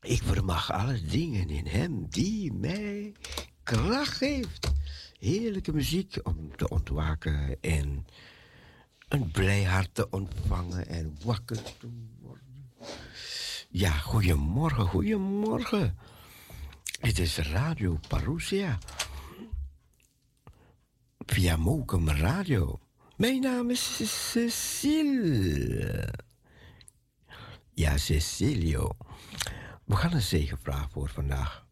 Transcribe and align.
Ik 0.00 0.22
vermag 0.22 0.72
alle 0.72 1.00
dingen 1.02 1.48
in 1.48 1.66
Hem 1.66 2.06
die 2.08 2.52
mij 2.52 3.12
kracht 3.62 4.16
geeft. 4.16 4.72
Heerlijke 5.18 5.72
muziek 5.72 6.20
om 6.22 6.56
te 6.56 6.68
ontwaken 6.68 7.56
en 7.60 8.06
een 9.08 9.30
blij 9.30 9.64
hart 9.64 9.94
te 9.94 10.10
ontvangen 10.10 10.86
en 10.86 11.16
wakker 11.24 11.62
te 11.62 11.88
worden. 12.20 12.70
Ja, 13.68 13.90
goedemorgen, 13.90 14.86
goedemorgen. 14.86 15.98
Het 17.00 17.18
is 17.18 17.38
Radio 17.38 17.98
Parousia. 18.08 18.78
Via 21.18 21.56
Mokum 21.56 22.08
Radio. 22.08 22.80
Mijn 23.16 23.40
naam 23.40 23.70
is 23.70 24.00
Cecile. 24.30 26.14
Ja, 27.74 27.96
Cecilio. 27.96 28.96
We 29.90 29.96
gaan 29.96 30.12
een 30.12 30.22
zegenvraag 30.22 30.90
voor 30.90 31.08
vandaag. 31.08 31.66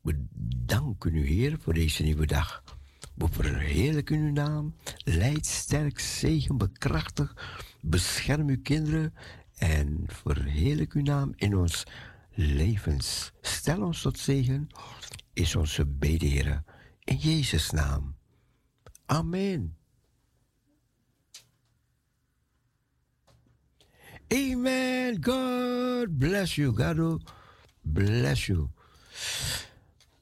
We 0.00 0.26
danken 0.66 1.14
u, 1.14 1.26
Heer, 1.26 1.58
voor 1.58 1.74
deze 1.74 2.02
nieuwe 2.02 2.26
dag. 2.26 2.62
We 3.14 3.28
verheerlijken 3.30 4.18
uw 4.18 4.32
naam. 4.32 4.74
Leid, 5.04 5.46
sterk, 5.46 6.00
zegen, 6.00 6.56
bekrachtig. 6.56 7.36
Bescherm 7.80 8.48
uw 8.48 8.60
kinderen. 8.62 9.14
En 9.54 10.04
verheerlijk 10.06 10.92
uw 10.92 11.02
naam 11.02 11.32
in 11.36 11.56
ons 11.56 11.84
levens. 12.30 13.32
Stel 13.40 13.82
ons 13.82 14.02
tot 14.02 14.18
zegen. 14.18 14.68
Is 15.32 15.56
onze 15.56 15.86
bede. 15.86 16.62
In 17.04 17.16
Jezus' 17.16 17.70
naam. 17.70 18.16
Amen. 19.06 19.76
Amen. 24.28 25.24
God 25.24 26.18
bless 26.18 26.54
you. 26.54 26.74
God 26.76 27.34
bless 27.92 28.46
you. 28.46 28.68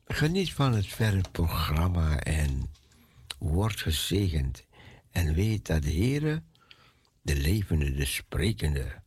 Geniet 0.06 0.52
van 0.52 0.72
het 0.72 0.86
verre 0.86 1.20
programma 1.32 2.18
en 2.18 2.70
word 3.38 3.80
gezegend. 3.80 4.64
En 5.10 5.34
weet 5.34 5.66
dat 5.66 5.82
de 5.82 5.90
Heer, 5.90 6.42
de 7.22 7.36
levende, 7.36 7.94
de 7.94 8.04
sprekende, 8.04 9.02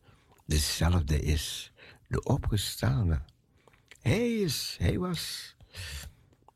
dezelfde 0.46 1.22
is, 1.22 1.72
de 2.08 2.24
opgestane. 2.24 3.22
Hij 4.02 4.34
is, 4.34 4.76
hij 4.80 4.98
was. 4.98 5.56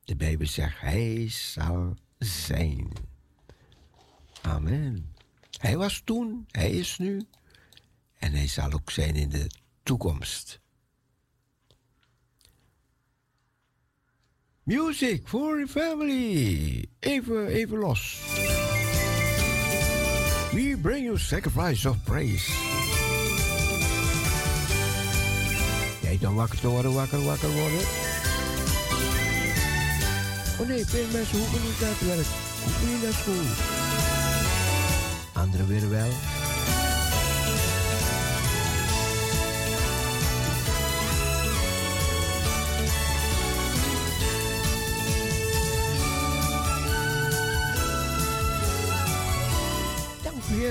De 0.04 0.16
Bijbel 0.16 0.48
zegt, 0.48 0.80
hij 0.80 1.30
zal 1.30 1.96
zijn. 2.18 2.92
Amen. 4.42 5.14
Hij 5.58 5.78
was 5.78 6.02
toen, 6.04 6.48
hij 6.52 6.72
is 6.72 6.98
nu 6.98 7.22
en 8.18 8.34
hij 8.34 8.48
zal 8.48 8.72
ook 8.72 8.92
zijn 8.92 9.16
in 9.16 9.30
de 9.30 9.52
toekomst. 9.84 10.61
Music 14.66 15.28
for 15.28 15.58
the 15.58 15.66
family. 15.68 16.86
Even, 17.02 17.48
even 17.48 17.80
los. 17.80 18.22
We 20.54 20.78
bring 20.82 21.06
you 21.06 21.18
sacrifice 21.18 21.90
of 21.90 22.04
praise. 22.04 22.52
Jij 26.02 26.18
dan 26.20 26.36
wakker 26.36 26.60
te 26.60 26.68
worden, 26.68 26.94
wakker, 26.94 27.24
wakker 27.24 27.50
worden. 27.50 27.80
Oh 30.60 30.68
nee, 30.68 30.86
veel 30.86 31.08
mensen 31.12 31.38
hoeven 31.38 31.62
niet 31.64 31.80
naar 31.80 31.90
het 31.90 32.08
werk. 32.08 32.28
Hoeven 32.64 32.88
niet 32.88 33.04
naar 33.04 33.14
school. 33.14 33.46
Anderen 35.44 35.68
weer 35.68 35.90
wel. 35.90 36.41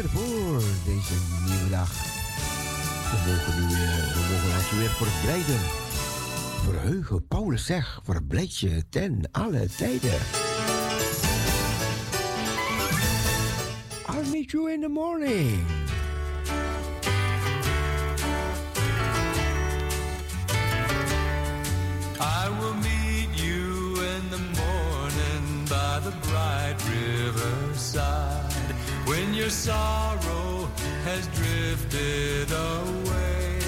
Weer 0.00 0.10
voor 0.10 0.62
deze 0.84 1.14
nieuwe 1.46 1.70
dag. 1.70 1.90
We 3.10 3.16
mogen, 3.26 3.60
nu 3.60 3.66
weer, 3.66 4.12
we 4.14 4.20
mogen 4.30 4.56
ons 4.56 4.70
weer 4.70 4.88
verblijden. 4.88 5.60
Verheugen, 6.64 7.26
Paulus 7.26 7.64
zegt, 7.64 8.00
verblijd 8.04 8.58
je 8.58 8.88
ten 8.88 9.28
alle 9.30 9.66
tijden. 9.76 10.18
I'll 14.08 14.30
meet 14.30 14.50
you 14.50 14.72
in 14.72 14.80
the 14.80 14.88
morning. 14.88 15.64
I 22.20 22.48
will 22.60 22.74
meet 22.74 23.40
you 23.40 24.04
in 24.04 24.28
the 24.30 24.42
morning 24.60 25.68
by 25.68 26.00
the 26.02 26.12
bright 26.20 26.82
riverside. 26.88 28.29
your 29.34 29.50
sorrow 29.50 30.68
has 31.04 31.26
drifted 31.28 32.50
away. 32.50 33.58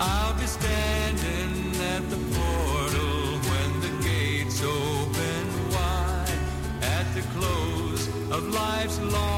I'll 0.00 0.34
be 0.34 0.46
standing 0.46 1.74
at 1.94 2.08
the 2.10 2.16
portal 2.34 3.38
when 3.50 3.80
the 3.80 4.04
gates 4.04 4.62
open 4.62 5.70
wide 5.70 6.38
at 6.82 7.06
the 7.14 7.22
close 7.38 8.08
of 8.30 8.48
life's 8.48 9.00
long. 9.00 9.35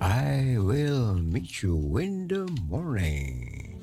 I 0.00 0.56
will 0.58 1.14
meet 1.14 1.62
you 1.62 1.98
in 1.98 2.26
the 2.28 2.46
morning. 2.70 3.76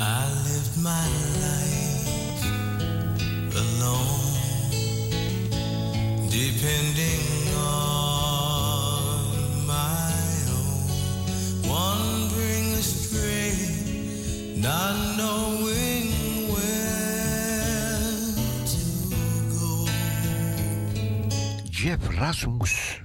I 0.00 0.28
lived 0.46 0.78
my 0.78 1.08
life 1.42 2.46
alone, 3.58 4.38
depending 6.30 7.21
rasgos 22.10 23.01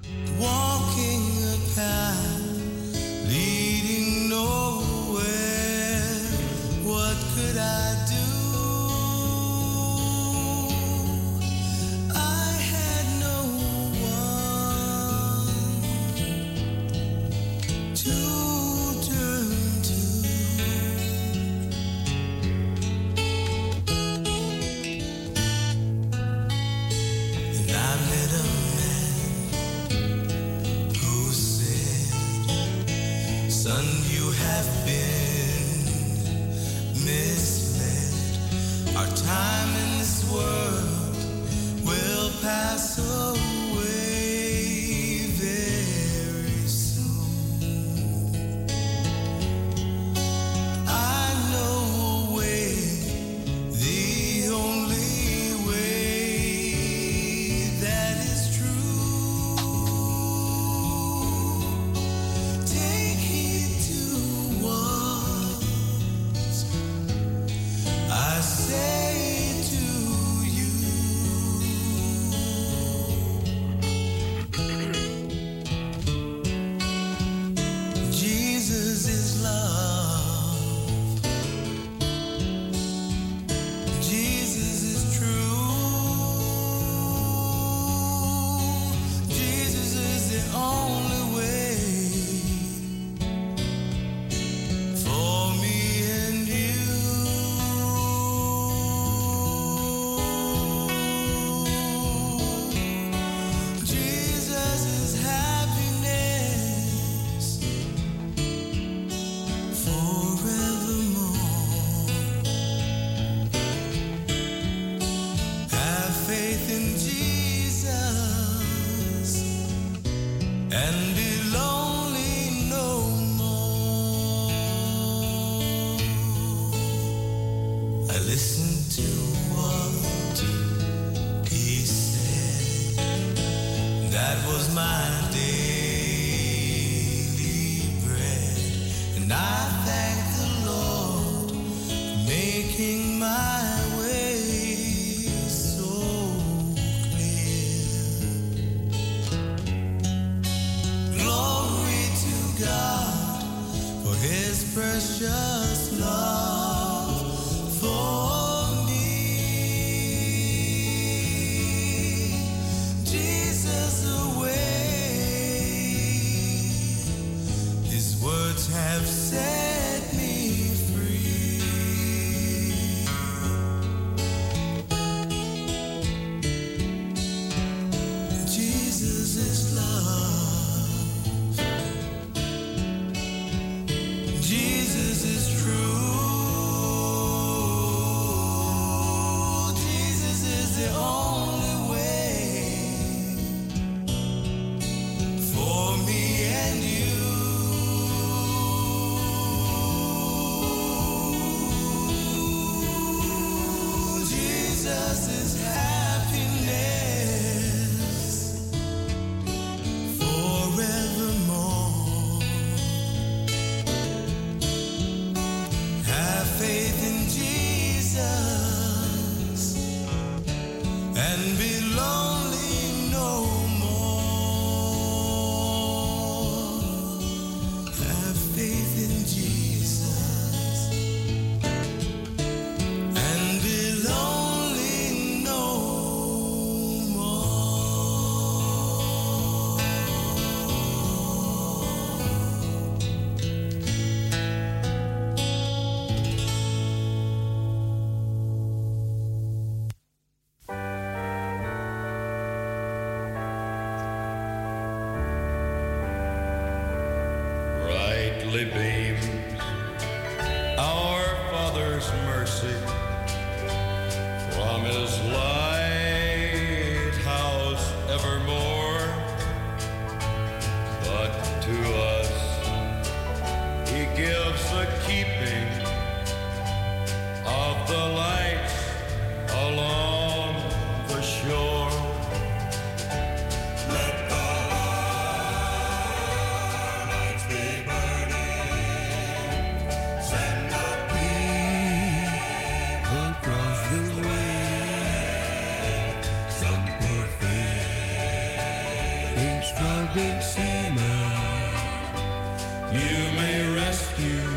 you 302.91 303.31
may 303.35 303.75
rescue, 303.75 304.49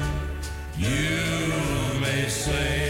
you 0.76 2.00
may 2.00 2.28
save. 2.28 2.89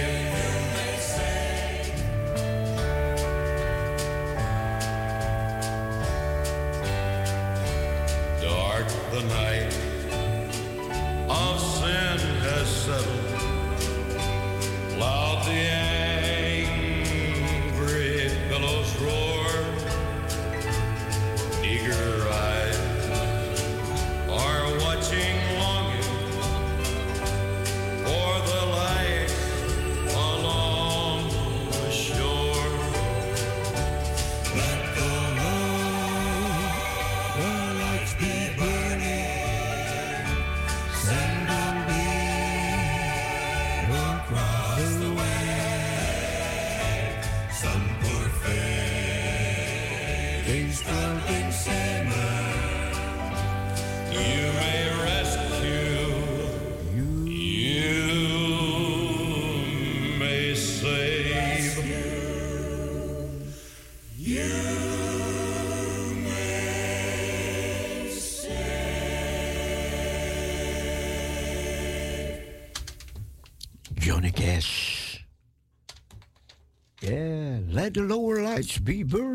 let 77.91 78.09
the 78.09 78.15
lower 78.15 78.41
lights 78.41 78.79
be 78.79 79.03
burned. 79.03 79.30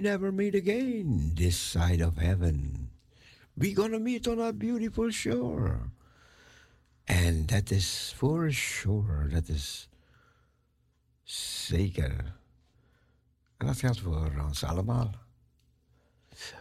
We 0.00 0.08
never 0.08 0.32
meet 0.32 0.54
again 0.54 1.32
this 1.34 1.70
side 1.70 2.00
of 2.00 2.16
heaven, 2.16 2.90
we 3.54 3.74
gonna 3.74 3.98
meet 3.98 4.26
on 4.26 4.40
a 4.40 4.52
beautiful 4.52 5.10
shore. 5.10 5.90
En 7.04 7.46
dat 7.46 7.70
is 7.70 8.14
for 8.16 8.52
sure, 8.52 9.28
dat 9.28 9.48
is 9.48 9.88
zeker. 11.22 12.38
En 13.56 13.66
dat 13.66 13.78
geldt 13.78 14.00
voor 14.00 14.44
ons 14.46 14.64
allemaal. 14.64 15.14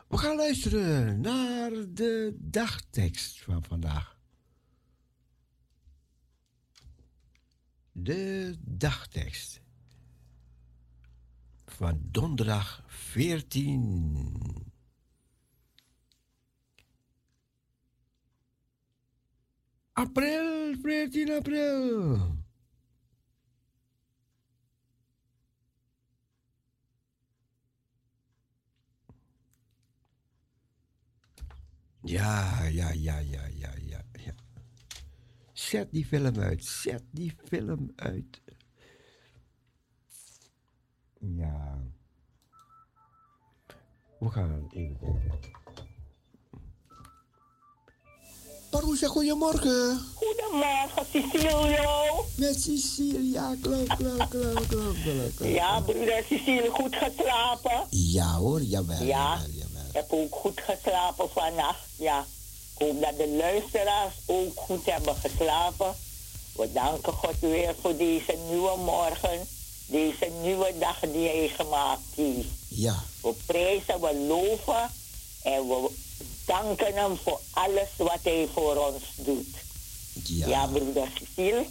We 0.08 0.18
gaan 0.18 0.36
luisteren 0.36 1.22
naar 1.22 1.72
de 1.94 2.36
dagtekst 2.40 3.42
van 3.42 3.64
vandaag. 3.64 4.18
De 7.92 8.56
dagtekst 8.62 9.62
van 11.66 12.00
donderdag 12.02 12.84
14 13.10 14.70
april, 19.96 20.78
14 20.84 21.32
april. 21.32 22.38
Ja, 32.04 32.68
ja, 32.70 32.94
ja, 32.94 33.20
ja, 33.20 33.48
ja, 33.48 33.74
ja, 33.78 34.02
ja. 34.14 34.34
Zet 35.54 35.92
die 35.92 36.06
film 36.06 36.38
uit, 36.38 36.64
zet 36.66 37.04
die 37.12 37.34
film 37.50 37.92
uit. 37.96 38.42
Ja. 41.20 41.89
We 44.20 44.30
gaan 44.30 44.70
even 44.74 44.98
kijken. 45.00 45.40
Parousia, 48.70 49.08
goedemorgen. 49.08 50.00
Goedemorgen, 50.16 51.06
Cecilio. 51.12 52.26
Met 52.36 52.62
Cecilia, 52.62 53.56
klopt, 53.62 53.96
klopt, 53.96 54.28
klopt, 54.30 54.68
klopt. 55.36 55.52
Ja, 55.54 55.80
broeder 55.82 56.24
Cecilio, 56.30 56.72
goed 56.72 56.96
geslapen? 56.96 57.88
Ja 57.90 58.36
hoor, 58.36 58.62
jawel, 58.62 59.04
Ja. 59.04 59.06
jawel, 59.36 59.50
jawel. 59.52 59.86
Ik 59.88 59.94
heb 59.94 60.12
ook 60.12 60.36
goed 60.36 60.62
geslapen 60.62 61.30
vannacht. 61.30 61.88
Ja, 61.98 62.20
ik 62.78 62.86
hoop 62.88 63.02
dat 63.02 63.18
de 63.18 63.36
luisteraars 63.38 64.14
ook 64.26 64.60
goed 64.60 64.86
hebben 64.86 65.16
geslapen. 65.16 65.94
We 66.56 66.72
danken 66.74 67.14
God 67.14 67.40
weer 67.40 67.76
voor 67.82 67.98
deze 67.98 68.38
nieuwe 68.50 68.78
morgen. 68.78 69.48
Deze 69.90 70.32
nieuwe 70.42 70.74
dag 70.80 71.00
die 71.00 71.28
hij 71.28 71.48
gemaakt 71.56 72.02
heeft. 72.16 72.48
Ja, 72.68 73.04
We 73.22 73.34
prijzen, 73.46 74.02
we 74.02 74.26
loven 74.28 74.92
en 75.44 75.68
we 75.68 75.90
danken 76.46 76.94
hem 76.94 77.18
voor 77.24 77.40
alles 77.52 77.88
wat 77.98 78.20
hij 78.24 78.48
voor 78.54 78.76
ons 78.76 79.04
doet. 79.16 79.56
ja, 80.24 80.48
Ja, 80.48 80.68
broeder 80.68 81.08
Cecile. 81.20 81.66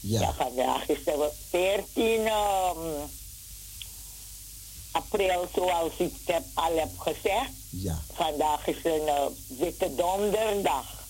Ja, 0.00 0.20
ja, 0.20 0.32
vandaag 0.34 0.88
is 0.88 0.98
het 1.04 1.32
14 1.50 2.26
ehm, 2.26 2.78
april, 4.90 5.48
zoals 5.54 5.92
ik 5.96 6.12
het 6.24 6.34
heb, 6.34 6.44
al 6.54 6.76
heb 6.78 6.98
gezegd. 6.98 7.50
ja, 7.70 8.02
Vandaag 8.12 8.66
is 8.66 8.84
een 8.84 9.06
eh, 9.08 9.26
witte 9.46 9.94
donderdag. 9.94 11.06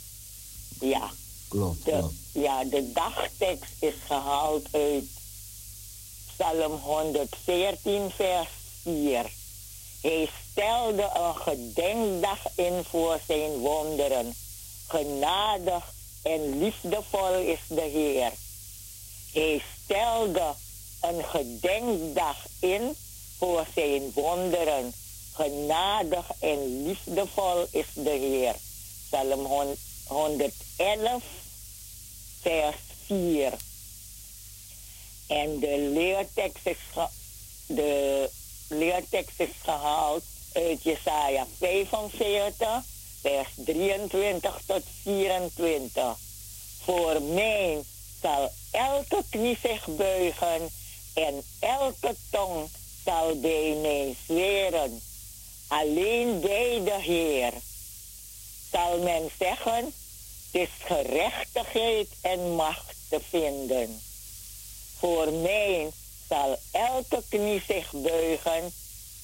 Ja 0.81 1.11
klopt, 1.49 1.85
de, 1.85 1.90
klopt. 1.90 2.14
ja, 2.33 2.64
de 2.64 2.92
dagtekst 2.92 3.73
is 3.79 3.94
gehaald 4.07 4.66
uit 4.71 5.05
Psalm 6.38 6.72
114, 6.72 8.11
vers 8.11 8.48
4. 8.83 9.31
Hij 10.03 10.29
stelde 10.51 11.11
een 11.14 11.35
gedenkdag 11.35 12.38
in 12.55 12.85
voor 12.90 13.18
zijn 13.27 13.51
wonderen. 13.51 14.35
Genadig 14.87 15.85
en 16.22 16.59
liefdevol 16.59 17.35
is 17.35 17.59
de 17.68 17.81
Heer. 17.81 18.33
Hij 19.33 19.62
stelde 19.85 20.55
een 21.01 21.24
gedenkdag 21.24 22.37
in 22.61 22.96
voor 23.38 23.66
zijn 23.74 24.12
wonderen. 24.14 24.92
Genadig 25.33 26.27
en 26.40 26.83
liefdevol 26.87 27.66
is 27.70 27.87
de 27.94 28.11
Heer. 28.11 28.55
Psalm 29.09 29.44
111, 30.07 31.22
vers 32.40 32.77
4. 33.07 33.53
En 35.28 35.58
de 35.58 35.88
leertekst 38.68 39.40
is, 39.40 39.50
gehaald 39.62 40.22
uit 40.52 40.82
Jesaja 40.82 41.46
45, 41.58 42.84
vers 43.20 43.48
23 43.56 44.60
tot 44.66 44.82
24. 45.02 46.16
Voor 46.84 47.22
mij 47.22 47.82
zal 48.22 48.50
elke 48.70 49.22
knie 49.30 49.58
zich 49.62 49.86
buigen 49.86 50.70
en 51.14 51.42
elke 51.58 52.14
tong 52.30 52.68
zal 53.04 53.40
bij 53.40 53.76
mij 53.82 54.16
zweren. 54.26 55.00
Alleen 55.68 56.40
bij 56.40 56.80
de 56.84 57.00
Heer 57.00 57.52
zal 58.70 58.98
men 58.98 59.30
zeggen, 59.38 59.84
het 59.84 60.60
is 60.60 60.68
gerechtigheid 60.84 62.08
en 62.20 62.54
macht 62.54 62.94
te 63.08 63.20
vinden. 63.30 64.08
Voor 64.98 65.32
mij 65.32 65.90
zal 66.28 66.58
elke 66.70 67.22
knie 67.28 67.62
zich 67.66 67.90
buigen 67.92 68.72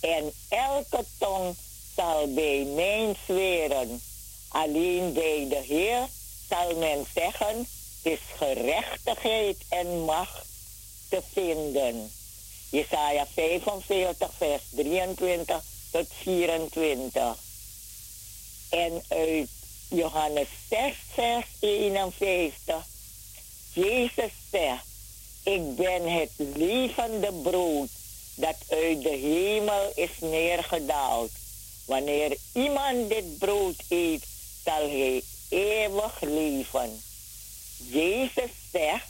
en 0.01 0.33
elke 0.49 1.05
tong 1.19 1.57
zal 1.97 2.35
bij 2.35 2.65
mij 2.75 3.15
zweren. 3.25 4.03
Alleen 4.49 5.13
bij 5.13 5.47
de 5.49 5.63
Heer 5.67 6.09
zal 6.49 6.77
men 6.77 7.07
zeggen, 7.15 7.67
is 8.03 8.19
gerechtigheid 8.37 9.57
en 9.69 10.05
macht 10.05 10.47
te 11.09 11.23
vinden. 11.33 12.11
Jesaja 12.71 13.27
45, 13.35 14.31
vers 14.37 14.63
23 14.71 15.63
tot 15.91 16.07
24. 16.23 17.37
En 18.71 19.03
uit 19.09 19.49
Johannes 19.89 20.49
6, 20.71 20.95
vers 21.15 21.47
51. 21.61 22.87
Jezus 23.73 24.33
zegt, 24.51 24.87
ik 25.45 25.77
ben 25.77 26.13
het 26.13 26.31
levende 26.37 27.33
brood 27.43 27.89
dat 28.35 28.57
uit 28.69 29.03
de 29.03 29.17
hemel 29.17 29.93
is 29.95 30.11
neergedaald. 30.21 31.31
Wanneer 31.87 32.37
iemand 32.53 33.09
dit 33.09 33.39
brood 33.39 33.75
eet, 33.89 34.25
zal 34.65 34.89
hij 34.89 35.23
eeuwig 35.49 36.21
leven. 36.21 37.03
Jezus 37.77 38.51
zegt, 38.73 39.09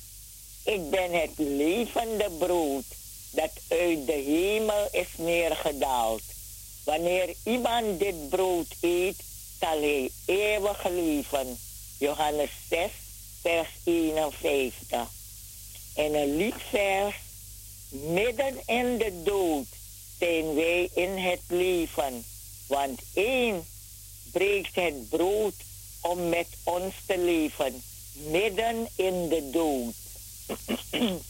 ik 0.64 0.90
ben 0.90 1.12
het 1.12 1.30
levende 1.36 2.30
brood 2.38 2.84
dat 3.30 3.50
uit 3.68 4.06
de 4.06 4.22
hemel 4.26 4.88
is 4.90 5.08
neergedaald. 5.16 6.22
Wanneer 6.84 7.34
iemand 7.44 7.98
dit 7.98 8.28
brood 8.28 8.66
eet, 8.80 9.16
zal 9.60 9.80
hij 9.80 10.10
eeuwig 10.26 10.88
leven. 10.88 11.58
Johannes 11.98 12.50
6, 12.68 12.90
vers 13.42 13.68
51. 13.84 15.13
En 15.94 16.14
een 16.14 16.36
liedvers. 16.36 17.14
Midden 17.88 18.62
in 18.66 18.98
de 18.98 19.22
dood 19.24 19.66
zijn 20.18 20.54
wij 20.54 20.88
in 20.94 21.18
het 21.18 21.40
leven. 21.48 22.24
Want 22.66 23.00
één 23.14 23.64
breekt 24.32 24.74
het 24.74 25.08
brood 25.08 25.54
om 26.00 26.28
met 26.28 26.46
ons 26.64 26.94
te 27.06 27.18
leven. 27.18 27.82
Midden 28.12 28.88
in 28.96 29.28
de 29.28 29.50
dood. 29.50 29.94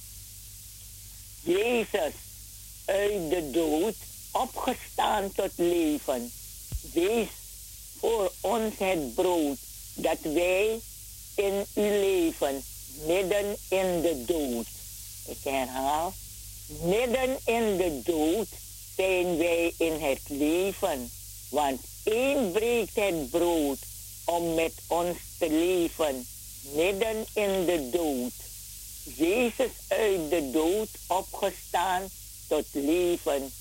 Jezus 1.57 2.13
uit 2.85 3.31
de 3.31 3.51
dood 3.51 3.95
opgestaan 4.31 5.33
tot 5.33 5.51
leven. 5.57 6.33
Wees 6.93 7.29
voor 7.99 8.33
ons 8.41 8.75
het 8.79 9.15
brood 9.15 9.57
dat 9.95 10.19
wij 10.23 10.81
in 11.35 11.65
u 11.75 11.83
leven, 11.83 12.65
midden 13.07 13.57
in 13.69 14.01
de 14.01 14.25
dood. 14.27 14.67
Ik 15.27 15.39
herhaal, 15.43 16.13
midden 16.67 17.39
in 17.45 17.77
de 17.77 18.01
dood 18.05 18.49
zijn 18.97 19.37
wij 19.37 19.73
in 19.77 20.01
het 20.01 20.21
leven, 20.29 21.11
want 21.49 21.81
één 22.05 22.53
breekt 22.53 22.97
het 22.97 23.31
brood 23.31 23.79
om 24.25 24.55
met 24.55 24.73
ons 24.87 25.17
te 25.39 25.51
leven, 25.51 26.27
midden 26.73 27.27
in 27.33 27.65
de 27.65 27.89
dood. 27.91 28.33
Jezus 29.17 29.71
uit 29.89 30.31
de 30.31 30.51
dood 30.51 30.89
opgestaan 31.07 32.03
tot 32.49 32.67
leven. 32.73 33.53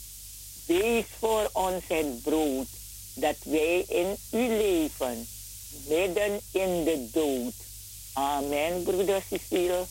Wees 0.66 1.06
voor 1.20 1.50
ons 1.54 1.84
het 1.88 2.22
brood 2.22 2.68
dat 3.14 3.36
wij 3.44 3.86
in 3.88 4.16
u 4.32 4.48
leven, 4.48 5.28
midden 5.88 6.42
in 6.52 6.84
de 6.84 7.08
dood. 7.12 7.54
Amen, 8.14 8.84
broeder 8.84 9.24
Cecile. 9.30 9.86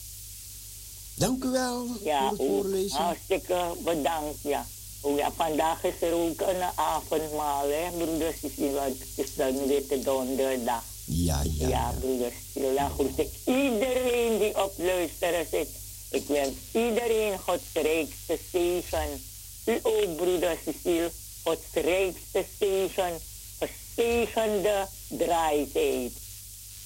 Dank 1.15 1.43
u 1.43 1.49
wel 1.49 1.87
ja, 2.03 2.19
voor 2.19 2.29
het 2.29 2.47
voorlezen. 2.47 2.97
Hartstikke 2.97 3.75
bedankt, 3.83 4.41
ja. 4.41 4.65
Oh 5.01 5.17
ja, 5.17 5.31
vandaag 5.31 5.83
is 5.83 6.01
er 6.01 6.13
ook 6.13 6.41
een 6.41 6.61
avondmaal, 6.75 7.69
hè, 7.69 7.91
broeder 7.97 8.33
Cecile. 8.41 8.79
Het 8.79 8.95
is 9.15 9.35
dan 9.35 9.67
witte 9.67 9.99
donderdag. 9.99 10.83
Ja, 11.05 11.41
ja. 11.57 11.67
Ja, 11.67 11.93
broeder 11.99 12.31
Cecile. 12.31 12.73
Dan 12.73 12.89
groet 12.89 13.19
ik 13.19 13.29
iedereen 13.45 14.39
die 14.39 14.63
op 14.63 14.73
luisteren 14.77 15.45
zit. 15.51 15.69
Ik 16.11 16.27
wens 16.27 16.55
iedereen 16.71 17.39
Gods 17.39 17.63
rijkste 17.73 18.37
zegen. 18.51 19.23
U 19.65 19.79
ook, 19.81 20.15
broeder 20.15 20.57
Cecile. 20.65 21.11
Gods 21.43 21.73
rijkste 21.73 22.45
zegen. 22.59 23.19
Gezegende 23.59 24.87
draaitijd. 25.07 26.11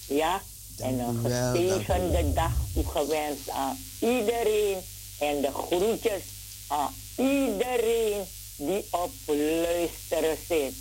Ja? 0.07 0.41
En 0.77 0.99
een 0.99 1.19
gezegende 1.23 2.33
dag 2.33 2.51
toegewenst 2.73 3.49
aan 3.49 3.77
iedereen. 3.99 4.77
En 5.19 5.41
de 5.41 5.51
groetjes 5.51 6.23
aan 6.67 6.93
iedereen 7.15 8.23
die 8.55 8.85
op 8.91 9.11
luisteren 9.27 10.37
zit. 10.47 10.73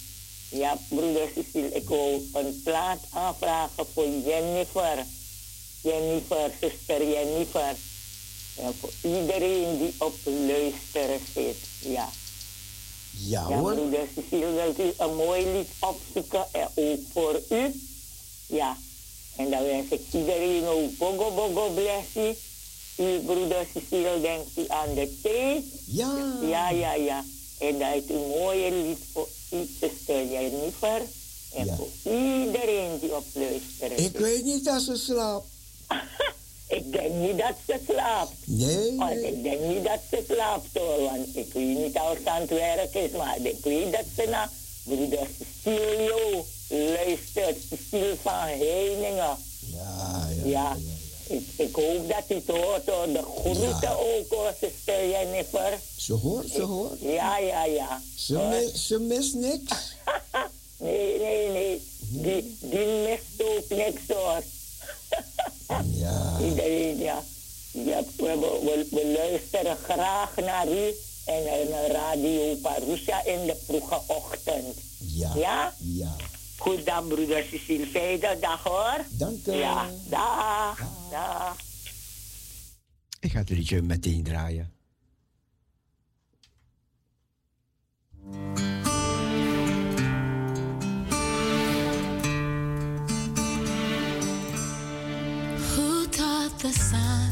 Ja, 0.51 0.77
broeder 0.89 1.29
Cecile, 1.35 1.69
ik 1.69 1.89
wil 1.89 2.23
een 2.33 2.61
plaat 2.65 2.99
aanvragen 3.13 3.87
voor 3.93 4.09
Jennifer. 4.09 5.05
Jennifer, 5.81 6.51
zuster 6.61 7.09
Jennifer. 7.11 7.77
En 8.57 8.75
voor 8.81 8.91
iedereen 9.03 9.79
die 9.79 9.95
op 9.99 10.15
luisteren 10.25 11.21
zit. 11.35 11.57
Ja. 11.81 12.09
Ja, 13.11 13.49
ja 13.49 13.57
hoor. 13.57 13.75
broeder 13.75 14.07
Cecile, 14.15 14.53
wilt 14.53 14.79
u 14.79 14.93
een 14.97 15.17
mooi 15.17 15.47
lied 15.53 15.69
opzoeken 15.79 16.47
en 16.53 16.69
ook 16.75 17.01
voor 17.13 17.41
u? 17.51 17.81
Ja. 18.47 18.77
En 19.37 19.51
dan 19.51 19.63
wens 19.63 19.87
ik 19.91 20.01
iedereen 20.13 20.65
ook 20.65 20.97
bogo 20.99 21.31
bogo 21.35 21.69
blessie. 21.75 22.39
U 22.99 23.19
broeder 23.25 23.67
Cecile 23.75 24.21
denkt 24.21 24.49
u 24.57 24.65
aan 24.69 24.95
de 24.95 25.19
thee? 25.23 25.71
Ja. 25.87 26.39
Ja, 26.43 26.71
ja, 26.71 26.95
ja. 26.95 27.25
En 27.59 27.79
dat 27.79 27.95
is 27.95 28.09
een 28.09 28.27
mooie 28.29 28.71
lied 28.71 28.99
voor 29.13 29.29
u, 29.53 29.67
zuster 29.81 30.27
Jennifer. 30.31 31.03
En 31.55 31.65
Ja. 31.65 31.77
voor 31.77 32.13
iedereen 32.13 32.99
die 33.01 33.17
op 33.17 33.25
luisteren 33.35 33.99
Ik 34.05 34.17
weet 34.19 34.45
niet 34.45 34.69
als 34.69 34.85
ze 34.85 34.97
slaapt. 34.97 35.47
Ik 36.69 36.93
denk 36.93 37.15
niet 37.15 37.39
dat 37.39 37.55
ze 37.67 37.79
slaapt. 37.89 38.33
Nee, 38.45 38.97
Want 38.97 39.23
ik 39.23 39.43
denk 39.43 39.61
niet 39.61 39.85
dat 39.85 40.01
ze 40.11 40.25
slaapt 40.33 40.69
hoor. 40.73 41.01
Want 41.03 41.37
ik 41.37 41.53
weet 41.53 41.77
niet 41.79 41.97
als 41.99 42.19
ze 42.25 42.31
aan 42.31 42.41
het 42.41 42.51
werk 42.51 42.95
is. 42.95 43.11
Maar 43.11 43.37
ik 43.43 43.59
weet 43.63 43.93
dat 43.93 44.05
ze 44.17 44.25
naar 44.29 44.51
broeder 44.85 45.27
Cecilio 45.63 46.45
luistert. 46.69 47.57
Cecile 47.71 48.17
van 48.23 48.33
Heiningen. 48.33 49.37
Ja, 49.73 50.29
ja. 50.45 50.45
Ja. 50.45 50.77
Ik, 51.29 51.47
ik 51.57 51.75
hoop 51.75 52.09
dat 52.09 52.25
u 52.29 52.35
het 52.35 52.47
hoort 52.47 52.87
hoor. 52.87 53.07
De 53.13 53.23
groeten 53.41 53.99
ook 53.99 54.29
hoor, 54.31 54.55
zuster 54.61 55.09
Jennifer. 55.09 55.79
Ze 55.97 56.13
hoort, 56.13 56.49
ze 56.51 56.63
hoort. 56.63 57.01
Ja, 57.01 57.39
ja, 57.39 57.65
ja. 57.65 58.03
Ze, 58.17 58.33
mi- 58.35 58.79
ze 58.79 58.99
mist 58.99 59.35
niks. 59.35 59.73
nee, 60.79 61.19
nee, 61.19 61.49
nee. 61.49 61.83
Die, 62.01 62.57
die 62.61 62.87
mist 62.87 63.43
ook 63.43 63.69
niks 63.69 64.01
hoor. 64.09 64.43
Ja. 65.93 66.37
Iedereen, 66.41 66.99
ja. 66.99 67.23
ja 67.73 68.03
we, 68.17 68.25
we, 68.39 68.59
we, 68.63 68.87
we 68.91 69.13
luisteren 69.19 69.77
graag 69.77 70.37
naar 70.37 70.69
u 70.69 70.95
en 71.25 71.69
naar 71.71 71.91
Radio 71.91 72.55
Parousia 72.55 73.25
in 73.25 73.47
de 73.47 73.57
vroege 73.67 74.01
ochtend. 74.07 74.77
Ja. 74.99 75.33
Ja? 75.37 75.75
Ja. 75.79 76.17
Goed 76.57 76.87
dan, 76.87 77.09
broeder 77.09 77.45
Cecile. 77.51 77.87
Fijne 77.87 78.37
dag 78.41 78.63
hoor. 78.63 79.05
Dank 79.11 79.47
u. 79.47 79.53
Ja, 79.53 79.89
dag. 80.09 80.79
Dag. 81.11 81.57
Ik 83.21 83.33
ga 83.33 83.39
het 83.39 83.49
liedje 83.49 83.83
meteen 83.83 84.23
draaien. 84.23 84.73
Who 95.75 96.07
taught 96.11 96.59
the 96.59 96.73
sun 96.73 97.31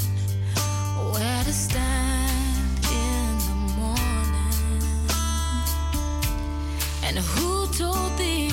where 1.13 1.45
to 1.45 1.53
stand 1.53 2.85
in 2.85 3.39
the 3.39 3.55
morning? 3.79 5.11
And 7.03 7.19
who 7.19 7.67
told 7.77 8.17
the 8.17 8.44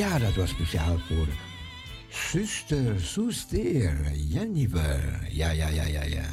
Ja, 0.00 0.18
dat 0.18 0.34
was 0.34 0.50
speciaal 0.50 0.98
voor 0.98 1.28
zuster, 2.08 3.00
zuster, 3.00 4.12
Jennifer. 4.14 5.26
Ja, 5.28 5.50
ja, 5.50 5.68
ja, 5.68 5.84
ja, 5.84 6.02
ja. 6.02 6.24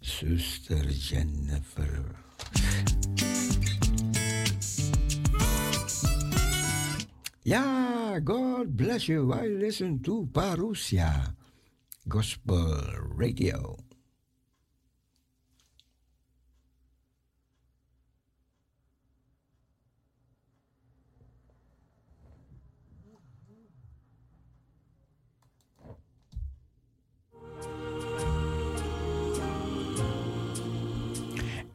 Zuster 0.00 0.88
Jennifer. 0.88 2.04
Ja, 7.42 8.20
God 8.24 8.76
bless 8.76 9.06
you. 9.06 9.34
I 9.44 9.48
listen 9.48 10.00
to 10.00 10.28
Parousia 10.32 11.34
Gospel 12.08 12.76
Radio. 13.18 13.76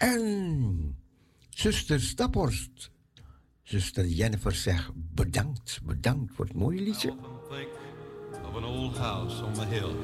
En 0.06 0.98
zuster 1.50 2.00
Staphorst, 2.00 2.92
zuster 3.64 4.06
Jennifer 4.06 4.52
zegt 4.52 4.92
bedankt, 4.94 5.80
bedankt 5.84 6.34
voor 6.34 6.46
het 6.46 6.54
mooie 6.54 6.82
liedje. 6.82 7.14
of 8.48 8.56
an 8.56 8.64
old 8.64 8.98
house 8.98 9.44
on 9.44 9.54
the 9.54 9.66
hill, 9.66 9.96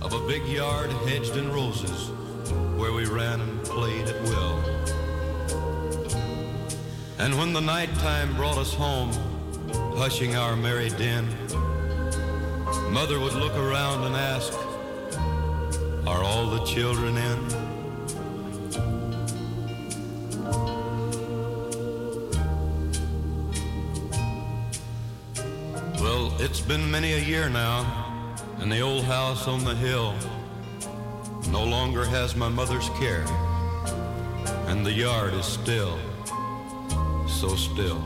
of 0.00 0.12
a 0.12 0.26
big 0.26 0.46
yard 0.46 0.90
hedged 0.90 1.36
in 1.36 1.50
roses, 1.50 2.10
where 2.76 2.92
we 2.92 3.04
ran 3.04 3.40
and 3.40 3.62
played 3.62 4.08
at 4.08 4.28
will. 4.28 4.58
And 7.18 7.34
when 7.34 7.52
the 7.52 7.60
nighttime 7.60 8.34
brought 8.34 8.58
us 8.58 8.74
home, 8.74 9.10
hushing 9.94 10.36
our 10.36 10.56
merry 10.56 10.88
din, 10.88 11.28
Mother 12.90 13.18
would 13.20 13.34
look 13.34 13.56
around 13.56 14.04
and 14.04 14.16
ask, 14.16 14.52
Are 16.06 16.22
all 16.24 16.46
the 16.50 16.64
children 16.64 17.16
in? 17.16 17.65
Been 26.68 26.90
many 26.90 27.12
a 27.12 27.18
year 27.18 27.48
now, 27.48 28.34
and 28.58 28.72
the 28.72 28.80
old 28.80 29.04
house 29.04 29.46
on 29.46 29.62
the 29.64 29.74
hill 29.74 30.14
no 31.52 31.62
longer 31.62 32.04
has 32.04 32.34
my 32.34 32.48
mother's 32.48 32.88
care, 32.98 33.24
and 34.66 34.84
the 34.84 34.90
yard 34.90 35.32
is 35.34 35.44
still, 35.44 35.96
so 37.28 37.54
still. 37.54 38.00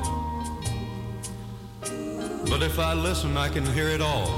But 2.50 2.62
if 2.62 2.78
I 2.78 2.92
listen, 2.92 3.38
I 3.38 3.48
can 3.48 3.64
hear 3.64 3.88
it 3.88 4.02
all, 4.02 4.28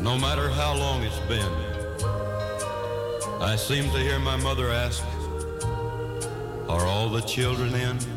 no 0.00 0.18
matter 0.18 0.48
how 0.48 0.74
long 0.74 1.04
it's 1.04 1.20
been. 1.28 1.52
I 3.40 3.54
seem 3.56 3.84
to 3.92 3.98
hear 3.98 4.18
my 4.18 4.36
mother 4.36 4.70
ask, 4.70 5.04
Are 6.68 6.86
all 6.86 7.08
the 7.08 7.20
children 7.20 7.72
in? 7.74 8.13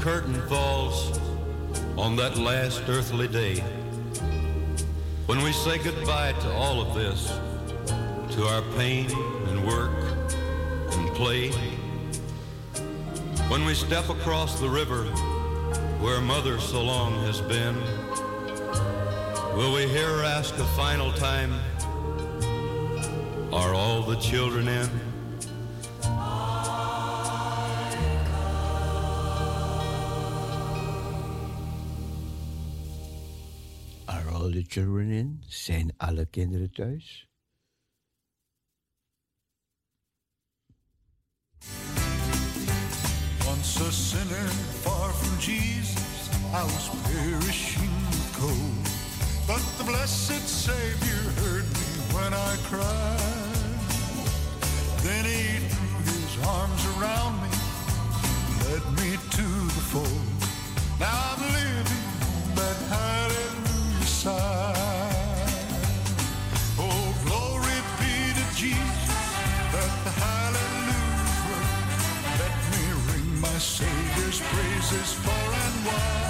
Curtain 0.00 0.40
falls 0.48 1.18
on 1.96 2.14
that 2.14 2.38
last 2.38 2.82
earthly 2.88 3.26
day, 3.26 3.58
when 5.26 5.42
we 5.42 5.52
say 5.52 5.78
goodbye 5.78 6.32
to 6.40 6.52
all 6.52 6.80
of 6.80 6.94
this, 6.94 7.26
to 8.34 8.44
our 8.44 8.62
pain 8.76 9.10
and 9.48 9.66
work 9.66 9.90
and 10.92 11.16
play, 11.16 11.50
when 13.48 13.64
we 13.64 13.74
step 13.74 14.08
across 14.08 14.60
the 14.60 14.68
river 14.68 15.04
where 16.00 16.20
mother 16.20 16.60
so 16.60 16.80
long 16.80 17.14
has 17.24 17.40
been, 17.40 17.74
will 19.56 19.74
we 19.74 19.88
hear 19.88 20.08
her 20.08 20.22
ask 20.22 20.56
a 20.58 20.64
final 20.76 21.12
time, 21.12 21.52
are 23.52 23.74
all 23.74 24.02
the 24.02 24.16
children 24.16 24.68
in? 24.68 25.07
Children 34.68 35.10
in? 35.10 35.42
Zijn 35.46 35.94
alle 35.96 36.26
kinderen 36.26 36.70
thuis? 36.70 37.28
Once 43.44 43.80
a 43.80 43.90
sinner 43.90 44.48
far 44.82 45.12
from 45.12 45.38
Jesus, 45.38 46.28
I 46.52 46.62
was 46.62 46.88
perishing 47.02 47.90
cold. 48.38 48.88
But 49.46 49.62
the 49.78 49.84
blessed 49.84 50.46
Savior 50.46 51.22
heard 51.40 51.64
me 51.64 51.88
when 52.14 52.32
I 52.34 52.56
cried. 52.68 53.18
Then 55.02 55.24
he 55.24 55.58
threw 55.68 56.02
his 56.04 56.46
arms 56.46 56.82
around 56.96 57.34
me, 57.42 57.50
led 58.68 58.84
me 59.00 59.16
to 59.16 59.46
the 59.76 59.84
fold. 59.92 60.38
Now 61.00 61.27
Praises 74.88 75.12
far 75.12 75.34
and 75.34 75.84
wide. 75.84 76.27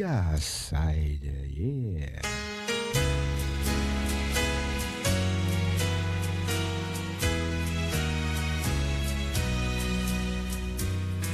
Side. 0.00 1.20
Uh, 1.24 1.44
yeah. 1.46 2.20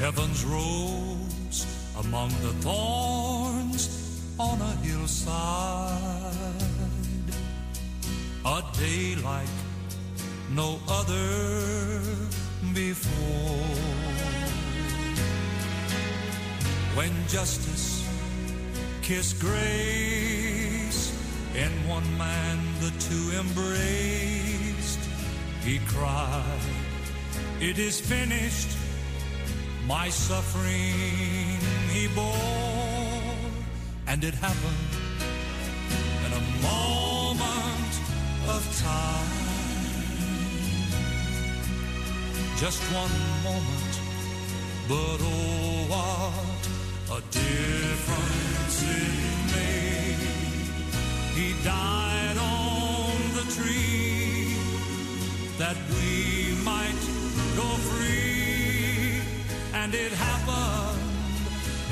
Heaven's 0.00 0.44
rose 0.44 1.66
among 2.00 2.30
the 2.42 2.52
thorns 2.60 4.20
on 4.38 4.60
a 4.60 4.72
hillside. 4.82 5.92
A 8.44 8.62
day 8.78 9.14
like 9.22 9.46
no 10.50 10.80
other 10.88 12.00
before. 12.74 13.76
When 16.96 17.12
justice 17.28 17.95
kissed 19.06 19.38
grace, 19.38 21.12
in 21.54 21.70
one 21.88 22.18
man 22.18 22.58
the 22.80 22.90
two 22.98 23.30
embraced, 23.38 24.98
he 25.62 25.78
cried, 25.86 26.60
It 27.60 27.78
is 27.78 28.00
finished 28.00 28.76
my 29.86 30.08
suffering 30.08 31.60
he 31.92 32.08
bore, 32.16 33.36
and 34.08 34.24
it 34.24 34.34
happened 34.34 34.92
in 36.26 36.32
a 36.32 36.44
moment 36.66 37.94
of 38.54 38.62
time. 38.82 39.30
Just 42.58 42.82
one 42.92 43.16
moment, 43.44 43.94
but 44.88 45.18
oh, 45.22 45.86
what 45.92 46.85
a 47.08 47.20
difference 47.30 48.82
it 48.82 49.54
made. 49.54 50.18
He 51.36 51.54
died 51.62 52.36
on 52.36 53.12
the 53.34 53.44
tree 53.54 54.56
that 55.56 55.76
we 55.94 56.54
might 56.64 57.02
go 57.54 57.68
free, 57.90 59.20
and 59.74 59.94
it 59.94 60.12
happened 60.12 61.00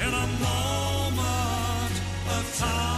in 0.02 0.12
a 0.12 0.26
moment 0.42 1.94
of 2.36 2.58
time. 2.58 2.93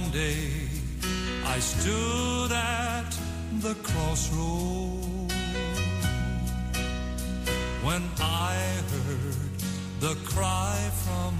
One 0.00 0.10
day 0.10 0.50
I 1.44 1.58
stood 1.58 2.52
at 2.52 3.10
the 3.64 3.74
crossroad 3.82 5.32
when 7.86 8.02
I 8.20 8.54
heard 8.92 9.58
the 10.00 10.14
cry 10.24 10.78
from 11.04 11.34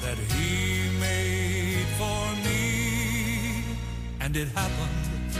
that 0.03 0.19
he 0.19 0.91
made 1.01 1.87
for 1.99 2.21
me. 2.47 3.65
And 4.21 4.37
it 4.37 4.49
happened 4.49 5.33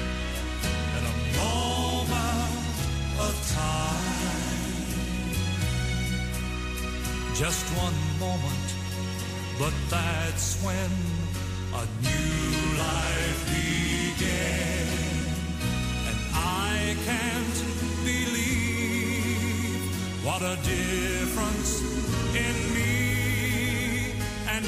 in 0.97 1.03
a 1.13 1.17
moment 1.41 2.77
of 3.27 3.35
time. 3.55 3.97
Just 7.35 7.67
one 7.77 7.99
moment, 8.19 8.69
but 9.59 9.75
that's 9.91 10.63
when 10.65 10.91
a 11.75 11.85
new 12.09 12.79
life 12.79 13.41
began. 13.53 14.87
And 16.09 16.19
I 16.33 16.97
can't 17.05 17.59
believe 18.05 19.85
what 20.25 20.41
a 20.43 20.57
difference 20.65 22.06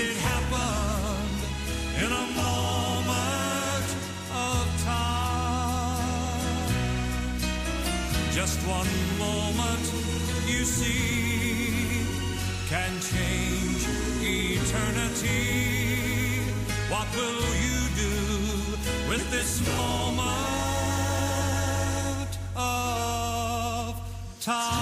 it 0.00 0.16
happened 0.18 1.40
in 1.96 2.12
a 2.12 2.26
moment 2.36 3.88
of 4.32 4.64
time. 4.84 6.08
Just 8.30 8.60
one 8.68 8.88
moment, 9.18 9.92
you 10.46 10.64
see, 10.64 12.06
can 12.68 13.00
change 13.00 13.86
eternity. 14.22 15.42
What 16.88 17.08
will 17.16 17.42
you 17.66 17.88
do 17.96 18.16
with 19.08 19.28
this 19.32 19.60
moment 19.76 20.28
of 22.54 23.96
time? 24.40 24.77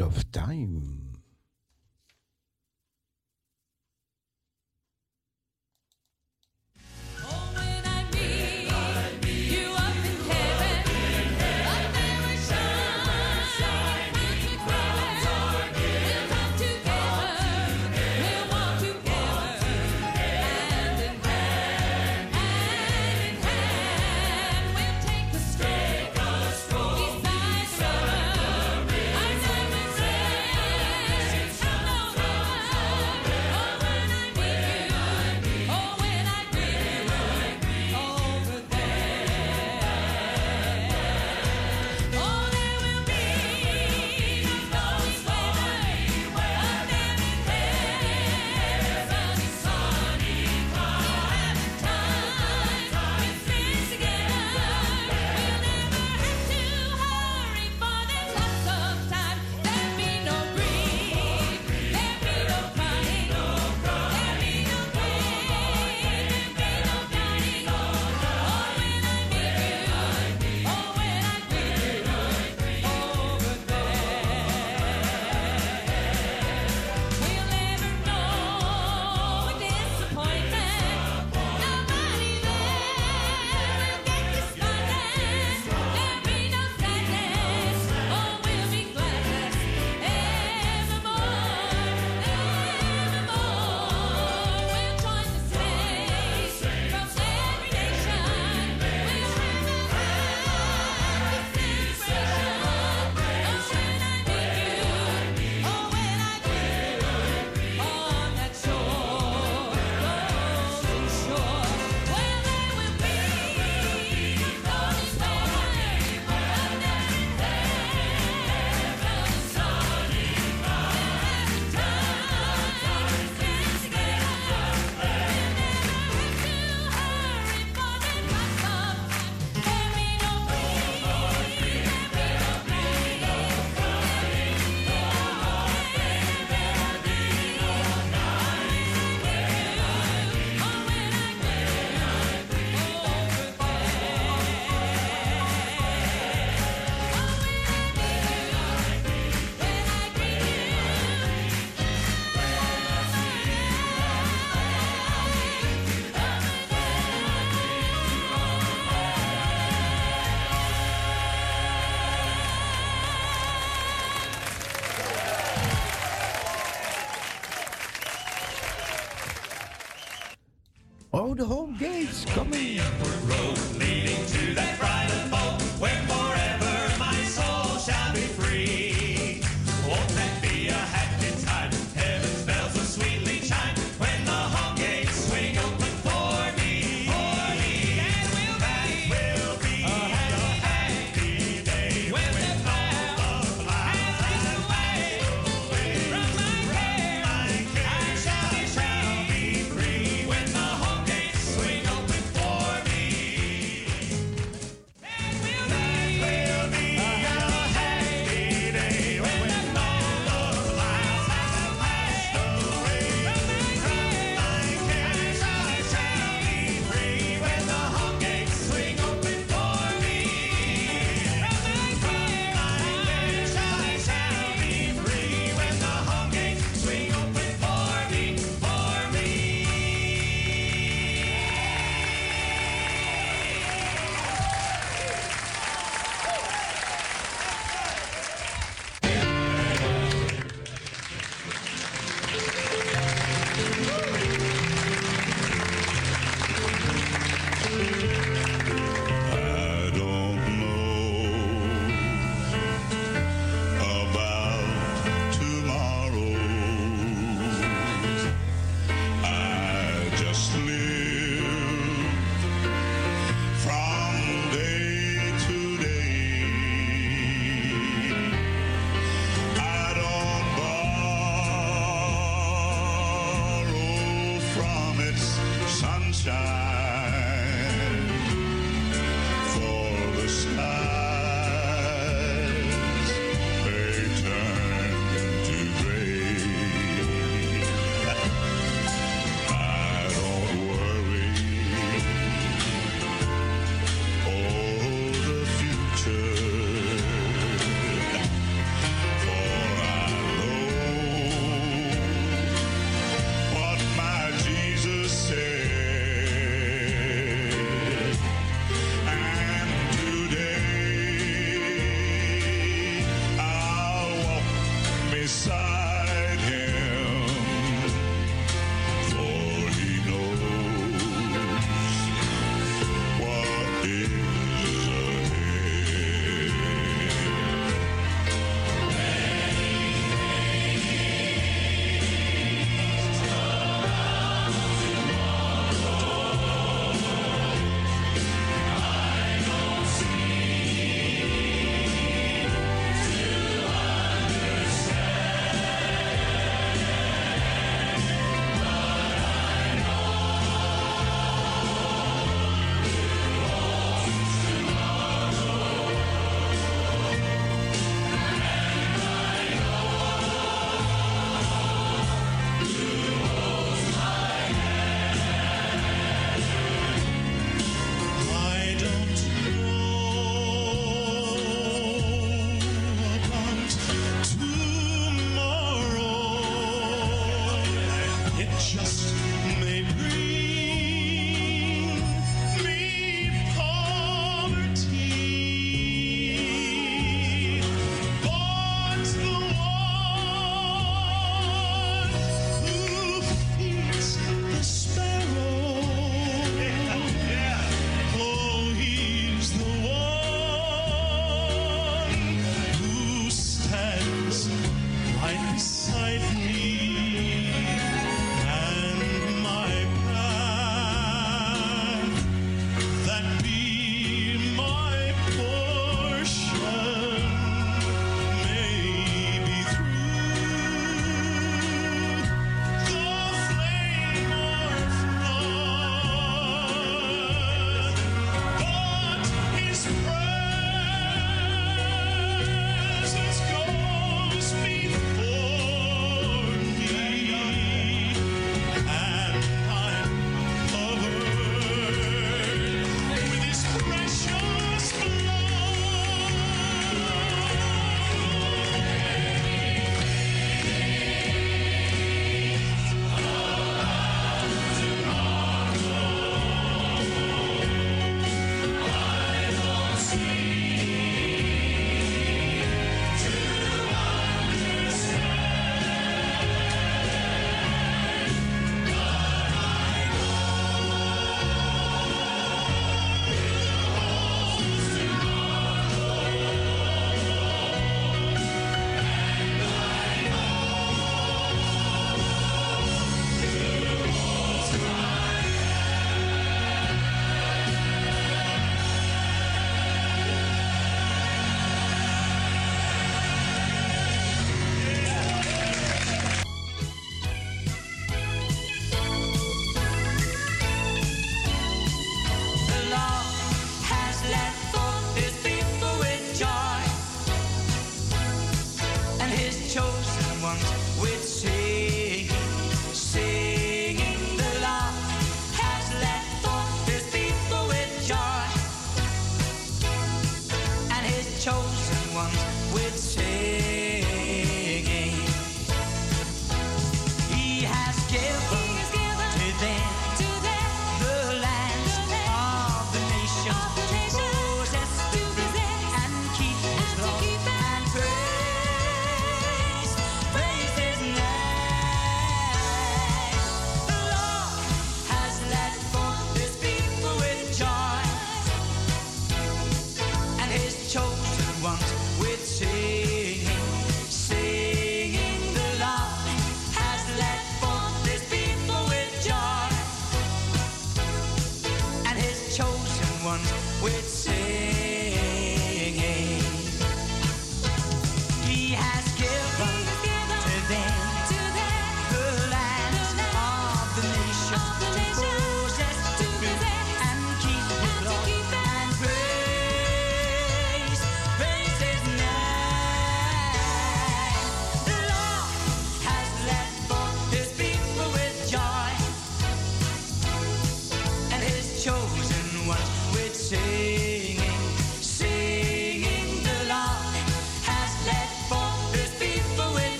Of 0.00 0.30
time. 0.32 1.01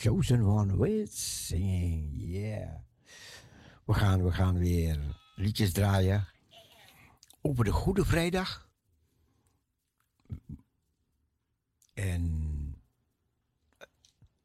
Chosen 0.00 0.46
one 0.46 0.76
with 0.76 1.12
singing, 1.12 2.12
yeah. 2.14 2.68
We 3.84 3.94
gaan, 3.94 4.24
we 4.24 4.32
gaan 4.32 4.58
weer 4.58 4.98
liedjes 5.34 5.72
draaien 5.72 6.28
over 7.40 7.64
de 7.64 7.72
Goede 7.72 8.04
Vrijdag. 8.04 8.68
En 11.94 12.76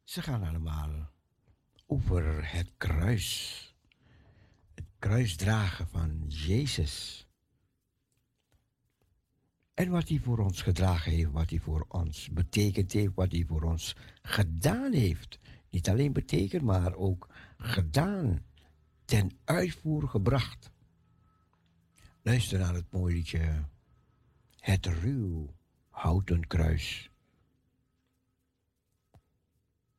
ze 0.02 0.22
gaan 0.22 0.42
allemaal 0.42 1.10
over 1.86 2.52
het 2.52 2.70
kruis. 2.76 3.60
Het 4.74 4.86
kruisdragen 4.98 5.88
van 5.88 6.24
Jezus. 6.28 7.26
En 9.74 9.90
wat 9.90 10.08
hij 10.08 10.18
voor 10.18 10.38
ons 10.38 10.62
gedragen 10.62 11.12
heeft, 11.12 11.30
wat 11.30 11.50
hij 11.50 11.58
voor 11.58 11.86
ons 11.88 12.30
betekend 12.30 12.92
heeft, 12.92 13.14
wat 13.14 13.32
hij 13.32 13.44
voor 13.48 13.62
ons 13.62 13.96
gedaan 14.22 14.92
heeft. 14.92 15.38
Niet 15.74 15.88
alleen 15.88 16.12
betekend, 16.12 16.62
maar 16.62 16.94
ook 16.94 17.28
gedaan, 17.58 18.44
ten 19.04 19.38
uitvoer 19.44 20.08
gebracht. 20.08 20.70
Luister 22.22 22.58
naar 22.58 22.74
het 22.74 22.92
mooie 22.92 23.14
liedje 23.14 23.64
Het 24.56 24.86
ruw 24.86 25.54
houten 25.88 26.46
kruis. 26.46 27.10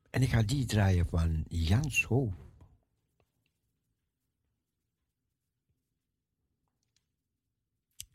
En 0.10 0.22
ik 0.22 0.30
ga 0.30 0.44
die 0.44 0.66
draaien 0.66 1.08
van 1.08 1.46
Jan 1.48 1.92
Schoof. 1.92 2.34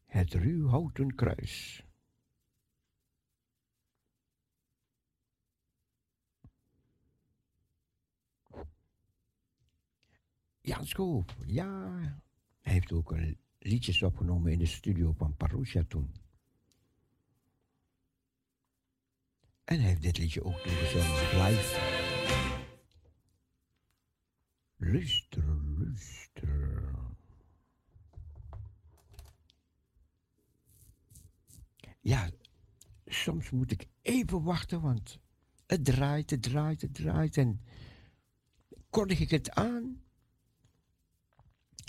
Het 0.07 0.35
ruw 0.35 0.69
houten 0.69 1.15
kruis. 1.15 1.85
Jan 10.61 10.87
Schoof, 10.87 11.25
ja. 11.47 11.99
Hij 12.61 12.73
heeft 12.73 12.93
ook 12.93 13.11
een 13.11 13.39
liedjes 13.59 14.03
opgenomen 14.03 14.53
in 14.53 14.59
de 14.59 14.67
studio 14.67 15.13
van 15.13 15.37
Parousia 15.37 15.85
toen. 15.89 16.15
En 19.65 19.81
hij 19.81 19.89
heeft 19.89 20.03
dit 20.03 20.19
liedje 20.19 20.45
ook 20.45 20.59
toegezongen 20.59 21.45
live. 21.47 21.79
Luister, 24.77 25.45
luister. 25.79 26.95
Ja, 32.01 32.31
soms 33.07 33.51
moet 33.51 33.71
ik 33.71 33.87
even 34.03 34.43
wachten, 34.43 34.81
want 34.81 35.19
het 35.67 35.85
draait, 35.85 36.31
het 36.31 36.43
draait, 36.43 36.81
het 36.81 36.95
draait. 36.95 37.37
En 37.37 37.61
kondig 38.91 39.21
ik 39.21 39.31
het 39.31 39.51
aan. 39.51 40.00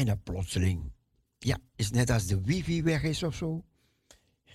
En 0.01 0.07
dan 0.07 0.23
plotseling, 0.23 0.91
ja, 1.37 1.57
is 1.75 1.91
net 1.91 2.09
als 2.09 2.27
de 2.27 2.41
wifi 2.41 2.83
weg 2.83 3.03
is 3.03 3.23
of 3.23 3.35
zo. 3.35 3.65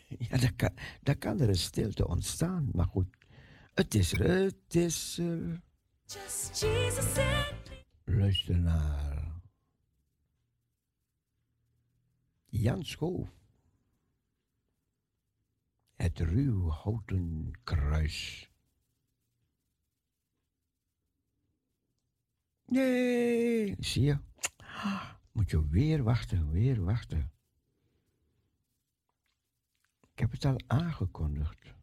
Ja, 0.19 0.39
dan 0.39 0.57
kan, 0.57 0.71
dan 1.03 1.19
kan 1.19 1.41
er 1.41 1.49
een 1.49 1.57
stilte 1.57 2.07
ontstaan. 2.07 2.69
Maar 2.73 2.87
goed, 2.87 3.17
het 3.75 3.95
is 3.95 4.13
er, 4.13 4.29
het 4.29 4.75
is 4.75 5.19
er. 5.19 5.63
Just 6.05 6.61
Jesus 6.61 7.19
and 7.19 7.71
Luister 8.05 8.59
naar 8.59 9.41
Jan 12.47 12.85
Schoof. 12.85 13.29
Het 15.95 16.19
ruw 16.19 16.69
houten 16.69 17.51
kruis. 17.65 18.51
Nee, 22.65 23.75
zie 23.79 24.03
je? 24.03 24.19
Moet 25.37 25.51
je 25.51 25.69
weer 25.69 26.03
wachten, 26.03 26.51
weer 26.51 26.85
wachten. 26.85 27.33
Ik 30.13 30.19
heb 30.19 30.31
het 30.31 30.45
al 30.45 30.61
aangekondigd. 30.67 31.75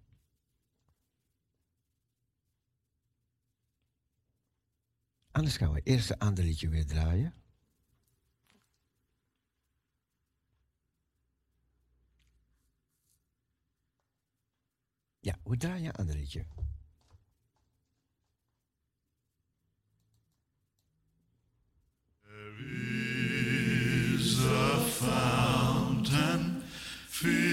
Anders 5.32 5.58
gaan 5.58 5.74
we 5.74 5.82
eerst 5.82 6.10
een 6.10 6.18
ander 6.18 6.44
liedje 6.44 6.70
weer 6.70 6.86
draaien. 6.86 7.34
Ja, 15.20 15.40
we 15.44 15.58
draaien 15.58 15.86
een 15.86 15.96
ander 15.96 16.16
liedje. 16.16 16.46
A 24.44 24.78
fountain. 24.80 26.64
Filled 27.08 27.53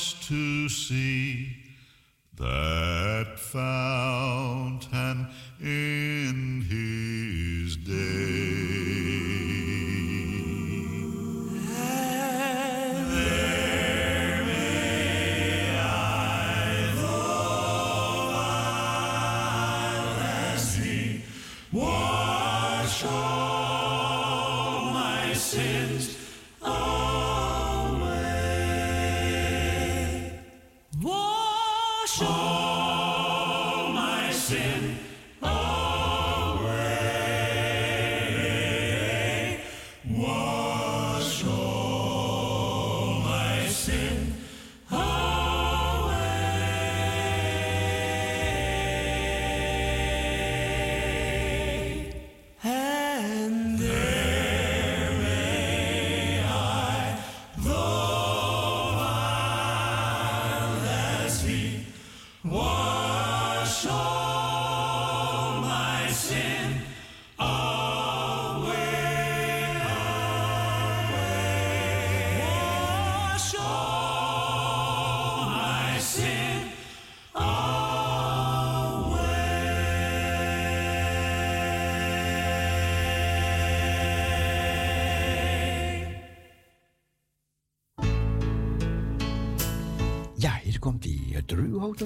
to 0.00 0.68
see 0.68 1.56
that 2.36 3.38
fountain 3.38 4.49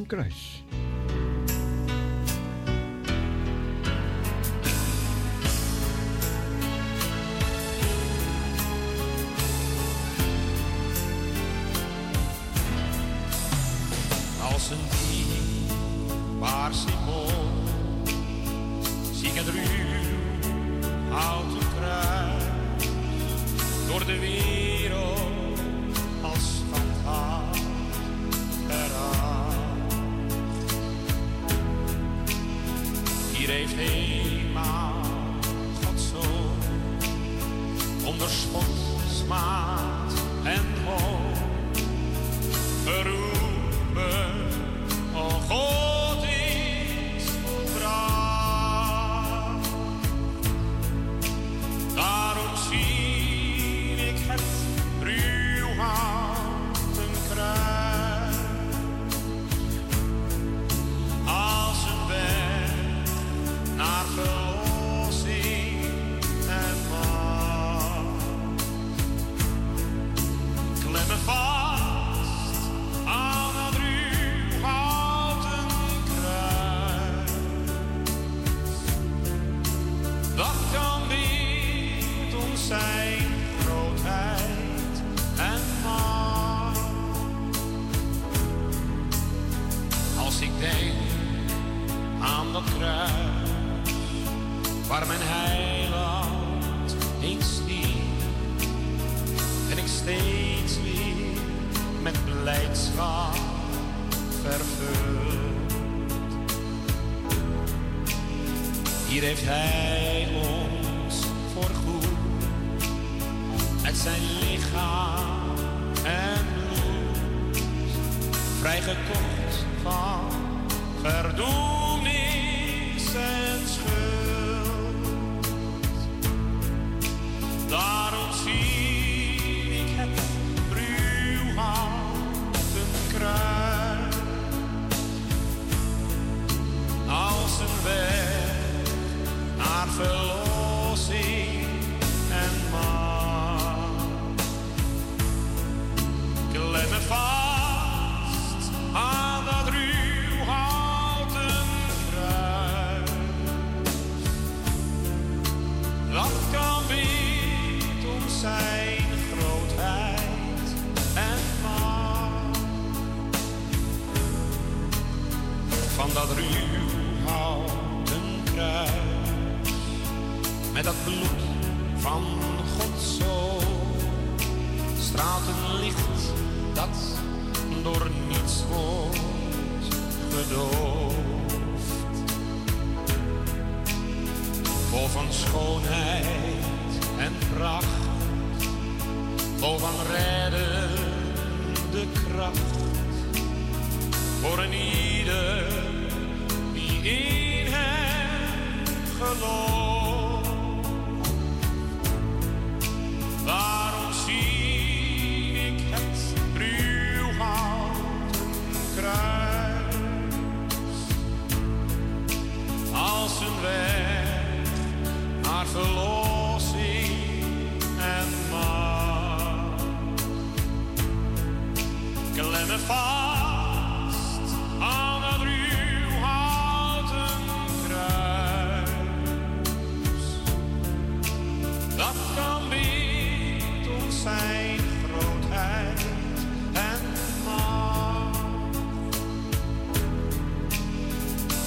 kruis. 0.03 0.53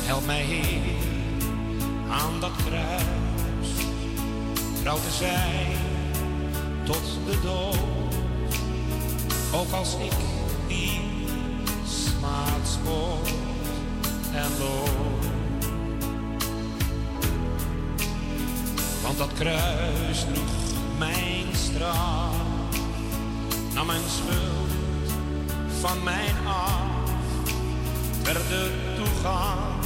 Help 0.07 0.25
mij, 0.25 0.41
Heer, 0.41 0.95
aan 2.09 2.39
dat 2.39 2.51
kruis, 2.65 3.69
trouw 4.81 4.95
te 4.95 5.11
zijn 5.11 5.77
tot 6.85 7.19
de 7.25 7.39
dood. 7.41 8.15
Ook 9.53 9.71
als 9.71 9.95
ik 9.95 10.13
hier 10.67 11.01
smaad 11.87 12.67
sport 12.67 13.31
en 14.33 14.57
loop. 14.59 15.25
Want 19.03 19.17
dat 19.17 19.33
kruis 19.33 20.25
droeg 20.33 20.97
mijn 20.97 21.55
straf, 21.55 22.35
nam 23.73 23.85
mijn 23.85 24.09
schuld 24.09 24.71
van 25.81 26.03
mijn 26.03 26.47
af, 26.47 27.11
werd 28.23 28.47
de 28.49 28.71
toegang 28.95 29.76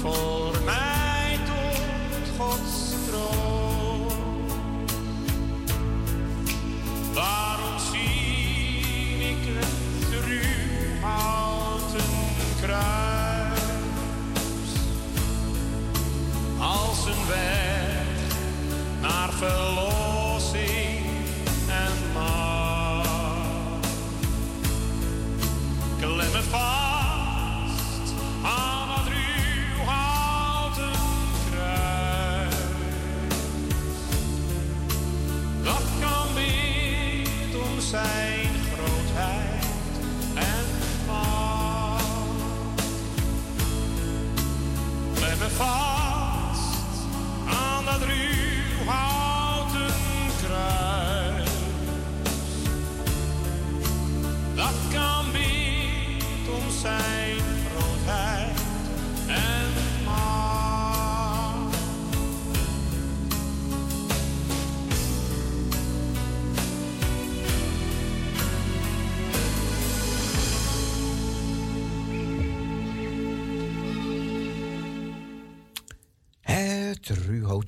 voor 0.00 0.62
mij 0.64 1.38
tot 1.46 2.28
Gods 2.38 2.94
troon. 3.06 3.59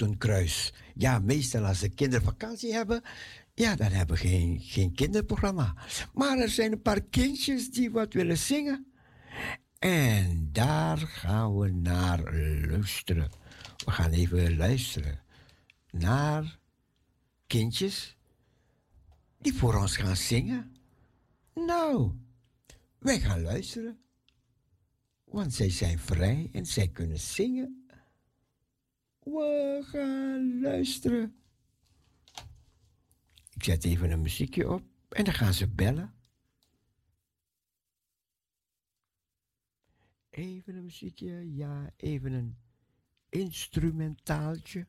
Ruwhouten 0.02 0.18
Kruis. 0.18 0.72
Ja, 0.94 1.18
meestal 1.18 1.64
als 1.64 1.78
ze 1.78 1.88
kindervakantie 1.88 2.72
hebben, 2.72 3.02
ja, 3.54 3.76
dan 3.76 3.90
hebben 3.90 4.16
we 4.16 4.22
geen, 4.22 4.60
geen 4.60 4.94
kinderprogramma. 4.94 5.74
Maar 6.14 6.38
er 6.38 6.48
zijn 6.48 6.72
een 6.72 6.82
paar 6.82 7.00
kindjes 7.00 7.70
die 7.70 7.90
wat 7.90 8.12
willen 8.12 8.38
zingen. 8.38 8.92
En 9.78 10.48
daar 10.52 10.98
gaan 10.98 11.58
we 11.58 11.70
naar 11.70 12.34
luisteren. 12.68 13.30
We 13.84 13.90
gaan 13.90 14.10
even 14.10 14.56
luisteren 14.56 15.20
naar 15.90 16.58
kindjes 17.46 18.16
die 19.38 19.54
voor 19.54 19.74
ons 19.74 19.96
gaan 19.96 20.16
zingen. 20.16 20.76
Nou, 21.54 22.12
wij 22.98 23.20
gaan 23.20 23.42
luisteren. 23.42 23.98
Want 25.24 25.54
zij 25.54 25.70
zijn 25.70 25.98
vrij 25.98 26.48
en 26.52 26.66
zij 26.66 26.88
kunnen 26.88 27.20
zingen. 27.20 27.81
We 29.24 29.81
gaan 29.85 30.61
luisteren. 30.61 31.36
Ik 33.51 33.65
zet 33.65 33.85
even 33.85 34.11
een 34.11 34.23
muziekje 34.23 34.70
op 34.70 34.82
en 35.09 35.24
dan 35.24 35.35
gaan 35.35 35.53
ze 35.53 35.69
bellen. 35.69 36.15
Even 40.31 40.74
een 40.74 40.82
muziekje, 40.82 41.55
ja, 41.55 41.93
even 41.97 42.32
een 42.32 42.57
instrumentaaltje. 43.28 44.86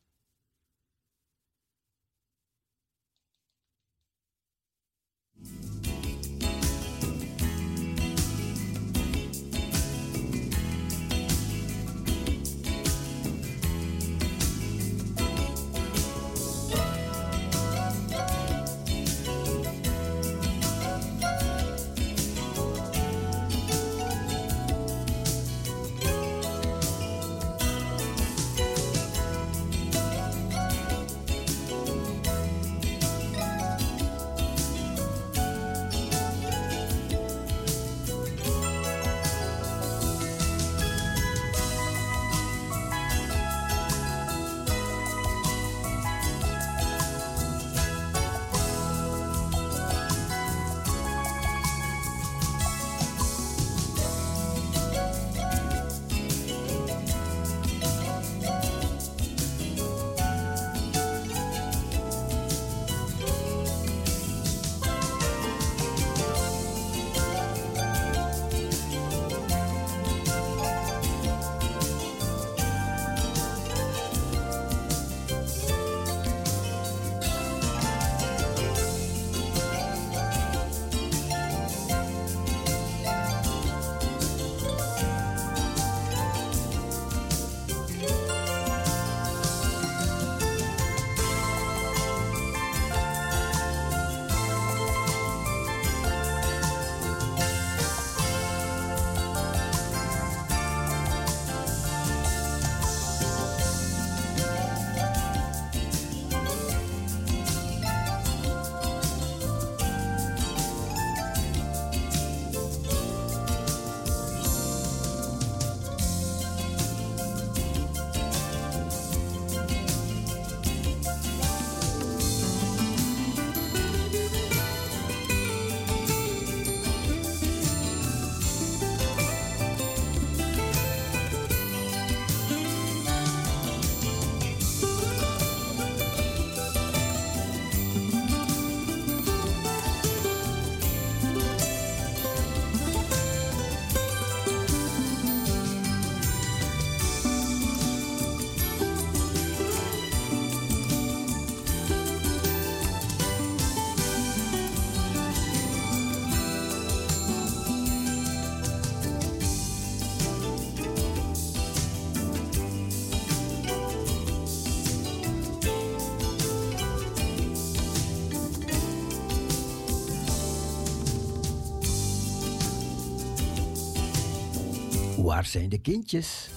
Waar 175.43 175.51
zijn 175.51 175.69
de 175.69 175.81
kindjes? 175.81 176.47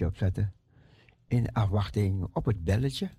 Kinderliedje 0.00 0.06
opzetten. 0.06 0.54
In 1.28 1.52
afwachting 1.52 2.28
op 2.32 2.44
het 2.44 2.64
belletje. 2.64 3.10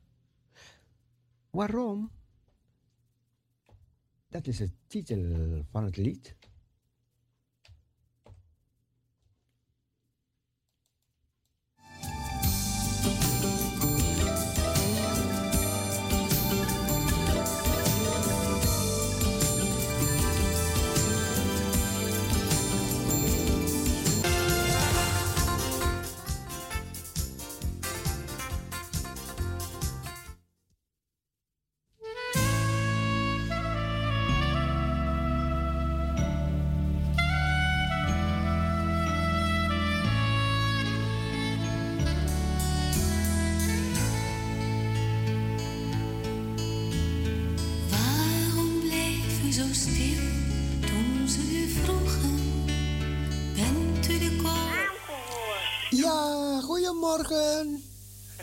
Waarom? 1.50 2.12
Dat 4.30 4.48
is 4.48 4.58
de 4.58 4.72
titel 4.88 5.64
van 5.72 5.84
het 5.84 5.98
lied. 5.98 6.36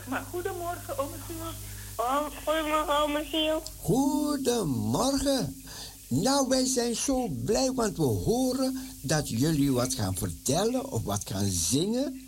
Maar 0.09 0.25
goedemorgen, 0.29 0.97
ome 0.97 1.15
Giel. 1.27 1.51
Oh, 1.95 2.25
goedemorgen, 2.45 2.99
ome 2.99 3.23
Giel. 3.25 3.63
Goedemorgen. 3.81 5.63
Nou, 6.07 6.47
wij 6.47 6.65
zijn 6.65 6.95
zo 6.95 7.27
blij, 7.27 7.71
want 7.71 7.97
we 7.97 8.03
horen 8.03 8.89
dat 9.01 9.29
jullie 9.29 9.71
wat 9.71 9.93
gaan 9.93 10.15
vertellen 10.15 10.91
of 10.91 11.03
wat 11.03 11.21
gaan 11.25 11.49
zingen. 11.49 12.27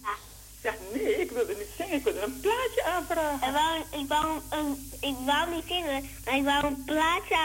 Zeg, 0.62 0.78
nee, 0.94 1.22
ik 1.22 1.32
wilde 1.32 1.56
niet 1.58 1.68
zingen. 1.78 1.94
Ik 1.94 2.04
wilde 2.04 2.22
een 2.22 2.40
plaatje 2.40 2.84
aanvragen. 2.86 3.48
Ik 3.48 3.54
wou, 3.54 4.02
ik, 4.02 4.08
wou 4.08 4.42
een, 4.50 4.92
ik 5.00 5.16
wou 5.26 5.56
niet 5.56 5.64
zingen, 5.68 6.04
maar 6.26 6.38
ik 6.38 6.44
wou 6.44 6.66
een 6.66 6.84
plaatje. 6.84 7.36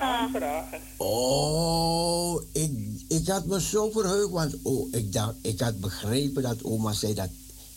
Aanvragen. 0.00 0.80
Oh, 0.96 2.42
ik, 2.52 2.72
ik 3.08 3.28
had 3.28 3.46
me 3.46 3.60
zo 3.60 3.90
verheugd, 3.90 4.30
want 4.30 4.54
oh, 4.62 4.88
ik, 4.92 5.12
dacht, 5.12 5.34
ik 5.42 5.60
had 5.60 5.80
begrepen 5.80 6.42
dat 6.42 6.64
oma 6.64 6.92
zei 6.92 7.14
dat 7.14 7.28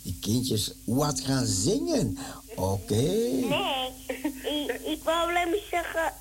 die 0.06 0.18
kindjes 0.22 0.72
wat 0.84 1.20
gaan 1.20 1.46
zingen. 1.46 2.18
Oké. 2.56 2.94
Nee, 2.96 3.90
ik, 4.44 4.82
ik 4.86 5.04
wou 5.04 5.30
alleen 5.30 5.50
maar 5.50 5.66
zeggen 5.72 6.14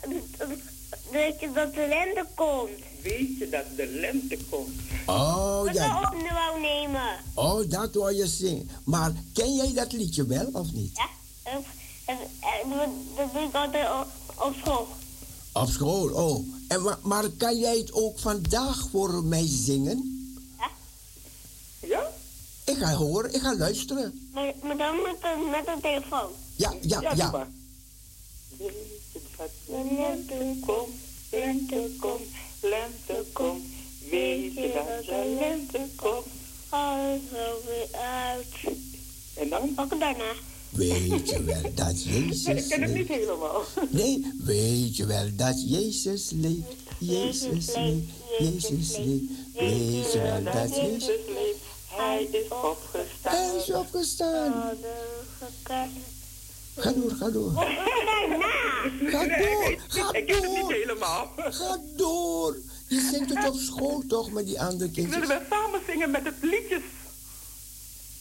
weet 1.10 1.40
je, 1.40 1.52
dat 1.52 1.74
de 1.74 1.86
lente 1.88 2.26
komt. 2.34 2.70
Weet 3.02 3.38
je 3.38 3.48
dat 3.50 3.64
de 3.76 3.86
lente 3.86 4.38
komt? 4.50 4.70
Oh, 5.06 5.62
Wat 5.64 5.74
ja. 5.74 6.00
we 6.00 6.06
op 6.16 6.30
wou 6.30 6.60
nemen. 6.60 7.16
Oh, 7.34 7.70
dat 7.70 7.94
wou 7.94 8.14
je 8.14 8.26
zingen. 8.26 8.70
Maar 8.84 9.12
ken 9.32 9.54
jij 9.54 9.72
dat 9.74 9.92
liedje 9.92 10.26
wel 10.26 10.48
of 10.52 10.72
niet? 10.72 10.96
Ja? 10.96 11.08
Dat 12.06 12.88
dat 13.16 13.32
doe 13.32 13.42
ik 13.42 13.54
altijd 13.54 13.88
op, 14.38 14.54
school. 14.62 14.88
Op 15.52 15.68
school, 15.68 16.08
oh. 16.12 16.46
En, 16.68 16.82
wa- 16.82 16.98
maar 17.02 17.28
kan 17.28 17.58
jij 17.58 17.78
het 17.78 17.92
ook 17.92 18.18
vandaag 18.18 18.88
voor 18.90 19.24
mij 19.24 19.46
zingen? 19.46 20.28
Ja? 21.80 22.10
Ik 22.64 22.76
ga 22.76 22.94
horen, 22.94 23.34
ik 23.34 23.40
ga 23.40 23.56
luisteren. 23.56 24.28
Maar, 24.32 24.52
maar 24.62 24.76
dan 24.76 24.96
met 25.02 25.16
een, 25.20 25.50
met 25.50 25.68
een 25.68 25.80
telefoon. 25.80 26.30
Ja, 26.56 26.74
ja, 26.80 27.00
Ja, 27.00 27.14
ja. 27.14 27.48
lente 29.66 30.56
komt, 30.66 30.94
lente 31.30 31.90
komt, 32.00 32.28
lente 32.60 33.24
komt. 33.32 33.64
Weet 34.10 34.54
je 34.54 34.72
dat 34.74 35.04
de 35.04 35.36
lente 35.40 35.88
komt? 35.96 36.26
Alles 36.68 37.20
weer 37.30 38.00
uit. 38.00 38.76
En 39.34 39.48
dan? 39.48 39.72
Ook 39.76 40.00
daarna. 40.00 40.32
Weet 40.70 41.28
je 41.30 41.42
wel 41.42 41.62
dat 41.74 42.04
Nee, 42.04 42.24
ik 42.24 42.34
Jezus 42.34 42.66
ken 42.66 42.82
het 42.82 42.94
niet 42.94 43.08
helemaal. 43.08 43.62
Nee, 43.90 44.32
weet 44.38 44.96
je 44.96 45.06
wel 45.06 45.28
dat 45.36 45.70
Jezus 45.70 46.30
leeft? 46.30 46.74
Jezus 46.98 47.74
leeft, 47.74 48.06
Jezus 48.38 48.96
leeft. 48.96 49.22
Weet 49.54 50.12
je 50.12 50.20
wel 50.22 50.42
dat 50.52 50.76
Jezus... 50.76 51.06
leeft, 51.06 51.62
hij 51.96 52.22
is 52.24 52.48
opgestaan. 52.48 53.34
Hij 53.34 53.56
is 53.56 53.70
opgestaan. 53.72 54.52
Hadden 54.52 56.02
Ga 56.76 56.92
door, 56.92 57.10
ga 57.10 57.28
door. 57.30 57.52
Ga 59.10 59.24
door, 59.26 59.78
ga 59.88 60.12
Ik 60.12 60.26
ken 60.26 60.42
het 60.42 60.50
niet 60.50 60.60
door. 60.60 60.72
helemaal. 60.72 61.30
Ga 61.36 61.78
door. 61.96 62.56
Je 62.88 63.08
zingt 63.12 63.34
het 63.34 63.48
op 63.48 63.56
school 63.58 64.02
toch 64.08 64.30
met 64.30 64.46
die 64.46 64.60
andere 64.60 64.84
Ik 64.88 64.94
wilde 64.94 65.10
kindjes? 65.10 65.28
wel 65.28 65.40
samen 65.50 65.80
zingen 65.86 66.10
met 66.10 66.24
het 66.24 66.34
liedjes. 66.40 66.82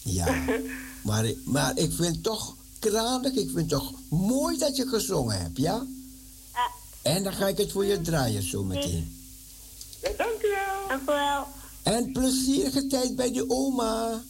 Ja, 0.01 0.43
maar, 1.01 1.31
maar 1.45 1.77
ik 1.77 1.91
vind 1.93 2.13
het 2.15 2.23
toch 2.23 2.55
kranig. 2.79 3.31
Ik 3.33 3.49
vind 3.53 3.55
het 3.55 3.69
toch 3.69 3.91
mooi 4.09 4.57
dat 4.57 4.75
je 4.75 4.87
gezongen 4.87 5.41
hebt, 5.41 5.57
ja? 5.57 5.85
En 7.01 7.23
dan 7.23 7.33
ga 7.33 7.47
ik 7.47 7.57
het 7.57 7.71
voor 7.71 7.85
je 7.85 8.01
draaien 8.01 8.43
zo 8.43 8.63
meteen. 8.63 9.25
Ja, 10.01 10.09
dank 10.17 10.41
u 10.43 10.49
wel. 10.49 10.87
Dank 10.87 11.01
u 11.01 11.05
wel. 11.05 11.47
En 11.83 12.11
plezierige 12.11 12.87
tijd 12.87 13.15
bij 13.15 13.31
de 13.31 13.49
oma. 13.49 14.21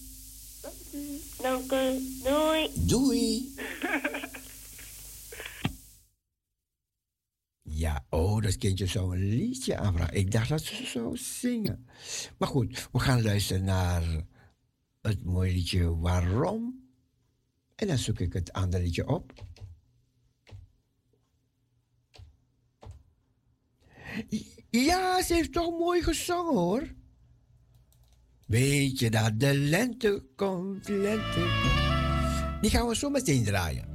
Dank 1.41 1.71
u. 1.71 2.21
Doei. 2.23 2.69
Doei. 2.73 3.53
Ja, 7.75 8.05
oh, 8.09 8.41
dat 8.41 8.57
kindje 8.57 8.85
zou 8.85 9.15
een 9.15 9.29
liedje 9.29 9.77
aanvragen. 9.77 10.15
Ik 10.15 10.31
dacht 10.31 10.49
dat 10.49 10.61
ze 10.61 10.85
zou 10.85 11.17
zingen. 11.17 11.87
Maar 12.37 12.47
goed, 12.47 12.89
we 12.91 12.99
gaan 12.99 13.21
luisteren 13.21 13.63
naar 13.63 14.25
het 15.01 15.23
mooie 15.23 15.51
liedje 15.51 15.97
Waarom. 15.97 16.89
En 17.75 17.87
dan 17.87 17.97
zoek 17.97 18.19
ik 18.19 18.33
het 18.33 18.53
andere 18.53 18.83
liedje 18.83 19.07
op. 19.07 19.33
Ja, 24.69 25.21
ze 25.21 25.33
heeft 25.33 25.53
toch 25.53 25.77
mooi 25.79 26.01
gezongen 26.01 26.53
hoor. 26.53 26.93
Weet 28.53 28.99
je 28.99 29.09
dat 29.09 29.39
de 29.39 29.53
lente 29.53 30.23
komt, 30.35 30.87
lente. 30.87 31.39
Die 32.61 32.69
gaan 32.69 32.87
we 32.87 32.95
zo 32.95 33.09
meteen 33.09 33.43
draaien. 33.43 33.92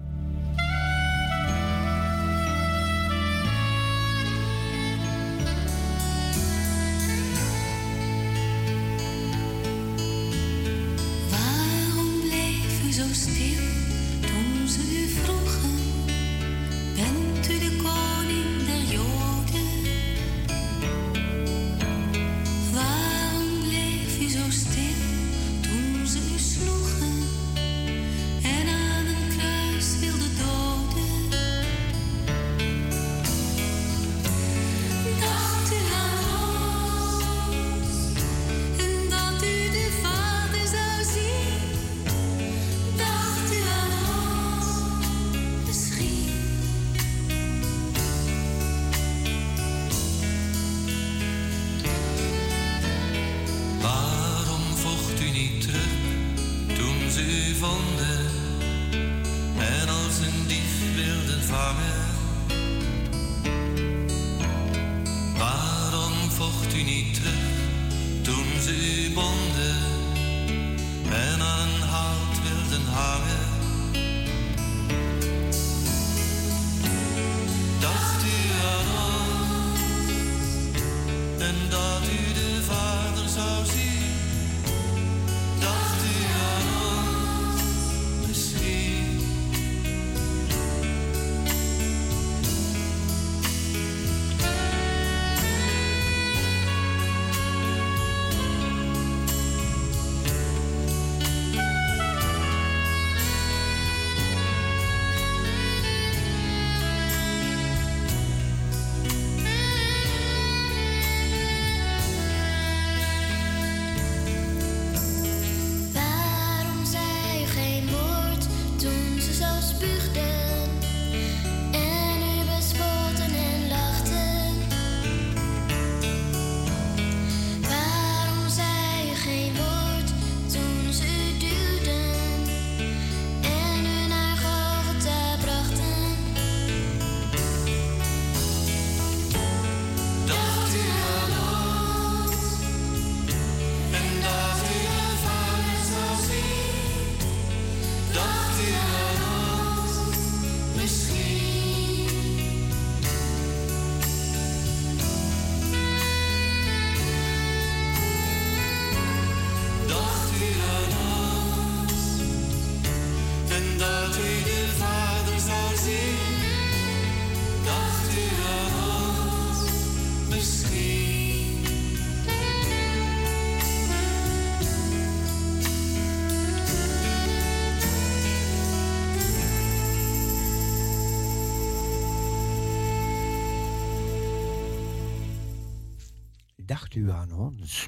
Dus 187.69 187.87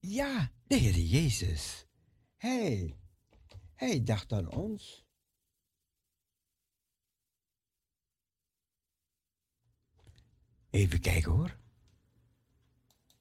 Ja, 0.00 0.52
de 0.66 0.74
Heer 0.74 0.98
Jezus. 0.98 1.86
Hij, 2.36 2.96
hij 3.74 4.02
dacht 4.02 4.32
aan 4.32 4.50
ons. 4.50 5.04
Even 10.70 11.00
kijken 11.00 11.32
hoor. 11.32 11.58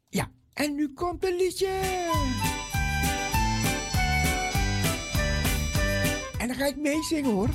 Ja, 0.07 0.31
en 0.53 0.75
nu 0.75 0.93
komt 0.93 1.23
een 1.23 1.35
liedje. 1.35 2.70
dan 6.51 6.59
ga 6.59 6.65
ik 6.65 6.75
meezingen 6.77 7.31
hoor. 7.31 7.49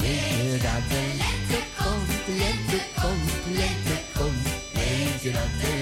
Weet 0.00 0.52
je 0.52 0.58
dat 0.62 0.82
de 0.88 1.02
lente 1.22 1.60
komt, 1.78 2.38
lente 2.38 2.80
komt, 3.00 3.56
lente 3.58 4.00
komt. 4.18 4.46
Weet 4.72 5.22
je 5.22 5.30
dat 5.30 5.60
de 5.60 5.79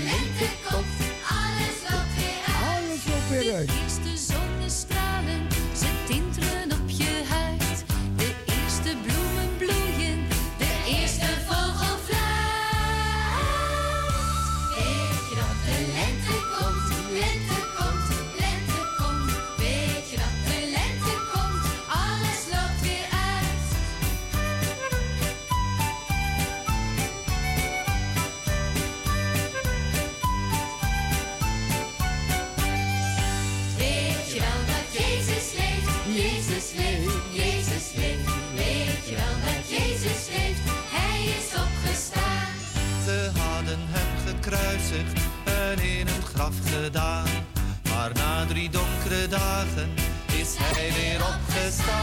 drie 48.48 48.70
donkere 48.70 49.28
dagen 49.28 49.94
is 50.26 50.54
hij 50.58 50.92
weer 50.92 51.20
opgestaan. 51.34 51.96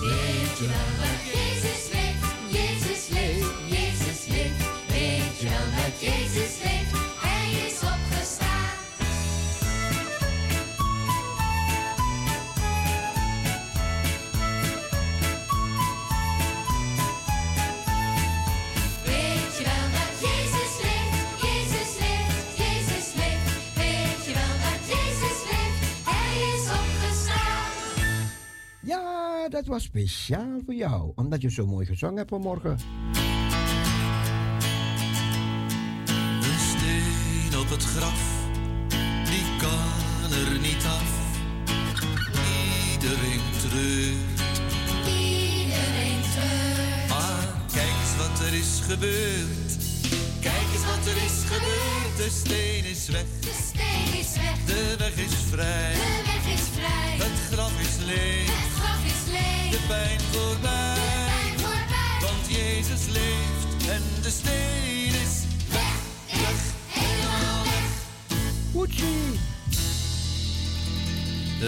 Weet 0.00 0.58
je 0.58 0.66
wel 0.66 0.92
dat 1.02 1.20
Jezus 1.32 1.92
leeft, 1.92 2.26
Jezus 2.48 3.08
leeft, 3.08 3.54
Jezus 3.66 4.26
leeft. 4.26 4.64
Weet 4.86 5.40
je 5.40 5.48
wel 5.48 5.82
dat 5.82 6.00
Jezus 6.00 6.62
leeft. 6.62 7.09
dat 29.60 29.68
was 29.68 29.82
speciaal 29.82 30.60
voor 30.64 30.74
jou, 30.74 31.12
omdat 31.14 31.42
je 31.42 31.50
zo 31.50 31.66
mooi 31.66 31.86
gezongen 31.86 32.16
hebt 32.16 32.30
vanmorgen. 32.30 32.78
De 36.40 36.56
steen 36.70 37.60
op 37.60 37.68
het 37.70 37.84
graf, 37.84 38.48
die 39.24 39.44
kan 39.58 40.32
er 40.32 40.60
niet 40.60 40.84
af. 40.84 41.18
Iedereen 42.92 43.40
treurt. 43.58 44.40
Iedereen 45.06 46.20
treurt. 46.32 47.10
Ah, 47.10 47.42
kijk 47.72 47.94
eens 48.00 48.16
wat 48.16 48.40
er 48.46 48.54
is 48.54 48.80
gebeurd. 48.80 49.72
Kijk 50.40 50.68
eens 50.74 50.84
wat 50.84 51.06
er 51.06 51.22
is 51.24 51.42
gebeurd. 51.44 52.16
De 52.16 52.28
steen 52.30 52.84
is 52.84 53.08
weg. 53.08 53.24
De 53.40 53.54
steen 53.68 54.20
is 54.20 54.36
weg. 54.36 54.64
De 54.66 54.96
weg 54.98 55.16
is 55.16 55.34
vrij. 55.50 55.99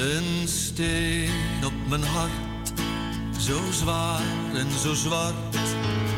Een 0.03 0.49
steen 0.49 1.65
op 1.65 1.73
mijn 1.89 2.05
hart, 2.05 2.73
zo 3.39 3.61
zwaar 3.71 4.23
en 4.55 4.67
zo 4.83 4.95
zwart. 4.95 5.57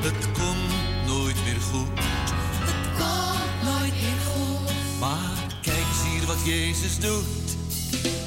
Het 0.02 0.30
komt 0.32 1.06
nooit 1.06 1.44
meer 1.44 1.60
goed. 1.60 1.88
Het 1.94 2.98
komt 2.98 3.62
nooit 3.62 3.92
meer 3.92 4.20
goed. 4.32 5.00
Maar 5.00 5.46
kijk 5.62 5.76
eens 5.76 6.12
hier 6.12 6.26
wat 6.26 6.44
Jezus 6.44 6.98
doet. 6.98 7.56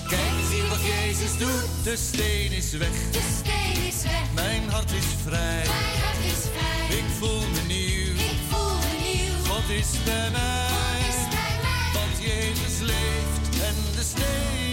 Kijk 0.08 0.32
eens 0.40 0.52
hier 0.54 0.68
wat 0.70 0.84
Jezus 0.86 1.38
doet. 1.38 1.84
De 1.84 1.96
steen 1.96 2.52
is 2.52 2.72
weg. 2.72 3.12
De 3.12 3.22
steen 3.40 3.84
is 3.88 4.04
weg. 4.04 4.34
Mijn 4.34 4.70
hart 4.70 4.92
is 4.92 5.06
vrij. 5.26 5.66
Mijn 5.68 6.00
hart 6.04 6.26
is 6.26 6.44
vrij. 6.56 6.98
Ik 6.98 7.06
voel 7.20 7.40
me 7.40 7.62
nieuw. 7.68 8.14
Ik 8.14 8.40
voel 8.50 8.76
me 8.84 8.94
nieuw. 9.06 9.54
God 9.54 9.70
is 9.70 9.90
bij 10.06 10.30
mij. 10.32 11.00
Is 11.10 11.22
bij 11.36 11.56
mij. 11.66 11.90
Want 11.94 12.16
Jezus 12.30 12.80
leeft 12.80 13.62
en 13.62 13.76
de 13.96 14.04
steen 14.04 14.67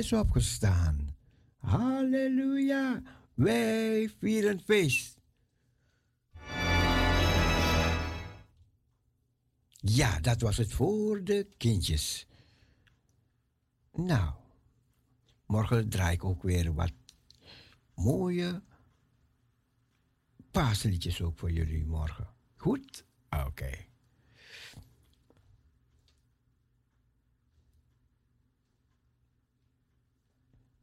is 0.00 0.12
opgestaan. 0.12 1.16
Halleluja, 1.56 3.02
wij 3.34 4.10
vieren 4.18 4.60
feest. 4.60 5.18
Ja, 9.70 10.20
dat 10.20 10.40
was 10.40 10.56
het 10.56 10.72
voor 10.72 11.24
de 11.24 11.48
kindjes. 11.56 12.26
Nou, 13.92 14.32
morgen 15.46 15.88
draai 15.88 16.14
ik 16.14 16.24
ook 16.24 16.42
weer 16.42 16.74
wat 16.74 16.92
mooie 17.94 18.62
paasliedjes 20.50 21.22
ook 21.22 21.38
voor 21.38 21.50
jullie 21.50 21.86
morgen. 21.86 22.28
Goed? 22.56 23.04
Oké. 23.46 23.89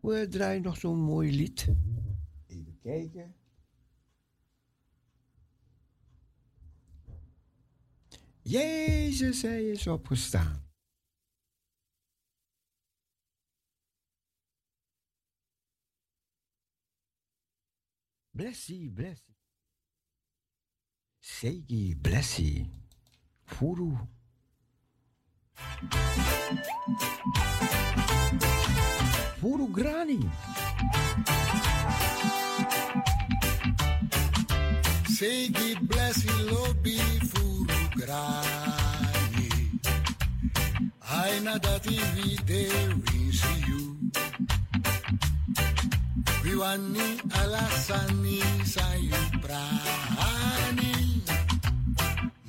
We 0.08 0.28
draaien 0.28 0.62
nog 0.62 0.78
zo'n 0.78 1.00
mooi 1.00 1.36
lied. 1.36 1.68
Even 2.48 2.80
kijken. 2.82 3.36
Jezus, 8.42 9.42
hij 9.42 9.70
is 9.70 9.88
opgestaan. 9.88 10.70
Blessie, 18.30 18.92
blessie. 18.92 19.36
Segi, 21.20 21.98
blessie. 22.02 22.72
Furu. 23.44 23.98
Furu 29.40 29.68
grani. 29.72 30.20
Segi 35.18 35.70
blessi 35.82 36.30
lobi 36.50 36.98
furu 37.30 37.80
grani 37.98 39.50
Aina 41.02 41.58
dati 41.60 41.98
vide 42.16 42.64
winsi 43.06 43.54
you 43.68 43.82
Viwani 46.44 47.08
alasani 47.42 48.40
sayu 48.74 49.22
prani. 49.42 50.94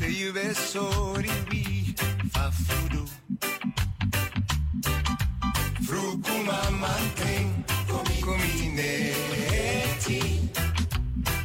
You 0.01 0.33
ve 0.33 0.55
sorrivi 0.55 1.93
fa 2.31 2.49
fudu 2.49 3.03
Frucuma 5.85 6.69
manten 6.81 7.63
comi 7.87 8.19
cominetti 8.19 9.39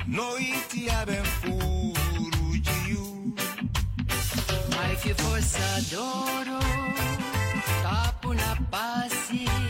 Noi 0.06 0.54
ti 0.68 0.88
abbiamo 0.88 1.28
furugiu 1.40 3.34
Mai 4.70 4.96
che 4.96 5.14
forse 5.14 5.60
adoro 5.76 6.58
Capo 7.82 8.32
na 8.32 8.56
passione 8.70 9.63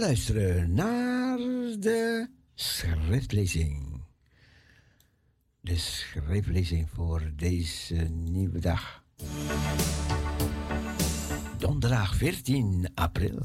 gaan 0.00 0.08
luisteren 0.08 0.74
naar 0.74 1.38
de 1.78 2.28
schriftlezing. 2.54 4.04
De 5.60 5.76
schriftlezing 5.76 6.88
voor 6.94 7.32
deze 7.36 7.94
nieuwe 8.10 8.58
dag. 8.58 9.04
Donderdag 11.58 12.14
14 12.14 12.88
april. 12.94 13.42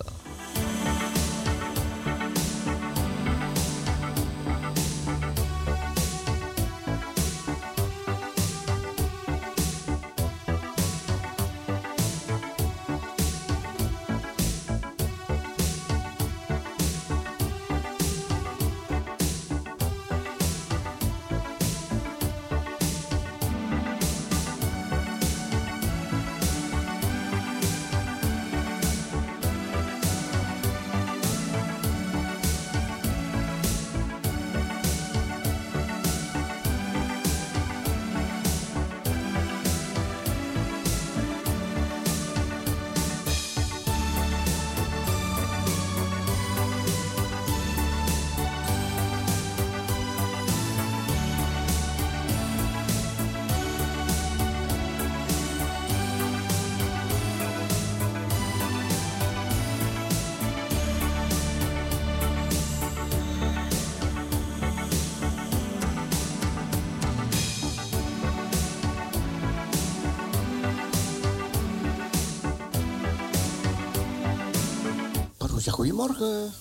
Goedemorgen. 76.07 76.53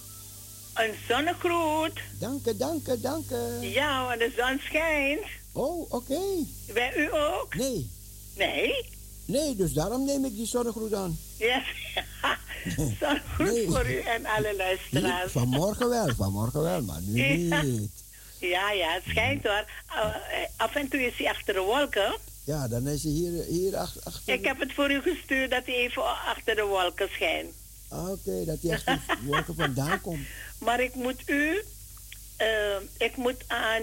Een 0.75 0.95
zonnegroet. 1.09 2.01
Dank 2.21 2.45
je, 2.45 2.57
dank 2.57 2.87
je, 2.87 3.01
dank 3.01 3.29
je. 3.29 3.59
Ja, 3.73 4.07
want 4.07 4.19
de 4.19 4.33
zon 4.37 4.59
schijnt. 4.65 5.25
Oh, 5.53 5.93
oké. 5.93 6.21
Bij 6.75 6.97
u 6.97 7.15
ook? 7.15 7.55
Nee. 7.55 7.91
Nee? 8.37 8.73
Nee, 9.27 9.57
dus 9.57 9.73
daarom 9.73 10.05
neem 10.05 10.25
ik 10.25 10.35
die 10.35 10.47
zonnegroet 10.47 10.95
aan. 10.95 11.19
Ja. 11.39 11.63
zonnegroet 13.01 13.65
voor 13.75 13.91
u 13.91 13.99
en 14.01 14.27
alle 14.27 14.55
luisteraars. 14.57 15.33
vanmorgen 15.33 15.89
wel, 15.89 16.09
vanmorgen 16.17 16.63
wel, 16.63 16.83
maar 16.83 17.01
nu 17.01 17.23
Ja. 17.27 17.63
niet. 17.63 17.91
Ja, 18.41 18.71
ja, 18.73 18.93
het 18.93 19.03
schijnt 19.09 19.43
hoor. 19.43 19.65
Uh, 19.97 20.05
eh, 20.05 20.15
af 20.57 20.75
en 20.75 20.89
toe 20.89 21.01
is 21.07 21.17
hij 21.17 21.29
achter 21.29 21.55
de 21.55 21.61
wolken. 21.61 22.17
Ja, 22.45 22.69
dan 22.69 22.87
is 22.87 23.03
hij 23.03 23.13
hier, 23.13 23.45
hier 23.45 23.77
ach- 23.77 24.05
achter. 24.05 24.35
Ik 24.35 24.45
heb 24.45 24.61
het 24.61 24.73
voor 24.73 24.91
u 24.91 25.01
gestuurd 25.01 25.51
dat 25.51 25.63
hij 25.67 25.75
even 25.75 26.03
achter 26.27 26.55
de 26.55 26.63
wolken 26.65 27.09
schijnt. 27.13 27.51
Oké, 27.95 28.45
dat 28.45 28.59
hij 28.63 28.83
de 28.85 28.99
wolken 29.25 29.55
vandaan 29.55 30.01
komt. 30.01 30.27
Maar 30.65 30.81
ik 30.81 30.95
moet 30.95 31.23
u, 31.27 31.63
eh, 32.37 32.77
ik 32.99 33.17
moet 33.17 33.45
aan 33.47 33.83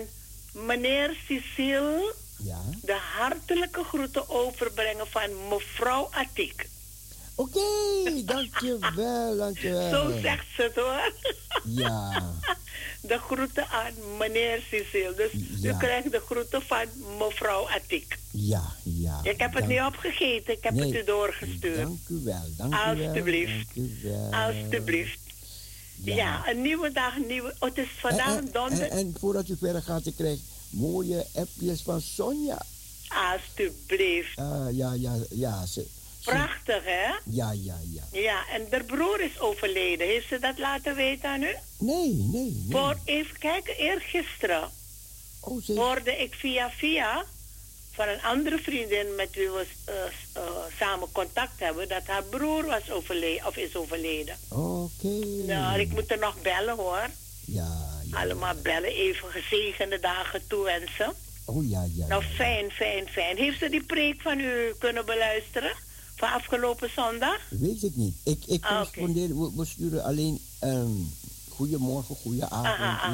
meneer 0.53 1.17
Cecile 1.27 2.13
Ja. 2.43 2.59
de 2.81 2.97
hartelijke 3.17 3.83
groeten 3.83 4.29
overbrengen 4.29 5.07
van 5.07 5.47
mevrouw 5.49 6.09
Atik. 6.11 6.69
Oké, 7.35 7.59
dankjewel, 8.25 9.37
dankjewel. 9.37 9.89
Zo 10.13 10.19
zegt 10.21 10.45
ze 10.55 10.61
het 10.61 10.75
hoor. 10.75 11.13
Ja, 11.63 12.23
De 13.01 13.17
groeten 13.17 13.67
aan 13.69 13.93
meneer 14.17 14.63
Cecile. 14.69 15.13
Dus 15.15 15.31
Ja. 15.61 15.73
u 15.73 15.77
krijgt 15.77 16.11
de 16.11 16.19
groeten 16.25 16.61
van 16.61 16.85
mevrouw 17.19 17.69
Atik. 17.69 18.17
ja, 18.31 18.63
ja. 18.83 19.19
Ik 19.23 19.39
heb 19.39 19.53
het 19.53 19.59
Dank- 19.67 19.67
niet 19.67 19.81
opgegeten, 19.93 20.53
ik 20.53 20.63
heb 20.63 20.73
Nee, 20.73 20.85
het 20.93 21.01
u 21.01 21.03
doorgestuurd. 21.05 21.75
Dank 21.77 21.99
u 22.09 22.21
wel, 22.23 22.43
dank 22.57 22.73
u 22.73 22.77
wel. 22.77 23.07
Alsjeblieft. 23.07 23.67
Alsjeblieft. 24.31 25.19
Ja, 26.03 26.47
een 26.49 26.61
nieuwe 26.61 26.91
dag, 26.91 27.15
een 27.15 27.27
nieuwe... 27.27 27.55
Oh, 27.59 27.69
het 27.69 27.77
is 27.77 27.87
vandaag 27.99 28.39
en, 28.39 28.91
en, 28.91 29.15
voordat 29.19 29.47
u 29.49 29.55
verder 29.59 29.81
gaat, 29.81 30.05
ik 30.05 30.15
krijg 30.15 30.39
mooie 30.69 31.25
appjes 31.33 31.81
van 31.81 32.01
Sonja. 32.01 32.61
Alsjeblieft. 33.07 34.37
Ah, 34.37 34.67
ja, 34.71 34.93
ja, 34.93 35.15
ja. 35.29 35.65
Ze, 35.65 35.85
Prachtig, 36.23 36.83
hè? 36.83 37.07
ja, 37.25 37.51
ja, 37.51 37.75
ja. 37.93 38.03
Ja, 38.19 38.43
en 38.53 38.67
de 38.69 38.83
broer 38.83 39.21
is 39.21 39.39
overleden. 39.39 40.07
Heeft 40.07 40.27
ze 40.27 40.39
dat 40.39 40.57
laten 40.57 40.95
weten 40.95 41.29
aan 41.29 41.43
u? 41.43 41.55
Nee, 41.79 42.13
nee, 42.13 42.31
nee. 42.31 42.65
Voor, 42.69 42.97
even 43.05 43.37
kijken, 43.39 43.75
eergisteren 43.77 44.69
Oh, 45.41 45.63
ze... 45.63 45.73
hoorde 45.73 46.17
ik 46.17 46.33
via 46.33 46.69
via 46.77 47.25
van 47.93 48.07
een 48.07 48.21
andere 48.21 48.57
vriendin 48.59 49.15
met 49.15 49.35
wie 49.35 49.49
we 49.49 49.65
eh, 49.85 49.93
samen 50.79 51.11
contact 51.11 51.59
hebben, 51.59 51.87
dat 51.87 52.05
haar 52.05 52.23
broer 52.23 52.65
was 52.65 52.91
overleden, 52.91 53.47
of 53.47 53.55
is 53.57 53.75
overleden. 53.75 54.37
Oké. 54.49 55.25
Nou, 55.45 55.79
ik 55.79 55.89
moet 55.91 56.11
er 56.11 56.19
nog 56.19 56.41
bellen 56.41 56.75
hoor. 56.77 57.07
Ja, 57.45 57.89
Allemaal 58.11 58.55
bellen, 58.55 58.89
even 58.89 59.29
gezegende 59.29 59.99
dagen 59.99 60.47
toewensen. 60.47 61.13
oh 61.45 61.69
ja, 61.69 61.85
ja. 61.95 62.07
Nou, 62.07 62.23
fijn, 62.23 62.71
fijn, 62.71 63.07
fijn. 63.09 63.37
Heeft 63.37 63.59
ze 63.59 63.69
die 63.69 63.83
preek 63.83 64.21
van 64.21 64.39
u 64.39 64.73
kunnen 64.79 65.05
beluisteren? 65.05 65.71
Van 66.21 66.31
afgelopen 66.31 66.89
zondag? 66.95 67.39
Weet 67.49 67.83
ik 67.83 67.95
niet. 67.95 68.15
Ik, 68.23 68.43
ik 68.45 68.63
Ah, 68.63 68.69
correspondeer, 68.69 69.27
we, 69.39 69.51
we 69.55 69.65
sturen 69.65 70.03
alleen 70.03 70.39
ehm 70.59 70.91
goedemorgen, 71.49 72.15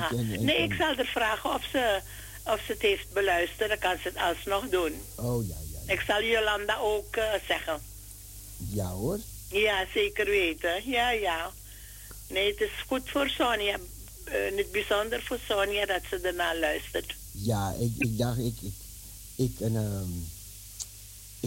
weekend 0.09 0.33
en- 0.39 0.45
Nee, 0.45 0.57
ik 0.57 0.73
zal 0.73 0.95
er 0.95 1.05
vragen 1.05 1.53
of 1.53 1.63
ze, 1.71 1.99
of 2.45 2.59
ze 2.65 2.71
het 2.71 2.81
heeft 2.81 3.13
beluisterd. 3.13 3.69
Dan 3.69 3.77
kan 3.79 3.95
ze 4.01 4.07
het 4.07 4.17
alsnog 4.17 4.69
doen. 4.69 4.91
Oh 5.15 5.47
ja, 5.47 5.55
ja. 5.73 5.93
Ik 5.93 5.99
zal 6.07 6.21
Jolanda 6.23 6.77
ook 6.77 7.15
eh, 7.15 7.23
zeggen. 7.47 7.81
Ja 8.57 8.89
hoor. 8.89 9.19
Ja, 9.51 9.85
zeker 9.93 10.25
weten. 10.25 10.89
Ja, 10.89 11.11
ja. 11.11 11.51
Nee, 12.29 12.51
het 12.51 12.61
is 12.61 12.71
goed 12.87 13.09
voor 13.09 13.29
Sonia. 13.29 13.77
Eh, 14.23 14.47
in 14.51 14.57
het 14.57 14.71
bijzonder 14.71 15.21
voor 15.23 15.39
Sonia 15.47 15.85
dat 15.85 16.01
ze 16.09 16.19
ernaar 16.19 16.57
luistert. 16.57 17.15
Ja, 17.31 17.73
ik, 17.79 17.91
ik 17.97 18.17
dacht, 18.17 18.37
ik, 18.37 18.55
ik, 18.61 18.73
ik, 19.35 19.59
en, 19.59 19.75
ehm, 19.75 20.09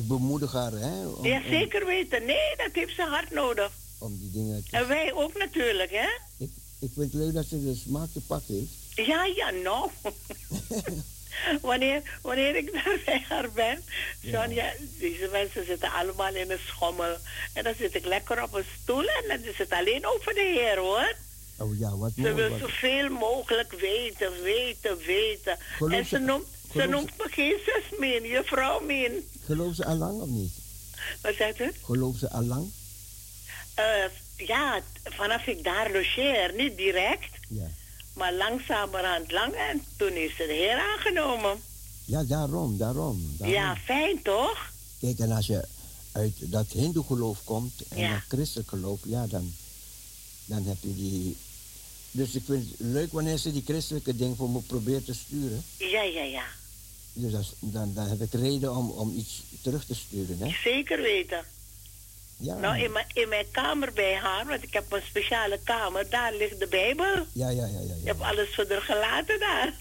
ik 0.00 0.08
bemoedig 0.08 0.52
haar, 0.52 0.72
hè. 0.72 1.06
Om, 1.06 1.26
ja, 1.26 1.36
om- 1.36 1.48
zeker 1.48 1.86
weten. 1.86 2.24
Nee, 2.24 2.56
dat 2.56 2.70
heeft 2.72 2.94
ze 2.94 3.02
hard 3.02 3.30
nodig. 3.30 3.70
Om, 3.98 4.18
die 4.18 4.30
dingen 4.30 4.64
te... 4.70 4.76
En 4.76 4.88
wij 4.88 5.12
ook 5.14 5.38
natuurlijk, 5.38 5.90
hè? 5.90 6.08
Ik, 6.38 6.50
ik 6.80 6.90
vind 6.94 7.12
het 7.12 7.14
leuk 7.22 7.32
dat 7.34 7.44
ze 7.46 7.64
de 7.64 7.74
smaak 7.86 8.08
te 8.12 8.20
pak 8.20 8.42
heeft. 8.48 8.70
Ja, 9.08 9.24
ja, 9.24 9.50
nou. 9.50 9.90
wanneer, 11.60 12.02
wanneer 12.22 12.56
ik 12.56 12.72
daar 12.72 13.00
bij 13.04 13.24
haar 13.28 13.50
ben, 13.52 13.82
Sonja, 14.24 14.72
deze 14.98 15.28
mensen 15.32 15.66
zitten 15.66 15.92
allemaal 15.92 16.34
in 16.34 16.50
een 16.50 16.58
schommel. 16.66 17.16
En 17.52 17.64
dan 17.64 17.74
zit 17.78 17.94
ik 17.94 18.04
lekker 18.04 18.42
op 18.42 18.54
een 18.54 18.64
stoel 18.82 19.04
en 19.04 19.24
dan 19.28 19.38
is 19.42 19.58
het 19.58 19.70
alleen 19.70 20.06
over 20.06 20.34
de 20.34 20.40
Heer, 20.54 20.78
hoor. 20.78 21.14
Oh 21.58 21.78
ja, 21.78 21.96
wat 21.96 22.12
Ze 22.16 22.34
wil 22.34 22.58
zoveel 22.58 23.08
mogelijk 23.08 23.72
weten, 23.72 24.42
weten, 24.42 24.96
weten. 25.06 25.58
Geloof 25.76 25.92
en 25.92 26.04
ze 26.06 26.16
ze- 26.16 26.22
ze 26.72 26.86
noemt 26.86 27.16
me 27.18 27.26
geen 27.30 27.58
zus 27.64 27.98
meer, 27.98 28.26
juffrouw 28.26 28.80
min. 28.80 29.28
Geloof 29.44 29.74
ze 29.74 29.84
allang 29.84 30.20
of 30.20 30.28
niet? 30.28 30.52
Wat 31.22 31.34
zegt 31.34 31.60
u? 31.60 31.72
Geloof 31.84 32.16
ze 32.16 32.30
allang? 32.30 32.70
Eh, 33.74 33.84
ja, 34.36 34.80
vanaf 35.04 35.46
ik 35.46 35.64
daar 35.64 35.92
logeer, 35.92 36.54
niet 36.56 36.76
direct, 36.76 37.30
Ja. 37.48 37.66
maar 38.12 38.34
langzamerhand 38.34 39.30
lang. 39.32 39.54
En 39.54 39.84
toen 39.96 40.12
is 40.12 40.36
ze 40.36 40.46
de 40.46 40.52
Heer 40.52 40.78
aangenomen. 40.78 41.60
Ja, 42.04 42.24
daarom, 42.24 42.76
daarom. 42.78 43.34
daarom. 43.38 43.54
Ja, 43.56 43.76
fijn 43.76 44.22
toch? 44.22 44.70
Kijk, 45.00 45.18
en 45.18 45.30
als 45.30 45.46
je 45.46 45.64
uit 46.12 46.32
dat 46.38 46.66
hindoe 46.72 47.04
geloof 47.04 47.44
komt 47.44 47.72
en 47.88 47.98
Ja. 47.98 48.10
dat 48.12 48.20
christelijk 48.28 48.68
geloof, 48.68 49.00
ja, 49.04 49.26
dan, 49.26 49.52
dan 50.44 50.64
heb 50.64 50.76
je 50.80 50.94
die... 50.94 51.36
Dus 52.10 52.34
ik 52.34 52.42
vind 52.46 52.70
het 52.70 52.74
leuk 52.78 53.12
wanneer 53.12 53.36
ze 53.38 53.52
die 53.52 53.62
christelijke 53.66 54.16
ding 54.16 54.36
voor 54.36 54.50
me 54.50 54.60
probeert 54.60 55.04
te 55.04 55.14
sturen. 55.14 55.64
Ja, 55.76 56.02
ja, 56.02 56.22
ja. 56.22 56.44
Dus 57.12 57.32
dat 57.32 57.54
dan, 57.58 57.94
dan 57.94 58.06
heb 58.06 58.20
ik 58.20 58.32
reden 58.32 58.76
om, 58.76 58.90
om 58.90 59.16
iets 59.16 59.42
terug 59.62 59.84
te 59.84 59.94
sturen, 59.94 60.38
hè? 60.38 60.48
Zeker 60.62 61.02
weten. 61.02 61.44
Ja, 62.36 62.54
Nou, 62.54 62.82
in 62.82 62.92
mijn, 62.92 63.06
in 63.12 63.28
mijn 63.28 63.46
kamer 63.50 63.92
bij 63.92 64.14
haar, 64.14 64.46
want 64.46 64.62
ik 64.62 64.72
heb 64.72 64.92
een 64.92 65.02
speciale 65.02 65.58
kamer, 65.64 66.10
daar 66.10 66.34
ligt 66.34 66.58
de 66.58 66.66
Bijbel. 66.66 67.26
ja, 67.32 67.48
ja, 67.48 67.66
ja. 67.66 67.66
ja, 67.66 67.80
Ik 67.80 68.00
ja. 68.02 68.06
heb 68.06 68.20
alles 68.20 68.54
voor 68.54 68.64
haar 68.68 68.82
gelaten 68.82 69.38
daar. 69.38 69.74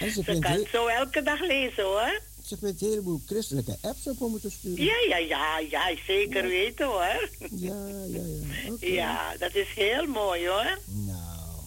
En 0.00 0.10
ze 0.12 0.22
kan 0.24 0.44
heel, 0.44 0.58
het 0.58 0.68
zo 0.72 0.86
elke 0.86 1.22
dag 1.22 1.40
lezen 1.40 1.84
hoor. 1.84 2.20
Ze 2.46 2.56
vindt 2.56 2.82
een 2.82 2.88
heleboel 2.88 3.20
christelijke 3.26 3.76
apps 3.80 4.06
op 4.06 4.20
om 4.20 4.32
me 4.32 4.40
te 4.40 4.50
sturen. 4.50 4.84
Ja, 4.84 4.94
ja, 5.08 5.16
ja, 5.16 5.58
ja, 5.58 5.90
zeker 6.06 6.42
weten 6.46 6.86
hoor. 6.86 7.28
Ja, 7.50 7.86
ja, 7.88 8.04
ja. 8.06 8.88
Ja, 8.88 9.36
dat 9.38 9.54
is 9.54 9.68
heel 9.74 10.06
mooi 10.06 10.48
hoor. 10.48 10.78
Nou, 10.84 11.58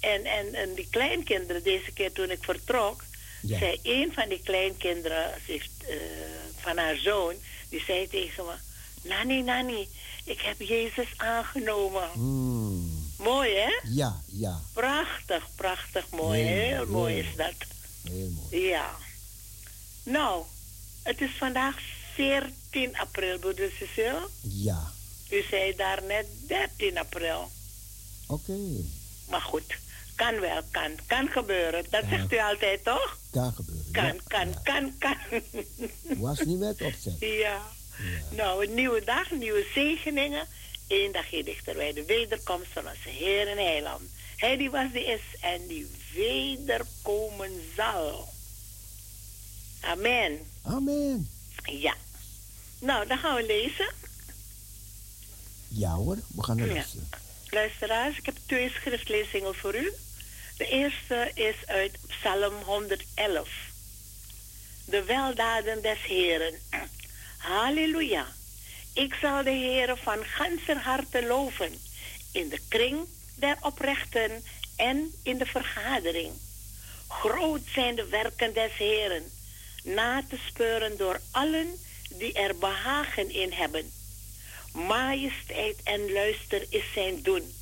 En, 0.00 0.24
en, 0.24 0.54
en 0.54 0.74
die 0.74 0.86
kleinkinderen, 0.90 1.62
deze 1.62 1.92
keer 1.92 2.12
toen 2.12 2.30
ik 2.30 2.44
vertrok, 2.44 3.04
Ja. 3.42 3.58
zei 3.58 3.78
een 3.82 4.12
van 4.12 4.28
die 4.28 4.40
kleinkinderen 4.44 5.30
ze 5.46 5.52
heeft, 5.52 5.70
eh, 5.88 5.96
van 6.56 6.76
haar 6.76 6.96
zoon, 6.96 7.34
die 7.68 7.82
zei 7.86 8.08
tegen 8.08 8.44
me, 8.44 8.52
Nani, 9.08 9.42
Nani, 9.42 9.88
ik 10.24 10.40
heb 10.40 10.60
Jezus 10.60 11.08
aangenomen. 11.16 12.08
hmm, 12.12 13.04
Mooi 13.18 13.54
hè? 13.54 13.80
ja, 13.90 14.20
ja. 14.26 14.60
Prachtig, 14.72 15.48
prachtig 15.54 16.10
mooi. 16.10 16.40
Heel 16.42 16.66
Heel, 16.76 16.86
mooi, 16.86 17.18
is 17.18 17.36
dat. 17.36 17.54
Heel 18.08 18.30
mooi. 18.30 18.62
Ja. 18.66 18.96
Nou, 20.06 20.44
het 21.02 21.20
is 21.20 21.30
vandaag 21.38 21.78
14 22.14 22.96
april, 22.98 23.38
broeder 23.38 23.70
Cecil. 23.78 24.28
Ja, 24.40 24.92
U 25.30 25.42
zei 25.50 25.74
daar 25.76 26.02
net 26.02 26.26
13 26.46 26.98
april. 26.98 27.50
oké. 28.26 28.56
Maar 29.28 29.40
goed, 29.40 29.76
kan 30.14 30.40
wel, 30.40 30.62
kan. 30.70 30.90
Kan 31.06 31.28
gebeuren. 31.28 31.84
Dat 31.90 32.04
zegt 32.08 32.32
u 32.32 32.38
altijd, 32.38 32.84
toch? 32.84 33.18
Kan 33.30 33.52
gebeuren. 33.52 33.92
Kan, 33.92 34.04
ja. 34.04 34.20
kan, 34.62 34.62
kan, 34.62 34.94
kan. 34.98 35.40
Was 36.26 36.40
niet 36.44 36.58
met 36.58 36.82
opzet. 36.82 37.16
ja. 37.18 37.62
Nou, 38.30 38.66
een 38.66 38.74
nieuwe 38.74 39.04
dag, 39.04 39.30
nieuwe 39.30 39.66
zegeningen. 39.74 40.46
Eén 40.88 41.12
dagje 41.12 41.44
dichter 41.44 41.74
bij 41.74 41.92
de 41.92 42.04
wederkomst 42.04 42.68
van 42.72 42.82
onze 42.88 43.08
Heer 43.08 43.48
en 43.48 43.56
Heiland. 43.56 44.02
Hij 44.36 44.56
die 44.56 44.70
was, 44.70 44.92
die 44.92 45.04
is 45.04 45.20
en 45.40 45.66
die 45.66 45.90
wederkomen 46.14 47.50
zal. 47.76 48.34
Amen. 49.86 50.38
Amen. 50.62 51.28
Ja. 51.64 51.94
Nou, 52.80 53.06
dan 53.06 53.18
gaan 53.18 53.34
we 53.36 53.46
lezen. 53.46 53.94
Ja 55.68 55.90
hoor, 55.94 56.16
we 56.34 56.42
gaan 56.42 56.56
naar 56.56 56.72
Ja. 56.72 56.84
Luisteraars, 57.50 58.18
ik 58.18 58.26
heb 58.26 58.36
twee 58.46 58.70
schriftlezingen 58.70 59.54
voor 59.54 59.74
u. 59.74 59.92
De 60.56 60.68
eerste 60.68 61.30
is 61.34 61.56
uit 61.66 61.98
Psalm 62.06 62.54
111. 62.64 63.48
De 64.84 65.02
weldaden 65.02 65.82
des 65.82 66.02
Heren. 66.02 66.54
Halleluja. 67.38 68.26
Ik 68.92 69.14
zal 69.20 69.42
de 69.42 69.50
Heren 69.50 69.98
van 69.98 70.24
ganser 70.24 70.76
harte 70.76 71.26
loven. 71.26 71.72
In 72.32 72.48
de 72.48 72.60
kring 72.68 72.98
der 73.34 73.56
oprechten 73.60 74.44
en 74.76 75.12
in 75.22 75.38
de 75.38 75.46
vergadering. 75.46 76.32
Groot 77.08 77.62
zijn 77.74 77.94
de 77.94 78.06
werken 78.06 78.54
des 78.54 78.72
Heren. 78.76 79.24
Na 79.86 80.22
te 80.28 80.38
speuren 80.46 80.96
door 80.96 81.20
allen 81.30 81.78
die 82.08 82.32
er 82.32 82.58
behagen 82.58 83.30
in 83.30 83.52
hebben. 83.52 83.92
Majesteit 84.72 85.76
en 85.84 86.12
luister 86.12 86.66
is 86.68 86.92
zijn 86.94 87.22
doen. 87.22 87.54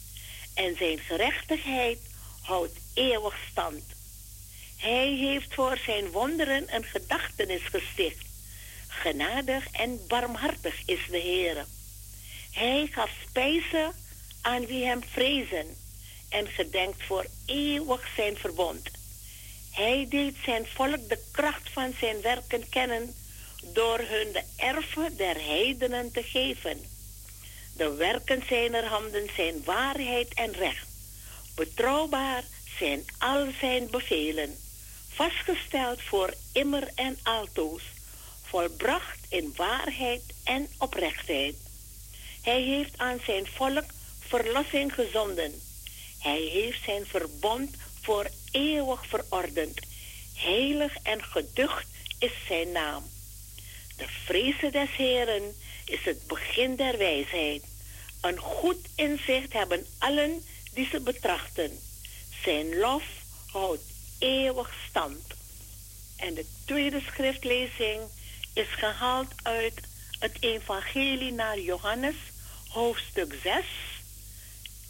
En 0.54 0.76
zijn 0.76 0.98
gerechtigheid 0.98 1.98
houdt 2.42 2.78
eeuwig 2.94 3.36
stand. 3.50 3.82
Hij 4.76 5.08
heeft 5.08 5.54
voor 5.54 5.78
zijn 5.84 6.10
wonderen 6.10 6.74
een 6.74 6.84
gedachtenis 6.84 7.62
gesticht. 7.62 8.26
Genadig 8.88 9.70
en 9.70 10.06
barmhartig 10.08 10.82
is 10.86 11.00
de 11.10 11.18
Heer. 11.18 11.66
Hij 12.50 12.88
gaf 12.90 13.10
spijzen 13.28 13.92
aan 14.40 14.66
wie 14.66 14.84
hem 14.84 15.00
vrezen 15.04 15.76
en 16.28 16.48
gedenkt 16.48 17.02
voor 17.02 17.26
eeuwig 17.46 18.08
zijn 18.16 18.36
verbond. 18.36 18.90
Hij 19.74 20.06
deed 20.08 20.34
zijn 20.44 20.66
volk 20.66 21.08
de 21.08 21.18
kracht 21.30 21.70
van 21.72 21.94
zijn 21.98 22.20
werken 22.20 22.68
kennen 22.68 23.14
door 23.72 23.98
hun 23.98 24.32
de 24.32 24.42
erven 24.56 25.16
der 25.16 25.34
heidenen 25.34 26.12
te 26.12 26.22
geven. 26.22 26.86
De 27.76 27.94
werken 27.94 28.42
zijner 28.48 28.84
handen 28.84 29.28
zijn 29.36 29.64
waarheid 29.64 30.34
en 30.34 30.52
recht. 30.52 30.86
Betrouwbaar 31.54 32.42
zijn 32.78 33.04
al 33.18 33.46
zijn 33.60 33.90
bevelen, 33.90 34.58
vastgesteld 35.08 36.02
voor 36.02 36.34
immer 36.52 36.88
en 36.94 37.18
altoos, 37.22 37.82
volbracht 38.42 39.18
in 39.28 39.52
waarheid 39.56 40.22
en 40.44 40.68
oprechtheid. 40.78 41.54
Hij 42.42 42.62
heeft 42.62 42.98
aan 42.98 43.20
zijn 43.24 43.46
volk 43.46 43.84
verlossing 44.20 44.94
gezonden. 44.94 45.60
Hij 46.18 46.40
heeft 46.40 46.84
zijn 46.84 47.06
verbond 47.06 47.76
voor 48.02 48.26
eeuwig 48.54 49.06
verordend. 49.06 49.80
Heilig 50.34 50.96
en 51.02 51.24
geducht 51.24 51.86
is 52.18 52.32
zijn 52.46 52.72
naam. 52.72 53.04
De 53.96 54.06
vrezen 54.24 54.72
des 54.72 54.96
Heren 54.96 55.54
is 55.84 56.04
het 56.04 56.26
begin 56.26 56.76
der 56.76 56.98
wijsheid. 56.98 57.62
Een 58.20 58.38
goed 58.38 58.88
inzicht 58.94 59.52
hebben 59.52 59.86
allen 59.98 60.44
die 60.72 60.88
ze 60.90 61.00
betrachten. 61.00 61.78
Zijn 62.42 62.76
lof 62.76 63.04
houdt 63.46 63.82
eeuwig 64.18 64.74
stand. 64.88 65.22
En 66.16 66.34
de 66.34 66.46
tweede 66.64 67.00
schriftlezing 67.00 68.00
is 68.52 68.68
gehaald 68.68 69.32
uit 69.42 69.80
het 70.18 70.36
Evangelie 70.40 71.32
naar 71.32 71.58
Johannes, 71.58 72.16
hoofdstuk 72.68 73.34
6. 73.42 73.64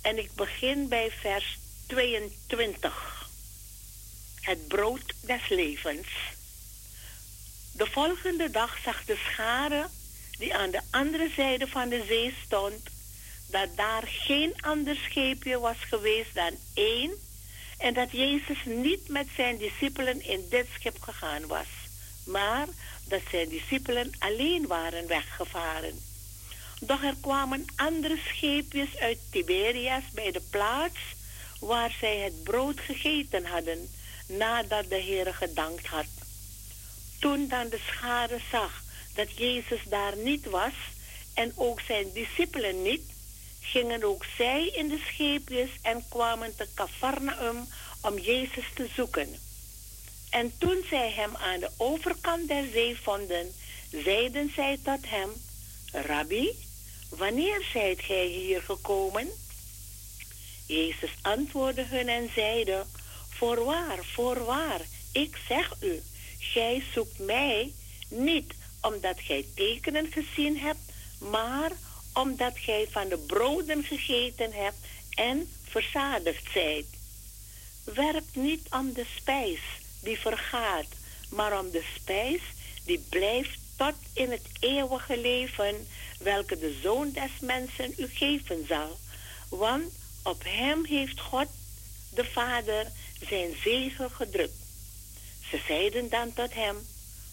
En 0.02 0.18
ik 0.18 0.34
begin 0.34 0.88
bij 0.88 1.10
vers 1.10 1.58
22. 1.86 3.23
Het 4.44 4.68
brood 4.68 5.14
des 5.20 5.48
levens. 5.48 6.06
De 7.72 7.86
volgende 7.86 8.50
dag 8.50 8.78
zag 8.84 9.04
de 9.04 9.18
schare 9.32 9.86
die 10.38 10.54
aan 10.54 10.70
de 10.70 10.80
andere 10.90 11.30
zijde 11.36 11.66
van 11.66 11.88
de 11.88 12.04
zee 12.06 12.34
stond, 12.44 12.80
dat 13.50 13.76
daar 13.76 14.02
geen 14.06 14.54
ander 14.60 14.96
scheepje 14.96 15.58
was 15.58 15.76
geweest 15.88 16.34
dan 16.34 16.52
één, 16.74 17.12
en 17.78 17.94
dat 17.94 18.10
Jezus 18.10 18.58
niet 18.64 19.08
met 19.08 19.26
zijn 19.36 19.58
discipelen 19.58 20.22
in 20.24 20.46
dit 20.50 20.66
schip 20.74 21.02
gegaan 21.02 21.46
was, 21.46 21.68
maar 22.26 22.66
dat 23.08 23.22
zijn 23.30 23.48
discipelen 23.48 24.12
alleen 24.18 24.66
waren 24.66 25.06
weggevaren. 25.06 26.00
Doch 26.80 27.02
er 27.02 27.16
kwamen 27.20 27.64
andere 27.76 28.18
scheepjes 28.26 28.96
uit 28.96 29.18
Tiberias 29.30 30.04
bij 30.12 30.30
de 30.30 30.42
plaats 30.50 30.98
waar 31.60 31.96
zij 32.00 32.16
het 32.16 32.42
brood 32.42 32.80
gegeten 32.80 33.44
hadden, 33.44 33.88
nadat 34.26 34.88
de 34.88 34.96
Heer 34.96 35.34
gedankt 35.34 35.86
had. 35.86 36.06
Toen 37.20 37.48
dan 37.48 37.68
de 37.68 37.80
schare 37.86 38.40
zag 38.50 38.82
dat 39.14 39.36
Jezus 39.36 39.80
daar 39.88 40.16
niet 40.16 40.44
was 40.44 40.72
en 41.34 41.52
ook 41.56 41.80
zijn 41.80 42.12
discipelen 42.12 42.82
niet, 42.82 43.02
gingen 43.60 44.02
ook 44.04 44.24
zij 44.36 44.66
in 44.66 44.88
de 44.88 45.02
scheepjes 45.06 45.70
en 45.82 46.04
kwamen 46.08 46.56
te 46.56 46.68
Cafarnaum 46.74 47.68
om 48.00 48.18
Jezus 48.18 48.64
te 48.74 48.88
zoeken. 48.94 49.38
En 50.30 50.52
toen 50.58 50.84
zij 50.88 51.10
hem 51.10 51.36
aan 51.36 51.60
de 51.60 51.70
overkant 51.76 52.48
der 52.48 52.64
zee 52.72 52.96
vonden, 53.02 53.54
zeiden 53.90 54.52
zij 54.54 54.78
tot 54.82 55.08
hem, 55.10 55.30
Rabbi, 55.92 56.50
wanneer 57.08 57.64
zijt 57.72 58.00
gij 58.00 58.26
hier 58.26 58.62
gekomen? 58.62 59.28
Jezus 60.66 61.10
antwoordde 61.22 61.84
hun 61.84 62.08
en 62.08 62.30
zeide, 62.34 62.84
Voorwaar, 63.36 63.98
voorwaar, 64.04 64.80
ik 65.12 65.36
zeg 65.48 65.74
u, 65.80 66.02
gij 66.38 66.82
zoekt 66.92 67.18
mij 67.18 67.72
niet 68.08 68.54
omdat 68.80 69.20
gij 69.20 69.44
tekenen 69.54 70.12
gezien 70.12 70.58
hebt, 70.58 70.92
maar 71.18 71.72
omdat 72.12 72.58
gij 72.58 72.86
van 72.90 73.08
de 73.08 73.18
broden 73.18 73.84
gegeten 73.84 74.52
hebt 74.52 74.76
en 75.10 75.48
verzadigd 75.62 76.52
zijt. 76.52 76.86
Werp 77.84 78.24
niet 78.32 78.66
om 78.70 78.92
de 78.92 79.06
spijs 79.16 79.60
die 80.00 80.18
vergaat, 80.18 80.86
maar 81.30 81.58
om 81.58 81.70
de 81.70 81.84
spijs 81.94 82.42
die 82.84 83.04
blijft 83.08 83.58
tot 83.76 83.94
in 84.12 84.30
het 84.30 84.46
eeuwige 84.60 85.20
leven, 85.20 85.86
welke 86.18 86.58
de 86.58 86.78
Zoon 86.82 87.10
des 87.12 87.30
Mensen 87.40 87.94
u 87.96 88.06
geven 88.06 88.66
zal. 88.68 88.98
Want 89.48 89.92
op 90.22 90.42
hem 90.44 90.84
heeft 90.84 91.20
God, 91.20 91.48
de 92.10 92.24
Vader, 92.24 92.86
zijn 93.28 93.56
zegen 93.62 94.10
gedrukt. 94.10 94.62
Ze 95.50 95.60
zeiden 95.66 96.08
dan 96.08 96.32
tot 96.32 96.54
hem, 96.54 96.76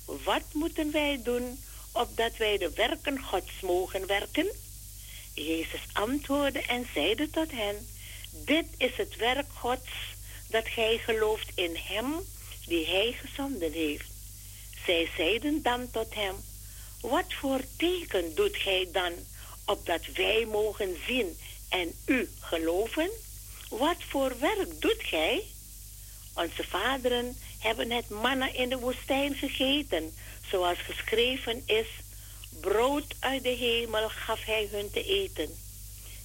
wat 0.06 0.44
moeten 0.54 0.92
wij 0.92 1.20
doen, 1.24 1.60
opdat 1.92 2.38
wij 2.38 2.58
de 2.58 2.72
werken 2.76 3.20
Gods 3.24 3.60
mogen 3.62 4.08
werken? 4.08 4.52
Jezus 5.34 5.82
antwoordde 5.94 6.62
en 6.62 6.88
zeide 6.94 7.30
tot 7.30 7.52
hen, 7.52 7.88
dit 8.32 8.66
is 8.78 8.96
het 8.96 9.16
werk 9.16 9.52
Gods, 9.54 9.92
dat 10.50 10.68
gij 10.68 10.98
gelooft 10.98 11.52
in 11.56 11.76
hem 11.76 12.14
die 12.66 12.86
hij 12.86 13.18
gezonden 13.22 13.72
heeft. 13.72 14.10
Zij 14.86 15.10
zeiden 15.18 15.62
dan 15.62 15.92
tot 15.92 16.14
hem, 16.14 16.36
wat 17.02 17.34
voor 17.34 17.62
teken 17.78 18.36
doet 18.36 18.56
gij 18.56 18.90
dan, 18.92 19.14
opdat 19.66 20.06
wij 20.14 20.46
mogen 20.46 20.98
zien 21.08 21.38
en 21.70 21.94
u 22.06 22.30
geloven? 22.40 23.10
Wat 23.70 23.98
voor 24.10 24.40
werk 24.40 24.82
doet 24.82 25.04
gij? 25.04 25.44
Onze 26.34 26.64
vaderen 26.64 27.38
hebben 27.60 27.92
het 27.92 28.10
manna 28.10 28.54
in 28.54 28.70
de 28.70 28.78
woestijn 28.78 29.36
gegeten, 29.36 30.14
zoals 30.50 30.80
geschreven 30.80 31.64
is, 31.66 31.88
brood 32.62 33.16
uit 33.20 33.44
de 33.44 33.50
hemel 33.50 34.10
gaf 34.10 34.46
hij 34.46 34.68
hun 34.72 34.92
te 34.92 35.04
eten. 35.04 35.50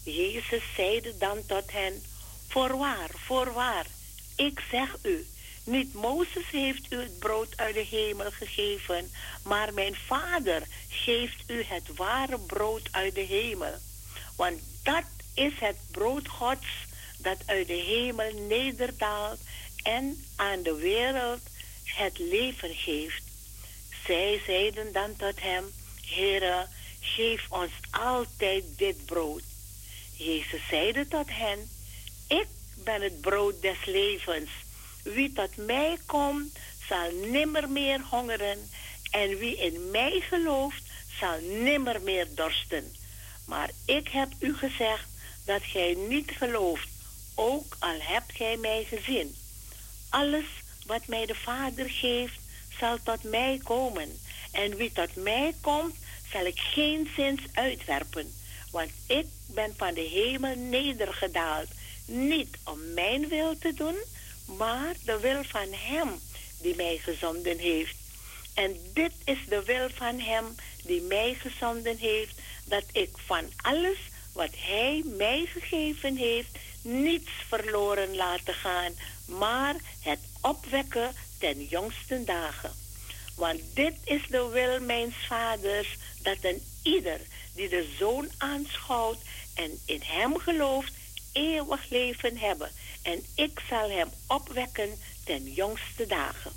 Jezus 0.02 0.62
zeide 0.76 1.18
dan 1.18 1.46
tot 1.46 1.72
hen, 1.72 2.02
voorwaar, 2.48 3.10
voorwaar, 3.26 3.86
ik 4.36 4.60
zeg 4.70 4.96
u, 5.02 5.26
niet 5.64 5.94
Mozes 5.94 6.50
heeft 6.50 6.92
u 6.92 6.96
het 6.96 7.18
brood 7.18 7.56
uit 7.56 7.74
de 7.74 7.86
hemel 7.90 8.30
gegeven, 8.30 9.10
maar 9.42 9.74
mijn 9.74 9.94
Vader 9.94 10.62
geeft 10.88 11.42
u 11.46 11.62
het 11.62 11.96
ware 11.96 12.38
brood 12.38 12.88
uit 12.90 13.14
de 13.14 13.20
hemel. 13.20 13.74
Want 14.36 14.60
dat 14.82 15.04
is 15.34 15.52
het 15.58 15.76
brood 15.90 16.28
Gods 16.28 16.66
dat 17.18 17.36
uit 17.46 17.66
de 17.66 17.72
hemel 17.72 18.32
nederdaalt 18.32 19.40
en 19.86 20.24
aan 20.36 20.62
de 20.62 20.74
wereld 20.74 21.40
het 21.84 22.18
leven 22.18 22.74
geeft. 22.74 23.22
Zij 24.06 24.42
zeiden 24.46 24.92
dan 24.92 25.16
tot 25.16 25.40
hem, 25.40 25.64
Heere, 26.06 26.66
geef 27.00 27.46
ons 27.48 27.72
altijd 27.90 28.64
dit 28.76 29.04
brood. 29.04 29.42
Jezus 30.16 30.60
zeide 30.68 31.08
tot 31.08 31.26
hen, 31.28 31.70
ik 32.28 32.46
ben 32.84 33.02
het 33.02 33.20
brood 33.20 33.62
des 33.62 33.84
levens. 33.84 34.50
Wie 35.02 35.32
tot 35.32 35.56
mij 35.56 35.98
komt, 36.06 36.58
zal 36.88 37.10
nimmer 37.12 37.70
meer 37.70 38.00
hongeren. 38.10 38.70
En 39.10 39.38
wie 39.38 39.56
in 39.56 39.90
mij 39.90 40.20
gelooft, 40.28 40.82
zal 41.20 41.40
nimmer 41.40 42.00
meer 42.02 42.26
dorsten. 42.34 42.94
Maar 43.46 43.70
ik 43.84 44.08
heb 44.08 44.28
u 44.38 44.54
gezegd 44.56 45.08
dat 45.44 45.62
gij 45.62 45.94
niet 46.08 46.30
gelooft, 46.30 46.88
ook 47.34 47.76
al 47.78 48.00
hebt 48.00 48.32
gij 48.32 48.56
mij 48.56 48.84
gezien. 48.84 49.36
Alles 50.08 50.46
wat 50.86 51.06
mij 51.06 51.26
de 51.26 51.34
Vader 51.34 51.90
geeft, 51.90 52.38
zal 52.78 52.98
tot 53.02 53.22
mij 53.22 53.60
komen. 53.64 54.18
En 54.52 54.76
wie 54.76 54.92
tot 54.92 55.16
mij 55.16 55.54
komt, 55.60 55.94
zal 56.32 56.46
ik 56.46 56.58
geen 56.58 57.08
zins 57.16 57.40
uitwerpen. 57.52 58.34
Want 58.70 58.90
ik 59.06 59.26
ben 59.46 59.74
van 59.76 59.94
de 59.94 60.00
hemel 60.00 60.56
nedergedaald, 60.56 61.68
niet 62.06 62.56
om 62.64 62.92
mijn 62.94 63.28
wil 63.28 63.58
te 63.58 63.74
doen, 63.74 63.96
maar 64.56 64.94
de 65.04 65.18
wil 65.20 65.44
van 65.44 65.68
Hem 65.72 66.08
die 66.60 66.76
mij 66.76 66.98
gezonden 67.02 67.58
heeft. 67.58 67.96
En 68.54 68.76
dit 68.92 69.12
is 69.24 69.38
de 69.48 69.62
wil 69.64 69.88
van 69.94 70.20
Hem 70.20 70.54
die 70.84 71.00
mij 71.00 71.34
gezonden 71.34 71.96
heeft, 71.96 72.40
dat 72.64 72.84
ik 72.92 73.10
van 73.26 73.44
alles 73.56 73.98
wat 74.32 74.50
Hij 74.56 75.02
mij 75.04 75.46
gegeven 75.52 76.16
heeft, 76.16 76.58
niets 76.86 77.30
verloren 77.48 78.16
laten 78.16 78.54
gaan, 78.54 78.92
maar 79.26 79.74
het 80.00 80.18
opwekken 80.40 81.14
ten 81.38 81.64
jongsten 81.64 82.24
dagen. 82.24 82.72
Want 83.36 83.60
dit 83.74 83.94
is 84.04 84.22
de 84.28 84.48
wil 84.52 84.80
mijns 84.80 85.14
vaders, 85.28 85.96
dat 86.22 86.36
een 86.40 86.62
ieder 86.82 87.20
die 87.54 87.68
de 87.68 87.94
zoon 87.98 88.28
aanschouwt 88.38 89.18
en 89.54 89.78
in 89.86 90.00
hem 90.04 90.38
gelooft, 90.38 90.92
eeuwig 91.32 91.88
leven 91.88 92.36
hebben. 92.36 92.70
En 93.02 93.24
ik 93.34 93.60
zal 93.68 93.90
hem 93.90 94.08
opwekken 94.26 94.98
ten 95.24 95.52
jongste 95.52 96.06
dagen. 96.06 96.52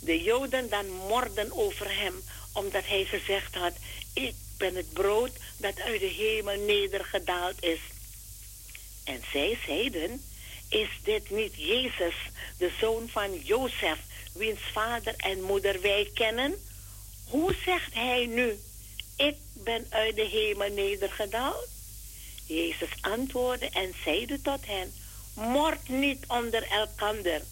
De 0.00 0.22
Joden 0.22 0.68
dan 0.68 0.90
morden 0.90 1.52
over 1.52 1.98
hem, 2.00 2.22
omdat 2.52 2.86
hij 2.86 3.04
gezegd 3.04 3.54
had, 3.54 3.72
ik 4.12 4.34
ben 4.58 4.74
het 4.74 4.92
brood 4.92 5.30
dat 5.56 5.80
uit 5.80 6.00
de 6.00 6.06
hemel 6.06 6.56
nedergedaald 6.56 7.62
is. 7.62 7.80
En 9.10 9.22
zij 9.32 9.58
zeiden, 9.66 10.22
is 10.68 10.88
dit 11.02 11.30
niet 11.30 11.54
Jezus, 11.56 12.14
de 12.58 12.70
zoon 12.80 13.08
van 13.08 13.38
Jozef, 13.38 13.98
wiens 14.32 14.60
vader 14.72 15.14
en 15.16 15.42
moeder 15.42 15.80
wij 15.80 16.10
kennen? 16.14 16.54
Hoe 17.28 17.54
zegt 17.64 17.94
hij 17.94 18.26
nu, 18.26 18.58
ik 19.16 19.36
ben 19.52 19.86
uit 19.88 20.16
de 20.16 20.24
hemel 20.24 20.68
nedergedaald? 20.68 21.68
Jezus 22.46 22.88
antwoordde 23.00 23.68
en 23.68 23.94
zeide 24.04 24.40
tot 24.42 24.66
hen, 24.66 24.92
mord 25.34 25.88
niet 25.88 26.24
onder 26.26 26.66
elkander. 26.70 27.42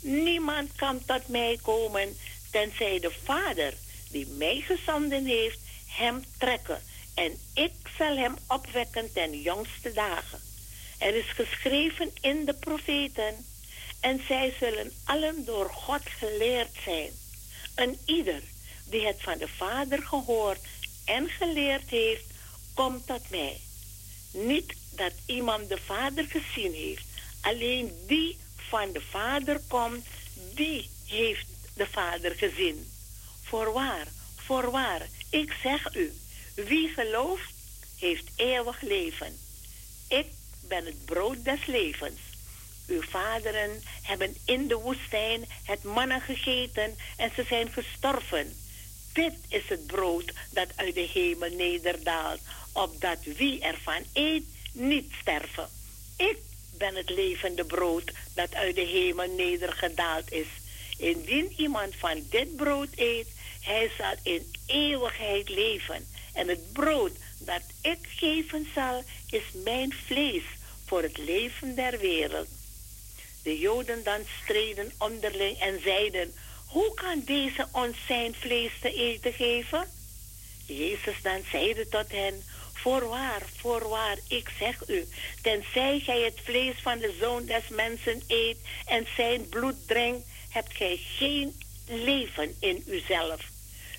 Niemand 0.00 0.70
kan 0.74 1.04
tot 1.04 1.28
mij 1.28 1.58
komen, 1.62 2.16
tenzij 2.50 3.00
de 3.00 3.12
Vader, 3.24 3.74
die 4.10 4.26
mij 4.26 4.60
gezonden 4.66 5.24
heeft, 5.24 5.58
hem 5.86 6.24
trekken. 6.38 6.82
En 7.14 7.38
ik 7.54 7.72
zal 7.98 8.16
hem 8.16 8.36
opwekken 8.46 9.12
ten 9.12 9.40
jongste 9.40 9.92
dagen. 9.92 10.45
Er 10.98 11.14
is 11.14 11.30
geschreven 11.30 12.10
in 12.20 12.44
de 12.44 12.54
profeten, 12.54 13.46
en 14.00 14.20
zij 14.26 14.54
zullen 14.58 14.92
allen 15.04 15.44
door 15.44 15.70
God 15.70 16.00
geleerd 16.04 16.76
zijn. 16.84 17.10
Een 17.74 17.98
ieder 18.04 18.42
die 18.84 19.06
het 19.06 19.22
van 19.22 19.38
de 19.38 19.48
Vader 19.48 20.02
gehoord 20.02 20.60
en 21.04 21.28
geleerd 21.28 21.90
heeft, 21.90 22.24
komt 22.74 23.06
tot 23.06 23.30
mij. 23.30 23.60
Niet 24.32 24.74
dat 24.90 25.12
iemand 25.26 25.68
de 25.68 25.78
Vader 25.84 26.24
gezien 26.24 26.72
heeft. 26.72 27.04
Alleen 27.40 28.04
die 28.06 28.38
van 28.56 28.92
de 28.92 29.00
Vader 29.00 29.60
komt, 29.68 30.06
die 30.54 30.90
heeft 31.06 31.46
de 31.74 31.86
Vader 31.86 32.34
gezien. 32.34 32.92
Voorwaar, 33.42 34.06
voorwaar, 34.36 35.08
ik 35.30 35.54
zeg 35.62 35.94
u, 35.94 36.12
wie 36.54 36.88
gelooft, 36.88 37.52
heeft 37.98 38.30
eeuwig 38.36 38.80
leven. 38.80 39.38
Ik 40.08 40.26
ben 40.68 40.84
het 40.84 41.04
brood 41.04 41.44
des 41.44 41.66
levens. 41.66 42.18
Uw 42.86 43.02
vaderen 43.02 43.82
hebben 44.02 44.36
in 44.44 44.68
de 44.68 44.74
woestijn 44.74 45.44
het 45.64 45.82
mannen 45.82 46.20
gegeten 46.20 46.96
en 47.16 47.30
ze 47.34 47.44
zijn 47.48 47.68
gestorven. 47.72 48.56
Dit 49.12 49.34
is 49.48 49.68
het 49.68 49.86
brood 49.86 50.32
dat 50.50 50.68
uit 50.76 50.94
de 50.94 51.08
hemel 51.12 51.50
nederdaalt, 51.50 52.40
opdat 52.72 53.18
wie 53.36 53.60
ervan 53.60 54.02
eet 54.12 54.44
niet 54.72 55.12
sterven. 55.20 55.68
Ik 56.16 56.38
ben 56.78 56.94
het 56.94 57.10
levende 57.10 57.64
brood 57.64 58.12
dat 58.34 58.54
uit 58.54 58.74
de 58.74 58.80
hemel 58.80 59.34
nedergedaald 59.34 60.32
is. 60.32 60.46
Indien 60.98 61.52
iemand 61.56 61.94
van 61.96 62.26
dit 62.30 62.56
brood 62.56 62.88
eet, 62.94 63.28
hij 63.60 63.90
zal 63.98 64.14
in 64.22 64.52
eeuwigheid 64.66 65.48
leven. 65.48 66.06
En 66.32 66.48
het 66.48 66.72
brood 66.72 67.12
dat 67.38 67.62
ik 67.82 67.98
geven 68.02 68.68
zal, 68.74 69.04
is 69.30 69.42
mijn 69.64 69.92
vlees 70.06 70.44
voor 70.86 71.02
het 71.02 71.18
leven 71.18 71.74
der 71.74 71.98
wereld. 71.98 72.48
De 73.42 73.58
Joden 73.58 74.02
dan 74.04 74.20
streden 74.42 74.92
onderling 74.98 75.58
en 75.58 75.80
zeiden: 75.82 76.34
Hoe 76.66 76.94
kan 76.94 77.22
deze 77.24 77.68
ons 77.72 77.96
zijn 78.06 78.34
vlees 78.34 78.72
te 78.80 78.94
eten 78.94 79.32
geven? 79.32 79.88
Jezus 80.66 81.22
dan 81.22 81.40
zeide 81.50 81.88
tot 81.88 82.10
hen: 82.12 82.42
Voorwaar, 82.72 83.42
voorwaar, 83.56 84.18
ik 84.28 84.48
zeg 84.58 84.88
u, 84.88 85.08
tenzij 85.42 86.00
gij 86.00 86.20
het 86.20 86.40
vlees 86.44 86.74
van 86.82 86.98
de 86.98 87.16
zoon 87.20 87.44
des 87.44 87.68
mensen 87.68 88.22
eet 88.26 88.56
en 88.86 89.06
zijn 89.16 89.48
bloed 89.48 89.88
drinkt, 89.88 90.26
hebt 90.48 90.76
gij 90.76 90.96
geen 90.96 91.58
leven 91.86 92.56
in 92.60 92.84
uzelf. 92.86 93.40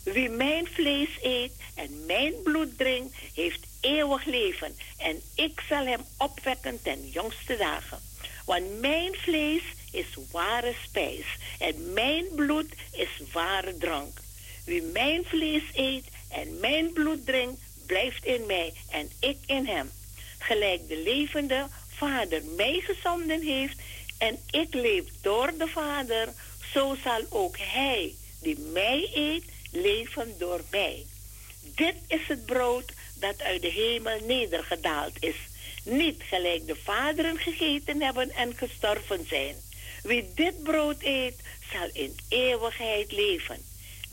Wie 0.04 0.30
mijn 0.30 0.68
vlees 0.68 1.10
eet 1.22 1.52
en 1.76 2.06
mijn 2.06 2.34
bloed 2.44 2.78
drinkt, 2.78 3.16
heeft 3.34 3.66
eeuwig 3.88 4.26
leven. 4.26 4.76
En 4.98 5.22
ik 5.36 5.64
zal 5.70 5.86
hem 5.86 6.02
opwekken 6.18 6.82
ten 6.82 7.10
jongste 7.10 7.56
dagen. 7.56 8.00
Want 8.46 8.80
mijn 8.80 9.16
vlees 9.16 9.64
is 9.92 10.06
ware 10.32 10.74
spijs 10.84 11.26
en 11.60 11.94
mijn 11.94 12.26
bloed 12.36 12.74
is 12.92 13.10
ware 13.32 13.78
drank. 13.78 14.20
Wie 14.66 14.82
mijn 14.82 15.24
vlees 15.26 15.64
eet 15.74 16.06
en 16.30 16.60
mijn 16.60 16.94
bloed 16.94 17.26
drinkt, 17.26 17.62
blijft 17.86 18.26
in 18.26 18.46
mij 18.46 18.74
en 18.90 19.12
ik 19.20 19.38
in 19.46 19.66
hem. 19.66 19.92
Gelijk 20.38 20.88
de 20.88 20.98
levende 20.98 21.68
Vader 21.90 22.44
mij 22.44 22.82
gezonden 22.84 23.42
heeft 23.42 23.80
en 24.18 24.38
ik 24.52 24.74
leef 24.74 25.04
door 25.22 25.54
de 25.58 25.68
Vader, 25.68 26.34
zo 26.74 26.96
zal 27.04 27.22
ook 27.30 27.58
hij 27.58 28.16
die 28.42 28.60
mij 28.60 29.10
eet, 29.14 29.44
leven 29.72 30.36
door 30.38 30.62
mij. 30.72 31.06
Dit 31.76 31.96
is 32.08 32.28
het 32.28 32.46
brood 32.46 32.92
dat 33.19 33.41
uit 33.41 33.61
de 33.61 33.68
hemel 33.68 34.19
nedergedaald 34.19 35.14
is. 35.19 35.35
Niet 35.84 36.23
gelijk 36.23 36.68
de 36.68 36.76
vaderen 36.76 37.38
gegeten 37.38 38.02
hebben 38.02 38.31
en 38.31 38.56
gestorven 38.56 39.27
zijn. 39.27 39.56
Wie 40.03 40.31
dit 40.35 40.64
brood 40.64 41.03
eet, 41.03 41.35
zal 41.72 41.89
in 41.94 42.15
eeuwigheid 42.30 43.11
leven. 43.11 43.65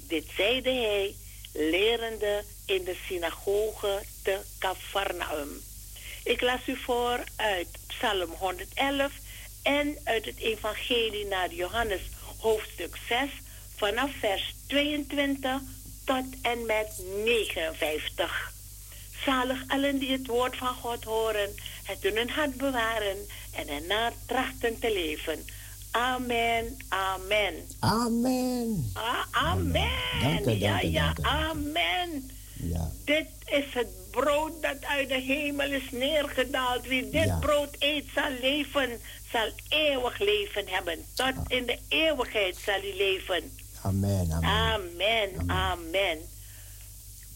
Dit 0.08 0.24
zeide 0.36 0.70
hij, 0.70 1.14
lerende 1.52 2.44
in 2.66 2.84
de 2.84 2.96
synagoge 3.06 4.02
te 4.22 4.40
Cafarnaum. 4.58 5.62
Ik 6.24 6.40
las 6.40 6.66
u 6.66 6.76
voor 6.76 7.24
uit 7.36 7.68
Psalm 7.86 8.30
111 8.30 9.12
en 9.62 9.98
uit 10.04 10.24
het 10.24 10.38
Evangelie 10.38 11.26
naar 11.26 11.52
Johannes 11.52 12.00
hoofdstuk 12.38 12.96
6 13.08 13.30
vanaf 13.76 14.10
vers 14.20 14.54
22 14.66 15.60
tot 16.04 16.24
en 16.42 16.66
met 16.66 17.02
59. 17.24 18.53
Zalig 19.24 19.62
allen 19.66 19.98
die 19.98 20.10
het 20.12 20.26
woord 20.26 20.56
van 20.56 20.74
God 20.74 21.04
horen, 21.04 21.50
het 21.84 22.04
in 22.04 22.16
hun 22.16 22.30
hart 22.30 22.56
bewaren 22.56 23.16
en 23.50 23.68
ernaar 23.68 24.12
trachten 24.26 24.78
te 24.78 24.92
leven. 24.92 25.44
Amen, 25.90 26.76
amen. 26.88 27.54
Amen. 27.80 28.90
Ah, 28.92 29.24
amen. 29.30 29.90
Dank 30.22 30.46
u, 30.46 30.50
ja, 30.50 30.70
dank 30.70 30.82
u, 30.82 30.86
ja, 30.86 31.04
dank 31.12 31.18
u. 31.18 31.22
amen. 31.30 32.30
Ja. 32.52 32.90
Dit 33.04 33.26
is 33.46 33.64
het 33.74 34.10
brood 34.10 34.62
dat 34.62 34.84
uit 34.84 35.08
de 35.08 35.20
hemel 35.20 35.70
is 35.72 35.90
neergedaald. 35.90 36.86
Wie 36.86 37.10
dit 37.10 37.24
Ja. 37.24 37.38
brood 37.38 37.76
eet 37.78 38.04
zal 38.14 38.30
leven, 38.40 39.00
zal 39.32 39.48
eeuwig 39.68 40.18
leven 40.18 40.64
hebben. 40.68 41.04
Tot 41.14 41.32
in 41.48 41.66
de 41.66 41.78
eeuwigheid 41.88 42.56
zal 42.64 42.80
hij 42.80 42.94
leven. 42.96 43.56
Amen, 43.82 44.32
amen. 44.32 44.48
Amen, 44.50 45.50
amen. 45.50 46.18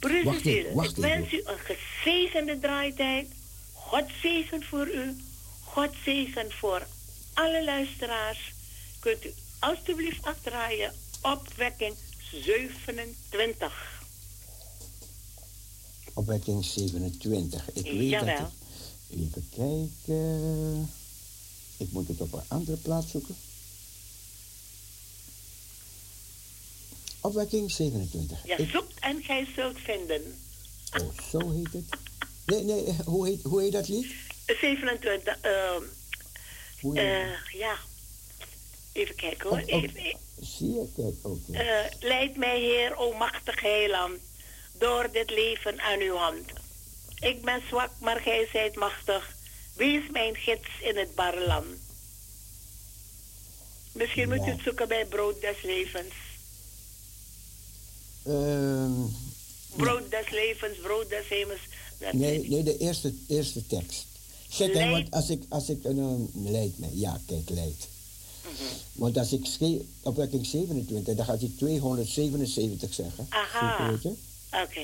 Wacht 0.00 0.44
even, 0.44 0.74
wacht 0.74 0.90
ik 0.90 0.96
wens 0.96 1.32
u 1.32 1.42
een 1.44 1.58
gezegende 1.58 2.58
draaitijd. 2.58 3.26
God 3.72 4.04
zegen 4.22 4.62
voor 4.62 4.88
u. 4.88 5.16
God 5.64 5.90
zegen 6.04 6.52
voor 6.52 6.86
alle 7.34 7.64
luisteraars. 7.64 8.52
Kunt 9.00 9.24
u 9.24 9.32
alstublieft 9.58 10.24
afdraaien. 10.24 10.92
Opwekking 11.22 11.94
27. 12.32 14.02
Opwekking 16.14 16.64
27. 16.64 17.68
Ik 17.72 17.84
weet 17.84 18.08
Jawel. 18.08 18.36
dat 18.36 18.50
het... 19.08 19.18
Even 19.20 19.48
kijken. 19.50 20.90
Ik 21.76 21.92
moet 21.92 22.08
het 22.08 22.20
op 22.20 22.32
een 22.32 22.42
andere 22.48 22.76
plaats 22.76 23.10
zoeken. 23.10 23.36
Opwekking 27.20 27.70
27. 27.70 28.38
Ja, 28.44 28.56
Ik- 28.56 28.70
zoekt 28.70 28.98
en 29.00 29.22
gij 29.22 29.46
zult 29.56 29.78
vinden. 29.78 30.38
oh, 31.00 31.18
zo 31.30 31.50
heet 31.52 31.72
het. 31.72 31.84
Nee, 32.46 32.62
nee, 32.64 32.84
eh, 32.86 32.98
hoe 33.04 33.26
heet, 33.26 33.42
hoe 33.42 33.60
heet 33.62 33.72
dat 33.72 33.88
lied? 33.88 34.12
27. 34.60 35.38
ehm 35.40 35.82
Hoe 36.80 36.98
heet 36.98 37.08
eh, 37.52 37.60
ja. 37.60 37.76
Even 38.92 39.14
kijken 39.14 39.48
hoor. 39.48 39.58
Op- 39.58 39.72
op- 39.72 39.82
Even, 39.82 40.18
Zie 40.40 40.74
oké. 40.76 41.12
eh, 41.52 41.84
leid 42.00 42.36
mij, 42.36 42.60
Heer, 42.60 42.96
o 42.96 43.12
machtig 43.12 43.60
heiland, 43.60 44.16
door 44.78 45.08
dit 45.12 45.30
leven 45.30 45.80
aan 45.80 46.00
uw 46.00 46.14
hand. 46.16 46.44
Ik 47.20 47.42
ben 47.44 47.62
zwak, 47.68 47.90
maar 48.00 48.20
gij 48.20 48.48
zijt 48.52 48.74
machtig. 48.76 49.36
Wees 49.76 50.02
mijn 50.10 50.36
gids 50.36 50.68
in 50.82 50.96
het 50.96 51.14
barre 51.14 51.46
land. 51.46 51.66
Misschien 53.92 54.28
moet 54.28 54.46
u 54.46 54.50
het 54.50 54.60
zoeken 54.64 54.88
bij 54.88 55.06
brood 55.06 55.40
des 55.40 55.62
levens. 55.62 56.14
Ehm, 58.22 58.92
Brood 59.76 60.10
des 60.10 60.30
levens, 60.30 60.78
brood 60.82 61.08
des 61.08 61.28
hemels. 61.28 61.60
Nee, 62.12 62.48
nee, 62.48 62.62
de 62.62 62.78
eerste, 62.78 63.12
eerste 63.28 63.66
tekst. 63.66 64.06
Hè, 64.56 64.66
Leid- 64.66 64.90
want 64.90 65.10
als 65.10 65.30
ik, 65.30 65.42
als 65.48 65.68
ik 65.68 65.84
een 65.84 65.98
uh, 65.98 66.50
leid 66.52 66.78
me, 66.78 66.86
ja, 66.92 67.20
kijk, 67.26 67.50
leid. 67.50 67.88
Mhm. 68.42 68.52
Want 68.92 69.18
als 69.18 69.32
ik 69.32 69.44
schreef 69.46 69.80
opwekking 70.02 70.46
27, 70.46 71.14
dan 71.16 71.24
gaat 71.24 71.40
hij 71.40 71.50
277 71.56 72.94
zeggen. 72.94 73.26
Aha. 73.28 73.90
Oké. 74.52 74.80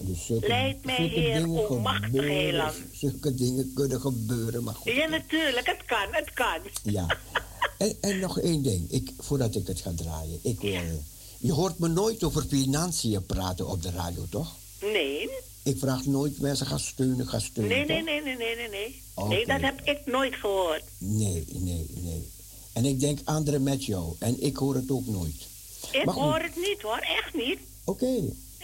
Dus 0.00 0.26
zulke, 0.26 0.46
Leid 0.48 0.84
mij, 0.84 0.96
zulke 0.96 1.20
Heer, 1.20 1.34
dingen 1.42 1.68
o 1.68 1.78
machtig 1.78 2.04
gebeuren, 2.04 2.34
heiland. 2.34 2.74
Zulke 2.92 3.34
dingen 3.34 3.72
kunnen 3.74 4.00
gebeuren, 4.00 4.62
maar 4.64 4.74
goed. 4.74 4.92
Ja, 4.92 5.06
natuurlijk. 5.08 5.66
Het 5.66 5.84
kan, 5.86 6.06
het 6.10 6.32
kan. 6.32 6.60
Ja. 6.82 7.06
En, 7.78 7.96
en 8.00 8.18
nog 8.18 8.38
één 8.40 8.62
ding, 8.62 8.90
ik, 8.90 9.10
voordat 9.18 9.54
ik 9.54 9.66
het 9.66 9.80
ga 9.80 9.92
draaien. 9.96 10.38
Ik 10.42 10.60
wil, 10.60 11.02
je 11.38 11.52
hoort 11.52 11.78
me 11.78 11.88
nooit 11.88 12.24
over 12.24 12.42
financiën 12.42 13.26
praten 13.26 13.66
op 13.68 13.82
de 13.82 13.90
radio, 13.90 14.26
toch? 14.30 14.54
Nee. 14.80 15.30
Ik 15.62 15.78
vraag 15.78 16.04
nooit 16.04 16.38
mensen 16.40 16.66
gaan 16.66 16.78
steunen, 16.80 17.28
gaan 17.28 17.40
steunen. 17.40 17.76
Nee, 17.76 17.86
nee, 17.86 18.02
nee, 18.02 18.22
nee, 18.22 18.36
nee, 18.36 18.56
nee, 18.56 18.68
nee. 18.68 19.02
Nee, 19.28 19.46
dat 19.46 19.60
heb 19.60 19.80
ik 19.84 20.06
nooit 20.06 20.34
gehoord. 20.34 20.82
Nee, 20.98 21.44
nee, 21.52 21.86
nee. 21.94 22.30
En 22.72 22.84
ik 22.84 23.00
denk 23.00 23.18
anderen 23.24 23.62
met 23.62 23.84
jou. 23.84 24.14
En 24.18 24.42
ik 24.42 24.56
hoor 24.56 24.74
het 24.74 24.90
ook 24.90 25.06
nooit. 25.06 25.46
Ik 25.90 26.04
Maar 26.04 26.14
hoor 26.14 26.38
het 26.38 26.56
niet 26.56 26.82
hoor, 26.82 26.98
echt 26.98 27.34
niet. 27.34 27.58
Oké. 27.84 28.20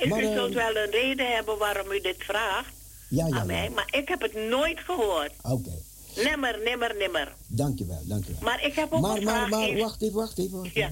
Maar, 0.08 0.22
u 0.22 0.26
eh, 0.26 0.34
zult 0.34 0.52
wel 0.54 0.76
een 0.76 0.90
reden 0.90 1.34
hebben 1.34 1.58
waarom 1.58 1.90
u 1.92 2.00
dit 2.00 2.16
vraagt 2.18 2.72
Ja, 3.08 3.26
ja, 3.26 3.36
aan 3.36 3.46
mij, 3.46 3.64
ja. 3.64 3.70
maar 3.70 3.88
ik 3.90 4.08
heb 4.08 4.20
het 4.20 4.34
nooit 4.34 4.78
gehoord. 4.80 5.32
Oké. 5.42 5.78
Nimmer, 6.16 6.60
nimmer, 6.64 6.94
nimmer. 6.98 7.34
Dankjewel, 7.46 8.00
dankjewel. 8.04 8.40
Maar 8.42 8.64
ik 8.66 8.74
heb 8.74 8.92
ook 8.92 9.00
Maar, 9.00 9.16
een 9.16 9.24
maar, 9.24 9.34
vraag. 9.36 9.50
maar, 9.50 9.68
even- 9.68 9.80
wacht 9.80 10.02
even, 10.02 10.16
wacht 10.16 10.38
even. 10.38 10.58
Wacht 10.58 10.74
Ja. 10.74 10.90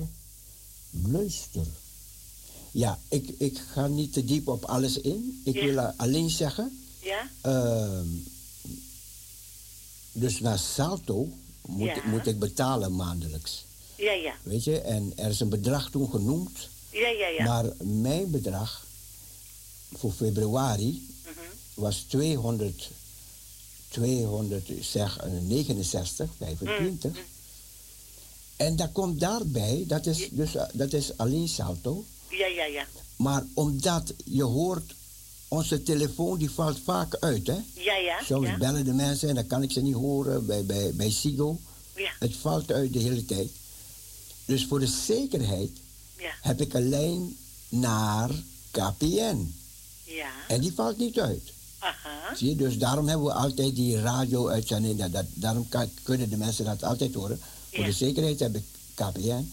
Luister. 0.90 1.66
Ja, 2.70 2.98
ik, 3.08 3.28
ik 3.38 3.58
ga 3.72 3.86
niet 3.86 4.12
te 4.12 4.24
diep 4.24 4.48
op 4.48 4.64
alles 4.64 4.98
in. 5.00 5.40
Ik 5.44 5.54
Ja. 5.54 5.64
wil 5.64 5.78
alleen 5.80 6.30
zeggen. 6.30 6.82
Ja? 7.02 7.30
ehm, 7.40 8.06
dus 10.12 10.40
naar 10.40 10.58
Salto 10.58 11.28
moet, 11.66 11.86
Ja. 11.88 12.06
moet 12.06 12.26
ik 12.26 12.38
betalen 12.38 12.96
maandelijks. 12.96 13.64
Ja, 13.96 14.12
ja. 14.12 14.34
Weet 14.42 14.64
je, 14.64 14.80
en 14.80 15.12
er 15.16 15.30
is 15.30 15.40
een 15.40 15.48
bedrag 15.48 15.90
toen 15.90 16.10
genoemd. 16.10 16.68
Ja, 16.90 17.08
ja, 17.08 17.26
ja. 17.28 17.44
Maar 17.44 17.72
mijn 17.86 18.30
bedrag 18.30 18.86
voor 19.92 20.12
februari 20.12 21.08
Mhm. 21.24 21.38
was 21.74 21.96
200 22.08 22.90
200, 23.88 24.68
zeg 24.80 25.18
een 25.22 25.46
69, 25.46 26.30
25. 26.36 27.16
En 28.60 28.76
dat 28.76 28.92
komt 28.92 29.20
daarbij, 29.20 29.84
dat 29.86 30.06
is, 30.06 30.28
dus, 30.30 30.54
eh, 30.54 30.62
dat 30.72 30.92
is 30.92 31.16
alleen 31.16 31.48
salto. 31.48 32.04
Ja, 32.28 32.46
ja, 32.46 32.64
ja. 32.64 32.86
Maar 33.16 33.44
omdat 33.54 34.12
je 34.24 34.42
hoort, 34.42 34.94
onze 35.48 35.82
telefoon 35.82 36.38
die 36.38 36.50
valt 36.50 36.78
vaak 36.84 37.16
uit, 37.20 37.46
hè? 37.46 37.58
Ja, 37.74 37.94
ja. 37.96 38.22
Soms 38.24 38.46
ja. 38.46 38.56
bellen 38.58 38.84
de 38.84 38.92
mensen 38.92 39.28
en 39.28 39.34
dan 39.34 39.46
kan 39.46 39.62
ik 39.62 39.72
ze 39.72 39.80
niet 39.80 39.94
horen 39.94 40.46
bij, 40.46 40.64
bij, 40.64 40.94
bij 40.94 41.10
Sigo. 41.10 41.58
Ja. 41.96 42.10
Het 42.18 42.36
valt 42.36 42.72
uit 42.72 42.92
de 42.92 42.98
hele 42.98 43.24
tijd. 43.24 43.50
Dus 44.44 44.66
voor 44.66 44.78
de 44.80 44.86
zekerheid 45.06 45.70
Ja. 46.18 46.32
heb 46.40 46.60
ik 46.60 46.74
een 46.74 46.88
lijn 46.88 47.36
naar 47.68 48.30
KPN. 48.70 49.54
Ja. 50.04 50.30
En 50.48 50.60
die 50.60 50.72
valt 50.74 50.98
niet 50.98 51.20
uit. 51.20 51.52
Aha. 51.78 52.34
Zie 52.36 52.48
je, 52.48 52.56
dus 52.56 52.78
daarom 52.78 53.08
hebben 53.08 53.26
we 53.26 53.32
altijd 53.32 53.74
die 53.74 54.00
radio-uitzending. 54.00 54.98
Dat, 54.98 55.12
dat, 55.12 55.26
daarom 55.34 55.68
kan- 55.68 55.90
kunnen 56.02 56.30
de 56.30 56.36
mensen 56.36 56.64
dat 56.64 56.82
altijd 56.84 57.14
horen. 57.14 57.40
Voor 57.72 57.84
de 57.84 57.92
zekerheid 57.92 58.40
heb 58.40 58.54
ik 58.54 58.62
KPN. 58.94 59.52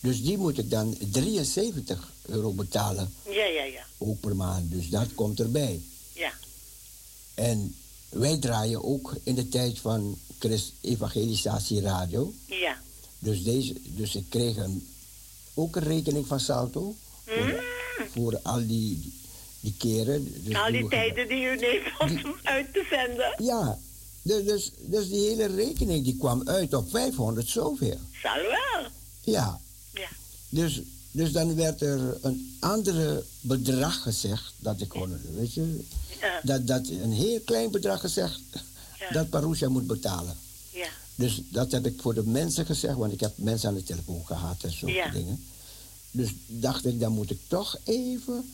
Dus 0.00 0.22
die 0.22 0.38
moet 0.38 0.58
ik 0.58 0.70
dan 0.70 0.96
73 1.10 2.12
euro 2.26 2.52
betalen, 2.52 3.14
Ja, 3.24 3.44
ja, 3.44 3.62
ja. 3.62 3.86
ook 3.98 4.20
per 4.20 4.36
maand. 4.36 4.70
Dus 4.70 4.88
dat 4.88 5.14
komt 5.14 5.40
erbij. 5.40 5.80
Ja. 6.12 6.32
En 7.34 7.74
wij 8.08 8.38
draaien 8.38 8.84
ook 8.84 9.16
in 9.22 9.34
de 9.34 9.48
tijd 9.48 9.78
van 9.78 10.18
Christ 10.38 10.72
Evangelisatie 10.80 11.80
Radio. 11.80 12.32
Ja. 12.46 12.80
Dus, 13.18 13.42
deze, 13.44 13.74
dus 13.84 14.14
ik 14.14 14.24
kreeg 14.28 14.56
een, 14.56 14.88
ook 15.54 15.76
een 15.76 15.82
rekening 15.82 16.26
van 16.26 16.40
Salto. 16.40 16.94
Voor, 17.24 17.64
voor 18.12 18.40
al 18.42 18.66
die, 18.66 19.12
die 19.60 19.74
keren. 19.78 20.44
Dus 20.44 20.54
Al 20.54 20.72
die 20.72 20.88
tijden 20.88 21.28
die 21.28 21.44
u 21.44 21.56
neemt 21.56 21.86
om 21.98 22.36
uit 22.42 22.72
te 22.72 22.86
zenden. 22.90 23.34
Ja, 23.44 23.78
dus, 24.28 24.44
dus, 24.44 24.70
dus 24.80 25.08
die 25.08 25.28
hele 25.28 25.46
rekening 25.46 26.04
die 26.04 26.16
kwam 26.16 26.48
uit 26.48 26.74
op 26.74 26.90
500 26.90 27.48
zoveel. 27.48 27.98
Zal 28.22 28.34
wel. 28.34 28.90
Ja. 29.24 29.60
Ja. 29.92 30.08
Dus, 30.48 30.80
dus 31.10 31.32
dan 31.32 31.54
werd 31.54 31.80
er 31.82 32.18
een 32.22 32.56
andere 32.60 33.24
bedrag 33.40 34.02
gezegd, 34.02 34.52
dat 34.58 34.80
ik 34.80 34.92
gewoon, 34.92 35.16
weet 35.34 35.54
je, 35.54 35.84
Ja. 36.20 36.40
dat, 36.42 36.66
dat 36.66 36.88
een 36.88 37.12
heel 37.12 37.40
klein 37.40 37.70
bedrag 37.70 38.00
gezegd 38.00 38.40
Ja. 38.98 39.10
dat 39.10 39.30
Parousia 39.30 39.68
moet 39.68 39.86
betalen. 39.86 40.36
Ja. 40.70 40.88
Dus 41.14 41.42
dat 41.48 41.72
heb 41.72 41.86
ik 41.86 42.00
voor 42.00 42.14
de 42.14 42.26
mensen 42.26 42.66
gezegd, 42.66 42.96
want 42.96 43.12
ik 43.12 43.20
heb 43.20 43.32
mensen 43.36 43.68
aan 43.68 43.74
de 43.74 43.82
telefoon 43.82 44.26
gehad 44.26 44.62
en 44.62 44.72
zulke 44.72 44.94
Ja. 44.94 45.10
dingen. 45.10 45.44
Dus 46.10 46.34
dacht 46.46 46.86
ik, 46.86 47.00
dan 47.00 47.12
moet 47.12 47.30
ik 47.30 47.40
toch 47.48 47.78
even 47.84 48.50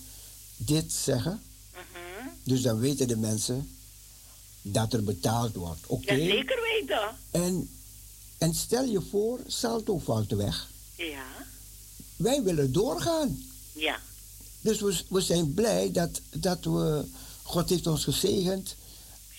dit 0.57 0.93
zeggen. 0.93 1.41
Mhm. 1.73 2.29
Dus 2.45 2.63
dan 2.63 2.79
weten 2.79 3.09
de 3.09 3.17
mensen 3.17 3.69
dat 4.67 4.93
er 4.93 5.05
betaald 5.05 5.55
wordt. 5.55 5.81
Oké. 5.87 6.13
Ja, 6.15 6.25
zeker 6.31 6.59
weten. 6.79 7.17
En, 7.31 7.69
en 8.39 8.55
stel 8.55 8.85
je 8.85 9.01
voor, 9.11 9.41
Salto 9.47 9.99
valt 9.99 10.31
weg. 10.31 10.71
Ja. 10.97 11.25
Wij 12.17 12.43
willen 12.43 12.73
doorgaan. 12.73 13.43
Ja. 13.73 14.01
Dus 14.61 14.81
we, 14.81 15.01
we 15.09 15.21
zijn 15.21 15.55
blij 15.55 15.93
dat, 15.93 16.21
dat 16.31 16.65
we, 16.65 17.05
God 17.43 17.69
heeft 17.69 17.87
ons 17.87 18.05
gezegend, 18.05 18.75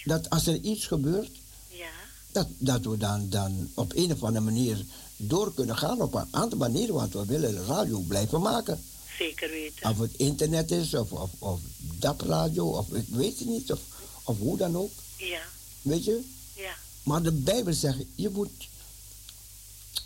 dat 0.03 0.29
als 0.29 0.47
er 0.47 0.59
iets 0.59 0.85
gebeurt, 0.85 1.31
Ja. 1.69 1.89
dat, 2.31 2.47
dat 2.57 2.85
we 2.85 2.97
dan, 2.97 3.29
dan 3.29 3.69
op 3.73 3.91
een 3.95 4.11
of 4.11 4.23
andere 4.23 4.45
manier 4.45 4.85
door 5.17 5.53
kunnen 5.53 5.77
gaan 5.77 6.01
op 6.01 6.13
een 6.13 6.27
andere 6.31 6.55
manier, 6.55 6.93
want 6.93 7.13
we 7.13 7.25
willen 7.25 7.51
de 7.55 7.65
radio 7.65 7.99
blijven 7.99 8.41
maken. 8.41 8.83
Zeker 9.17 9.49
weten. 9.49 9.89
Of 9.89 9.97
het 9.97 10.13
internet 10.17 10.71
is, 10.71 10.93
of, 10.93 11.11
of, 11.11 11.29
of 11.39 11.59
DAP 11.99 12.21
radio, 12.21 12.69
of 12.69 12.89
ik 12.93 13.07
weet 13.07 13.39
het 13.39 13.47
niet, 13.47 13.71
of, 13.71 13.79
of 14.23 14.37
hoe 14.37 14.57
dan 14.57 14.77
ook, 14.77 14.91
Ja. 15.25 15.41
weet 15.81 16.03
je. 16.03 16.21
Ja. 16.55 16.75
Maar 17.03 17.23
de 17.23 17.31
Bijbel 17.31 17.73
zegt, 17.73 17.97
je 18.15 18.29
moet, 18.29 18.67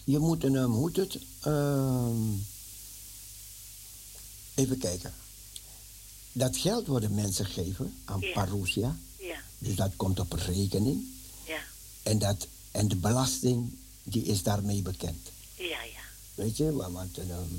je 0.04 0.20
moet 0.20 0.44
een, 0.44 0.56
um, 0.56 0.72
hoe 0.72 0.90
het, 0.94 1.18
Ehm, 1.42 2.32
even 4.56 4.78
kijken. 4.78 5.14
Dat 6.32 6.58
geld 6.58 6.88
worden 6.88 7.16
mensen 7.16 7.46
geven 7.46 7.94
aan 8.06 8.20
Ja. 8.20 8.32
parousia, 8.34 8.98
Ja. 9.20 9.42
dus 9.58 9.76
dat 9.76 9.92
komt 9.96 10.20
op 10.20 10.32
rekening. 10.34 11.06
Ja. 11.48 11.60
En, 12.04 12.20
dat, 12.20 12.48
en 12.72 12.88
de 12.88 12.96
belasting, 12.96 13.72
die 14.04 14.24
is 14.24 14.44
daarmee 14.44 14.82
bekend. 14.82 15.28
Ja, 15.56 15.84
ja. 15.84 16.02
Weet 16.36 16.58
je, 16.58 16.72
wa- 16.74 16.92
want 16.92 17.18
ehm, 17.18 17.54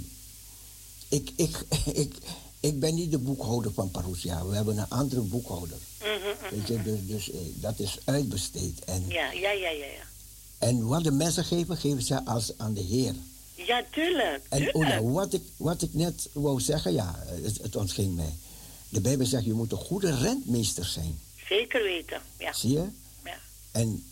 ik, 1.09 1.31
ik, 1.37 1.65
ik, 2.05 2.15
ik 2.61 2.81
ben 2.81 2.95
niet 2.95 3.11
de 3.11 3.19
boekhouder 3.19 3.73
van 3.73 3.91
Parousia. 3.91 4.47
We 4.47 4.55
hebben 4.55 4.78
een 4.78 4.89
andere 4.89 5.20
boekhouder. 5.20 5.77
Mhm, 6.01 6.55
Weet 6.55 6.69
je, 6.69 6.82
dus, 6.82 6.99
dus 7.07 7.31
eh, 7.31 7.39
dat 7.55 7.78
is 7.78 7.99
uitbesteed. 8.05 8.85
En, 8.85 9.05
Ja, 9.09 9.32
ja, 9.32 9.51
ja, 9.51 9.70
ja. 9.70 9.85
Ja, 9.85 10.03
en 10.59 10.87
wat 10.87 11.05
de 11.05 11.11
mensen 11.11 11.45
geven, 11.45 11.77
geven 11.77 12.03
ze 12.03 12.24
als 12.24 12.53
aan 12.59 12.74
de 12.74 12.81
Heer. 12.81 13.15
ja 13.55 13.85
tuurlijk. 13.93 14.47
En 14.49 14.59
tuurlijk. 14.59 14.77
oh 14.77 14.87
ja, 14.87 15.03
wat, 15.03 15.32
ik, 15.32 15.43
wat 15.57 15.82
ik 15.82 15.95
net 15.95 16.28
wou 16.32 16.61
zeggen, 16.61 16.93
ja, 16.93 17.24
het, 17.43 17.59
het 17.62 17.77
ontging 17.77 18.15
mij. 18.15 18.35
De 18.89 19.01
Bijbel 19.01 19.27
zegt, 19.27 19.45
je 19.45 19.53
moet 19.53 19.73
een 19.73 19.78
goede 19.78 20.16
rentmeester 20.16 20.85
zijn. 20.85 21.20
Zeker 21.49 21.82
weten. 21.82 22.20
Ja. 22.39 22.53
Zie 22.53 22.70
je? 22.73 22.85
Ja. 23.24 23.39
En 23.70 24.05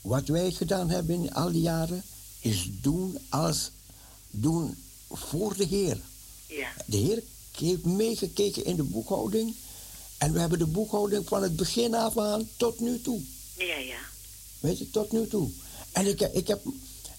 wat 0.00 0.26
wij 0.26 0.50
gedaan 0.50 0.90
hebben 0.90 1.14
in 1.14 1.34
al 1.34 1.52
die 1.52 1.62
jaren, 1.62 2.02
is 2.40 2.68
doen 2.80 3.18
als 3.28 3.70
doen 4.30 4.76
voor 5.10 5.56
de 5.56 5.64
Heer. 5.64 6.00
Ja. 6.46 6.68
De 6.86 6.96
Heer 6.96 7.22
heeft 7.56 7.84
meegekeken 7.84 8.64
in 8.64 8.76
de 8.76 8.82
boekhouding. 8.82 9.54
En 10.18 10.32
we 10.32 10.40
hebben 10.40 10.58
de 10.58 10.66
boekhouding 10.66 11.28
van 11.28 11.42
het 11.42 11.56
begin 11.56 11.94
af 11.94 12.18
aan 12.18 12.48
tot 12.56 12.80
nu 12.80 13.00
toe. 13.00 13.20
Ja, 13.56 13.76
ja. 13.76 13.98
Weet 14.60 14.78
je, 14.78 14.90
tot 14.90 15.12
nu 15.12 15.26
toe. 15.26 15.50
En 15.92 16.06
ik, 16.06 16.20
ik, 16.20 16.46
heb, 16.46 16.62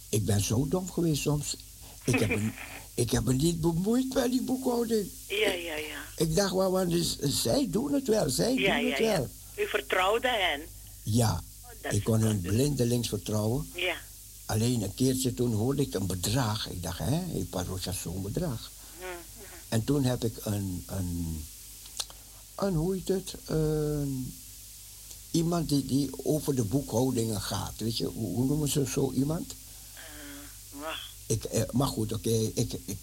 ik 0.09 0.25
ben 0.25 0.41
zo 0.41 0.67
dom 0.67 0.91
geweest 0.91 1.21
soms. 1.21 1.55
Ik 2.03 2.19
heb, 2.19 2.29
me, 2.29 2.51
ik 3.03 3.11
heb 3.11 3.23
me 3.23 3.33
niet 3.33 3.61
bemoeid 3.61 4.13
met 4.13 4.31
die 4.31 4.41
boekhouding. 4.41 5.09
Ja, 5.27 5.51
ja, 5.51 5.75
ja. 5.75 6.01
Ik 6.17 6.35
dacht, 6.35 6.53
wel, 6.53 6.71
want 6.71 6.89
dus, 6.91 7.17
zij 7.19 7.67
doen 7.69 7.93
het 7.93 8.07
wel, 8.07 8.29
zij 8.29 8.53
Ja, 8.53 8.75
doen 8.75 8.85
ja, 8.85 8.89
het 8.89 8.99
ja. 8.99 9.17
wel. 9.17 9.27
U 9.55 9.67
vertrouwde 9.67 10.27
hen. 10.27 10.61
Ja, 11.03 11.43
dat 11.81 11.93
ik 11.93 12.03
kon 12.03 12.19
hun 12.19 12.41
blindelings 12.41 13.09
vertrouwen. 13.09 13.69
Ja. 13.75 13.95
Alleen 14.45 14.81
een 14.81 14.93
keertje 14.93 15.33
toen 15.33 15.53
hoorde 15.53 15.81
ik 15.81 15.93
een 15.93 16.07
bedrag. 16.07 16.69
Ik 16.69 16.83
dacht, 16.83 16.97
hè, 16.97 17.05
hey, 17.05 17.47
Parocha, 17.49 17.91
zo'n 17.91 18.21
bedrag. 18.21 18.71
En 19.73 19.83
toen 19.83 20.03
heb 20.03 20.23
ik 20.23 20.45
een, 20.45 20.83
een, 20.87 21.45
een 22.55 22.75
hoe 22.75 22.93
heet 22.93 23.07
het, 23.07 23.35
een, 23.45 24.33
iemand 25.31 25.69
die, 25.69 25.85
die 25.85 26.25
over 26.25 26.55
de 26.55 26.63
boekhoudingen 26.63 27.41
gaat. 27.41 27.73
Weet 27.77 27.97
je, 27.97 28.05
hoe, 28.05 28.35
hoe 28.35 28.45
noemen 28.45 28.69
ze 28.69 28.85
zo 28.85 29.11
iemand? 29.11 29.53
Wacht. 30.69 31.09
Ik, 31.25 31.43
eh, 31.43 31.61
maar 31.71 31.87
goed, 31.87 32.13
oké, 32.13 32.51
ik, 32.53 32.73
ik, 32.85 32.99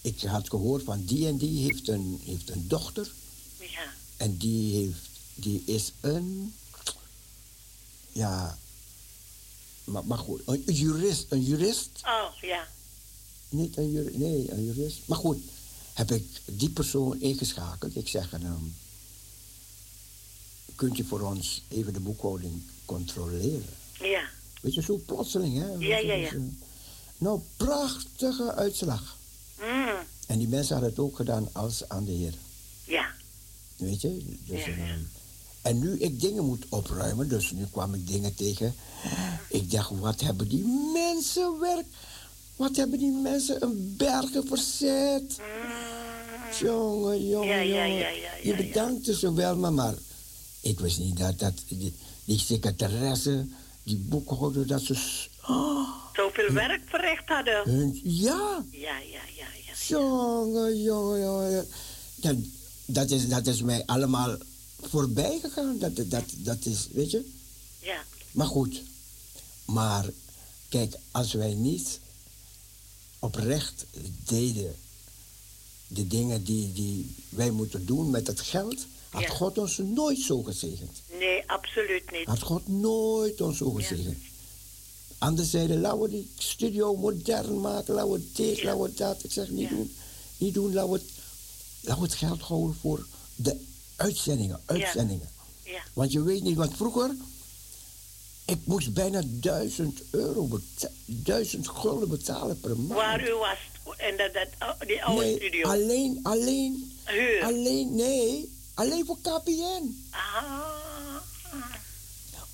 ik 0.00 0.22
had 0.22 0.48
gehoord 0.48 0.82
van 0.82 1.04
die 1.04 1.26
en 1.26 1.36
die 1.36 1.62
heeft 1.62 1.88
een, 1.88 2.20
heeft 2.24 2.50
een 2.50 2.68
dochter. 2.68 3.12
Ja. 3.58 3.92
En 4.16 4.36
die, 4.36 4.76
heeft, 4.76 5.08
die 5.34 5.62
is 5.64 5.92
een, 6.00 6.54
ja, 8.12 8.58
maar, 9.84 10.04
maar 10.04 10.18
goed, 10.18 10.42
een 10.44 10.62
jurist, 10.64 11.26
een 11.28 11.42
jurist. 11.42 11.90
Oh, 12.04 12.40
ja. 12.40 12.68
Niet 13.52 13.76
een 13.76 13.90
jurist, 13.90 14.16
nee, 14.16 14.52
een 14.52 14.64
jurist. 14.64 14.98
Maar 15.04 15.18
goed, 15.18 15.38
heb 15.92 16.10
ik 16.10 16.40
die 16.44 16.70
persoon 16.70 17.20
ingeschakeld. 17.20 17.96
Ik 17.96 18.08
zeg, 18.08 18.32
ehm, 18.32 18.64
kunt 20.74 20.96
je 20.96 21.04
voor 21.04 21.20
ons 21.20 21.62
even 21.68 21.92
de 21.92 22.00
boekhouding 22.00 22.62
controleren? 22.84 23.64
Ja. 24.00 24.22
Weet 24.60 24.74
je, 24.74 24.82
zo 24.82 25.00
plotseling, 25.06 25.58
hè? 25.58 25.66
Ja, 25.66 25.98
ja, 25.98 26.12
ja. 26.14 26.30
Nou, 27.18 27.40
prachtige 27.56 28.54
uitslag. 28.54 29.16
Mm. 29.60 29.94
En 30.26 30.38
die 30.38 30.48
mensen 30.48 30.72
hadden 30.72 30.90
het 30.90 31.00
ook 31.00 31.16
gedaan 31.16 31.48
als 31.52 31.88
aan 31.88 32.04
de 32.04 32.12
Heer. 32.12 32.34
Ja. 32.84 33.06
Weet 33.76 34.00
je? 34.00 34.36
Dus, 34.46 34.64
Ja, 34.64 34.72
ehm, 34.72 34.98
en 35.62 35.78
nu 35.78 35.98
ik 35.98 36.20
dingen 36.20 36.44
moet 36.44 36.64
opruimen, 36.68 37.28
dus 37.28 37.50
nu 37.50 37.66
kwam 37.70 37.94
ik 37.94 38.06
dingen 38.06 38.34
tegen. 38.34 38.74
Ik 39.48 39.70
dacht, 39.70 39.90
wat 39.90 40.20
hebben 40.20 40.48
die 40.48 40.64
mensen 40.92 41.58
werk? 41.60 41.86
Wat 42.56 42.76
hebben 42.76 42.98
die 42.98 43.10
mensen 43.12 43.62
een 43.62 43.94
bergen 43.96 44.46
verzet? 44.46 45.38
Jongen, 46.60 47.28
jongen, 47.28 47.66
Ja, 47.66 47.84
Je 47.86 48.16
ja, 48.42 48.56
bedankte 48.56 49.14
ze 49.16 49.32
wel, 49.34 49.56
maar, 49.56 49.72
maar 49.72 49.94
ik 50.60 50.80
wist 50.80 50.98
niet 50.98 51.16
dat, 51.18 51.38
dat 51.38 51.52
die, 51.68 51.94
die 52.24 52.38
secretaresse, 52.38 53.46
die 53.82 53.96
boekhouder, 53.96 54.66
dat 54.66 54.80
ze... 54.82 54.94
s- 54.94 55.28
Zoveel 56.12 56.52
werk 56.52 56.82
verricht 56.86 57.22
hadden. 57.28 57.62
Hun, 57.64 58.00
ja, 58.04 58.64
Ja, 58.70 58.98
ja, 58.98 58.98
ja, 59.36 59.46
ja. 59.66 59.74
jongen, 59.88 60.82
jongen, 60.82 61.20
jongen. 61.20 61.66
Dat, 62.14 62.36
dat, 62.84 63.10
is, 63.10 63.28
dat 63.28 63.46
is 63.46 63.62
mij 63.62 63.82
allemaal 63.86 64.36
voorbij 64.80 65.38
gegaan. 65.42 65.78
Dat, 65.78 65.96
dat, 65.96 66.24
dat 66.36 66.64
is, 66.64 66.88
weet 66.92 67.10
je. 67.10 67.30
Ja. 67.78 68.02
Maar 68.32 68.46
goed. 68.46 68.82
Maar 69.64 70.04
kijk, 70.68 70.94
als 71.10 71.32
wij 71.32 71.54
niet 71.54 72.00
oprecht 73.22 73.86
deden 74.24 74.74
de 75.86 76.06
dingen 76.06 76.44
die, 76.44 76.72
die 76.72 77.14
wij 77.28 77.50
moeten 77.50 77.86
doen 77.86 78.10
met 78.10 78.26
het 78.26 78.40
geld, 78.40 78.86
Had 79.08 79.22
Ja. 79.22 79.28
God 79.28 79.58
ons 79.58 79.76
nooit 79.78 80.18
zo 80.18 80.42
gezegend. 80.42 81.02
Nee, 81.18 81.50
absoluut 81.50 82.10
niet. 82.10 82.26
Had 82.26 82.42
God 82.42 82.68
nooit 82.68 83.40
ons 83.40 83.56
zo 83.58 83.70
gezegend. 83.70 84.18
Anderen 85.18 85.50
zeiden, 85.50 85.80
laten 85.80 86.00
we 86.00 86.08
die 86.08 86.30
studio 86.38 86.96
modern 86.96 87.60
maken, 87.60 87.94
laten 87.94 88.12
we 88.12 88.30
dit, 88.32 88.62
laten 88.62 88.82
we 88.82 88.94
dat. 88.94 89.24
Ik 89.24 89.32
zeg, 89.32 89.48
niet 89.48 89.68
doen. 89.68 89.94
Niet 90.38 90.54
doen, 90.54 90.72
laten 90.72 90.90
we, 90.92 90.98
het, 90.98 91.08
laten 91.80 92.02
we 92.02 92.08
het 92.08 92.18
geld 92.18 92.40
houden 92.40 92.76
voor 92.80 93.06
de 93.36 93.56
uitzendingen, 93.96 94.60
uitzendingen. 94.64 95.30
Ja. 95.64 95.82
Want 95.92 96.12
je 96.12 96.22
weet 96.22 96.42
niet, 96.42 96.56
want 96.56 96.76
vroeger, 96.76 97.14
ik 98.44 98.58
moest 98.64 98.92
bijna 98.94 99.22
duizend 99.26 100.00
euro, 100.10 100.44
beta- 100.46 100.90
duizend 101.06 101.68
gulden 101.68 102.08
betalen 102.08 102.60
per 102.60 102.76
maand. 102.76 102.92
Waar 102.92 103.28
u 103.28 103.34
was 103.34 103.58
in 103.98 104.16
dat, 104.16 104.32
dat, 104.32 104.48
oh, 104.60 104.80
die 104.86 105.04
oude 105.04 105.24
nee, 105.24 105.36
studio. 105.36 105.68
alleen, 105.68 106.20
alleen, 106.22 106.92
Huur. 107.04 107.42
alleen, 107.44 107.94
nee, 107.94 108.52
alleen 108.74 109.06
voor 109.06 109.18
KPN. 109.20 110.04
Ah, 110.10 111.16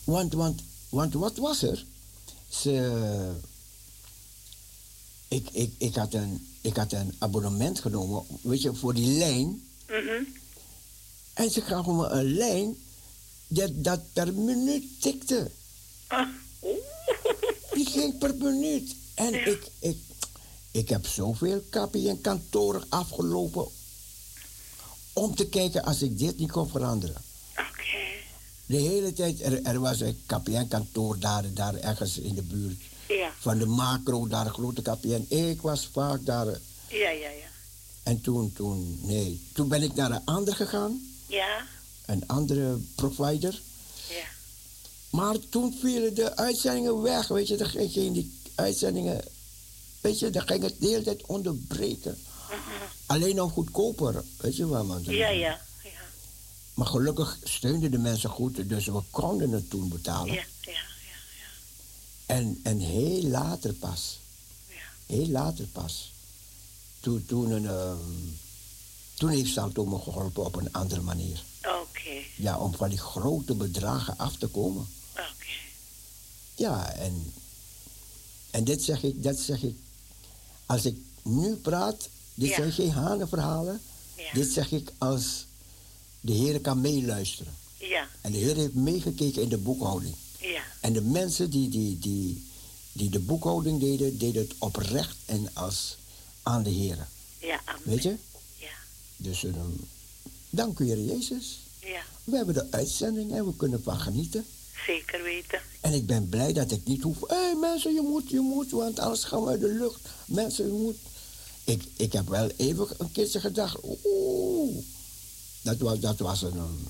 Want, 0.04 0.32
want, 0.32 0.62
want 0.88 1.14
wat 1.14 1.36
was 1.36 1.62
er? 1.62 1.84
Ze, 2.48 3.32
ik, 5.28 5.48
ik, 5.52 5.72
ik, 5.78 5.94
had 5.94 6.14
een, 6.14 6.46
ik 6.60 6.76
had 6.76 6.92
een 6.92 7.14
abonnement 7.18 7.80
genomen, 7.80 8.22
weet 8.42 8.62
je, 8.62 8.74
voor 8.74 8.94
die 8.94 9.18
lijn. 9.18 9.62
mhm. 9.86 10.22
En 11.34 11.50
ze 11.50 11.60
gaven 11.60 11.96
me 11.96 12.06
een 12.06 12.34
lijn 12.34 12.76
dat, 13.48 13.84
dat 13.84 14.00
per 14.12 14.34
minuut 14.34 15.00
tikte. 15.00 15.50
Ah. 16.08 16.28
Die 17.72 17.86
ging 17.86 18.18
per 18.18 18.34
minuut. 18.34 18.94
En 19.14 19.34
ik, 19.34 19.70
ik, 19.78 19.96
ik 20.70 20.88
heb 20.88 21.06
zoveel 21.06 21.62
KPN 21.70 22.18
kantoren 22.20 22.84
afgelopen 22.88 23.66
om 25.12 25.34
te 25.34 25.48
kijken 25.48 25.82
als 25.82 26.02
ik 26.02 26.18
dit 26.18 26.38
niet 26.38 26.50
kon 26.50 26.68
veranderen. 26.68 27.22
De 28.66 28.76
hele 28.76 29.12
tijd, 29.12 29.42
er, 29.42 29.62
er 29.62 29.80
was 29.80 30.00
een 30.00 30.20
KPN-kantoor 30.26 31.18
daar, 31.18 31.44
daar 31.54 31.74
ergens 31.74 32.18
in 32.18 32.34
de 32.34 32.42
buurt. 32.42 32.80
Ja. 33.08 33.32
Van 33.38 33.58
de 33.58 33.66
macro, 33.66 34.26
daar 34.26 34.46
grote 34.46 34.82
KPN. 34.82 35.26
Ik 35.28 35.60
was 35.62 35.88
vaak 35.92 36.24
daar. 36.24 36.46
Ja, 36.46 37.10
ja, 37.10 37.10
ja. 37.10 37.46
En 38.02 38.20
toen, 38.20 38.52
toen, 38.52 38.98
nee. 39.02 39.46
Toen 39.52 39.68
ben 39.68 39.82
ik 39.82 39.94
naar 39.94 40.10
een 40.10 40.24
ander 40.24 40.54
gegaan. 40.54 41.00
Ja, 41.26 41.66
Een 42.06 42.26
andere 42.26 42.78
provider. 42.94 43.60
Ja. 45.10 45.18
Maar 45.18 45.36
toen 45.48 45.76
vielen 45.80 46.14
de 46.14 46.36
uitzendingen 46.36 47.02
weg. 47.02 47.28
Weet 47.28 47.48
je, 47.48 47.56
dan 47.56 47.68
ging 47.68 48.14
die 48.14 48.40
uitzendingen. 48.54 49.24
Weet 50.00 50.18
je, 50.18 50.30
dan 50.30 50.42
ging 50.46 50.62
het 50.62 50.80
de 50.80 50.86
hele 50.86 51.02
tijd 51.02 51.26
onderbreken. 51.26 52.18
Alleen 53.06 53.34
nog 53.34 53.52
goedkoper. 53.52 54.24
Weet 54.36 54.56
je 54.56 54.68
wel, 54.68 54.84
man. 54.84 55.00
Mhm. 55.00 55.10
Ja, 55.10 55.28
ja. 55.28 55.60
Maar 56.74 56.86
gelukkig 56.86 57.38
steunden 57.44 57.90
de 57.90 57.98
mensen 57.98 58.30
goed, 58.30 58.68
dus 58.68 58.86
we 58.86 59.02
konden 59.10 59.50
het 59.50 59.70
toen 59.70 59.88
betalen. 59.88 60.34
Ja, 60.34 60.44
ja. 60.60 60.80
En, 62.26 62.60
en 62.62 62.78
heel 62.78 63.22
later 63.22 63.72
pas. 63.72 64.18
Heel 65.06 65.28
later 65.28 65.66
pas. 65.66 66.12
Toen, 67.00 67.24
toen, 67.26 67.50
een, 67.50 67.66
ehm, 67.66 67.96
toen 69.14 69.28
heeft 69.28 69.52
Salto 69.52 69.84
me 69.84 69.98
geholpen 69.98 70.44
op 70.44 70.56
een 70.56 70.72
andere 70.72 71.00
manier. 71.00 71.42
Oké. 71.58 72.22
Ja, 72.36 72.58
om 72.58 72.74
van 72.74 72.88
die 72.88 72.98
grote 72.98 73.54
bedragen 73.54 74.18
af 74.18 74.36
te 74.36 74.46
komen. 74.46 74.86
Ja, 76.58 76.92
en, 76.92 77.32
en 78.50 78.64
dit 78.64 78.82
zeg 78.82 79.02
ik, 79.02 79.22
dat 79.22 79.38
zeg 79.38 79.62
ik. 79.62 79.76
Als 80.66 80.84
ik 80.84 80.96
nu 81.22 81.54
praat, 81.54 82.08
dit 82.34 82.48
Ja. 82.48 82.54
zijn 82.56 82.72
geen 82.72 82.90
hanenverhalen. 82.90 83.80
Dit 84.32 84.52
zeg 84.52 84.70
ik 84.72 84.92
als 84.98 85.44
de 86.20 86.32
Heer 86.32 86.60
kan 86.60 86.80
meeluisteren. 86.80 87.52
Ja, 87.78 88.08
En 88.20 88.32
de 88.32 88.38
Heer 88.38 88.56
heeft 88.56 88.74
meegekeken 88.74 89.42
in 89.42 89.48
de 89.48 89.58
boekhouding. 89.58 90.14
ja. 90.40 90.62
En 90.80 90.92
de 90.92 91.00
mensen 91.02 91.50
die, 91.50 91.68
die, 91.68 91.98
die, 91.98 92.46
die 92.92 93.10
de 93.10 93.18
boekhouding 93.18 93.80
deden, 93.80 94.18
deden 94.18 94.42
het 94.42 94.54
oprecht 94.58 95.16
en 95.26 95.50
als 95.54 95.96
aan 96.42 96.62
de 96.62 96.70
Heer. 96.70 97.08
Ja, 97.40 97.60
amen. 97.64 97.82
Weet 97.84 98.02
je? 98.02 98.16
Dus 99.16 99.44
ehm, 99.44 99.70
dank 100.50 100.78
u, 100.78 100.86
Heer 100.86 101.04
Jezus. 101.04 101.58
Ja, 101.80 102.02
We 102.24 102.36
hebben 102.36 102.54
de 102.54 102.66
uitzending 102.70 103.32
en 103.32 103.46
we 103.46 103.56
kunnen 103.56 103.82
van 103.82 103.98
genieten. 104.00 104.44
Zeker 104.86 105.22
weten. 105.22 105.60
En 105.80 105.92
ik 105.92 106.06
ben 106.06 106.28
blij 106.28 106.52
dat 106.52 106.70
ik 106.70 106.84
niet 106.84 107.02
hoef. 107.02 107.20
Hé 107.28 107.36
hey, 107.36 107.54
mensen, 107.54 107.94
je 107.94 108.00
moet, 108.00 108.30
je 108.30 108.40
moet, 108.40 108.70
want 108.70 108.98
anders 108.98 109.24
gaan 109.24 109.42
we 109.42 109.50
uit 109.50 109.60
de 109.60 109.72
lucht. 109.72 110.00
Mensen, 110.26 110.66
je 110.66 110.72
moet. 110.72 110.96
Ik, 111.64 111.82
ik 111.96 112.12
heb 112.12 112.28
wel 112.28 112.50
even 112.56 112.88
een 112.98 113.12
keertje 113.12 113.40
gedacht. 113.40 113.76
Oeh. 114.04 114.76
Dat 115.62 115.78
was, 115.78 116.00
dat 116.00 116.18
was 116.18 116.42
een. 116.42 116.86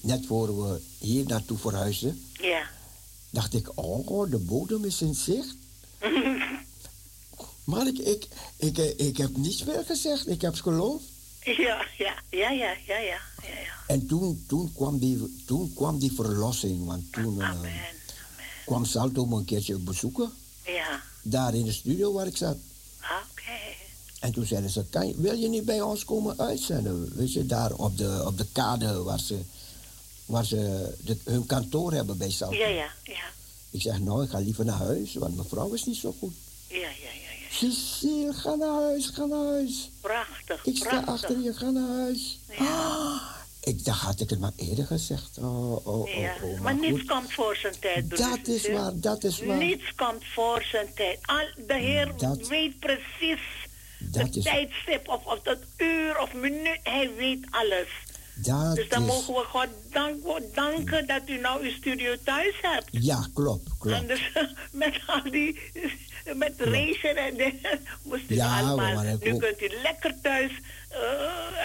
net 0.00 0.26
voor 0.26 0.62
we 0.62 0.80
hier 0.98 1.26
naartoe 1.26 1.58
verhuisden. 1.58 2.24
Ja. 2.40 2.62
dacht 3.30 3.54
ik, 3.54 3.70
oh, 3.74 4.30
de 4.30 4.38
bodem 4.38 4.84
is 4.84 5.00
in 5.00 5.14
zicht. 5.14 5.56
Maar 7.66 7.86
ik, 7.86 7.98
ik, 7.98 8.28
ik, 8.56 8.78
ik, 8.78 8.98
ik 8.98 9.16
heb 9.16 9.36
niets 9.36 9.64
meer 9.64 9.84
gezegd. 9.86 10.28
Ik 10.28 10.40
heb 10.40 10.54
geloof. 10.54 11.02
Ja, 11.46 11.84
ja, 11.98 12.14
ja, 12.30 12.50
ja, 12.50 12.74
ja, 12.86 12.98
ja. 12.98 13.18
En 13.86 14.06
toen, 14.06 14.44
toen, 14.48 14.72
kwam 14.74 14.98
die, 14.98 15.42
toen 15.46 15.72
kwam 15.74 15.98
die 15.98 16.12
verlossing. 16.12 16.86
Want 16.86 17.12
toen 17.12 17.40
eh, 17.42 17.50
kwam 18.64 18.84
Salto 18.84 19.26
me 19.26 19.36
een 19.36 19.44
keertje 19.44 19.78
bezoeken. 19.78 20.32
Ja, 20.64 21.02
Daar 21.22 21.54
in 21.54 21.64
de 21.64 21.72
studio 21.72 22.12
waar 22.12 22.26
ik 22.26 22.36
zat. 22.36 22.56
oké. 23.00 23.52
En 24.20 24.32
toen 24.32 24.46
zeiden 24.46 24.70
ze, 24.70 24.84
kan 24.90 25.08
je, 25.08 25.14
wil 25.16 25.34
je 25.38 25.48
niet 25.48 25.64
bij 25.64 25.80
ons 25.80 26.04
komen 26.04 26.38
uitzenden? 26.38 27.16
Weet 27.16 27.32
je, 27.32 27.46
daar 27.46 27.72
op 27.72 27.96
de, 27.98 28.22
op 28.26 28.38
de 28.38 28.46
kade 28.52 29.02
waar 29.02 29.20
ze, 29.20 29.38
waar 30.24 30.44
ze 30.44 30.92
de- 31.04 31.18
hun 31.24 31.46
kantoor 31.46 31.92
hebben 31.92 32.16
bij 32.18 32.30
Salto. 32.30 32.56
Ja, 32.56 32.66
ja, 32.68 32.90
ja. 33.04 33.24
Ik 33.70 33.80
zeg, 33.82 33.98
nou, 34.00 34.24
ik 34.24 34.30
ga 34.30 34.38
liever 34.38 34.64
naar 34.64 34.78
huis, 34.78 35.14
want 35.14 35.36
mijn 35.36 35.48
vrouw 35.48 35.72
is 35.72 35.84
niet 35.84 35.96
zo 35.96 36.14
goed. 36.18 36.34
Ja, 36.68 36.76
ja, 36.76 36.86
ja. 36.88 37.25
Cecile, 37.60 38.32
ga 38.32 38.54
naar 38.54 38.68
huis, 38.82 39.06
ga 39.06 39.24
naar 39.24 39.44
huis. 39.44 39.90
Prachtig, 40.00 40.64
Ik 40.64 40.76
sta 40.76 40.88
prachtig. 40.88 41.08
achter 41.12 41.38
je, 41.40 41.54
ga 41.54 41.70
naar 41.70 41.88
huis. 41.88 42.38
Ah, 42.58 43.22
ik 43.60 43.84
dacht, 43.84 44.00
had 44.00 44.20
ik 44.20 44.30
het 44.30 44.38
maar 44.40 44.52
eerder 44.56 44.86
gezegd. 44.86 45.38
Oh, 45.38 45.72
oh, 45.72 45.86
oh, 45.86 46.08
Ja, 46.08 46.34
oh, 46.42 46.52
maar 46.52 46.62
maar 46.62 46.90
niets 46.90 47.04
komt 47.04 47.32
voor 47.32 47.56
zijn 47.56 47.74
tijd. 47.80 48.10
Dat 48.16 48.46
is 48.46 48.68
waar, 48.68 48.92
dat 48.94 49.24
is 49.24 49.40
waar. 49.44 49.56
Niets 49.56 49.94
komt 49.94 50.24
voor 50.34 50.62
zijn 50.70 50.86
tijd. 50.94 51.18
Al, 51.22 51.64
de 51.66 51.74
Heer 51.74 52.12
Dat- 52.16 52.48
weet 52.48 52.78
precies 52.78 53.42
Dat 53.98 54.22
het 54.22 54.36
is- 54.36 54.44
tijdstip 54.44 55.08
of, 55.08 55.24
of 55.24 55.40
dat 55.42 55.58
uur 55.76 56.18
of 56.20 56.32
minuut. 56.34 56.78
Hij 56.82 57.10
weet 57.16 57.46
alles. 57.50 57.88
Dat 58.34 58.74
dus 58.76 58.88
dan 58.88 59.02
is- 59.02 59.08
mogen 59.08 59.34
we 59.34 59.40
God 59.48 59.68
dank, 59.90 60.24
danken 60.54 61.06
dat 61.06 61.22
u 61.26 61.38
nou 61.40 61.64
uw 61.64 61.70
studio 61.70 62.14
thuis 62.24 62.54
hebt. 62.62 62.88
Ja, 62.90 63.28
klopt, 63.34 63.68
klopt. 63.78 63.96
Anders 63.98 64.32
met 64.72 65.00
al 65.06 65.30
die, 65.30 65.60
met 66.34 66.52
racen 66.58 67.16
en 67.16 67.36
dingen, 67.36 67.80
moest 68.02 68.30
u 68.30 68.34
Ja, 68.34 68.60
allemaal. 68.60 69.02
Nu 69.02 69.36
kunt 69.36 69.62
u 69.62 69.68
lekker 69.82 70.14
thuis 70.22 70.52
eh, 70.88 70.98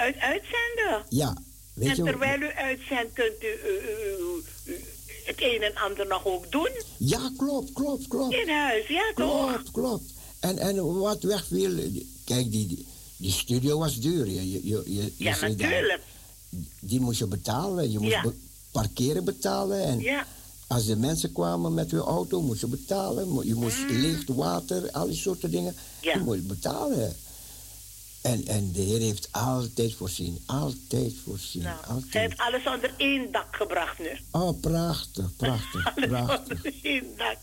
uit, 0.01 0.15
uitzenden. 0.19 1.05
Ja, 1.09 1.37
weet 1.73 1.89
en 1.89 1.95
je... 1.95 2.03
terwijl 2.03 2.41
u 2.41 2.51
uitzendt, 2.53 3.13
kunt 3.13 3.43
u 3.43 3.47
eh, 3.47 3.75
eh, 3.75 4.75
eh, 4.75 4.81
het 5.25 5.41
een 5.41 5.61
en 5.61 5.75
ander 5.75 6.07
nog 6.07 6.25
ook 6.25 6.51
doen. 6.51 6.69
Ja, 6.97 7.31
klopt, 7.37 7.73
klopt, 7.73 8.07
klopt. 8.07 8.33
In 8.33 8.49
huis, 8.49 8.87
ja 8.87 9.11
toch? 9.15 9.53
Klopt, 9.53 9.71
klopt. 9.71 10.03
En, 10.39 10.57
en 10.57 10.99
wat 10.99 11.23
wegviel... 11.23 11.71
Kijk, 12.25 12.51
die, 12.51 12.85
die, 13.17 13.31
studio 13.31 13.77
was 13.79 13.99
duur. 13.99 14.25
Je, 14.25 14.51
je, 14.51 14.67
je, 14.67 14.83
je, 14.85 15.13
Ja, 15.17 15.31
daar- 15.39 15.49
natuurlijk. 15.49 15.99
die 16.79 16.99
moest 16.99 17.19
je 17.19 17.27
betalen. 17.27 17.91
Je 17.91 17.99
moest 17.99 18.11
Ja. 18.11 18.21
be- 18.21 18.35
parkeren 18.71 19.23
betalen. 19.23 19.83
En 19.83 19.99
Ja. 19.99 20.27
Als 20.71 20.85
de 20.85 20.95
mensen 20.95 21.31
kwamen 21.31 21.73
met 21.73 21.91
hun 21.91 21.99
auto, 21.99 22.41
moest 22.41 22.61
je 22.61 22.67
betalen. 22.67 23.47
Je 23.47 23.55
moest 23.55 23.77
Mm. 23.77 23.87
licht, 23.89 24.27
water, 24.27 24.91
al 24.91 25.05
die 25.07 25.15
soorten 25.15 25.51
dingen. 25.51 25.75
Ja. 26.01 26.13
Je 26.13 26.19
moest 26.19 26.47
betalen. 26.47 27.15
En, 28.21 28.45
en 28.47 28.71
de 28.71 28.81
Heer 28.81 28.99
heeft 28.99 29.27
altijd 29.31 29.93
voorzien. 29.95 30.43
Altijd 30.45 31.13
voorzien. 31.25 31.61
Nou, 31.63 31.77
altijd. 31.87 32.11
Zij 32.11 32.21
heeft 32.21 32.37
alles 32.39 32.65
onder 32.67 32.93
één 32.97 33.31
dak 33.31 33.55
gebracht 33.55 33.99
nu. 33.99 34.19
Oh, 34.31 34.59
prachtig, 34.61 35.35
prachtig, 35.35 35.85
Alles 35.95 36.09
prachtig. 36.09 36.57
onder 36.57 36.73
één 36.83 37.05
dak. 37.17 37.37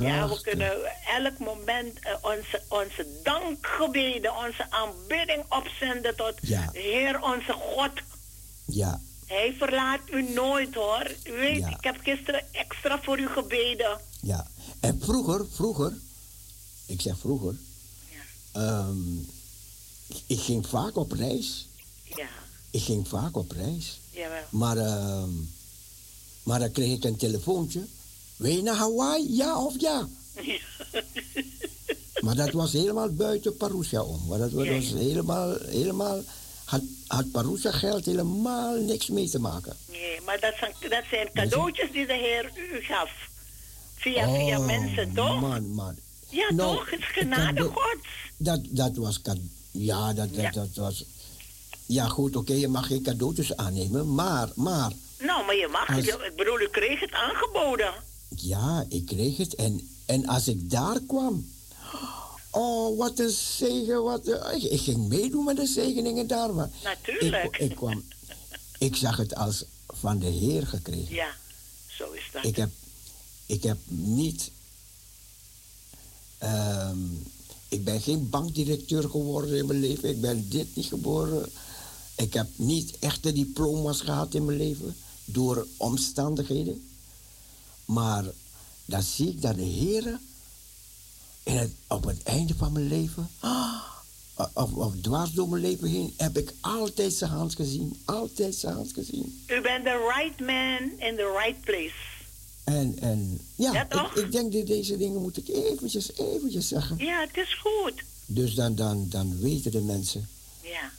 Ja, 0.00 0.28
we 0.28 0.40
kunnen 0.40 0.72
elk 1.18 1.38
moment 1.38 1.98
eh, 1.98 2.12
onze, 2.22 2.62
onze 2.68 3.06
dankgebeden, 3.22 4.36
onze 4.46 4.66
aanbidding 4.70 5.44
opzenden 5.48 6.16
tot 6.16 6.34
Ja. 6.40 6.70
Heer 6.72 7.22
onze 7.22 7.52
God. 7.52 7.90
Ja, 8.64 9.00
Hij 9.26 9.54
verlaat 9.58 10.00
u 10.12 10.32
nooit 10.32 10.74
hoor. 10.74 11.14
U 11.24 11.32
weet, 11.32 11.56
Ja. 11.58 11.68
ik 11.68 11.84
heb 11.84 11.96
gisteren 12.02 12.44
extra 12.54 13.00
voor 13.02 13.18
u 13.18 13.28
gebeden. 13.28 14.00
ja. 14.22 14.46
En 14.80 15.00
vroeger, 15.02 15.46
vroeger, 15.52 15.92
ik 16.86 17.00
zeg 17.00 17.18
vroeger, 17.18 17.54
ehm, 18.52 19.16
ik- 20.06 20.22
ik 20.26 20.40
ging 20.40 20.66
vaak 20.66 20.96
op 20.96 21.12
reis. 21.12 21.68
Ja, 22.16 22.28
Ik 22.70 22.82
ging 22.82 23.08
vaak 23.08 23.36
op 23.36 23.50
reis. 23.50 24.00
jawel. 24.10 24.42
Maar, 24.50 24.76
ehm, 24.76 25.30
maar 26.42 26.58
dan 26.58 26.70
kreeg 26.70 26.92
ik 26.96 27.04
een 27.04 27.16
telefoontje. 27.16 27.84
Wil 28.36 28.52
je 28.52 28.62
naar 28.62 28.76
Hawaii? 28.76 29.36
Ja 29.36 29.64
of 29.64 29.74
ja? 29.80 30.08
Maar 32.20 32.36
dat 32.36 32.50
was 32.52 32.72
helemaal 32.72 33.12
buiten 33.12 33.56
Parousia 33.56 34.02
om. 34.02 34.26
Maar 34.28 34.38
dat 34.38 34.50
was 34.50 34.64
Ja, 34.64 34.72
ja. 34.72 34.96
helemaal, 34.96 35.54
helemaal 35.66 36.20
had, 36.66 36.82
had 37.06 37.30
Parousia 37.30 37.70
geld 37.70 38.04
helemaal 38.04 38.74
niks 38.76 39.06
mee 39.08 39.28
te 39.30 39.38
maken. 39.38 39.76
Nee, 39.90 40.20
maar 40.24 40.40
dat 40.40 40.54
zijn, 40.58 40.72
dat 40.90 41.04
zijn 41.10 41.28
cadeautjes 41.34 41.90
die 41.92 42.06
de 42.06 42.12
Heer 42.12 42.50
u 42.56 42.80
gaf. 42.82 43.10
Via, 43.96 44.28
via 44.34 44.58
Oh, 44.58 44.66
mensen, 44.66 45.12
toch? 45.14 45.40
Man, 45.40 45.74
man. 45.74 45.96
Ja, 46.28 46.52
Nou, 46.52 46.76
toch? 46.76 46.90
Het 46.90 46.98
is 47.00 47.06
genade 47.06 47.62
Gods. 47.62 48.08
Dat, 48.36 48.60
dat 48.64 48.96
was... 48.96 49.20
Ja, 49.70 50.12
dat, 50.12 50.34
dat, 50.34 50.42
Ja. 50.42 50.50
dat 50.50 50.68
was... 50.74 51.04
Ja, 51.86 52.06
goed, 52.08 52.36
oké, 52.36 52.52
je 52.52 52.68
mag 52.68 52.86
geen 52.86 53.02
cadeautjes 53.02 53.56
aannemen, 53.56 54.14
maar, 54.14 54.48
maar... 54.54 54.92
Nou, 55.18 55.44
maar 55.46 55.54
je 55.56 55.68
mag 55.72 55.88
Als-. 55.96 56.06
Ik 56.06 56.32
bedoel, 56.36 56.60
u 56.60 56.68
kreeg 56.68 57.00
het 57.00 57.12
aangeboden. 57.12 57.92
Ja, 58.36 58.86
ik 58.88 59.06
kreeg 59.06 59.36
het. 59.36 59.54
En, 59.54 59.88
en 60.06 60.26
als 60.26 60.48
ik 60.48 60.70
daar 60.70 61.00
kwam... 61.06 61.46
Oh, 62.58 62.98
wat 62.98 63.18
een 63.18 63.30
zegen. 63.30 64.02
Wat 64.02 64.26
een- 64.26 64.54
ik, 64.56 64.62
ik 64.62 64.80
ging 64.80 65.08
meedoen 65.08 65.44
met 65.44 65.56
de 65.56 65.66
zegeningen 65.66 66.26
daar. 66.26 66.54
Maar 66.54 66.70
Natuurlijk. 66.84 67.44
Ik, 67.44 67.70
ik 67.70 67.76
kwam... 67.76 68.04
Ik 68.78 68.96
zag 68.96 69.16
het 69.16 69.34
als 69.34 69.64
van 69.88 70.18
de 70.18 70.26
Heer 70.26 70.66
gekregen. 70.66 71.14
Ja, 71.14 71.34
zo 71.96 72.10
is 72.12 72.22
dat. 72.32 72.44
Ik 72.44 72.56
heb, 72.56 72.70
ik 73.46 73.62
heb 73.62 73.78
niet. 73.88 74.50
ehm, 76.38 76.98
ik 77.68 77.84
ben 77.84 78.00
geen 78.00 78.28
bankdirecteur 78.30 79.10
geworden 79.10 79.56
in 79.58 79.66
mijn 79.66 79.80
leven. 79.80 80.08
Ik 80.08 80.20
ben 80.20 80.48
dit 80.48 80.76
niet 80.76 80.86
geboren. 80.86 81.50
Ik 82.16 82.34
heb 82.34 82.48
niet 82.56 82.98
echte 82.98 83.32
diploma's 83.32 84.00
gehad 84.00 84.34
in 84.34 84.44
mijn 84.44 84.58
leven. 84.58 84.96
Door 85.24 85.66
omstandigheden. 85.76 86.88
Maar 87.84 88.24
dan 88.84 89.02
zie 89.02 89.28
ik 89.28 89.42
dat 89.42 89.54
de 89.56 89.62
Heer. 89.62 90.20
In 91.46 91.56
het, 91.56 91.70
op 91.88 92.04
het 92.04 92.22
einde 92.22 92.54
van 92.54 92.72
mijn 92.72 92.88
leven. 92.88 93.30
of, 94.54 94.72
of 94.72 94.92
dwars 95.02 95.30
door 95.32 95.48
mijn 95.48 95.62
leven 95.62 95.88
heen. 95.88 96.14
heb 96.16 96.36
ik 96.38 96.52
altijd 96.60 97.12
zijn 97.12 97.30
hand 97.30 97.54
gezien. 97.54 98.02
Altijd 98.04 98.54
zijn 98.54 98.74
hand 98.74 98.92
gezien. 98.92 99.44
U 99.46 99.60
bent 99.60 99.84
the 99.84 100.12
right 100.16 100.40
man 100.40 100.90
in 101.08 101.16
the 101.16 101.40
right 101.44 101.60
place. 101.60 101.94
En, 102.64 102.96
en 103.00 103.40
ja, 103.54 103.72
Ja, 103.72 104.10
ik, 104.14 104.32
denk 104.32 104.52
dat 104.52 104.66
deze 104.66 104.96
dingen 104.96 105.22
moet 105.22 105.36
ik 105.36 105.48
eventjes, 105.48 106.12
eventjes 106.16 106.68
zeggen. 106.68 106.96
Ja, 106.98 107.20
het 107.20 107.36
is 107.36 107.54
goed. 107.54 108.02
Dus 108.26 108.54
dan, 108.54 108.74
dan, 108.74 109.08
dan 109.08 109.40
weten 109.40 109.70
de 109.70 109.80
mensen, 109.80 110.28
Ja. 110.62 110.90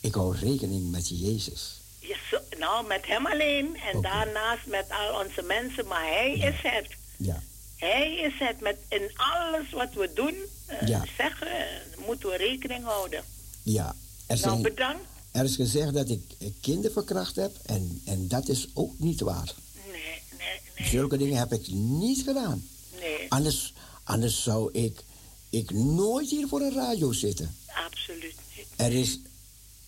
ik 0.00 0.14
hou 0.14 0.36
rekening 0.36 0.90
met 0.90 1.08
Jezus. 1.08 1.80
Ja, 2.00 2.16
zo- 2.30 2.58
nou, 2.58 2.86
met 2.86 3.06
hem 3.06 3.26
alleen 3.26 3.76
en 3.92 4.00
daarnaast 4.02 4.66
met 4.66 4.86
al 4.90 5.24
onze 5.24 5.42
mensen. 5.42 5.86
Maar 5.86 6.02
hij 6.06 6.32
is 6.32 6.54
het. 6.62 6.86
Ja. 7.16 7.42
Hij 7.76 8.14
is 8.16 8.32
het. 8.38 8.60
Met 8.60 8.76
in 8.88 9.10
alles 9.16 9.70
wat 9.70 9.92
we 9.94 10.10
doen, 10.14 10.34
eh, 10.66 10.88
Ja. 10.88 11.04
zeggen, 11.16 11.46
eh, 11.46 12.06
moeten 12.06 12.28
we 12.28 12.36
rekening 12.36 12.84
houden. 12.84 13.24
Ja, 13.62 13.86
er, 13.86 13.94
Nou, 14.26 14.38
zijn, 14.38 14.62
bedankt. 14.62 15.02
er 15.30 15.44
is 15.44 15.56
gezegd 15.56 15.92
dat 15.94 16.08
ik 16.08 16.22
eh, 16.38 16.48
kinderen 16.60 16.92
verkracht 16.92 17.36
heb 17.36 17.56
en, 17.64 18.00
en 18.04 18.28
dat 18.28 18.48
is 18.48 18.68
ook 18.74 18.98
niet 18.98 19.20
waar. 19.20 19.54
Nee, 19.90 19.92
nee, 20.38 20.60
nee. 20.78 20.88
Zulke 20.88 21.16
dingen 21.16 21.38
heb 21.38 21.52
ik 21.52 21.68
niet 21.72 22.22
gedaan. 22.22 22.68
Nee, 23.00 23.26
Anders, 23.28 23.72
anders 24.04 24.42
zou 24.42 24.72
ik, 24.72 25.04
ik 25.50 25.70
nooit 25.70 26.30
hier 26.30 26.48
voor 26.48 26.60
een 26.60 26.74
radio 26.74 27.12
zitten. 27.12 27.56
absoluut 27.86 28.34
niet. 28.56 28.66
Er 28.76 28.92
is, 28.92 29.18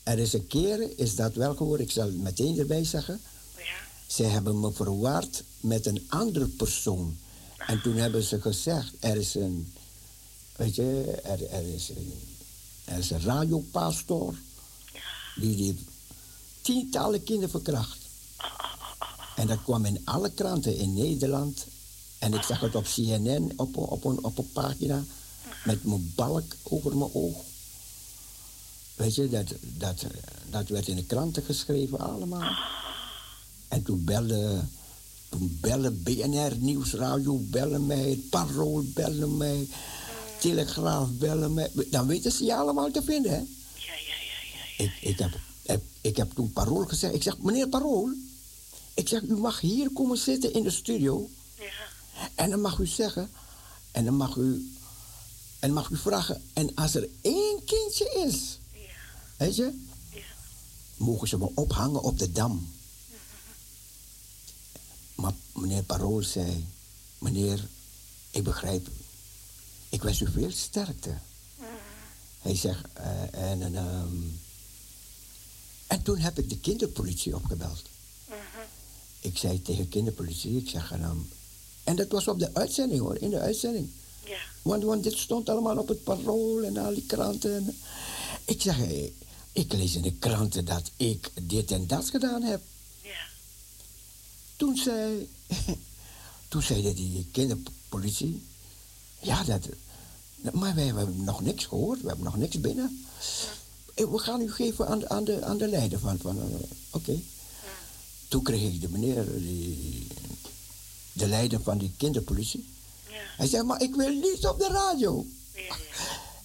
er 0.02 0.18
is 0.18 0.32
een 0.32 0.46
keer, 0.46 0.98
is 0.98 1.14
dat 1.16 1.34
wel 1.34 1.54
gehoord, 1.54 1.80
ik 1.80 1.90
zal 1.90 2.06
het 2.06 2.18
meteen 2.18 2.58
erbij 2.58 2.84
zeggen. 2.84 3.20
Ze 4.06 4.22
hebben 4.24 4.60
me 4.60 4.72
verward 4.72 5.42
met 5.60 5.86
een 5.86 6.06
andere 6.08 6.46
persoon. 6.46 7.18
En 7.68 7.82
toen 7.82 7.96
hebben 7.96 8.22
ze 8.22 8.40
gezegd, 8.40 8.92
er 9.00 9.16
is 9.16 9.34
een, 9.34 9.72
weet 10.56 10.74
je, 10.74 11.20
er, 11.24 11.50
er, 11.50 11.74
is, 11.74 11.88
een, 11.88 12.12
er 12.84 13.12
een 13.12 13.20
radiopastor. 13.20 14.34
Die, 15.36 15.86
tientallen 16.60 17.24
kinderen 17.24 17.50
verkracht. 17.50 17.98
En 19.36 19.46
dat 19.46 19.62
kwam 19.62 19.84
in 19.84 20.00
alle 20.04 20.30
kranten 20.30 20.76
in 20.76 20.94
Nederland. 20.94 21.66
En 22.18 22.34
ik 22.34 22.42
zag 22.42 22.60
het 22.60 22.74
op 22.74 22.84
CNN 22.84 23.52
op, 23.56 23.76
op, 23.76 24.04
een, 24.04 24.24
op 24.24 24.38
een 24.38 24.52
pagina. 24.52 25.04
Met 25.64 25.84
mijn 25.84 26.12
balk 26.14 26.54
over 26.62 26.96
mijn 26.96 27.14
oog. 27.14 27.36
Weet 28.94 29.14
je, 29.14 29.28
dat, 29.28 29.46
dat, 29.60 30.06
dat 30.50 30.68
werd 30.68 30.88
in 30.88 30.96
de 30.96 31.04
kranten 31.04 31.42
geschreven 31.42 31.98
allemaal. 31.98 32.56
En 33.68 33.82
toen 33.82 34.04
belde, 34.04 34.64
toen 35.28 35.58
belde 35.60 35.90
BNR 35.90 36.56
Nieuwsradio 36.58 37.38
bellen 37.38 37.86
mij, 37.86 38.10
het 38.10 38.28
Parool 38.30 38.84
bellen 38.94 39.36
mij, 39.36 39.68
Telegraaf 40.40 41.08
bellen 41.10 41.54
mij. 41.54 41.70
Dan 41.90 42.06
weten 42.06 42.32
ze 42.32 42.44
je 42.44 42.54
allemaal 42.56 42.90
te 42.90 43.02
vinden, 43.02 43.32
hè? 43.32 43.38
Ik, 44.84 44.92
ik, 45.00 45.18
heb, 45.18 45.38
heb- 45.62 45.82
ik 46.00 46.16
heb 46.16 46.32
toen 46.34 46.52
Parool 46.52 46.84
gezegd, 46.86 47.14
ik 47.14 47.22
zeg, 47.22 47.38
meneer 47.38 47.68
Parool, 47.68 48.10
ik 48.94 49.08
zeg, 49.08 49.22
u 49.22 49.36
mag 49.36 49.60
hier 49.60 49.90
komen 49.90 50.18
zitten 50.18 50.52
in 50.52 50.62
de 50.62 50.70
studio. 50.70 51.30
En 52.34 52.50
dan 52.50 52.60
mag 52.60 52.78
u 52.78 52.86
zeggen, 52.86 53.30
en 53.90 54.04
dan 54.04 54.14
mag 54.14 54.36
u, 54.36 54.72
en 55.58 55.72
mag 55.72 55.90
u 55.90 55.96
vragen, 55.96 56.42
en 56.52 56.74
als 56.74 56.94
er 56.94 57.08
één 57.20 57.60
kindje 57.64 58.24
is, 58.26 58.58
weet 59.36 59.56
je, 59.56 59.80
mogen 60.96 61.28
ze 61.28 61.38
me 61.38 61.50
ophangen 61.54 62.02
op 62.02 62.18
de 62.18 62.32
dam. 62.32 62.68
Maar 65.20 65.32
meneer 65.54 65.82
Parool 65.82 66.22
zei, 66.22 66.66
meneer, 67.18 67.68
ik 68.30 68.44
begrijp 68.44 68.88
u. 68.88 68.92
Ik 69.88 70.02
wens 70.02 70.20
u 70.20 70.30
veel 70.30 70.50
sterkte. 70.50 71.18
Hij 72.38 72.56
zegt, 72.56 72.84
eh, 72.92 73.50
en, 73.50 73.62
en, 73.62 73.76
ehm, 73.76 74.22
en 75.86 76.02
toen 76.02 76.18
heb 76.18 76.38
ik 76.38 76.48
de 76.48 76.58
kinderpolitie 76.58 77.34
opgebeld. 77.34 77.82
Ik 79.20 79.38
zei 79.38 79.62
tegen 79.62 79.82
de 79.82 79.88
kinderpolitie, 79.88 80.56
ik 80.56 80.68
zeg, 80.68 80.92
en, 80.92 81.02
ehm, 81.02 81.18
en 81.84 81.96
dat 81.96 82.08
was 82.08 82.28
op 82.28 82.38
de 82.38 82.54
uitzending 82.54 83.00
hoor, 83.00 83.16
in 83.16 83.30
de 83.30 83.38
uitzending. 83.38 83.90
Ja. 84.24 84.38
Want, 84.62 84.82
want 84.84 85.02
dit 85.02 85.18
stond 85.18 85.48
allemaal 85.48 85.78
op 85.78 85.88
het 85.88 86.04
parool 86.04 86.62
en 86.62 86.76
al 86.76 86.94
die 86.94 87.06
kranten. 87.06 87.56
En, 87.56 87.76
ik 88.44 88.62
zeg, 88.62 88.76
ik 89.52 89.72
lees 89.72 89.94
in 89.94 90.02
de 90.02 90.14
kranten 90.14 90.64
dat 90.64 90.90
ik 90.96 91.30
dit 91.42 91.70
en 91.70 91.86
dat 91.86 92.10
gedaan 92.10 92.42
heb. 92.42 92.62
Toen 94.58 94.76
zei, 94.76 95.28
toen 96.48 96.62
zei 96.62 96.94
die 96.94 97.28
kinderpolitie, 97.32 98.42
ja, 99.20 99.44
dat, 99.44 99.68
maar 100.52 100.74
wij 100.74 100.84
hebben 100.86 101.24
nog 101.24 101.40
niks 101.40 101.64
gehoord, 101.64 102.00
we 102.00 102.06
hebben 102.06 102.24
nog 102.24 102.36
niks 102.36 102.60
binnen. 102.60 103.06
Eh, 103.94 104.04
We 104.10 104.18
gaan 104.18 104.40
u 104.40 104.52
geven 104.52 104.88
aan, 104.88 104.98
de- 104.98 105.08
aan, 105.08 105.24
de, 105.24 105.44
aan 105.44 105.58
de 105.58 105.68
leider 105.68 105.98
van, 105.98 106.18
van 106.18 106.38
eh, 106.38 106.44
oké. 106.90 107.18
Toen 108.28 108.42
kreeg 108.42 108.72
ik 108.72 108.80
de 108.80 108.88
meneer, 108.88 109.38
die, 109.38 110.06
de 111.12 111.26
leider 111.28 111.60
van 111.62 111.78
die 111.78 111.92
kinderpolitie. 111.96 112.68
Hij 113.36 113.46
zegt, 113.46 113.64
maar 113.64 113.82
ik 113.82 113.94
wil 113.94 114.08
niet 114.12 114.46
op 114.46 114.58
de 114.58 114.68
radio. 114.68 115.26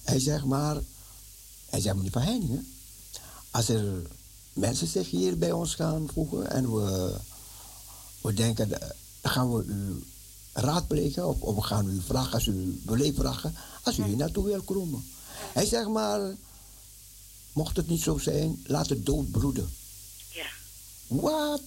Hij 0.04 0.18
zegt, 0.20 0.44
maar, 0.44 0.76
hij 1.70 1.80
zegt, 1.80 1.96
meneer 1.96 2.10
Van 2.12 2.22
Heiningen, 2.22 2.72
als 3.50 3.68
er 3.68 4.02
mensen 4.52 4.86
zich 4.86 5.10
hier 5.10 5.38
bij 5.38 5.52
ons 5.52 5.74
gaan 5.74 6.08
voegen 6.12 6.50
en 6.50 6.74
we, 6.74 7.14
we 8.24 8.34
denken, 8.34 8.80
eh, 8.80 8.88
dan 9.20 9.32
gaan 9.32 9.54
we 9.54 9.64
u 9.64 10.04
raadplegen 10.52 11.28
of, 11.28 11.40
of 11.40 11.54
we 11.54 11.62
gaan 11.62 11.88
u 11.88 12.00
vragen 12.00 12.32
als 12.32 12.46
u 12.46 12.80
wil 12.84 13.12
vragen, 13.14 13.54
als 13.82 13.98
u 13.98 14.04
hier 14.04 14.16
naartoe 14.16 14.44
wil 14.44 14.62
komen. 14.62 15.04
Hij 15.52 15.66
zegt 15.66 15.88
maar, 15.88 16.34
mocht 17.52 17.76
het 17.76 17.88
niet 17.88 18.02
zo 18.02 18.18
zijn, 18.18 18.62
laat 18.66 18.88
het 18.88 19.06
dood 19.06 19.30
broeden. 19.30 19.72
Ja. 20.30 20.46
Wat? 21.06 21.60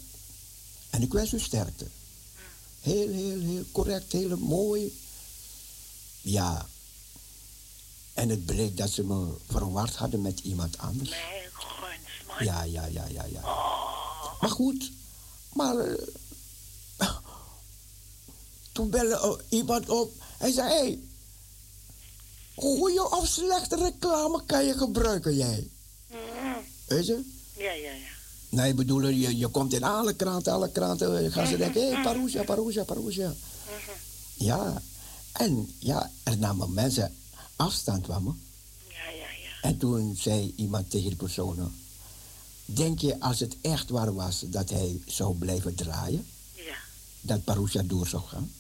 En 0.89 1.01
ik 1.01 1.13
wens 1.13 1.33
u 1.33 1.39
sterkte. 1.39 1.87
Heel, 2.81 3.09
heel, 3.09 3.39
heel 3.39 3.63
correct, 3.71 4.11
heel 4.11 4.37
mooi. 4.37 4.99
Ja. 6.21 6.65
En 8.13 8.29
het 8.29 8.45
bleek 8.45 8.77
dat 8.77 8.89
ze 8.89 9.03
me 9.03 9.33
verward 9.47 9.95
hadden 9.95 10.21
met 10.21 10.39
iemand 10.39 10.77
anders. 10.77 11.09
Mijn 11.09 11.99
man. 12.27 12.45
Ja, 12.45 12.63
ja, 12.63 12.85
ja, 12.85 13.05
ja, 13.05 13.25
ja. 13.25 13.41
Maar 14.41 14.49
goed, 14.49 14.91
maar. 15.53 15.75
Toen 18.77 18.89
belde 18.89 19.39
iemand 19.49 19.89
op. 19.89 20.11
Hij 20.37 20.51
zei: 20.51 20.69
Hé, 20.69 20.77
hey, 20.77 20.99
goede 22.55 23.09
of 23.09 23.27
slechte 23.27 23.75
reclame 23.75 24.41
kan 24.45 24.65
je 24.65 24.73
gebruiken, 24.73 25.35
jij? 25.35 25.69
Weet 26.87 27.05
je? 27.05 27.23
Ja, 27.55 27.71
ja, 27.71 27.91
ja. 27.91 28.15
Nee, 28.49 28.69
ik 28.69 28.75
bedoel, 28.75 29.07
je, 29.07 29.37
je 29.37 29.47
komt 29.47 29.73
in 29.73 29.83
alle 29.83 30.13
kranten, 30.13 30.53
alle 30.53 30.71
kranten. 30.71 31.21
Dan 31.21 31.31
gaan 31.31 31.47
ze 31.47 31.57
denken: 31.57 31.81
hé, 31.81 31.91
hey, 31.91 32.03
Parousia, 32.03 32.43
Parousia, 32.43 32.83
Parousia. 32.83 33.33
Ja, 34.33 34.81
en 35.31 35.75
ja, 35.79 36.11
er 36.23 36.37
namen 36.37 36.73
mensen 36.73 37.15
afstand 37.55 38.05
van 38.05 38.23
me. 38.23 38.31
En 39.61 39.77
toen 39.77 40.15
zei 40.15 40.53
iemand 40.55 40.89
tegen 40.89 41.07
die 41.07 41.17
personen: 41.17 41.75
Denk 42.65 42.99
je 42.99 43.19
als 43.19 43.39
het 43.39 43.57
echt 43.61 43.89
waar 43.89 44.13
was 44.13 44.43
dat 44.45 44.69
hij 44.69 45.01
zou 45.05 45.35
blijven 45.35 45.75
draaien? 45.75 46.27
Ja. 46.53 46.75
Dat 47.21 47.43
Parousia 47.43 47.83
door 47.83 48.07
zou 48.07 48.23
gaan? 48.23 48.51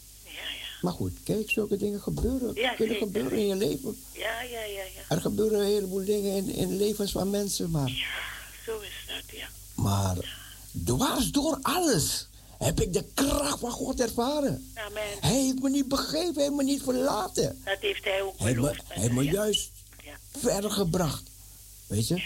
Maar 0.81 0.93
goed, 0.93 1.11
kijk, 1.23 1.49
zulke 1.49 1.77
dingen 1.77 2.01
gebeuren. 2.01 2.55
Ja, 2.55 2.73
kunnen 2.73 2.95
zeker. 2.95 3.07
gebeuren 3.11 3.37
in 3.39 3.47
je 3.47 3.55
leven. 3.55 3.97
Ja, 4.13 4.41
ja, 4.41 4.61
ja, 4.63 4.83
ja. 4.83 5.01
Er 5.15 5.21
gebeuren 5.21 5.59
een 5.59 5.65
heleboel 5.65 6.05
dingen 6.05 6.35
in, 6.35 6.49
in 6.49 6.77
levens 6.77 7.11
van 7.11 7.29
mensen, 7.29 7.71
maar, 7.71 7.89
Zo 8.65 8.79
is 8.79 9.05
dat, 9.07 9.37
ja. 9.37 9.47
maar 9.75 10.35
dwars 10.85 11.31
door 11.31 11.59
alles 11.61 12.27
heb 12.57 12.81
ik 12.81 12.93
de 12.93 13.03
kracht 13.13 13.59
van 13.59 13.71
God 13.71 13.99
ervaren. 13.99 14.71
Amen. 14.73 15.01
Hij 15.19 15.33
heeft 15.43 15.59
me 15.61 15.69
niet 15.69 15.87
begrepen, 15.87 16.33
hij 16.33 16.43
heeft 16.43 16.55
me 16.55 16.63
niet 16.63 16.83
verlaten. 16.83 17.61
Dat 17.65 17.77
heeft 17.79 18.03
hij 18.03 18.21
ook 18.21 18.39
Hij 18.39 18.53
me, 18.55 18.61
hij 18.87 19.01
heeft 19.01 19.13
me 19.13 19.23
Ja. 19.23 19.31
juist 19.31 19.69
Ja. 20.03 20.17
verder 20.39 20.71
gebracht. 20.71 21.23
Weet 21.87 22.07
je? 22.07 22.23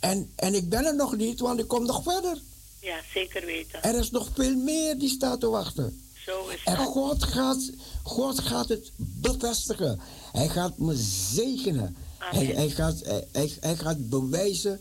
En, 0.00 0.30
en 0.36 0.54
ik 0.54 0.68
ben 0.68 0.84
er 0.84 0.94
nog 0.96 1.16
niet, 1.16 1.40
want 1.40 1.60
ik 1.60 1.68
kom 1.68 1.86
nog 1.86 2.02
verder. 2.02 2.38
Ja, 2.80 3.00
zeker 3.14 3.44
weten. 3.46 3.82
Er 3.82 3.94
is 3.98 4.10
nog 4.10 4.28
veel 4.34 4.56
meer 4.56 4.98
die 4.98 5.08
staat 5.08 5.40
te 5.40 5.48
wachten. 5.48 6.02
Zo 6.28 6.48
is 6.48 6.62
En. 6.64 6.76
God 6.76 7.24
gaat, 7.24 7.70
God 8.02 8.38
gaat 8.38 8.68
het 8.68 8.90
bevestigen. 8.96 10.00
Hij 10.32 10.48
gaat 10.48 10.78
me 10.78 10.96
zegenen. 11.32 11.96
Hij, 12.18 12.44
hij, 12.44 12.70
gaat, 12.70 13.00
hij, 13.32 13.52
hij, 13.60 13.76
gaat 13.76 14.08
bewijzen 14.08 14.80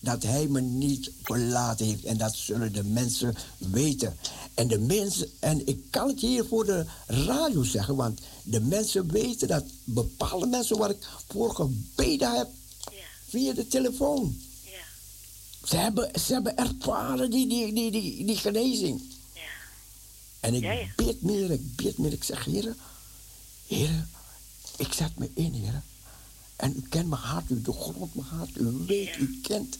dat 0.00 0.22
hij 0.22 0.46
me 0.46 0.60
niet 0.60 1.10
verlaten 1.22 1.86
heeft. 1.86 2.04
En 2.04 2.16
dat 2.16 2.34
zullen 2.34 2.72
de 2.72 2.84
mensen 2.84 3.34
weten. 3.58 4.16
En 4.54 4.68
de 4.68 4.78
mensen, 4.78 5.28
en 5.38 5.66
ik 5.66 5.84
kan 5.90 6.08
het 6.08 6.20
hier 6.20 6.44
voor 6.44 6.64
de 6.64 6.84
radio 7.06 7.62
zeggen, 7.62 7.96
want 7.96 8.20
de 8.42 8.60
mensen 8.60 9.10
weten 9.10 9.48
dat 9.48 9.64
bepaalde 9.84 10.46
mensen 10.46 10.78
waar 10.78 10.90
ik 10.90 11.08
voor 11.28 11.54
gebeden 11.54 12.36
heb, 12.36 12.48
via 13.28 13.52
de 13.52 13.66
telefoon. 13.66 14.40
Ze 15.64 15.76
hebben, 15.76 16.20
ze 16.20 16.32
hebben 16.32 16.56
ervaren 16.56 17.30
die, 17.30 17.48
die, 17.48 17.72
die, 17.72 17.90
die, 17.90 18.26
die 18.26 18.36
genezing. 18.36 19.18
En 20.40 20.54
ik 20.54 20.62
Ja, 20.62 20.72
ja. 20.72 20.86
bid 20.96 21.22
meer, 21.22 21.50
ik 21.50 21.76
bid 21.76 21.98
meer. 21.98 22.12
Ik 22.12 22.24
zeg, 22.24 22.44
heren, 22.44 22.76
heren, 23.66 24.10
ik 24.76 24.92
zet 24.92 25.18
me 25.18 25.30
in, 25.34 25.52
heren. 25.52 25.84
En 26.56 26.72
u 26.76 26.82
kent 26.88 27.08
mijn 27.08 27.20
hart, 27.22 27.50
u 27.50 27.62
doorgrondt 27.62 28.14
mijn 28.14 28.26
hart, 28.26 28.56
u 28.56 28.64
weet, 28.86 29.16
u 29.16 29.40
kent. 29.42 29.78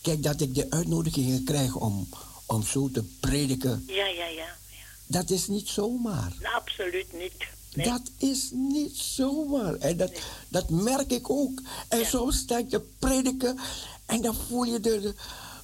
Kijk, 0.00 0.22
dat 0.22 0.40
ik 0.40 0.54
de 0.54 0.70
uitnodigingen 0.70 1.44
krijg 1.44 1.74
om, 1.74 2.08
om 2.46 2.62
zo 2.62 2.90
te 2.90 3.02
prediken, 3.20 3.84
Ja, 3.86 4.06
ja, 4.06 4.26
ja. 4.26 4.56
dat 5.06 5.30
is 5.30 5.46
niet 5.46 5.68
zomaar. 5.68 6.32
Nou, 6.40 6.54
absoluut 6.54 7.12
niet. 7.12 7.46
Nee. 7.74 7.86
Dat 7.86 8.10
is 8.16 8.48
niet 8.52 8.96
zomaar. 8.96 9.74
En 9.74 9.96
dat, 9.96 10.12
dat 10.48 10.70
merk 10.70 11.10
ik 11.10 11.30
ook. 11.30 11.62
En 11.88 12.06
soms 12.06 12.36
sta 12.38 12.58
ik 12.58 12.68
te 12.68 12.80
prediken 12.98 13.58
en 14.06 14.22
dan 14.22 14.34
voel 14.34 14.64
je 14.64 14.80
de, 14.80 15.00
de, 15.00 15.14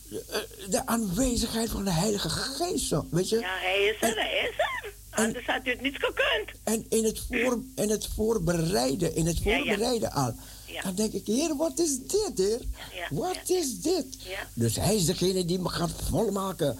de, 0.08 0.46
de 0.70 0.86
aanwezigheid 0.86 1.70
van 1.70 1.84
de 1.84 1.90
Heilige 1.90 2.28
Geest. 2.28 2.94
Weet 3.10 3.28
je? 3.28 3.38
Ja, 3.38 3.56
hij 3.60 3.84
is 3.84 4.08
er, 4.08 4.14
hij 4.14 4.48
is 4.50 4.58
er. 4.58 4.92
Anders 5.10 5.46
had 5.46 5.66
u 5.66 5.70
het 5.70 5.80
niet 5.80 5.96
gekund. 5.98 6.60
En 6.64 6.86
in 6.88 7.04
het, 7.04 7.22
voor, 7.30 7.62
in 7.74 7.90
het 7.90 8.08
voorbereiden, 8.14 9.14
in 9.14 9.26
het 9.26 9.38
Ja, 9.42 9.50
ja. 9.50 9.56
voorbereiden 9.56 10.12
al. 10.12 10.34
Ja. 10.74 10.82
Dan 10.82 10.94
denk 10.94 11.12
ik, 11.12 11.26
heer, 11.26 11.56
wat 11.56 11.78
is 11.78 11.98
dit, 11.98 12.32
heer? 12.34 12.60
Ja, 12.92 13.06
Wat 13.10 13.38
is 13.46 13.80
dit? 13.80 14.06
Dus 14.54 14.76
hij 14.76 14.94
is 14.96 15.04
degene 15.06 15.44
die 15.44 15.58
me 15.58 15.68
gaat 15.68 15.90
volmaken, 16.10 16.78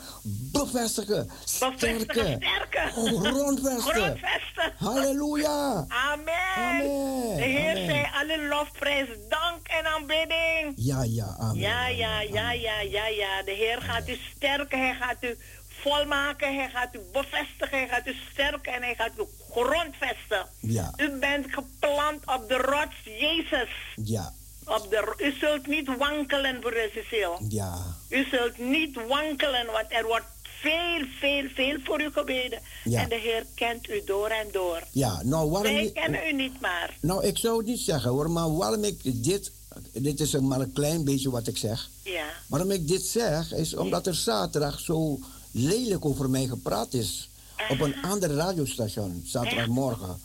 bevestigen, 0.53 1.31
sterken, 1.45 2.01
sterken. 2.01 2.91
grondvesten. 2.93 3.81
Grondvesten. 3.81 4.73
Halleluja. 4.77 5.85
Amen. 5.89 6.35
Amen. 6.57 7.37
De 7.37 7.43
Heer 7.43 7.71
Amen. 7.71 7.85
zij 7.87 8.11
alle 8.15 8.49
lofprijs, 8.49 9.09
dank 9.29 9.67
en 9.69 9.87
aanbidding. 9.95 10.73
Ja, 10.77 11.03
ja, 11.03 11.37
amen. 11.39 11.59
Ja, 11.61 11.89
ja, 11.89 12.21
ja, 12.21 12.53
ja, 12.53 12.81
ja, 12.81 13.07
ja. 13.07 13.43
De 13.43 13.51
Heer 13.53 13.81
gaat 13.83 14.09
u 14.09 14.19
sterken, 14.37 14.79
hij 14.79 14.95
gaat 14.95 15.23
u 15.25 15.37
volmaken, 15.69 16.55
hij 16.55 16.71
gaat 16.71 16.95
u 16.95 17.01
bevestigen, 17.13 17.79
hij 17.79 17.89
gaat 17.89 18.07
u 18.07 18.15
sterken 18.33 18.73
en 18.73 18.83
hij 18.83 18.95
gaat 18.95 19.13
u 19.19 19.23
grondvesten. 19.55 20.47
Ja, 20.61 20.93
U 20.97 21.11
bent 21.19 21.47
geplant 21.49 22.23
op 22.27 22.45
de 22.49 22.57
rots 22.57 22.97
Jezus. 23.21 23.69
ja, 24.05 24.33
Op 24.67 24.87
de, 24.91 25.15
u 25.19 25.33
zult 25.41 25.67
niet 25.67 25.97
wankelen, 25.99 26.61
broeder 26.61 26.91
Cecile. 26.95 27.37
ja. 27.49 27.97
U 28.09 28.27
zult 28.31 28.59
niet 28.59 28.95
wankelen, 29.09 29.67
want 29.67 29.87
er 29.89 30.05
wordt 30.07 30.25
veel, 30.61 31.05
veel, 31.21 31.49
veel 31.55 31.79
voor 31.85 32.01
u 32.03 32.11
gebeden. 32.13 32.59
Ja. 32.85 33.01
En 33.03 33.09
de 33.09 33.15
Heer 33.15 33.47
kent 33.55 33.89
u 33.89 34.03
door 34.05 34.29
en 34.29 34.47
door. 34.53 34.83
Ja, 34.91 35.23
nou 35.23 35.51
waarom... 35.51 35.73
Wij 35.75 35.91
kennen 35.95 36.21
u 36.29 36.33
niet 36.33 36.61
maar. 36.61 36.97
Nou, 37.01 37.25
ik 37.25 37.39
zou 37.39 37.57
het 37.59 37.67
niet 37.67 37.81
zeggen 37.81 38.11
hoor, 38.11 38.31
maar 38.31 38.57
waarom 38.57 38.85
ik 38.85 39.25
dit... 39.25 39.53
Dit 39.93 40.21
is 40.21 40.33
maar 40.33 40.61
een 40.61 40.73
klein 40.73 41.05
beetje 41.05 41.31
wat 41.31 41.47
ik 41.47 41.57
zeg. 41.57 41.89
Ja. 42.03 42.25
Waarom 42.47 42.71
ik 42.71 42.89
dit 42.89 43.03
zeg, 43.03 43.53
is 43.53 43.75
omdat 43.77 44.07
er 44.07 44.15
zaterdag 44.15 44.81
zo 44.81 45.19
lelijk 45.51 46.05
over 46.05 46.31
mij 46.31 46.47
gepraat 46.47 46.93
is. 46.93 47.29
Op 47.69 47.81
een 47.81 48.03
ander 48.03 48.31
radiostation, 48.31 49.23
zaterdagmorgen. 49.27 50.21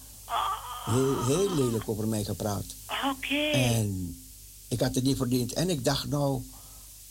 Heel, 0.86 1.26
heel 1.26 1.56
lelijk 1.56 1.90
over 1.90 2.08
mij 2.08 2.24
gepraat. 2.24 2.66
Oké. 3.12 3.50
En 3.52 4.18
ik 4.68 4.80
had 4.80 4.96
het 4.96 5.04
niet 5.04 5.18
verdiend. 5.18 5.54
En 5.54 5.70
ik 5.70 5.86
dacht, 5.86 6.08
nou, 6.08 6.42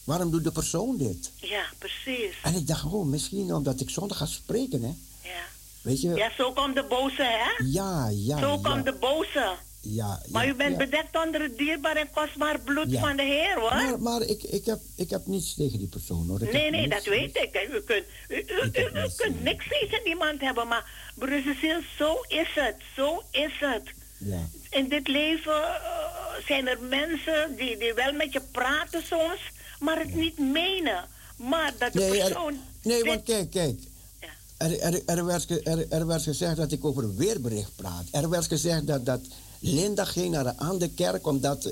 waarom 0.04 0.30
doet 0.30 0.44
de 0.44 0.52
persoon 0.52 0.96
dit? 0.96 1.30
Ja, 1.34 1.64
precies. 1.78 2.34
En 2.42 2.54
ik 2.54 2.66
dacht, 2.66 2.84
oh, 2.84 3.06
misschien 3.06 3.54
omdat 3.54 3.80
ik 3.80 3.90
zondag 3.90 4.18
ga 4.18 4.26
spreken, 4.26 4.82
hè. 4.82 4.94
Ja. 5.28 5.44
Weet 5.82 6.00
je? 6.00 6.14
Ja, 6.14 6.30
zo 6.36 6.52
komt 6.52 6.74
de 6.74 6.84
boze, 6.88 7.22
hè? 7.22 7.64
Ja, 7.64 8.08
ja, 8.08 8.38
zo 8.38 8.52
ja. 8.52 8.70
komt 8.70 8.84
de 8.84 8.96
boze. 9.00 9.56
Ja, 9.80 10.22
Maar 10.28 10.44
ja, 10.46 10.50
u 10.52 10.54
bent 10.54 10.70
ja. 10.70 10.76
bedekt 10.76 11.24
onder 11.24 11.40
het 11.42 11.58
dierbaar 11.58 11.96
en 11.96 12.10
kostbaar 12.10 12.60
bloed 12.60 12.98
van 12.98 13.16
de 13.16 13.22
Heer, 13.22 13.54
hoor. 13.60 13.74
Maar, 13.74 14.00
maar 14.00 14.22
ik, 14.22 14.42
ik, 14.42 14.64
heb, 14.64 14.78
ik 14.96 15.10
heb 15.10 15.26
niets 15.26 15.54
tegen 15.54 15.78
die 15.78 15.88
persoon, 15.88 16.28
hoor. 16.28 16.42
Ik 16.42 16.52
nee, 16.52 16.70
nee, 16.70 16.88
dat 16.88 17.04
weet 17.04 17.36
ik. 17.36 17.48
hè. 17.52 17.76
U 17.76 17.80
kunt, 17.80 18.04
u, 18.28 18.34
u, 18.36 18.70
u, 18.72 18.98
u 19.04 19.08
kunt 19.16 19.42
niks 19.42 19.68
tegen 19.68 20.06
iemand 20.08 20.40
hebben, 20.40 20.68
maar 20.68 20.90
Cecile, 21.18 21.82
zo 21.98 22.14
is 22.28 22.48
het. 22.54 22.74
Zo 22.96 23.22
is 23.30 23.52
het. 23.60 23.82
Ja. 24.18 24.48
In 24.70 24.88
dit 24.88 25.08
leven 25.08 25.62
eh, 25.62 25.80
zijn 26.46 26.68
er 26.68 26.78
mensen 26.80 27.56
die, 27.56 27.76
die 27.78 27.92
wel 27.94 28.12
met 28.12 28.32
je 28.32 28.40
praten 28.50 29.02
soms, 29.06 29.40
maar 29.80 29.98
het 29.98 30.14
niet 30.14 30.38
menen. 30.38 31.04
Maar 31.36 31.72
dat 31.78 31.92
de 31.92 31.98
Nee, 31.98 32.20
er- 32.20 32.26
persoon... 32.26 32.60
nee 32.82 33.04
want 33.04 33.22
kijk, 33.22 33.50
kijk. 33.50 33.80
Er, 34.56 34.80
er, 34.80 35.02
er, 35.06 35.24
werd, 35.24 35.66
er, 35.66 35.86
er 35.88 36.06
werd 36.06 36.22
gezegd 36.22 36.56
dat 36.56 36.72
ik 36.72 36.84
over 36.84 37.16
weerbericht 37.16 37.76
praat. 37.76 38.04
Er 38.10 38.28
werd 38.28 38.46
gezegd 38.46 38.86
dat, 38.86 39.06
dat 39.06 39.20
Linda 39.58 40.04
ging 40.04 40.30
naar 40.32 40.46
een 40.46 40.58
andere 40.58 40.90
kerk 40.90 41.26
omdat 41.26 41.62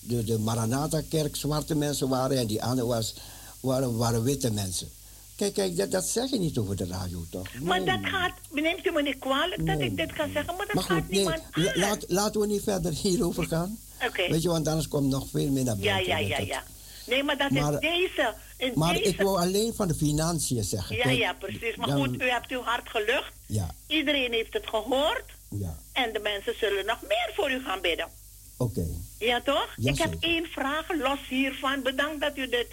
de, 0.00 0.24
de 0.24 0.38
Maranatha-kerk 0.38 1.36
zwarte 1.36 1.74
mensen 1.74 2.08
waren 2.08 2.38
en 2.38 2.46
die 2.46 2.62
andere 2.62 2.86
was, 2.88 3.14
waren, 3.60 3.96
waren 3.96 4.22
witte 4.22 4.50
mensen. 4.52 4.88
Kijk, 5.36 5.54
kijk 5.54 5.76
dat, 5.76 5.90
dat 5.90 6.04
zeg 6.06 6.30
je 6.30 6.38
niet 6.38 6.58
over 6.58 6.76
de 6.76 6.86
radio, 6.86 7.24
toch? 7.30 7.46
Maar 7.62 7.84
dat 7.84 7.98
gaat, 8.02 8.32
neemt 8.50 8.86
u 8.86 8.90
me 8.92 9.02
niet 9.02 9.18
kwalijk 9.18 9.66
dat 9.66 9.80
ik 9.80 9.96
dit 9.96 10.12
kan 10.12 10.30
zeggen, 10.32 10.56
maar 10.56 10.66
dat 10.66 10.74
Maar 10.74 10.84
gaat 10.84 11.08
nee, 11.08 11.18
niemand 11.18 11.42
la- 11.52 11.72
laat, 11.74 12.04
laten 12.08 12.40
we 12.40 12.46
niet 12.46 12.62
verder 12.62 12.92
hierover 12.92 13.46
gaan. 13.46 13.78
Oké. 14.06 14.28
Weet 14.30 14.42
je, 14.42 14.48
want 14.48 14.68
anders 14.68 14.88
komt 14.88 15.08
nog 15.10 15.26
veel 15.30 15.50
meer 15.50 15.64
naar 15.64 15.76
Ja, 15.78 15.92
buiten. 15.92 16.12
ja, 16.12 16.18
ja, 16.18 16.36
dat- 16.38 16.46
ja. 16.46 16.62
Nee, 17.06 17.22
maar 17.22 17.38
dat 17.38 17.50
Maar- 17.50 17.72
is 17.72 17.80
deze. 17.80 18.34
In 18.56 18.72
Maar 18.74 18.94
deze... 18.94 19.04
ik 19.08 19.16
wil 19.16 19.38
alleen 19.40 19.74
van 19.74 19.88
de 19.88 19.94
financiën 19.94 20.64
zeggen. 20.64 20.96
Ja, 20.96 21.02
Kijk, 21.02 21.18
ja, 21.18 21.32
precies. 21.32 21.76
Maar 21.76 21.88
dan- 21.88 21.98
goed, 22.06 22.20
u 22.22 22.28
hebt 22.30 22.50
uw 22.50 22.62
hart 22.62 22.88
gelucht. 22.88 23.32
Ja, 23.46 23.74
Iedereen 23.86 24.32
heeft 24.32 24.52
het 24.52 24.66
gehoord. 24.66 25.24
ja, 25.48 25.78
En 25.92 26.12
de 26.12 26.18
mensen 26.18 26.54
zullen 26.58 26.86
nog 26.86 27.02
meer 27.02 27.30
voor 27.34 27.50
u 27.50 27.62
gaan 27.64 27.80
bidden. 27.80 28.08
oké. 28.56 28.86
Ja, 29.18 29.40
toch? 29.40 29.68
Ja, 29.76 29.90
ik 29.92 29.98
heb 29.98 30.12
zeker. 30.12 30.28
één 30.28 30.46
vraag 30.46 30.86
los 30.98 31.18
hiervan. 31.28 31.82
Bedankt 31.82 32.20
dat 32.20 32.36
u 32.36 32.48
dit 32.48 32.66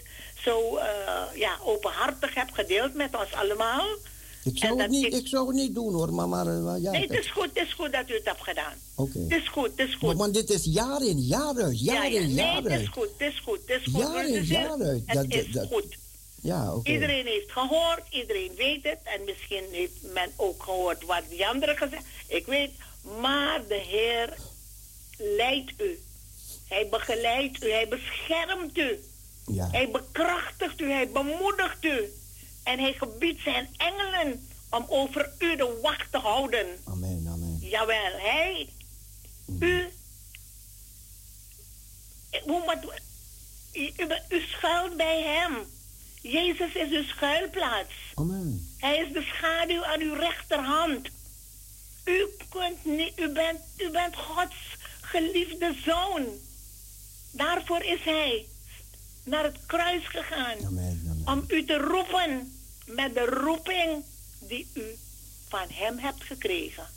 zo 0.44 0.77
eh, 0.77 0.85
ja, 1.35 1.57
openhartig 1.64 2.34
hebt 2.34 2.53
gedeeld 2.53 2.94
met 2.94 3.15
ons 3.19 3.34
allemaal. 3.34 3.85
Ik 4.44 4.57
zou, 4.57 4.81
het 4.81 4.89
niet, 4.89 5.06
ik- 5.06 5.14
ik 5.14 5.27
zou 5.27 5.48
het 5.48 5.56
niet 5.56 5.76
doen 5.76 5.94
hoor, 5.94 6.14
maar, 6.14 6.30
maar 6.30 6.48
eh, 6.48 6.81
ja. 6.81 6.91
nee, 6.91 7.02
het 7.02 7.11
is 7.19 7.31
goed, 7.31 7.49
het 7.53 7.68
is 7.68 7.73
goed 7.73 7.91
dat 7.91 8.10
u 8.10 8.14
het 8.14 8.26
hebt 8.26 8.44
gedaan. 8.44 8.73
Oké. 8.95 9.19
Het 9.19 9.41
is 9.41 9.48
goed, 9.48 9.69
het 9.76 9.88
is 9.88 9.94
goed. 9.94 10.02
Maar, 10.07 10.15
maar 10.15 10.31
dit 10.31 10.49
is 10.49 10.64
jaar 10.64 11.02
in, 11.06 11.19
jaar 11.19 11.56
uit, 11.64 11.80
jaar 11.81 11.95
ja, 11.95 12.03
ja. 12.03 12.19
in, 12.19 12.34
Nee, 12.34 12.61
het 12.72 12.81
is 12.81 12.88
goed, 12.88 13.10
het 13.18 13.34
is 13.34 13.39
goed, 13.39 13.60
het 13.65 13.81
is 13.81 13.94
goed. 13.94 14.02
Jaar 14.02 14.27
in, 14.27 14.34
Dus 14.34 14.48
jaar 14.48 14.81
uit. 14.81 15.03
Het 15.06 15.15
Dat- 15.31 15.39
is 15.45 15.52
dat- 15.52 15.68
goed. 15.68 15.98
Ja, 16.41 16.73
oké. 16.76 16.89
Iedereen 16.91 17.26
heeft 17.26 17.52
gehoord, 17.52 18.02
iedereen 18.10 18.52
weet 18.57 18.84
het. 18.84 18.98
En 19.03 19.23
misschien 19.26 19.64
heeft 19.72 19.94
men 20.14 20.30
ook 20.35 20.64
gehoord 20.64 21.06
wat 21.06 21.22
die 21.30 21.48
anderen 21.48 21.77
gezegd 21.77 22.03
Ik 22.27 22.45
weet, 22.45 22.72
maar 23.22 23.68
de 23.68 23.82
Heer 23.88 24.38
leidt 25.18 25.82
u. 25.82 26.00
Hij 26.68 26.90
begeleidt 26.90 27.64
u, 27.64 27.72
hij 27.72 27.88
beschermt 27.88 28.78
u. 28.78 29.00
Ja. 29.46 29.70
Hij 29.72 29.92
bekrachtigt 29.92 30.82
u, 30.82 30.92
hij 30.92 31.10
bemoedigt 31.10 31.84
u. 31.84 32.14
En 32.64 32.80
hij 32.80 32.94
gebiedt 32.94 33.42
zijn 33.42 33.70
engelen 33.78 34.48
om 34.70 34.86
over 34.88 35.32
u 35.40 35.56
de 35.56 35.80
wacht 35.82 36.12
te 36.12 36.18
houden. 36.18 36.68
Amen, 36.84 37.28
amen. 37.28 37.58
Jawel, 37.62 38.12
hij, 38.18 38.70
u, 39.60 39.90
hoe 42.44 42.64
moet, 42.66 42.94
u, 43.74 43.92
u, 43.98 44.08
u 44.30 44.42
schuilt 44.42 44.98
bij 44.98 45.22
hem. 45.22 45.66
Jezus 46.22 46.74
is 46.74 46.92
uw 46.92 47.04
schuilplaats. 47.04 47.94
Amen. 48.16 48.76
Hij 48.78 48.98
is 48.98 49.14
de 49.14 49.22
schaduw 49.22 49.84
aan 49.84 50.02
uw 50.02 50.14
rechterhand. 50.14 51.10
U, 52.08 52.28
kunt 52.50 52.86
niet, 52.86 53.20
u, 53.20 53.30
bent, 53.30 53.60
u 53.78 53.90
bent 53.92 54.16
Gods 54.16 54.56
geliefde 55.02 55.76
zoon. 55.86 56.26
Daarvoor 57.32 57.84
is 57.84 58.04
hij 58.04 58.46
naar 59.24 59.44
het 59.44 59.58
kruis 59.66 60.08
gegaan. 60.08 60.58
Om 61.26 61.44
u 61.48 61.66
te 61.66 61.78
roepen 61.78 62.54
met 62.86 63.14
de 63.14 63.26
roeping 63.26 64.04
die 64.40 64.68
u 64.74 64.98
van 65.48 65.68
hem 65.70 65.98
hebt 65.98 66.24
gekregen 66.24 66.88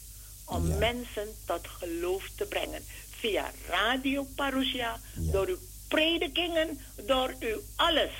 om 0.45 0.78
mensen 0.78 1.28
tot 1.45 1.69
geloof 1.69 2.31
te 2.37 2.45
brengen. 2.45 2.82
Via 3.11 3.51
Radio 3.69 4.27
Parousia, 4.35 5.01
door 5.15 5.47
uw 5.47 5.59
predikingen, 5.89 6.78
door 7.07 7.35
uw 7.39 7.61
alles. 7.77 8.12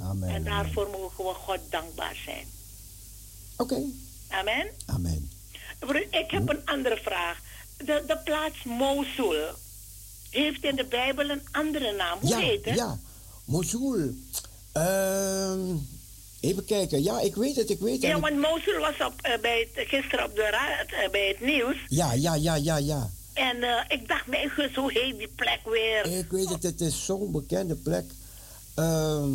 Amen. 0.00 0.28
En 0.28 0.44
daarvoor 0.44 0.90
mogen 0.90 1.24
we 1.24 1.34
God 1.34 1.60
dankbaar 1.70 2.16
zijn. 2.24 2.46
Oké. 3.56 3.82
Amen. 4.28 4.70
Amen. 4.86 5.30
Ik 6.10 6.30
heb 6.30 6.48
een 6.48 6.60
andere 6.64 6.96
vraag. 7.02 7.38
De, 7.76 8.02
de 8.06 8.16
plaats 8.24 8.62
Mosul 8.64 9.34
heeft 10.30 10.64
in 10.64 10.76
de 10.76 10.84
Bijbel 10.84 11.30
een 11.30 11.42
andere 11.52 11.92
naam. 11.92 12.18
Hoe 12.20 12.28
Ja, 12.30 12.38
heet 12.38 12.64
het? 12.64 12.74
ja. 12.74 12.98
Mosul. 13.44 14.14
Ehm, 14.72 15.60
even 16.40 16.64
kijken. 16.64 17.02
Ja, 17.02 17.20
ik 17.20 17.34
weet 17.34 17.56
het, 17.56 17.70
ik 17.70 17.78
weet 17.80 17.92
het. 17.92 18.02
Ja, 18.02 18.20
want 18.20 18.36
Mosul 18.40 18.78
was 18.80 19.06
op, 19.06 19.14
eh, 19.22 19.40
bij 19.40 19.68
het, 19.74 19.86
gisteren 19.88 20.24
op 20.24 20.34
de 20.36 20.48
raad, 20.50 20.86
eh, 21.04 21.10
bij 21.10 21.28
het 21.28 21.40
nieuws. 21.40 21.76
Ja, 21.88 22.12
ja, 22.12 22.34
ja, 22.34 22.54
ja, 22.54 22.76
ja. 22.76 23.10
En 23.32 23.62
eh, 23.62 23.84
ik 23.88 24.08
dacht, 24.08 24.26
mijn 24.26 24.50
gus, 24.50 24.74
hoe 24.74 24.92
heet 24.92 25.18
die 25.18 25.28
plek 25.36 25.60
weer? 25.64 26.18
Ik 26.18 26.30
weet 26.30 26.48
het, 26.48 26.62
het 26.62 26.80
is 26.80 27.04
zo'n 27.04 27.30
bekende 27.32 27.74
plek. 27.74 28.04
Ehm, 28.74 29.30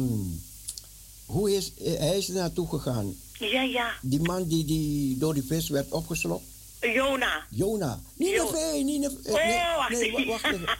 hoe 1.25 1.55
is, 1.55 1.71
hij 1.83 2.17
is 2.17 2.27
er 2.27 2.33
naartoe 2.35 2.67
gegaan? 2.69 3.15
Ja, 3.39 3.61
ja. 3.61 3.93
Die 4.01 4.19
man 4.21 4.47
die, 4.47 4.65
die 4.65 5.17
door 5.17 5.33
die 5.33 5.43
vis 5.43 5.69
werd 5.69 5.91
opgeslokt? 5.91 6.43
Jona. 6.81 7.45
Jona. 7.49 8.01
Nineveh, 8.15 8.83
Nineveh. 8.83 9.31
Oh, 9.33 9.45
nee, 9.45 9.57
wacht 9.77 9.89
nee, 9.89 10.01
even. 10.01 10.25
wa- 10.25 10.31
wacht 10.31 10.45
even. 10.45 10.67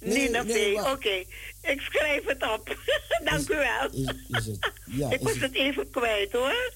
Nee, 0.00 0.30
nee, 0.30 0.90
oké. 0.92 1.24
Ik 1.62 1.80
schrijf 1.80 2.24
het 2.24 2.42
op. 2.42 2.76
Dank 3.30 3.48
u 3.48 3.54
wel. 3.54 3.90
Is, 3.92 4.12
is 4.28 4.46
het, 4.46 4.72
ja, 4.86 5.10
ik 5.10 5.18
is 5.18 5.24
was 5.24 5.32
het, 5.32 5.42
het 5.42 5.54
even 5.54 5.90
kwijt, 5.90 6.32
hoor. 6.32 6.72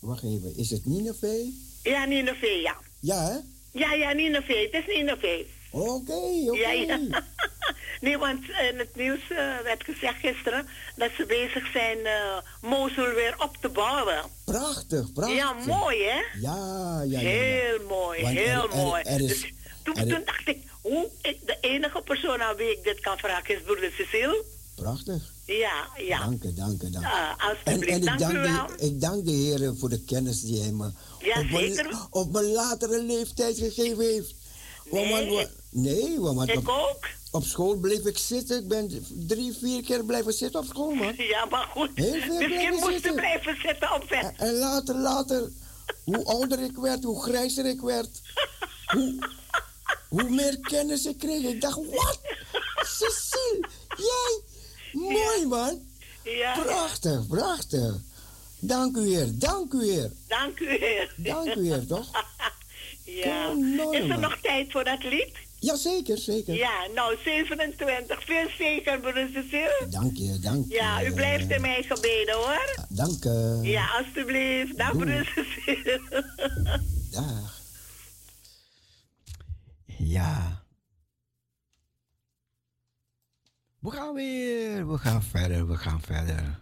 wacht 0.00 0.22
even. 0.22 0.56
Is 0.56 0.70
het 0.70 0.86
Nineveh? 0.86 1.46
Ja, 1.82 2.04
Nineveh, 2.04 2.62
ja. 2.62 2.76
Ja, 3.00 3.26
hè? 3.26 3.36
Ja, 3.80 3.92
ja, 3.92 4.12
Nineveh. 4.12 4.72
Het 4.72 4.84
is 4.88 4.94
Nineveh. 4.96 5.46
Oké, 5.70 6.12
oké. 6.48 6.58
Ja, 6.58 6.70
ja. 6.70 7.00
Nee, 8.00 8.18
want 8.18 8.44
in 8.70 8.78
het 8.78 8.96
nieuws 8.96 9.20
eh, 9.30 9.36
werd 9.64 9.84
gezegd 9.84 10.18
gisteren 10.20 10.66
dat 10.96 11.10
ze 11.16 11.24
bezig 11.26 11.70
zijn 11.72 11.98
eh 12.06 12.36
Mosul 12.60 13.12
weer 13.14 13.34
op 13.38 13.56
te 13.60 13.68
bouwen. 13.68 14.22
Prachtig, 14.44 15.12
prachtig. 15.12 15.36
Ja, 15.36 15.52
mooi 15.52 15.98
hè? 16.02 16.20
Ja, 16.40 16.56
ja, 17.02 17.02
ja. 17.04 17.20
ja. 17.20 17.28
Heel 17.28 17.78
mooi, 17.88 18.22
Want 18.22 18.36
heel 18.38 18.70
er- 18.70 18.76
mooi. 18.76 19.02
er 19.02 19.20
is- 19.20 19.26
dus 19.40 19.52
toen, 19.82 19.94
is- 19.94 20.24
dacht 20.24 20.48
ik, 20.48 20.62
hoe, 20.80 21.08
ik, 21.22 21.46
de 21.46 21.56
enige 21.60 22.02
persoon 22.02 22.42
aan 22.42 22.56
wie 22.56 22.70
ik 22.70 22.82
dit 22.84 23.00
kan 23.00 23.18
vragen 23.18 23.54
is 23.56 23.62
broeder 23.62 23.92
Cecile. 23.96 24.44
Prachtig. 24.74 25.22
Ja, 25.46 25.88
ja. 25.96 26.18
Dank 26.18 26.42
u, 26.44 26.54
dank 26.54 26.82
u, 26.82 26.90
dank 26.90 27.04
u. 27.04 27.08
Ah, 27.08 27.30
En, 27.38 27.48
alsjeblieft, 27.48 27.88
en 27.92 27.96
ik, 27.98 28.04
dank 28.04 28.18
dank 28.18 28.32
u 28.32 28.38
wel. 28.38 28.66
de, 28.66 28.84
ik 28.86 29.00
dank 29.00 29.24
de 29.24 29.30
Heer 29.30 29.74
voor 29.78 29.88
de 29.88 30.00
kennis 30.04 30.40
die 30.40 30.60
hij 30.60 30.70
me 30.70 30.90
Ja, 31.20 31.40
op, 31.40 31.46
zeker. 31.50 31.84
mijn, 31.84 31.96
op 32.10 32.32
mijn 32.32 32.44
latere 32.44 33.02
leeftijd 33.02 33.58
gegeven 33.58 34.04
heeft. 34.04 34.34
Nee, 34.90 35.30
want- 35.30 35.50
nee, 35.70 36.20
want 36.20 36.48
ik 36.48 36.68
ook. 36.68 37.06
Op 37.32 37.44
school 37.44 37.76
bleef 37.76 38.04
ik 38.04 38.18
zitten. 38.18 38.58
Ik 38.58 38.68
ben 38.68 39.04
drie, 39.26 39.52
vier 39.60 39.82
keer 39.82 40.04
blijven 40.04 40.32
zitten 40.32 40.60
op 40.60 40.66
school, 40.66 40.90
man. 40.94 41.14
Ja, 41.16 41.44
maar 41.44 41.66
goed. 41.66 41.90
Heel 41.94 42.20
veel 42.20 42.38
Dus 42.38 42.40
je 42.40 42.46
blijven 42.46 42.74
moest 42.78 42.92
zitten. 42.92 43.14
blijven 43.14 43.56
zitten 43.62 43.94
op 43.94 44.08
weg. 44.08 44.32
En 44.36 44.52
later, 44.54 44.94
later, 44.96 45.50
hoe 46.04 46.24
ouder 46.24 46.60
ik 46.60 46.76
werd, 46.76 47.04
hoe 47.04 47.22
grijzer 47.22 47.66
ik 47.66 47.80
werd, 47.80 48.20
hoe, 48.86 49.28
hoe 50.08 50.30
meer 50.30 50.58
kennis 50.60 51.04
ik 51.06 51.18
kreeg. 51.18 51.42
Ik 51.42 51.60
dacht, 51.60 51.76
wat? 51.76 52.20
Cecile, 52.76 53.68
jij? 53.96 54.40
Mooi, 54.92 55.46
man. 55.46 55.80
Ja. 56.24 56.58
Prachtig, 56.62 57.26
prachtig. 57.26 57.94
Dank 58.58 58.96
u, 58.96 59.00
Heer. 59.14 59.28
Dank 59.38 59.72
u, 59.72 59.84
Heer. 59.92 60.12
Dank 60.28 60.58
u, 60.60 60.68
heer. 60.68 61.12
Dank 61.16 61.54
u, 61.54 61.66
Heer, 61.66 61.86
toch? 61.86 62.10
Ja. 63.04 63.52
mooi, 63.52 63.96
Is 63.96 64.02
er 64.02 64.08
man. 64.08 64.20
nog 64.20 64.36
tijd 64.42 64.72
voor 64.72 64.84
dat 64.84 65.02
lied? 65.04 65.36
Jazeker, 65.62 66.18
zeker. 66.18 66.54
Ja, 66.54 66.86
nou 66.94 67.16
27. 67.24 68.24
Veel 68.24 68.48
zeker, 68.58 69.00
broeder 69.00 69.28
Cecile. 69.32 69.86
Dank 69.90 70.16
je, 70.16 70.38
dank 70.38 70.68
je. 70.68 70.74
Ja, 70.74 71.04
u 71.04 71.12
blijft 71.12 71.50
in 71.50 71.60
mijn 71.60 71.84
gebeden 71.84 72.34
hoor. 72.34 72.86
Dank 72.88 73.22
je. 73.22 73.58
Ja, 73.62 73.86
alstublieft. 73.98 74.76
Dag, 74.78 74.92
Doei. 74.92 75.04
broeder 75.04 75.32
Cecile. 75.34 76.00
Dag. 77.10 77.60
Ja. 79.98 80.62
We 83.78 83.90
gaan 83.90 84.14
weer, 84.14 84.88
we 84.88 84.98
gaan 84.98 85.22
verder, 85.22 85.68
we 85.68 85.76
gaan 85.76 86.00
verder. 86.00 86.60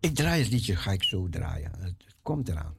Ik 0.00 0.14
draai 0.14 0.42
het 0.42 0.50
liedje, 0.52 0.76
ga 0.76 0.92
ik 0.92 1.02
zo 1.02 1.28
draaien. 1.28 1.72
Het 1.78 2.06
komt 2.22 2.48
eraan. 2.48 2.76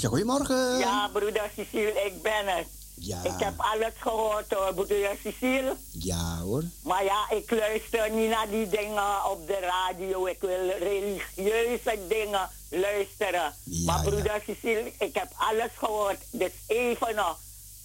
Marusha, 0.00 0.08
goedemorgen. 0.08 0.78
Ja, 0.78 1.08
broeder 1.12 1.50
Cecile, 1.56 1.92
ik 2.06 2.22
ben 2.22 2.46
het. 2.56 2.66
Ja. 2.94 3.22
Ik 3.24 3.32
heb 3.38 3.52
alles 3.56 3.92
gehoord 3.98 4.52
hoor, 4.54 4.74
broeder 4.74 5.16
Cecile. 5.24 5.76
Ja, 5.92 6.38
hoor. 6.38 6.62
Maar 6.82 7.04
ja, 7.04 7.30
ik 7.30 7.50
luister 7.50 8.10
niet 8.10 8.28
naar 8.30 8.48
die 8.50 8.68
dingen 8.68 9.30
op 9.30 9.46
de 9.46 9.58
radio. 9.60 10.26
Ik 10.26 10.40
wil 10.40 10.68
religieuze 10.78 11.98
dingen 12.08 12.48
luisteren. 12.70 13.54
maar 13.84 14.02
broeder 14.02 14.42
Cecile, 14.46 14.92
ik 14.98 15.14
heb 15.14 15.28
alles 15.36 15.70
gehoord. 15.76 16.18
Dus 16.30 16.50
even 16.66 17.14
nog. 17.14 17.38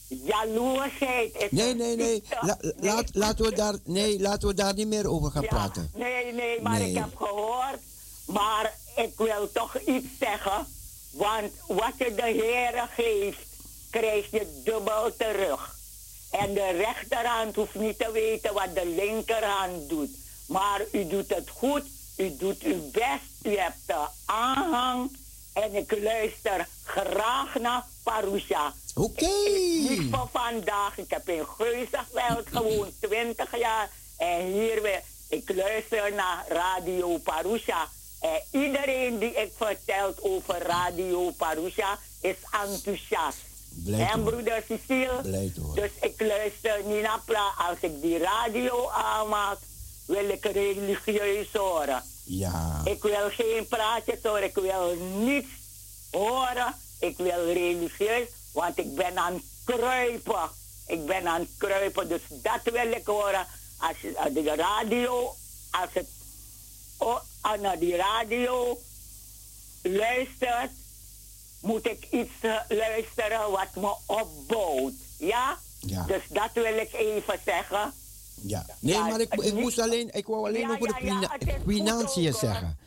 Jaloersheid 0.08 1.36
is 1.36 1.48
Nee, 1.52 1.76
nee, 1.76 1.96
nee. 1.96 2.24
La- 2.42 2.58
laat, 2.80 3.10
laten, 3.14 3.46
we 3.46 3.56
daar, 3.56 3.76
nee 3.84 4.20
laten 4.22 4.48
we 4.48 4.54
daar 4.54 4.74
niet 4.74 4.88
meer 4.88 5.08
over 5.10 5.32
gaan 5.32 5.42
Ja, 5.42 5.48
praten. 5.48 5.92
Nee, 5.96 6.34
nee, 6.34 6.62
maar 6.62 6.80
Nee. 6.80 6.90
ik 6.90 6.98
heb 6.98 7.16
gehoord. 7.16 7.80
Maar 8.26 8.74
ik 8.96 9.12
wil 9.18 9.50
toch 9.54 9.76
iets 9.80 10.08
zeggen. 10.20 10.68
Want 11.16 11.52
wat 11.68 11.94
je 11.98 12.16
de 12.16 12.26
Heer 12.26 12.90
geeft, 12.96 13.48
krijg 13.90 14.32
je 14.32 14.62
dubbel 14.64 15.16
terug. 15.18 15.76
En 16.32 16.54
de 16.54 16.72
rechterhand 16.72 17.56
hoeft 17.56 17.76
niet 17.76 18.00
te 18.00 18.12
weten 18.12 18.54
wat 18.54 18.76
de 18.76 18.86
linkerhand 18.86 19.90
doet. 19.90 20.10
Maar 20.48 20.82
u 20.92 21.08
doet 21.08 21.30
het 21.30 21.50
goed, 21.50 21.84
u 22.18 22.36
doet 22.38 22.62
uw 22.62 22.92
best, 22.92 23.32
u 23.44 23.58
hebt 23.58 23.78
de 23.86 24.06
aanhang. 24.26 25.18
En 25.54 25.76
ik 25.76 25.98
luister 26.02 26.68
graag 26.84 27.60
naar 27.60 27.86
Parusha. 28.04 28.74
Oké. 28.96 29.50
Niet 29.90 30.08
voor 30.12 30.30
vandaag. 30.32 30.98
Ik 30.98 31.10
heb 31.10 31.30
in 31.30 31.46
Geuzenveld 31.48 32.48
gewoond 32.52 32.94
20 33.02 33.58
jaar. 33.58 33.90
En 34.18 34.46
hier 34.46 34.82
weer 34.82 35.02
Ik 35.30 35.56
luister 35.56 36.14
naar 36.14 36.46
Radio 36.48 37.18
Parusha. 37.18 37.90
En 38.26 38.42
iedereen 38.62 39.20
die 39.20 39.34
ik 39.34 39.52
vertelt 39.58 40.22
over 40.22 40.58
Radio 40.62 41.32
Parusha 41.32 42.00
is 42.22 42.36
enthousiast. 42.64 43.38
Blij 43.84 44.06
te 44.06 44.12
en 44.12 44.24
broeder 44.24 44.64
Cecile. 44.68 45.22
Dus 45.76 45.92
ik 46.02 46.22
luister 46.22 46.84
niet 46.86 47.02
naar 47.02 47.22
pra. 47.26 47.54
Als 47.70 47.78
ik 47.82 48.02
die 48.02 48.18
radio 48.18 48.90
aanmaak, 48.90 49.58
wil 50.06 50.30
ik 50.30 50.46
religieus 50.46 51.48
horen. 51.54 52.04
Ja. 52.24 52.82
Ik 52.86 53.02
wil 53.02 53.30
geen 53.30 53.68
praatjes 53.68 54.20
horen. 54.24 54.44
Ik 54.44 54.56
wil 54.56 54.96
niets 55.18 55.48
horen. 56.12 56.76
Ik 57.00 57.18
wil 57.18 57.46
religieus, 57.54 58.28
want 58.54 58.78
ik 58.78 58.96
ben 58.96 59.18
aan 59.18 59.34
het 59.34 59.44
kruipen. 59.66 60.50
Ik 60.88 61.06
ben 61.06 61.28
aan 61.28 61.40
het 61.42 61.50
kruipen, 61.58 62.08
dus 62.08 62.22
dat 62.30 62.74
wil 62.74 62.92
ik 62.92 63.06
horen. 63.06 63.48
Als 63.78 63.98
je- 64.02 64.32
de 64.34 64.56
radio, 64.56 65.36
als 65.72 65.90
het 65.94 66.08
oh, 66.98 67.20
naar 67.54 67.80
die 67.80 67.96
radio 67.96 68.80
luistert, 69.82 70.72
moet 71.62 71.86
ik 71.88 72.08
iets 72.12 72.32
eh, 72.42 72.56
luisteren 72.70 73.52
wat 73.52 73.76
me 73.76 73.94
opbouwt. 74.06 74.94
Ja? 75.18 75.58
Ja. 75.80 76.04
Dus 76.08 76.22
dat 76.30 76.50
wil 76.54 76.78
ik 76.78 76.94
even 76.94 77.40
zeggen. 77.46 77.94
Ja. 78.42 78.66
Nee, 78.80 78.94
Ja, 78.94 79.08
maar 79.08 79.20
ik, 79.20 79.34
ik 79.34 79.54
moest 79.54 79.80
alleen, 79.80 80.10
ik 80.14 80.28
wou 80.28 80.48
alleen 80.48 80.62
Ja, 80.62 80.70
over 80.74 80.88
de 80.88 81.06
ja, 81.06 81.20
ja, 81.22 81.58
financiën 81.68 82.34
zeggen. 82.34 82.78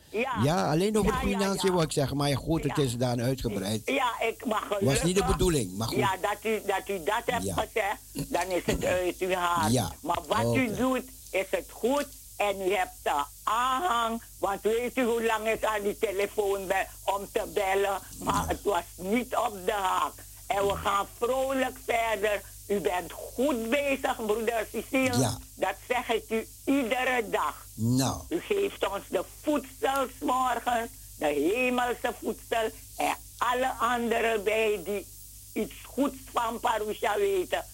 Ja. 0.43 0.69
alleen 0.71 0.97
over 0.97 1.13
Ja, 1.13 1.19
de 1.19 1.27
ja, 1.27 1.37
financiën 1.37 1.67
ja. 1.69 1.73
wil 1.73 1.81
ik 1.83 1.91
zeggen. 1.91 2.17
Maar 2.17 2.29
ja, 2.29 2.35
goed, 2.35 2.63
het 2.63 2.77
is 2.77 2.97
daar 2.97 3.19
uitgebreid. 3.21 3.81
Ja, 3.85 4.19
ik 4.21 4.45
mag 4.45 4.61
gelukkig... 4.61 4.87
Was 4.89 5.03
niet 5.03 5.15
de 5.15 5.23
bedoeling, 5.25 5.77
maar 5.77 5.87
goed. 5.87 5.97
Ja, 5.97 6.15
dat 6.21 6.37
u 6.43 6.61
dat, 6.65 6.89
u 6.89 7.03
dat 7.03 7.21
hebt 7.25 7.43
Ja. 7.43 7.53
gezegd, 7.53 8.31
dan 8.31 8.47
is 8.47 8.61
het 8.65 8.83
uit 8.85 9.15
uw. 9.19 9.29
Ja. 9.29 9.93
Maar 10.01 10.19
wat 10.27 10.55
u 10.55 10.75
doet, 10.75 11.03
is 11.31 11.45
het 11.49 11.65
goed. 11.71 12.07
En 12.39 12.61
u 12.61 12.73
hebt 12.73 13.03
de 13.03 13.23
aanhang. 13.43 14.21
Want 14.39 14.61
weet 14.61 14.97
u 14.97 15.03
hoe 15.03 15.25
lang 15.25 15.47
ik 15.47 15.65
aan 15.65 15.81
die 15.81 15.97
telefoon 15.97 16.67
ben 16.67 16.87
om 17.05 17.27
te 17.31 17.51
bellen? 17.53 17.99
Maar 18.23 18.47
het 18.47 18.63
was 18.63 18.83
niet 18.95 19.35
op 19.35 19.65
de 19.65 19.71
haak. 19.71 20.13
En 20.47 20.67
we 20.67 20.75
gaan 20.75 21.07
vrolijk 21.17 21.77
verder. 21.85 22.41
U 22.67 22.79
bent 22.79 23.11
goed 23.11 23.69
bezig, 23.69 24.15
broeder 24.25 24.67
Cecile. 24.71 25.17
Ja. 25.17 25.37
Dat 25.55 25.75
zeg 25.87 26.09
ik 26.09 26.29
u 26.29 26.47
iedere 26.65 27.29
dag. 27.29 27.65
Nou, 27.73 28.21
U 28.29 28.39
geeft 28.39 28.87
ons 28.89 29.03
de 29.09 29.23
voedsel 29.41 30.07
's 30.07 30.21
morgens, 30.21 30.89
de 31.17 31.25
hemelse 31.25 32.13
voedsel 32.21 32.69
en 32.97 33.15
alle 33.37 33.71
anderen 33.79 34.43
bij 34.43 34.81
die 34.83 35.07
iets 35.53 35.75
goeds 35.85 36.17
van 36.31 36.59
Parusha 36.59 37.17
weten. 37.17 37.65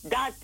Dat, 0.00 0.34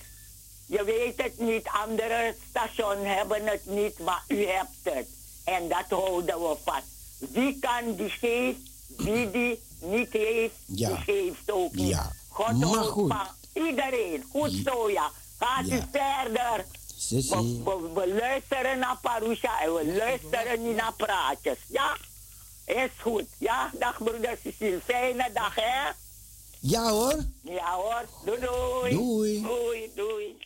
je 0.67 0.85
weet 0.85 1.23
het 1.23 1.39
niet, 1.39 1.67
andere 1.85 2.35
stations 2.51 3.01
hebben 3.03 3.47
het 3.47 3.67
niet, 3.67 3.99
maar 3.99 4.25
u 4.29 4.47
hebt 4.47 4.69
het. 4.83 5.07
En 5.45 5.69
dat 5.69 5.85
houden 6.01 6.41
we 6.41 6.57
vast. 6.65 6.87
Wie 7.19 7.59
kan 7.59 7.95
die 7.95 8.11
geeft, 8.11 8.59
wie 8.97 9.31
die 9.31 9.63
niet 9.81 10.13
heeft, 10.13 10.55
Ja. 10.67 10.89
die 10.89 10.97
geeft 10.97 11.51
ook 11.51 11.73
niet. 11.75 11.89
Ja. 11.89 12.13
God 12.29 12.59
Maar 12.59 12.69
houdt 12.69 12.91
goed. 12.91 13.13
van 13.13 13.27
iedereen. 13.65 14.25
Goed 14.31 14.53
zo, 14.65 14.91
ja. 14.91 15.11
Gaat 15.39 15.67
u 15.67 15.75
Ja. 15.75 15.89
verder. 15.93 16.65
Sissy. 16.97 17.35
We, 17.35 17.63
we, 17.65 17.91
we 17.95 18.15
luisteren 18.15 18.79
naar 18.79 18.99
Parusha 19.03 19.61
en 19.63 19.75
we 19.75 19.95
luisteren 19.97 20.67
niet 20.67 20.77
naar 20.77 20.93
praatjes. 20.97 21.59
Ja? 21.69 21.97
Is 22.65 22.91
goed. 23.01 23.25
Ja, 23.39 23.71
dag 23.79 23.99
broeder 24.03 24.39
Cecile. 24.43 24.81
Fijne 24.85 25.31
dag, 25.35 25.55
hè? 25.55 25.91
Ja 26.61 26.91
hoor. 26.91 27.25
Ja 27.43 27.75
hoor. 27.75 28.05
Doei 28.25 28.41
doei. 28.41 28.95
Doei. 28.95 29.43
Doei 29.43 29.91
doei. 29.95 30.37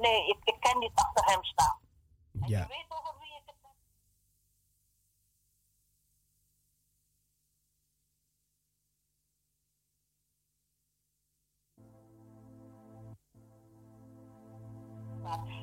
Nee, 0.00 0.28
ik, 0.28 0.36
ik 0.44 0.56
kan 0.60 0.78
niet 0.78 0.92
achter 0.94 1.24
hem 1.24 1.44
staan. 1.44 1.78
Ja. 2.32 2.58
Je 2.58 2.66
weet 2.68 2.86
over 2.88 3.14
wie 3.18 3.36
ik 3.36 3.42
het 3.46 3.56
heb. 3.62 3.76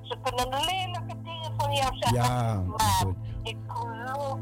Ze 0.03 0.18
kunnen 0.22 0.49
lelijke 0.49 1.22
dingen 1.22 1.53
van 1.57 1.73
jou 1.73 1.97
zeggen. 1.97 2.23
Ja, 2.23 2.61
maar 2.61 2.80
goed. 2.80 3.15
ik 3.43 3.57
geloof 3.68 4.39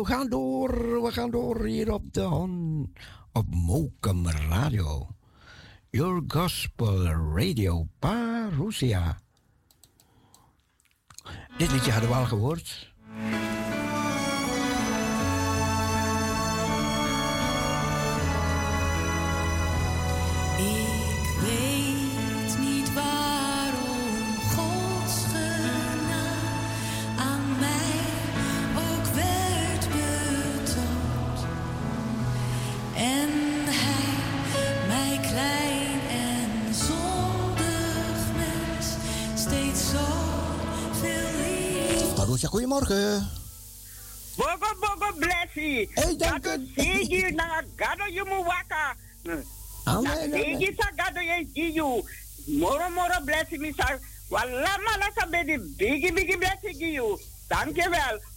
we 0.00 0.06
gaan, 0.06 0.28
door. 0.28 1.02
We 1.02 1.12
gaan 1.12 1.30
door 1.30 1.64
hier 1.64 1.92
op 1.92 2.12
de 2.12 2.20
hon, 2.20 2.92
op 3.32 3.54
Mokum 3.54 4.28
Radio. 4.28 5.08
Your 5.90 6.22
Gospel 6.26 7.04
Radio 7.36 7.86
Parousia. 7.98 9.18
Dit 11.58 11.72
liedje 11.72 11.90
hadden 11.90 12.10
we 12.10 12.16
al 12.16 12.26
gehoord. 12.26 12.94
Goedemorgen. 42.86 43.28
Bogo 44.36 44.74
bogo 44.80 45.12
blessie. 45.18 45.88
Hey, 45.94 46.16
dank 46.16 46.46
u. 46.46 46.66
Sigi 46.76 47.30
na 47.34 47.62
gado 47.76 48.04
yumu 48.12 48.44
waka. 48.44 48.96
Amen, 49.84 50.32
Sigi 50.32 50.74
sa 50.78 50.90
gado 50.96 51.20
giyu. 51.54 52.04
Moro 52.46 52.90
moro 52.90 53.20
blessie 53.24 53.58
mi 53.58 53.72
sa. 53.72 53.98
Walla 54.30 54.78
mala 54.84 55.10
sa 55.14 55.26
bedi 55.26 55.58
bigi 55.76 56.12
bigi 56.12 56.36
blessie 56.36 56.74
giyu. 56.74 57.18
Dankjewel. 57.48 58.18
God 58.18 58.29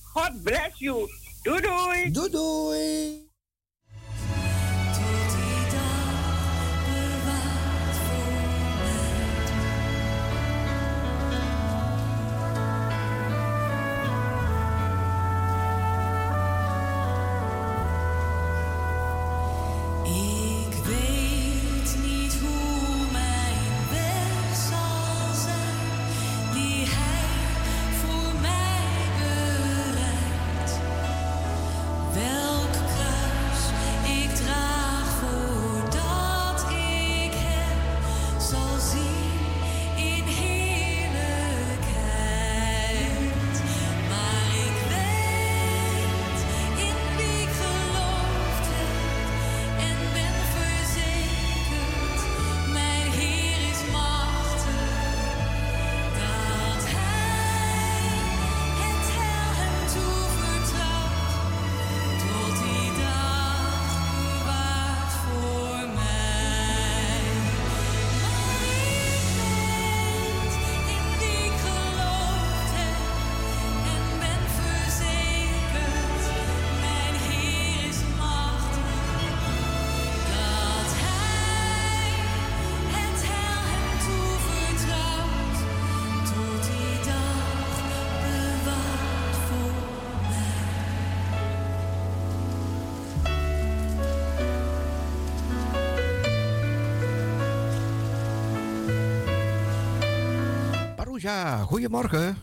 Parousia, 101.14 101.64
goedemorgen. 101.70 102.38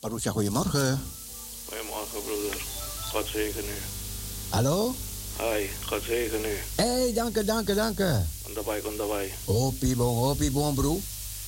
Parousia, 0.00 0.30
goedemorgen. 0.30 1.00
Goedemorgen, 1.68 2.22
broeder. 2.24 2.56
God 3.12 3.26
zegen 3.26 3.64
u. 3.64 3.76
Hallo? 4.50 4.94
Hi, 5.38 5.70
God 5.88 6.02
zegen 6.02 6.40
u. 6.44 6.56
Hé, 6.76 6.84
hey, 6.84 7.12
dank 7.12 7.36
u, 7.36 7.44
dank 7.44 7.68
u, 7.68 7.74
dank 7.74 7.98
u. 7.98 8.12
Kom 8.42 8.54
daarbij, 8.54 8.80
kom 8.80 8.96
daarbij. 8.96 9.34
Hopie 9.44 9.96
bon, 9.96 10.16
hopie 10.16 10.50
bon, 10.50 10.74
bro. 10.74 10.98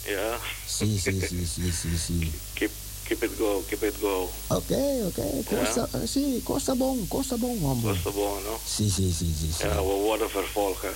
Ja, 0.04 0.36
Si, 0.66 0.98
si, 0.98 1.20
si, 1.20 1.46
si, 1.46 1.72
si, 1.72 1.96
si. 1.98 2.32
keep, 2.52 2.70
keep 3.04 3.22
it 3.22 3.30
go, 3.38 3.62
keep 3.68 3.82
it 3.82 3.94
go. 4.00 4.28
Oké, 4.48 5.04
oké. 5.06 5.42
Costa, 5.44 5.88
eh, 5.92 6.00
si, 6.04 6.40
costa 6.44 6.74
bon, 6.74 7.08
costa 7.08 7.36
bon, 7.36 7.58
man. 7.58 7.80
De 7.80 8.10
bon, 8.14 8.42
no? 8.42 8.58
Si, 8.66 8.90
si, 8.90 9.12
si, 9.12 9.34
si, 9.40 9.52
si. 9.52 9.64
Ja, 9.66 9.74
we 9.74 9.82
worden 10.04 10.30
vervolgen. 10.30 10.92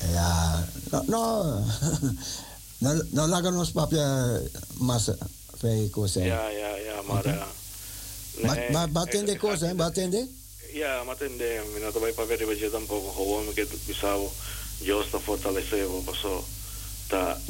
Ja, 0.00 0.68
no, 0.92 1.02
no. 1.08 1.66
no, 2.80 2.94
no 3.12 3.26
laga 3.26 3.50
nos 3.50 3.70
papia 3.72 4.06
mas 4.78 5.10
fei 5.60 5.88
cosa. 5.90 6.20
Ja, 6.20 6.50
ja, 6.50 6.76
ja, 6.78 7.02
maar... 7.02 7.24
eh, 7.24 7.46
Maar, 8.42 8.56
nee, 8.56 8.70
maar 8.70 8.90
batende 8.92 9.36
cosa, 9.36 9.74
batende? 9.74 10.28
Ja, 10.72 11.02
mas 11.04 11.20
entende, 11.20 11.62
mira, 11.72 11.90
te 11.90 11.98
voy 11.98 12.12
para 12.12 12.28
ver 12.28 12.42
y 12.42 12.70
tampoco, 12.70 13.10
joven, 13.12 13.54
que 13.54 13.64
tu 13.64 13.78
pisavo, 13.78 14.30
yo 14.82 15.00
está 15.02 15.18
fortalecido, 15.18 16.02
pasó, 16.04 16.44
ta, 17.08 17.40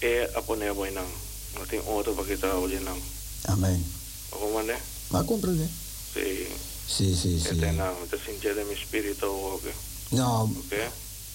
e 0.00 0.28
a 0.36 0.40
poner 0.42 0.72
boy 0.72 0.92
nang, 0.92 1.08
no 1.54 1.66
tengo 1.66 1.96
otro 1.96 2.14
para 2.14 2.28
que 2.28 2.36
te 2.36 2.46
oye 2.46 2.78
nang. 2.80 3.00
Amen. 3.48 3.82
¿Cómo 4.30 4.58
ande? 4.60 4.76
Ma 5.10 5.24
comprende? 5.26 5.66
Sí, 6.14 6.46
Si, 6.86 7.16
si, 7.16 7.40
si. 7.40 7.48
este 7.48 7.72
nang, 7.72 7.96
te 8.08 8.18
sinche 8.18 8.54
de 8.54 8.64
mi 8.64 8.74
espíritu, 8.74 9.26
ok, 9.26 9.64
No, 10.12 10.44
ok. 10.44 10.74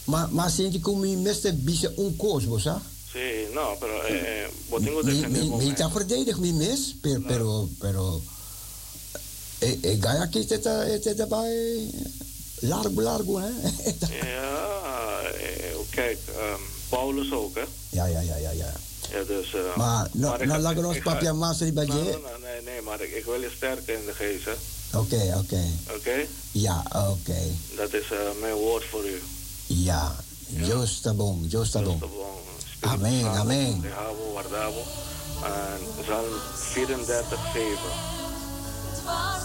Ma, 0.05 0.27
ma 0.31 0.49
senti 0.49 0.79
come 0.79 1.07
mi 1.07 1.15
meste 1.15 1.53
bise 1.53 1.93
un 1.97 2.15
koos, 2.15 2.45
bosa? 2.45 2.81
Sí, 3.11 3.47
no, 3.53 3.75
pero 3.79 4.03
eh, 4.03 4.13
eh, 4.13 4.49
que 4.69 4.89
Mi, 5.03 5.25
mi, 5.27 5.49
mi 5.49 5.73
ta 5.73 5.89
verdedig 5.89 6.37
mi 6.37 6.51
mis, 6.53 6.95
per, 7.01 7.19
pero, 7.21 7.67
pero... 7.79 8.21
E, 9.59 9.77
e 9.81 9.97
gaia 9.99 10.27
ki 10.27 10.45
teta, 10.45 10.85
e 10.87 10.99
teta 10.99 11.25
bij 11.27 11.89
largo, 12.61 13.01
largo, 13.01 13.37
hè? 13.39 13.49
Ja, 14.25 15.21
eh, 15.21 15.75
kijk, 15.89 16.17
ehm, 16.27 16.61
Paulus 16.89 17.31
ook, 17.31 17.55
hè? 17.55 17.63
Ja, 17.89 18.05
ja, 18.05 18.19
ja, 18.21 18.35
ja, 18.37 18.51
ja. 18.51 18.73
Ja, 19.11 19.23
dus... 19.23 19.53
eh, 19.53 19.75
Maar, 19.75 20.09
no, 20.13 20.33
ik 20.33 20.45
no 20.45 20.53
ga- 20.53 20.59
laga 20.59 20.81
nos 20.81 20.95
ik 20.95 21.01
ga- 21.03 21.11
papia 21.11 21.33
mas 21.33 21.57
di 21.57 21.71
Nou, 21.71 21.87
baje? 21.87 22.03
nou, 22.03 22.21
nou, 22.21 22.41
nee, 22.41 22.61
nee, 22.65 22.81
maar 22.81 23.01
ik, 23.01 23.11
ik 23.11 23.25
wil 23.25 23.41
je 23.41 23.51
sterken 23.55 23.93
in 23.99 24.05
de 24.05 24.13
geest, 24.13 24.45
hè? 24.45 24.53
Oké, 24.97 25.35
oké. 25.37 25.63
Oké? 25.95 26.25
Ja, 26.51 26.83
oké. 26.95 27.41
Dat 27.75 27.93
is 27.93 28.11
eh, 28.11 28.17
mijn 28.41 28.53
woord 28.53 28.83
voor 28.89 29.05
u. 29.05 29.21
Ja, 29.71 30.15
Dios 30.49 30.91
está 30.91 31.13
bom, 31.13 31.47
Dios 31.47 31.67
está 31.67 31.81
bom. 31.81 31.99
Amen, 32.81 33.25
amen. 33.25 33.81
Dejavo, 33.81 34.31
guardavo. 34.31 34.83
En 35.43 36.03
Psalm 36.03 36.33
34, 36.73 37.37
7. 37.53 37.77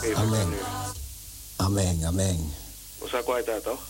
Even 0.03 0.17
Amen. 0.17 0.55
Amen, 1.57 2.05
amen. 2.05 2.53
Cuál 3.25 3.39
está, 3.39 3.61
toch? 3.61 3.81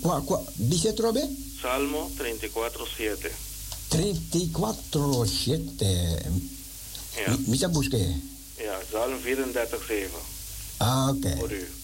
Qua, 0.00 0.40
dice 0.54 0.92
trobe? 0.92 1.28
Salmo 1.60 2.10
34, 2.16 2.86
7. 2.86 3.30
34, 3.88 5.26
7. 5.26 6.18
Ja. 7.16 7.30
Mi, 7.30 7.44
mi 7.46 7.56
sa 7.58 7.68
busque? 7.68 8.20
Ja, 8.56 8.78
Psalm 8.88 9.20
34, 9.20 9.78
7. 9.86 10.10
Ah, 10.78 11.08
oké. 11.08 11.36
Voor 11.36 11.50
u. 11.52 11.81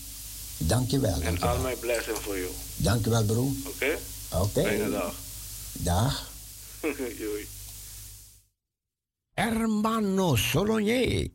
Dankjewel. 0.59 1.20
En 1.20 1.41
al 1.41 1.59
mijn 1.59 1.78
blessing 1.78 2.17
voor 2.17 2.39
u. 2.39 2.47
Dankjewel, 2.77 3.25
bro. 3.25 3.51
Oké? 3.67 3.99
Oké. 4.33 4.62
Fijne 4.62 4.91
dag. 4.91 5.15
Dag. 5.73 6.31
Doei. 7.19 7.47
Hermano 9.35 10.37
Solonier. 10.37 11.28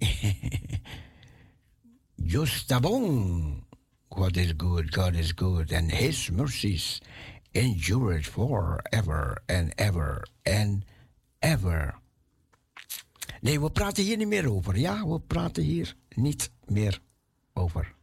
Justabon. 2.33 3.63
God 4.09 4.37
is 4.37 4.53
good, 4.57 4.93
God 4.95 5.15
is 5.15 5.31
good, 5.35 5.71
and 5.71 5.91
his 5.91 6.29
mercies 6.29 7.01
endure 7.53 8.21
forever 8.21 9.41
and 9.47 9.73
ever 9.75 10.23
and 10.43 10.83
ever. 11.39 11.95
Nee, 13.41 13.59
we 13.59 13.69
praten 13.71 14.03
hier 14.03 14.17
niet 14.17 14.27
meer 14.27 14.51
over. 14.51 14.77
Ja, 14.77 15.07
we 15.07 15.19
praten 15.19 15.63
hier 15.63 15.95
niet 16.09 16.51
meer 16.65 16.99
over. 17.53 17.93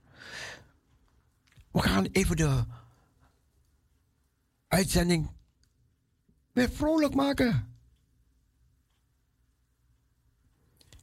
We 1.70 1.82
gaan 1.82 2.05
even 2.05 2.36
de 2.36 2.65
uitzending 4.68 5.31
weer 6.52 6.70
vrolijk 6.70 7.15
maken. 7.15 7.68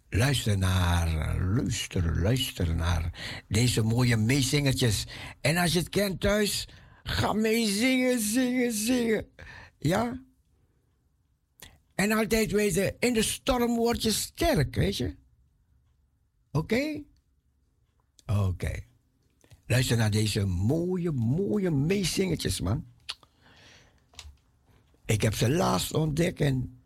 Luister 0.09 0.57
naar, 0.57 1.39
luister, 1.39 2.21
luister 2.21 2.75
naar 2.75 3.11
deze 3.47 3.83
mooie 3.83 4.17
meezingertjes. 4.17 5.07
En 5.41 5.57
als 5.57 5.73
je 5.73 5.79
het 5.79 5.89
kent 5.89 6.19
thuis, 6.19 6.67
ga 7.03 7.33
mee 7.33 7.67
zingen, 7.67 8.19
zingen, 8.19 8.71
zingen. 8.71 9.31
Ja? 9.77 10.23
En 11.95 12.11
altijd 12.11 12.51
weten, 12.51 12.95
in 12.99 13.13
de 13.13 13.23
storm 13.23 13.75
word 13.75 14.03
je 14.03 14.11
sterk, 14.11 14.75
weet 14.75 14.97
je? 14.97 15.15
Oké? 16.51 17.03
Oké. 18.25 18.83
Luister 19.67 19.97
naar 19.97 20.11
deze 20.11 20.45
mooie, 20.45 21.11
mooie 21.11 21.71
meezingertjes, 21.71 22.61
man. 22.61 22.85
Ik 25.05 25.21
heb 25.21 25.33
ze 25.33 25.49
laatst 25.49 25.93
ontdekt 25.93 26.41
en 26.41 26.81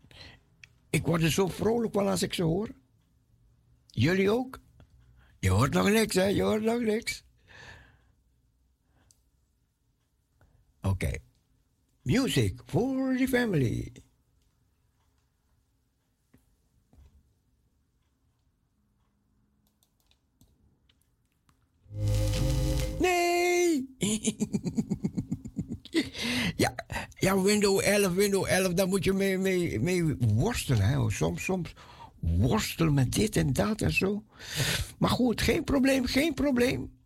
ik 0.90 1.06
word 1.06 1.22
er 1.22 1.32
zo 1.32 1.48
vrolijk 1.48 1.93
van 1.93 2.08
als 2.08 2.22
ik 2.22 2.34
ze 2.34 2.43
hoor. 2.43 2.69
Jullie 3.88 4.32
ook? 4.32 4.60
Je 5.40 5.50
hoort 5.50 5.74
nog 5.74 5.90
niks, 5.90 6.16
hè? 6.16 6.26
Je 6.26 6.42
hoort 6.42 6.64
nog 6.64 6.80
niks. 6.80 7.24
Oké. 10.82 11.11
Music 12.01 12.61
for 12.66 13.18
the 13.18 13.27
family. 13.27 13.92
Nee! 23.01 23.95
ja, 26.55 26.75
ja, 27.19 27.41
window 27.41 27.80
11, 27.80 28.13
window 28.13 28.45
11, 28.47 28.73
daar 28.73 28.88
moet 28.88 29.03
je 29.03 29.13
mee, 29.13 29.38
mee, 29.38 29.80
mee 29.80 30.15
worstelen. 30.17 30.88
Hè? 30.88 31.11
Soms, 31.11 31.43
soms 31.43 31.73
worstelen 32.19 32.93
met 32.93 33.13
dit 33.13 33.35
en 33.35 33.53
dat 33.53 33.81
en 33.81 33.93
zo. 33.93 34.23
Maar 34.97 35.09
goed, 35.09 35.41
geen 35.41 35.63
probleem, 35.63 36.05
geen 36.05 36.33
probleem. 36.33 36.99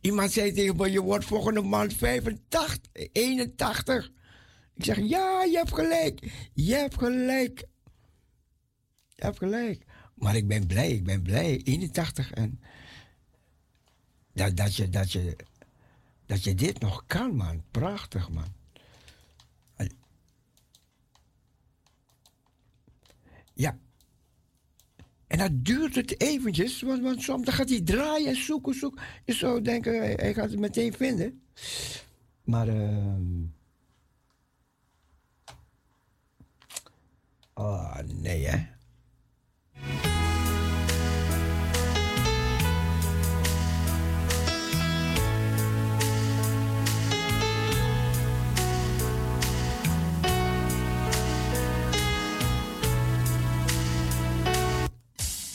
Iemand 0.00 0.32
zei 0.32 0.52
tegen 0.52 0.76
me, 0.76 0.90
je 0.90 1.02
wordt 1.02 1.24
volgende 1.24 1.62
maand 1.62 1.94
85, 1.94 2.80
81. 3.12 4.12
Ik 4.74 4.84
zeg, 4.84 4.96
ja, 4.96 5.42
je 5.42 5.56
hebt 5.56 5.74
gelijk. 5.74 6.32
Je 6.52 6.74
hebt 6.74 6.98
gelijk. 6.98 7.64
Je 9.08 9.24
hebt 9.24 9.38
gelijk. 9.38 9.84
Maar 10.14 10.36
ik 10.36 10.48
ben 10.48 10.66
blij, 10.66 10.90
ik 10.90 11.04
ben 11.04 11.22
blij. 11.22 11.60
81 11.62 12.32
en 12.32 12.60
dat, 14.32 14.56
dat, 14.56 14.76
je, 14.76 14.88
dat, 14.88 15.12
je, 15.12 15.36
dat 16.26 16.44
je 16.44 16.54
dit 16.54 16.80
nog 16.80 17.04
kan, 17.06 17.36
man. 17.36 17.62
Prachtig, 17.70 18.30
man. 18.30 18.60
Ja. 23.54 23.78
En 25.26 25.38
dat 25.38 25.50
duurt 25.52 25.94
het 25.94 26.20
eventjes, 26.20 26.82
want, 26.82 27.02
want 27.02 27.22
soms 27.22 27.44
dan 27.44 27.54
gaat 27.54 27.68
hij 27.68 27.80
draaien 27.80 28.28
en 28.28 28.36
zoeken, 28.36 28.74
zoeken. 28.74 29.02
Je 29.24 29.32
zou 29.32 29.62
denken, 29.62 29.98
hij, 29.98 30.12
hij 30.12 30.34
gaat 30.34 30.50
het 30.50 30.58
meteen 30.58 30.92
vinden. 30.92 31.42
Maar, 32.44 32.68
ehm 32.68 33.50
Oh, 37.54 37.98
nee, 37.98 38.46
hè. 38.46 38.66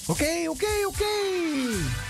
Oké, 0.07 0.47
oké, 0.49 0.87
oké. 0.87 2.06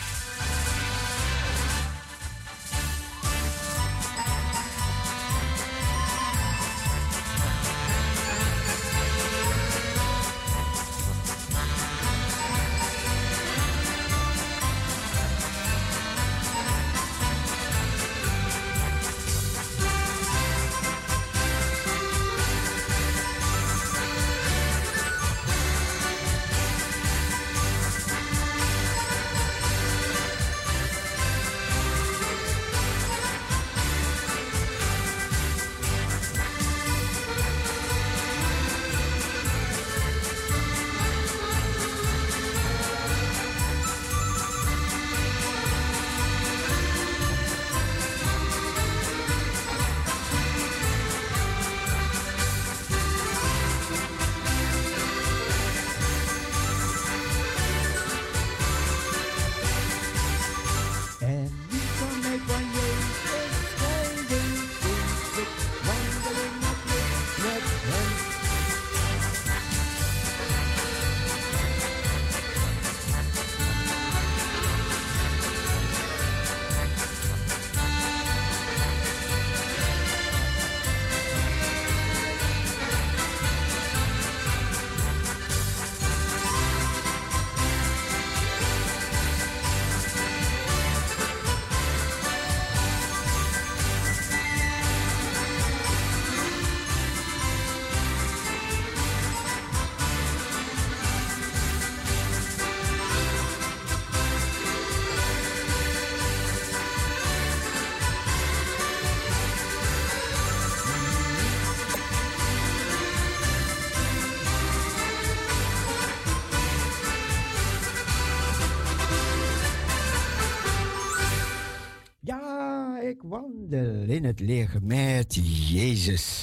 Het 124.39 124.83
met 124.83 125.35
Jezus. 125.69 126.36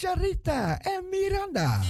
Charita 0.00 0.78
en 0.82 1.04
Miranda. 1.10 1.80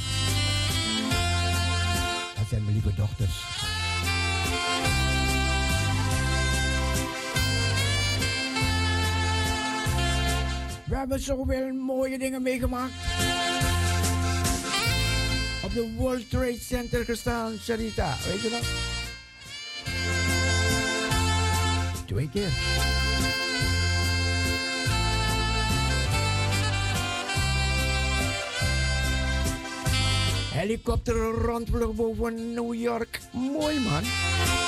Dat 2.36 2.48
zijn 2.48 2.62
mijn 2.62 2.72
lieve 2.72 2.94
dochters. 2.94 3.44
We 10.84 10.96
hebben 10.96 11.20
zoveel 11.20 11.72
mooie 11.72 12.18
dingen 12.18 12.42
meegemaakt. 12.42 12.92
Op 15.64 15.74
de 15.74 15.92
World 15.96 16.30
Trade 16.30 16.60
Center 16.60 17.04
gestaan, 17.04 17.56
Charita, 17.58 18.16
Weet 18.26 18.40
je 18.40 18.50
dat? 18.50 18.64
Twee 22.06 22.28
keer. 22.30 22.50
Helikopter 30.70 31.16
rondvlucht 31.16 31.96
boven 31.96 32.54
New 32.54 32.70
York. 32.72 33.18
Mooi 33.32 33.80
man. 33.80 34.59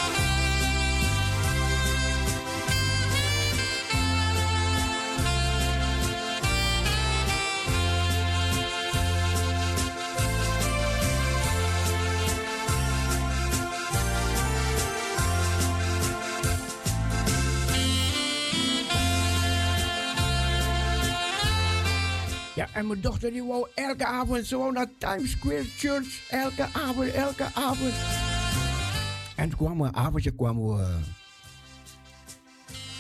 En 22.83 22.89
mijn 22.89 23.01
dochter 23.01 23.31
die 23.31 23.43
wou 23.43 23.67
elke 23.75 24.07
avond 24.07 24.47
zo 24.47 24.71
naar 24.71 24.87
Times 24.99 25.31
Square 25.31 25.65
Church. 25.77 26.31
Elke 26.31 26.69
avond, 26.73 27.11
elke 27.11 27.45
avond. 27.55 27.93
En 29.37 29.49
toen 29.49 29.59
kwam 29.59 29.81
een 29.81 29.97
avondje 29.97 30.31
kwam 30.31 30.67
we. 30.67 30.83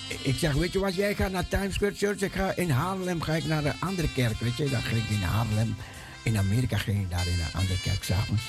eh, 0.08 0.26
ik 0.26 0.34
zeg, 0.34 0.52
weet 0.52 0.72
je 0.72 0.78
wat, 0.78 0.94
jij 0.94 1.14
gaat 1.14 1.30
naar 1.30 1.48
Times 1.48 1.74
Square 1.74 1.94
Church. 1.94 2.20
Ik 2.20 2.32
ga 2.32 2.56
in 2.56 2.70
Haarlem 2.70 3.22
ga 3.22 3.34
ik 3.34 3.44
naar 3.44 3.64
een 3.64 3.80
andere 3.80 4.12
kerk. 4.12 4.38
Weet 4.40 4.56
je, 4.56 4.70
dan 4.70 4.82
ging 4.82 5.02
ik 5.02 5.10
in 5.10 5.22
Haarlem. 5.22 5.76
In 6.22 6.38
Amerika 6.38 6.76
ging 6.76 7.02
ik 7.02 7.10
daar 7.10 7.26
in 7.26 7.40
een 7.40 7.60
andere 7.60 7.80
kerk 7.80 8.04
s'avonds. 8.04 8.42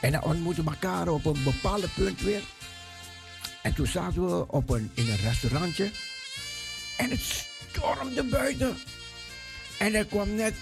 En 0.00 0.12
dan 0.12 0.22
ontmoeten 0.22 0.64
we 0.64 0.70
elkaar 0.70 1.08
op 1.08 1.24
een 1.24 1.42
bepaald 1.44 1.94
punt 1.94 2.20
weer. 2.20 2.42
En 3.62 3.74
toen 3.74 3.86
zaten 3.86 4.26
we 4.26 4.48
op 4.48 4.70
een, 4.70 4.90
in 4.94 5.08
een 5.10 5.16
restaurantje. 5.16 5.90
En 6.96 7.10
het 7.10 7.20
stormde 7.70 8.24
buiten. 8.24 8.76
En 9.78 9.94
er 9.94 10.04
kwam 10.04 10.34
net, 10.34 10.54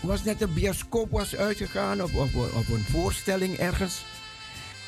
was 0.00 0.24
net 0.24 0.40
een 0.40 0.54
bioscoop 0.54 1.10
was 1.10 1.36
uitgegaan 1.36 2.02
op, 2.02 2.14
op 2.54 2.68
een 2.68 2.84
voorstelling 2.90 3.56
ergens. 3.56 4.04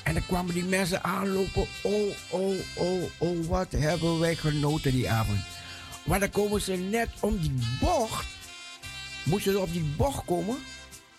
En 0.02 0.14
dan 0.14 0.26
kwamen 0.26 0.54
die 0.54 0.64
mensen 0.64 1.04
aanlopen. 1.04 1.66
Oh, 1.82 2.14
oh, 2.28 2.56
oh, 2.74 3.02
oh, 3.18 3.46
wat 3.46 3.72
hebben 3.72 4.18
wij 4.18 4.36
genoten 4.36 4.92
die 4.92 5.10
avond. 5.10 5.40
Maar 6.04 6.20
dan 6.20 6.30
komen 6.30 6.60
ze 6.60 6.72
net 6.72 7.08
om 7.20 7.38
die 7.38 7.54
bocht. 7.80 8.26
Moesten 9.24 9.52
ze 9.52 9.58
op 9.58 9.72
die 9.72 9.94
bocht 9.96 10.24
komen. 10.24 10.56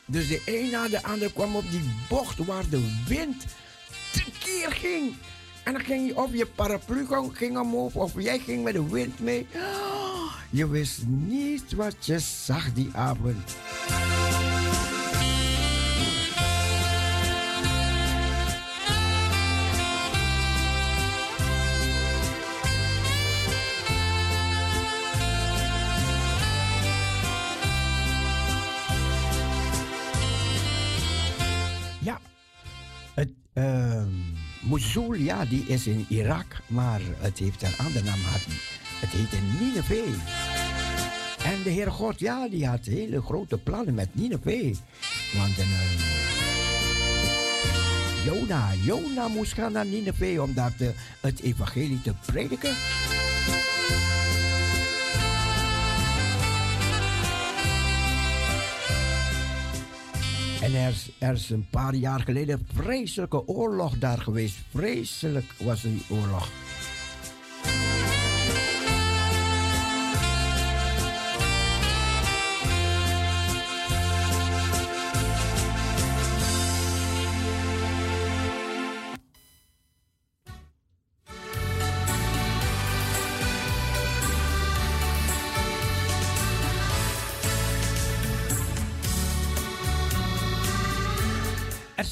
Dus 0.05 0.27
de 0.27 0.41
een 0.45 0.69
na 0.69 0.87
de 0.87 1.03
ander 1.03 1.31
kwam 1.31 1.55
op 1.55 1.71
die 1.71 1.89
bocht 2.09 2.37
waar 2.37 2.69
de 2.69 3.03
wind 3.07 3.45
tekeer 4.11 4.71
ging. 4.71 5.15
En 5.67 5.73
dan 5.73 5.81
ging 5.81 6.07
je 6.07 6.17
of 6.17 6.33
je 6.33 6.45
paraplu 6.45 7.05
ging- 7.33 7.57
omhoog 7.57 7.95
of 7.95 8.21
jij 8.21 8.39
ging 8.39 8.63
met 8.63 8.73
de 8.73 8.89
wind 8.89 9.19
mee. 9.19 9.47
Je 10.49 10.69
wist 10.69 11.03
niet 11.07 11.73
wat 11.73 12.05
je 12.05 12.19
zag 12.19 12.73
die 12.73 12.89
avond. 12.93 13.55
Ja, 31.99 32.19
het, 33.13 33.29
ehm 33.53 34.36
Mosul, 34.67 35.13
ja, 35.13 35.45
die 35.45 35.63
is 35.67 35.87
in 35.87 36.05
Irak, 36.09 36.45
maar 36.67 36.99
het 37.17 37.37
heeft 37.37 37.63
een 37.63 37.77
andere 37.85 38.05
naam. 38.05 38.19
gehad. 38.23 38.41
Het 38.99 39.09
heette 39.09 39.37
Nineveh. 39.59 40.13
En 41.53 41.63
de 41.63 41.69
Heer 41.69 41.91
God, 41.91 42.19
ja, 42.19 42.47
die 42.47 42.67
had 42.67 42.85
hele 42.85 43.21
grote 43.21 43.57
plannen 43.57 43.93
met 43.93 44.09
Nineveh. 44.15 44.75
Want 45.37 45.57
een, 45.57 45.63
ehm, 45.73 46.25
Jona, 48.25 48.69
Jona 48.83 49.27
moest 49.27 49.53
gaan 49.53 49.71
naar 49.71 49.85
Nineveh 49.85 50.41
om 50.41 50.53
daar 50.53 50.75
te- 50.75 50.93
het 51.21 51.41
evangelie 51.41 52.01
te 52.01 52.13
prediken. 52.25 52.75
En 60.67 60.73
er 61.19 61.33
is, 61.33 61.49
een 61.49 61.67
paar 61.69 61.95
jaar 61.95 62.19
geleden 62.19 62.59
een 62.59 62.83
vreselijke 62.83 63.47
oorlog 63.47 63.97
daar 63.97 64.17
geweest. 64.17 64.57
Vreselijk 64.73 65.53
was 65.57 65.81
die 65.81 66.05
oorlog. 66.09 66.66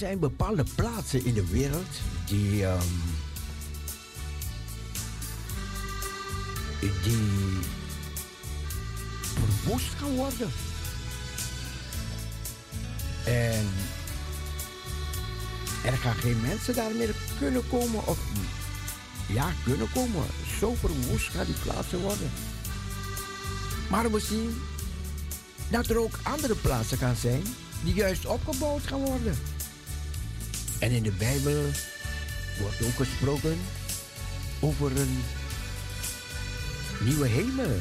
Zijn 0.06 0.20
bepaalde 0.20 0.64
plaatsen 0.76 1.26
in 1.26 1.34
de 1.34 1.48
wereld 1.48 1.94
die. 2.26 2.66
ehm, 2.66 2.84
die. 6.80 7.60
verwoest 9.34 9.94
gaan 9.98 10.16
worden. 10.16 10.52
En. 13.26 13.68
er 15.84 15.98
gaan 15.98 16.16
geen 16.16 16.42
mensen 16.42 16.76
daar 16.76 16.96
meer 16.96 17.16
kunnen 17.40 17.68
komen 17.68 18.08
of. 18.08 18.18
ja, 19.28 19.54
kunnen 19.64 19.92
komen. 19.94 20.26
Zo 20.60 20.74
verwoest 20.74 21.30
gaan 21.30 21.46
die 21.46 21.56
plaatsen 21.64 22.00
worden. 22.00 22.32
Maar 23.90 24.12
we 24.12 24.20
zien 24.20 24.62
dat 25.70 25.88
er 25.88 25.98
ook 25.98 26.20
andere 26.24 26.56
plaatsen 26.56 26.98
gaan 26.98 27.16
zijn 27.16 27.44
die 27.84 27.94
juist 27.94 28.26
opgebouwd 28.26 28.88
gaan 28.88 29.02
worden. 29.02 29.55
En 30.86 30.92
in 30.92 31.04
de 31.04 31.12
Bijbel 31.12 31.64
wordt 32.60 32.84
ook 32.84 32.96
gesproken 32.96 33.58
over 34.60 35.00
een 35.00 35.24
nieuwe 37.00 37.28
hemel. 37.28 37.80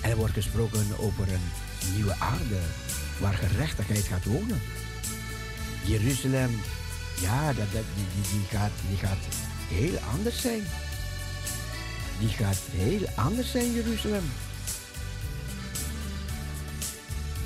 En 0.00 0.10
er 0.10 0.16
wordt 0.16 0.32
gesproken 0.32 0.86
over 0.98 1.32
een 1.32 1.50
nieuwe 1.94 2.14
aarde 2.18 2.60
waar 3.20 3.34
gerechtigheid 3.34 4.04
gaat 4.04 4.24
wonen. 4.24 4.60
Jeruzalem, 5.84 6.60
ja, 7.20 7.52
dat, 7.52 7.66
die, 7.72 8.22
die, 8.32 8.58
gaat, 8.58 8.72
die 8.88 8.96
gaat 8.96 9.24
heel 9.68 9.98
anders 10.12 10.40
zijn. 10.40 10.62
Die 12.18 12.28
gaat 12.28 12.60
heel 12.70 13.08
anders 13.14 13.50
zijn, 13.50 13.72
Jeruzalem. 13.72 14.24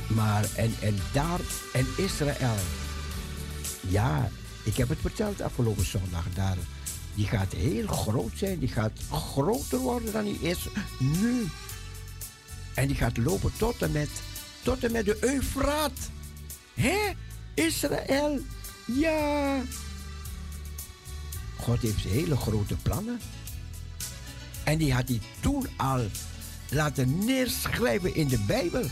Maar, 0.07 0.45
en, 0.57 0.75
en 0.81 0.99
daar, 1.13 1.41
en 1.73 1.87
Israël, 1.97 2.57
ja, 3.81 4.31
ik 4.65 4.77
heb 4.77 4.89
het 4.89 4.99
verteld 5.01 5.41
afgelopen 5.41 5.87
zondag. 5.87 6.25
Daar, 6.35 6.57
die 7.15 7.27
gaat 7.27 7.53
heel 7.53 7.87
groot 7.87 8.33
zijn. 8.35 8.59
Die 8.59 8.69
gaat 8.69 9.01
groter 9.11 9.79
worden 9.79 10.13
dan 10.13 10.25
die 10.25 10.41
is 10.41 10.69
nu. 10.99 11.47
En 12.75 12.87
die 12.87 12.97
gaat 12.97 13.17
lopen 13.17 13.53
tot 13.57 13.83
en 13.83 13.93
met, 13.93 14.11
tot 14.63 14.85
en 14.85 14.93
met 14.93 15.05
de 15.05 15.19
Eufraat. 15.21 16.11
Hé? 16.75 17.13
Israël. 17.55 18.41
Ja. 18.85 19.61
God 21.57 21.81
heeft 21.81 22.05
hele 22.05 22.37
grote 22.37 22.77
plannen. 22.77 23.21
En 24.65 24.79
die 24.79 24.95
had 24.95 25.09
hij 25.09 25.21
toen 25.41 25.67
al 25.77 26.07
laten 26.71 27.25
neerschrijven 27.25 28.15
in 28.15 28.29
de 28.29 28.39
Bijbel. 28.39 28.85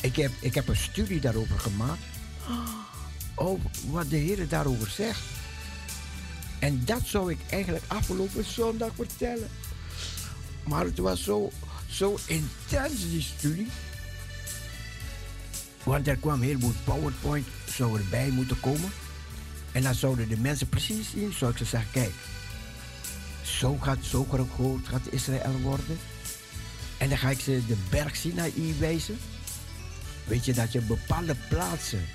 Ik 0.00 0.16
heb, 0.16 0.32
ik 0.40 0.54
heb 0.54 0.68
een 0.68 0.76
studie 0.76 1.20
daarover 1.20 1.58
gemaakt. 1.58 2.02
Oh, 3.40 3.60
wat 3.90 4.10
de 4.10 4.16
Heer 4.16 4.48
daarover 4.48 4.90
zegt. 4.90 5.20
En 6.58 6.84
dat 6.84 7.00
zou 7.04 7.30
ik 7.30 7.38
eigenlijk 7.50 7.84
afgelopen 7.86 8.44
zondag 8.44 8.90
vertellen. 8.94 9.48
Maar 10.64 10.84
het 10.84 10.98
was 10.98 11.22
zo, 11.22 11.50
zo 11.90 12.18
intens, 12.26 13.00
die 13.10 13.22
studie. 13.22 13.68
Want 15.82 16.08
er 16.08 16.16
kwam 16.16 16.40
heel 16.40 16.58
veel 16.58 16.72
PowerPoint, 16.84 17.46
zou 17.66 17.98
erbij 17.98 18.30
moeten 18.30 18.60
komen. 18.60 18.90
En 19.72 19.82
dan 19.82 19.94
zouden 19.94 20.28
de 20.28 20.38
mensen 20.38 20.68
precies 20.68 21.10
zien, 21.10 21.32
zou 21.32 21.50
ik 21.50 21.58
ze 21.58 21.64
zeggen, 21.64 21.90
kijk. 21.90 22.14
Zo 23.42 23.76
gaat, 23.76 23.98
zo 24.04 24.26
groot 24.54 24.88
gaat 24.88 25.12
Israël 25.12 25.58
worden. 25.62 25.98
En 26.98 27.08
dan 27.08 27.18
ga 27.18 27.30
ik 27.30 27.40
ze 27.40 27.62
de 27.66 27.76
berg 27.90 28.16
Sinaï 28.16 28.74
wijzen. 28.78 29.18
Weet 30.24 30.44
je 30.44 30.52
dat 30.52 30.72
je 30.72 30.80
bepaalde 30.80 31.36
plaatsen, 31.48 32.06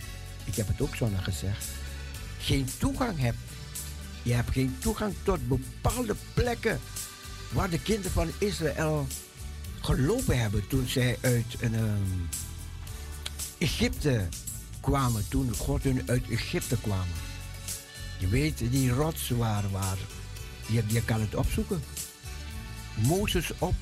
ik 0.46 0.56
heb 0.56 0.68
het 0.68 0.82
ook 0.82 0.96
zo 0.96 1.10
gezegd, 1.22 1.66
geen 2.40 2.68
toegang 2.78 3.20
hebt. 3.20 3.38
Je 4.24 4.34
hebt 4.34 4.52
geen 4.52 4.76
toegang 4.80 5.14
tot 5.24 5.48
bepaalde 5.48 6.16
plekken 6.34 6.80
waar 7.52 7.70
de 7.70 7.80
kinderen 7.80 8.12
van 8.12 8.32
Israël 8.38 9.08
gelopen 9.82 10.40
hebben 10.40 10.68
toen 10.68 10.88
zij 10.88 11.18
uit 11.22 11.56
een, 11.60 11.76
ehm, 11.76 12.44
Egypte 13.58 14.28
kwamen, 14.80 15.28
toen 15.28 15.56
God 15.56 15.84
hun 15.84 16.04
uit 16.06 16.30
Egypte 16.30 16.78
kwamen. 16.82 17.16
Je 18.18 18.28
weet, 18.28 18.72
die 18.72 18.90
rots 18.90 19.30
waar, 19.30 19.72
waar 19.72 19.98
je, 20.68 20.84
je 20.88 21.04
kan 21.04 21.22
het 21.22 21.36
opzoeken. 21.36 21.84
Mozes 22.96 23.52
op, 23.58 23.74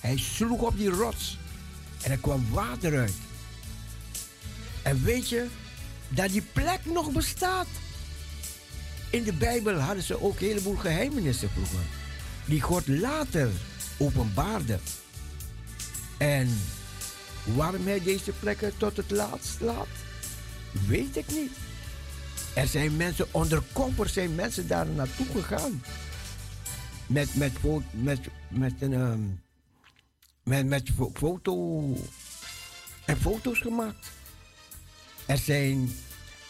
hij 0.00 0.18
sloeg 0.18 0.60
op 0.60 0.76
die 0.76 0.88
rots 0.88 1.38
en 2.02 2.10
er 2.10 2.18
kwam 2.18 2.46
water 2.50 2.98
uit. 2.98 3.14
En 4.82 5.02
weet 5.02 5.28
je 5.28 5.46
dat 6.10 6.30
die 6.30 6.42
plek 6.52 6.80
nog 6.84 7.12
bestaat? 7.12 7.66
In 9.10 9.22
de 9.22 9.32
Bijbel 9.32 9.74
hadden 9.78 10.02
ze 10.02 10.22
ook 10.22 10.40
een 10.40 10.46
heleboel 10.46 10.76
geheimenissen 10.76 11.50
vroeger, 11.50 11.86
die 12.44 12.60
God 12.60 12.88
later 12.88 13.50
openbaarde. 13.98 14.78
En 16.18 16.60
waarom 17.44 17.86
hij 17.86 18.02
deze 18.02 18.32
plekken 18.32 18.72
tot 18.76 18.96
het 18.96 19.10
laatst 19.10 19.60
laat, 19.60 19.86
weet 20.86 21.16
ik 21.16 21.26
niet. 21.28 21.52
Er 22.54 22.66
zijn 22.66 22.96
mensen, 22.96 23.26
undercover 23.36 24.08
zijn 24.08 24.34
mensen 24.34 24.68
daar 24.68 24.86
naartoe 24.86 25.26
gegaan. 25.26 25.82
Met, 27.06 27.34
met, 27.34 27.52
met, 27.90 28.20
met 28.48 28.72
een 28.80 28.92
ehm, 28.92 29.20
met, 30.42 30.66
met 30.66 30.90
fo- 30.96 31.12
foto 31.14 31.94
en 33.04 33.16
foto's 33.20 33.58
gemaakt. 33.58 34.10
Er 35.30 35.38
zijn, 35.38 35.92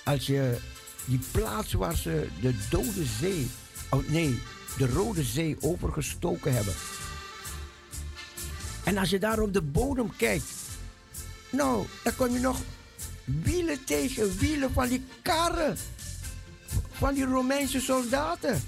als 0.04 0.26
je 0.26 0.56
die 1.04 1.20
plaats 1.30 1.72
waar 1.72 1.96
ze 1.96 2.28
de 2.40 2.54
Dode 2.70 3.04
Zee, 3.20 3.50
oh 3.90 4.08
nee, 4.08 4.38
de 4.76 4.86
Rode 4.86 5.22
Zee 5.22 5.56
overgestoken 5.60 6.54
hebben. 6.54 6.74
En 8.84 8.98
als 8.98 9.10
je 9.10 9.18
daar 9.18 9.40
op 9.40 9.52
de 9.52 9.62
bodem 9.62 10.16
kijkt, 10.16 10.44
nou, 11.50 11.86
dan 12.04 12.16
kom 12.16 12.32
je 12.32 12.38
nog 12.38 12.60
wielen 13.24 13.84
tegen, 13.84 14.38
wielen 14.38 14.72
van 14.72 14.88
die 14.88 15.04
karren. 15.22 15.76
Van 16.90 17.14
die 17.14 17.24
Romeinse 17.24 17.80
soldaten. 17.80 18.62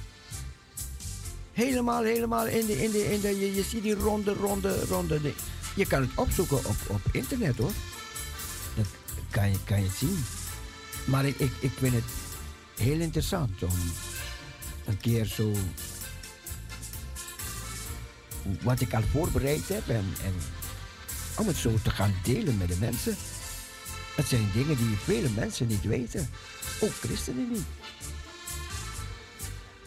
Helemaal, 1.52 2.02
helemaal 2.02 2.46
in 2.46 2.66
de, 2.66 2.82
in 2.82 2.90
de, 2.90 3.12
in 3.12 3.20
de 3.20 3.40
je, 3.40 3.54
je 3.54 3.62
ziet 3.62 3.82
die 3.82 3.94
ronde, 3.94 4.32
ronde, 4.32 4.84
ronde. 4.84 5.20
Je 5.76 5.86
kan 5.86 6.00
het 6.00 6.10
opzoeken 6.14 6.56
op, 6.56 6.76
op 6.88 7.00
internet 7.12 7.56
hoor. 7.56 7.72
Kan 9.32 9.50
je, 9.50 9.56
kan 9.64 9.82
je 9.82 9.90
zien. 9.96 10.24
Maar 11.04 11.24
ik, 11.24 11.38
ik, 11.38 11.52
ik 11.60 11.72
vind 11.78 11.94
het 11.94 12.04
heel 12.76 13.00
interessant 13.00 13.62
om 13.62 13.92
een 14.84 14.98
keer 14.98 15.24
zo. 15.24 15.52
wat 18.62 18.80
ik 18.80 18.94
al 18.94 19.02
voorbereid 19.02 19.68
heb 19.68 19.88
en, 19.88 20.14
en 20.24 20.34
om 21.36 21.46
het 21.46 21.56
zo 21.56 21.78
te 21.82 21.90
gaan 21.90 22.14
delen 22.22 22.56
met 22.56 22.68
de 22.68 22.76
mensen. 22.80 23.16
Het 24.16 24.26
zijn 24.26 24.50
dingen 24.52 24.76
die 24.76 24.96
vele 24.96 25.28
mensen 25.28 25.66
niet 25.66 25.84
weten, 25.84 26.28
ook 26.80 26.92
christenen 26.92 27.50
niet. 27.50 27.66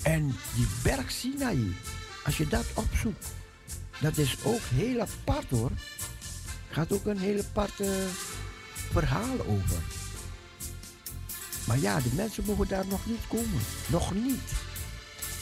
En 0.01 0.35
die 0.55 0.67
berg 0.83 1.11
Sinaï, 1.11 1.73
als 2.23 2.37
je 2.37 2.47
dat 2.47 2.65
opzoekt, 2.73 3.25
dat 3.99 4.17
is 4.17 4.35
ook 4.43 4.61
heel 4.73 5.01
apart 5.01 5.49
hoor. 5.49 5.71
Gaat 6.69 6.91
ook 6.91 7.05
een 7.05 7.19
heel 7.19 7.39
apart 7.39 7.79
eh, 7.79 7.87
verhaal 8.99 9.45
over. 9.45 9.81
Maar 11.67 11.79
ja, 11.79 11.99
de 11.99 12.13
mensen 12.15 12.45
mogen 12.45 12.67
daar 12.67 12.87
nog 12.87 13.05
niet 13.05 13.27
komen. 13.27 13.61
Nog 13.89 14.13
niet. 14.13 14.51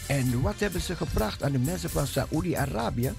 En 0.08 0.42
wat 0.42 0.60
hebben 0.60 0.82
ze 0.82 0.96
gebracht 0.96 1.44
aan 1.44 1.52
de 1.52 1.60
mensen 1.60 1.90
van 1.90 2.08
Saoedi-Arabië? 2.08 3.14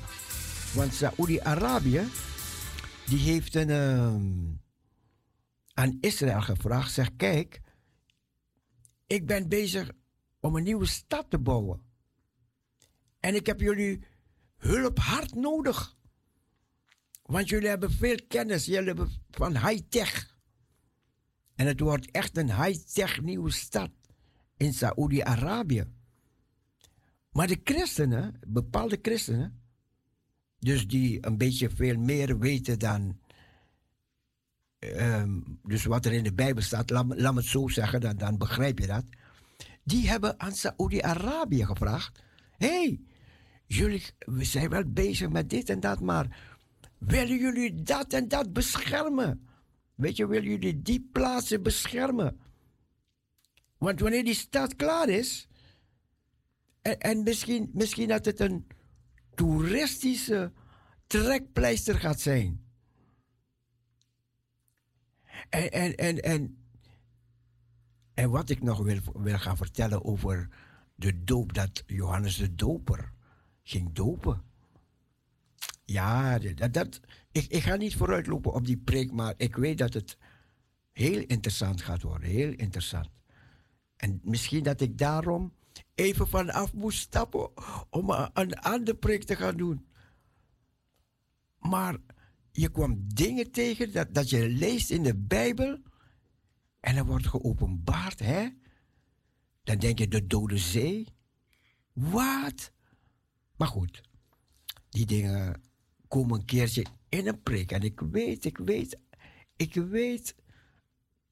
Want 0.75 0.95
Saoedi-Arabië, 0.95 2.09
die 3.07 3.19
heeft 3.19 3.55
een, 3.55 3.71
ehm, 3.71 4.55
aan 5.75 5.99
Israël 6.01 6.41
gevraagd. 6.41 6.93
Zeg, 6.93 7.17
kijk, 7.17 7.61
ik 9.07 9.27
ben 9.27 9.49
bezig 9.49 9.91
om 10.41 10.57
een 10.57 10.63
nieuwe 10.63 10.87
stad 10.87 11.31
te 11.31 11.39
bouwen. 11.39 11.81
En 13.21 13.35
ik 13.35 13.47
heb 13.47 13.61
jullie 13.61 14.05
hulp 14.57 14.99
hard 14.99 15.35
nodig. 15.35 15.97
Want 17.27 17.49
jullie 17.49 17.69
hebben 17.69 17.91
veel 17.91 18.19
kennis, 18.29 18.65
jullie 18.65 18.87
hebben 18.87 19.11
van 19.31 19.57
high-tech. 19.69 20.37
En 21.55 21.67
het 21.67 21.81
wordt 21.81 22.11
echt 22.11 22.37
een 22.37 22.63
high-tech 22.63 23.23
nieuwe 23.23 23.51
stad 23.51 23.91
in 24.57 24.73
Saoedi-Arabië. 24.73 25.85
Maar 27.31 27.47
de 27.47 27.61
christenen, 27.65 28.41
bepaalde 28.47 28.99
christenen, 29.03 29.63
dus 30.59 30.87
die 30.87 31.27
een 31.27 31.39
beetje 31.39 31.71
veel 31.71 31.97
meer 31.97 32.39
weten 32.39 32.79
dan. 32.79 33.19
ehm, 34.79 35.41
dus 35.63 35.85
wat 35.85 36.05
er 36.05 36.13
in 36.13 36.25
de 36.25 36.35
Bijbel 36.35 36.63
staat, 36.63 36.91
laat, 36.91 37.21
laat 37.21 37.37
het 37.37 37.45
zo 37.45 37.69
zeggen, 37.69 38.01
dan, 38.01 38.17
dan 38.17 38.39
begrijp 38.39 38.79
je 38.79 38.87
dat. 38.87 39.05
Die 39.83 40.09
hebben 40.09 40.41
aan 40.41 40.53
Saoedi-Arabië 40.53 41.65
gevraagd: 41.65 42.23
hé, 42.57 42.67
hey, 42.67 43.01
jullie 43.67 44.03
we 44.19 44.45
zijn 44.45 44.69
wel 44.69 44.85
bezig 44.85 45.29
met 45.29 45.51
dit 45.51 45.71
en 45.71 45.81
dat, 45.81 46.01
maar 46.01 46.54
willen 47.07 47.39
jullie 47.39 47.83
dat 47.83 48.13
en 48.13 48.29
dat 48.29 48.53
beschermen? 48.53 49.49
Weet 49.95 50.17
je, 50.17 50.27
willen 50.27 50.51
jullie 50.51 50.83
die 50.83 51.09
plaatsen 51.13 51.63
beschermen? 51.63 52.41
Want 53.79 54.01
wanneer 54.01 54.25
die 54.25 54.35
stad 54.35 54.77
klaar 54.77 55.09
is, 55.09 55.49
en, 56.83 57.01
en 57.01 57.23
misschien, 57.23 57.71
misschien 57.73 58.09
dat 58.09 58.25
het 58.25 58.41
een 58.41 58.67
toeristische 59.35 60.53
trekpleister 61.07 61.95
gaat 61.95 62.21
zijn. 62.21 62.65
En, 65.49 65.73
en, 65.73 65.97
en, 65.97 66.23
en, 66.23 66.65
en 68.15 68.31
wat 68.31 68.51
ik 68.51 68.63
nog 68.63 68.79
wil, 68.79 68.99
wil 69.13 69.39
gaan 69.39 69.57
vertellen 69.57 70.05
over 70.05 70.49
de 70.95 71.25
doop, 71.25 71.53
dat 71.53 71.83
Johannes 71.87 72.37
de 72.37 72.55
Doper 72.55 73.13
ging 73.63 73.93
dopen. 73.93 74.43
Ja, 75.85 76.39
dat, 76.71 77.01
ik, 77.33 77.47
ik 77.47 77.63
ga 77.63 77.77
niet 77.77 77.97
vooruitlopen 77.97 78.53
op 78.53 78.67
die 78.67 78.79
preek, 78.79 79.13
maar 79.13 79.35
ik 79.37 79.57
weet 79.57 79.79
dat 79.79 79.95
het 79.95 80.19
heel 80.93 81.23
interessant 81.27 81.83
gaat 81.83 82.03
worden. 82.03 82.29
Heel 82.29 82.53
interessant. 82.53 83.09
En 83.97 84.21
misschien 84.23 84.63
dat 84.63 84.81
ik 84.81 84.99
daarom 84.99 85.53
even 85.95 86.29
vanaf 86.29 86.73
moest 86.73 86.99
stappen 86.99 87.51
om 87.91 88.11
een, 88.11 88.31
een 88.33 88.55
andere 88.55 88.97
preek 88.97 89.25
te 89.25 89.37
gaan 89.37 89.57
doen. 89.57 89.87
Maar 91.59 91.97
je 92.51 92.69
kwam 92.69 93.05
dingen 93.15 93.51
tegen 93.51 93.93
dat, 93.93 94.15
dat 94.15 94.31
je 94.31 94.49
leest 94.49 94.91
in 94.91 95.03
de 95.03 95.17
Bijbel 95.17 95.79
en 96.81 96.97
er 96.97 97.07
wordt 97.07 97.27
geopenbaard, 97.27 98.19
hè? 98.19 98.49
Dan 99.63 99.79
denk 99.79 99.99
je 99.99 100.09
de 100.09 100.27
Dode 100.27 100.59
Zee. 100.59 101.09
Wat? 101.93 102.73
Maar 103.57 103.69
goed, 103.69 104.03
die 104.95 105.07
dingen 105.07 105.63
komen 106.09 106.39
een 106.39 106.45
keertje 106.45 106.87
in 107.09 107.27
een 107.27 107.43
preek. 107.43 107.73
En 107.73 107.83
ik 107.83 108.01
weet, 108.01 108.45
ik 108.45 108.59
weet, 108.59 108.99
ik 109.57 109.75
weet 109.75 110.35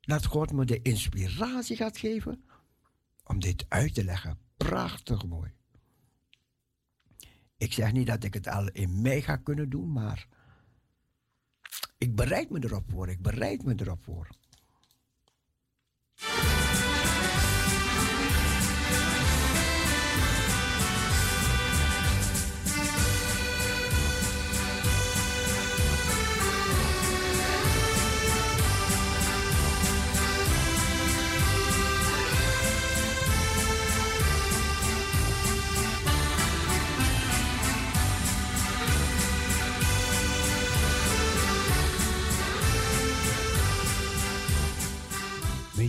dat 0.01 0.25
God 0.25 0.53
me 0.53 0.65
de 0.65 0.83
inspiratie 0.83 1.77
gaat 1.77 1.97
geven 1.97 2.45
om 3.25 3.41
dit 3.41 3.65
uit 3.69 3.95
te 3.95 4.05
leggen. 4.05 4.39
Prachtig 4.57 5.27
mooi. 5.27 5.53
Ik 7.57 7.73
zeg 7.73 7.93
niet 7.93 8.07
dat 8.07 8.25
ik 8.25 8.35
het 8.35 8.49
al 8.49 8.69
in 8.69 9.01
mei 9.03 9.23
ga 9.23 9.37
kunnen 9.37 9.71
doen, 9.71 9.93
maar 9.93 10.29
ik 11.99 12.15
bereid 12.15 12.51
me 12.51 12.65
erop 12.65 12.91
voor. 12.91 13.09
Ik 13.09 13.23
bereid 13.23 13.65
me 13.65 13.75
erop 13.77 14.03
voor. 14.03 14.29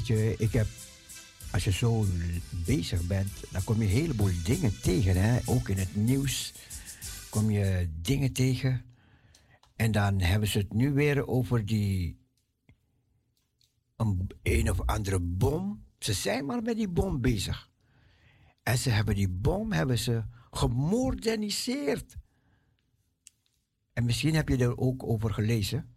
Ik 0.10 0.52
heb, 0.52 0.68
als 1.52 1.64
je 1.64 1.72
zo 1.72 2.06
bezig 2.66 3.08
bent, 3.08 3.32
dan 3.52 3.64
kom 3.64 3.78
je 3.78 3.84
een 3.84 3.90
heleboel 3.90 4.32
dingen 4.44 4.82
tegen. 4.82 5.22
Hè? 5.22 5.40
Ook 5.46 5.70
in 5.70 5.78
het 5.78 5.96
nieuws 5.96 6.54
kom 7.30 7.52
je 7.52 7.90
dingen 8.02 8.34
tegen. 8.34 8.86
En 9.76 9.92
dan 9.92 10.22
hebben 10.22 10.50
ze 10.50 10.58
het 10.58 10.74
nu 10.74 10.94
weer 10.94 11.28
over 11.28 11.66
die. 11.66 12.22
Een, 13.96 14.30
een 14.42 14.70
of 14.70 14.82
andere 14.86 15.20
bom. 15.20 15.86
Ze 16.00 16.14
zijn 16.14 16.46
maar 16.46 16.62
met 16.62 16.76
die 16.76 16.90
bom 16.90 17.22
bezig. 17.22 17.70
En 18.64 18.78
ze 18.78 18.90
hebben 18.90 19.16
die 19.16 19.30
bom 19.30 19.72
hebben 19.72 20.00
ze 20.00 20.24
gemoderniseerd. 20.52 22.16
En 23.94 24.06
misschien 24.06 24.36
heb 24.36 24.50
je 24.50 24.58
er 24.58 24.78
ook 24.78 25.04
over 25.04 25.34
gelezen. 25.34 25.96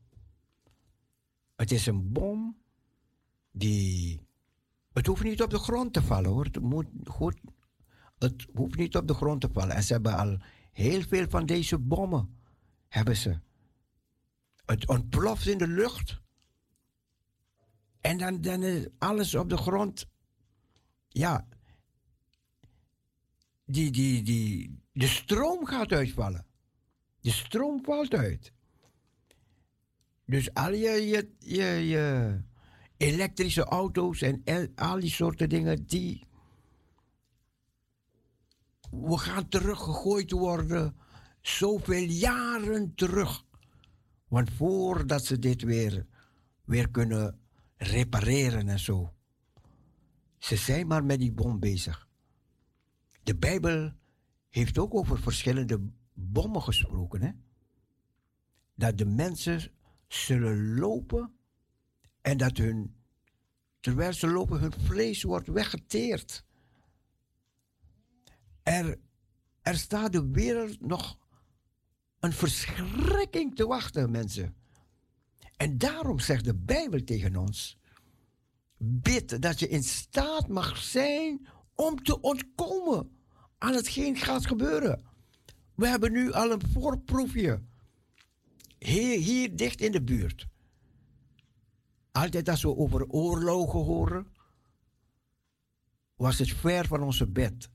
Het 1.56 1.72
is 1.72 1.86
een 1.86 2.12
bom 2.12 2.56
die. 3.58 4.20
Het 4.92 5.06
hoeft 5.06 5.22
niet 5.22 5.42
op 5.42 5.50
de 5.50 5.58
grond 5.58 5.92
te 5.92 6.02
vallen 6.02 6.30
hoor. 6.30 6.44
Het, 6.44 6.60
moet 6.60 6.86
goed, 7.04 7.40
het 8.18 8.46
hoeft 8.54 8.76
niet 8.76 8.96
op 8.96 9.08
de 9.08 9.14
grond 9.14 9.40
te 9.40 9.48
vallen. 9.52 9.76
En 9.76 9.82
ze 9.82 9.92
hebben 9.92 10.16
al 10.16 10.38
heel 10.72 11.02
veel 11.02 11.28
van 11.28 11.46
deze 11.46 11.78
bommen. 11.78 12.38
Hebben 12.88 13.16
ze. 13.16 13.38
Het 14.64 14.88
ontploft 14.88 15.46
in 15.46 15.58
de 15.58 15.68
lucht. 15.68 16.20
En 18.00 18.18
dan, 18.18 18.40
dan 18.40 18.62
is 18.62 18.86
alles 18.98 19.34
op 19.34 19.48
de 19.48 19.56
grond. 19.56 20.06
Ja. 21.08 21.48
Die, 23.64 23.90
die, 23.90 24.22
die, 24.22 24.80
de 24.92 25.06
stroom 25.06 25.66
gaat 25.66 25.92
uitvallen. 25.92 26.46
De 27.20 27.30
stroom 27.30 27.84
valt 27.84 28.14
uit. 28.14 28.52
Dus 30.24 30.54
al 30.54 30.72
je, 30.72 30.90
je, 30.90 31.30
je, 31.38 31.64
je 31.64 32.40
elektrische 32.96 33.64
auto's 33.64 34.22
en 34.22 34.42
al 34.74 35.00
die 35.00 35.10
soorten 35.10 35.48
dingen, 35.48 35.86
die. 35.86 36.26
We 38.90 39.18
gaan 39.18 39.48
teruggegooid 39.48 40.30
worden. 40.30 40.96
Zoveel 41.40 42.08
jaren 42.08 42.94
terug. 42.94 43.44
Want 44.28 44.50
voordat 44.50 45.24
ze 45.24 45.38
dit 45.38 45.62
weer, 45.62 46.06
weer 46.64 46.90
kunnen 46.90 47.38
repareren 47.76 48.68
en 48.68 48.78
zo. 48.78 49.12
Ze 50.38 50.56
zijn 50.56 50.86
maar 50.86 51.04
met 51.04 51.18
die 51.18 51.32
bom 51.32 51.60
bezig. 51.60 52.08
De 53.22 53.36
Bijbel 53.36 53.92
heeft 54.48 54.78
ook 54.78 54.94
over 54.94 55.18
verschillende 55.18 55.90
bommen 56.12 56.62
gesproken. 56.62 57.22
Hè? 57.22 57.30
Dat 58.74 58.98
de 58.98 59.06
mensen 59.06 59.70
zullen 60.08 60.78
lopen 60.78 61.35
en 62.26 62.36
dat 62.36 62.56
hun, 62.56 62.94
terwijl 63.80 64.12
ze 64.12 64.26
lopen, 64.26 64.60
hun 64.60 64.72
vlees 64.72 65.22
wordt 65.22 65.48
weggeteerd. 65.48 66.44
Er, 68.62 68.98
er 69.62 69.76
staat 69.76 70.12
de 70.12 70.28
wereld 70.28 70.80
nog 70.80 71.18
een 72.20 72.32
verschrikking 72.32 73.56
te 73.56 73.66
wachten, 73.66 74.10
mensen. 74.10 74.56
En 75.56 75.78
daarom 75.78 76.18
zegt 76.18 76.44
de 76.44 76.54
Bijbel 76.54 77.04
tegen 77.04 77.36
ons: 77.36 77.78
bid 78.76 79.42
dat 79.42 79.58
je 79.58 79.68
in 79.68 79.82
staat 79.82 80.48
mag 80.48 80.76
zijn 80.76 81.46
om 81.74 82.02
te 82.02 82.20
ontkomen 82.20 83.10
aan 83.58 83.74
hetgeen 83.74 84.16
gaat 84.16 84.46
gebeuren. 84.46 85.04
We 85.74 85.88
hebben 85.88 86.12
nu 86.12 86.32
al 86.32 86.50
een 86.50 86.68
voorproefje. 86.72 87.62
Hier, 88.78 89.18
hier 89.18 89.56
dicht 89.56 89.80
in 89.80 89.92
de 89.92 90.02
buurt. 90.02 90.46
Altijd 92.16 92.48
als 92.48 92.62
we 92.62 92.76
over 92.76 93.06
oorlogen 93.06 93.80
horen, 93.80 94.26
was 96.14 96.38
het 96.38 96.50
ver 96.52 96.86
van 96.86 97.02
onze 97.02 97.26
bed. 97.28 97.70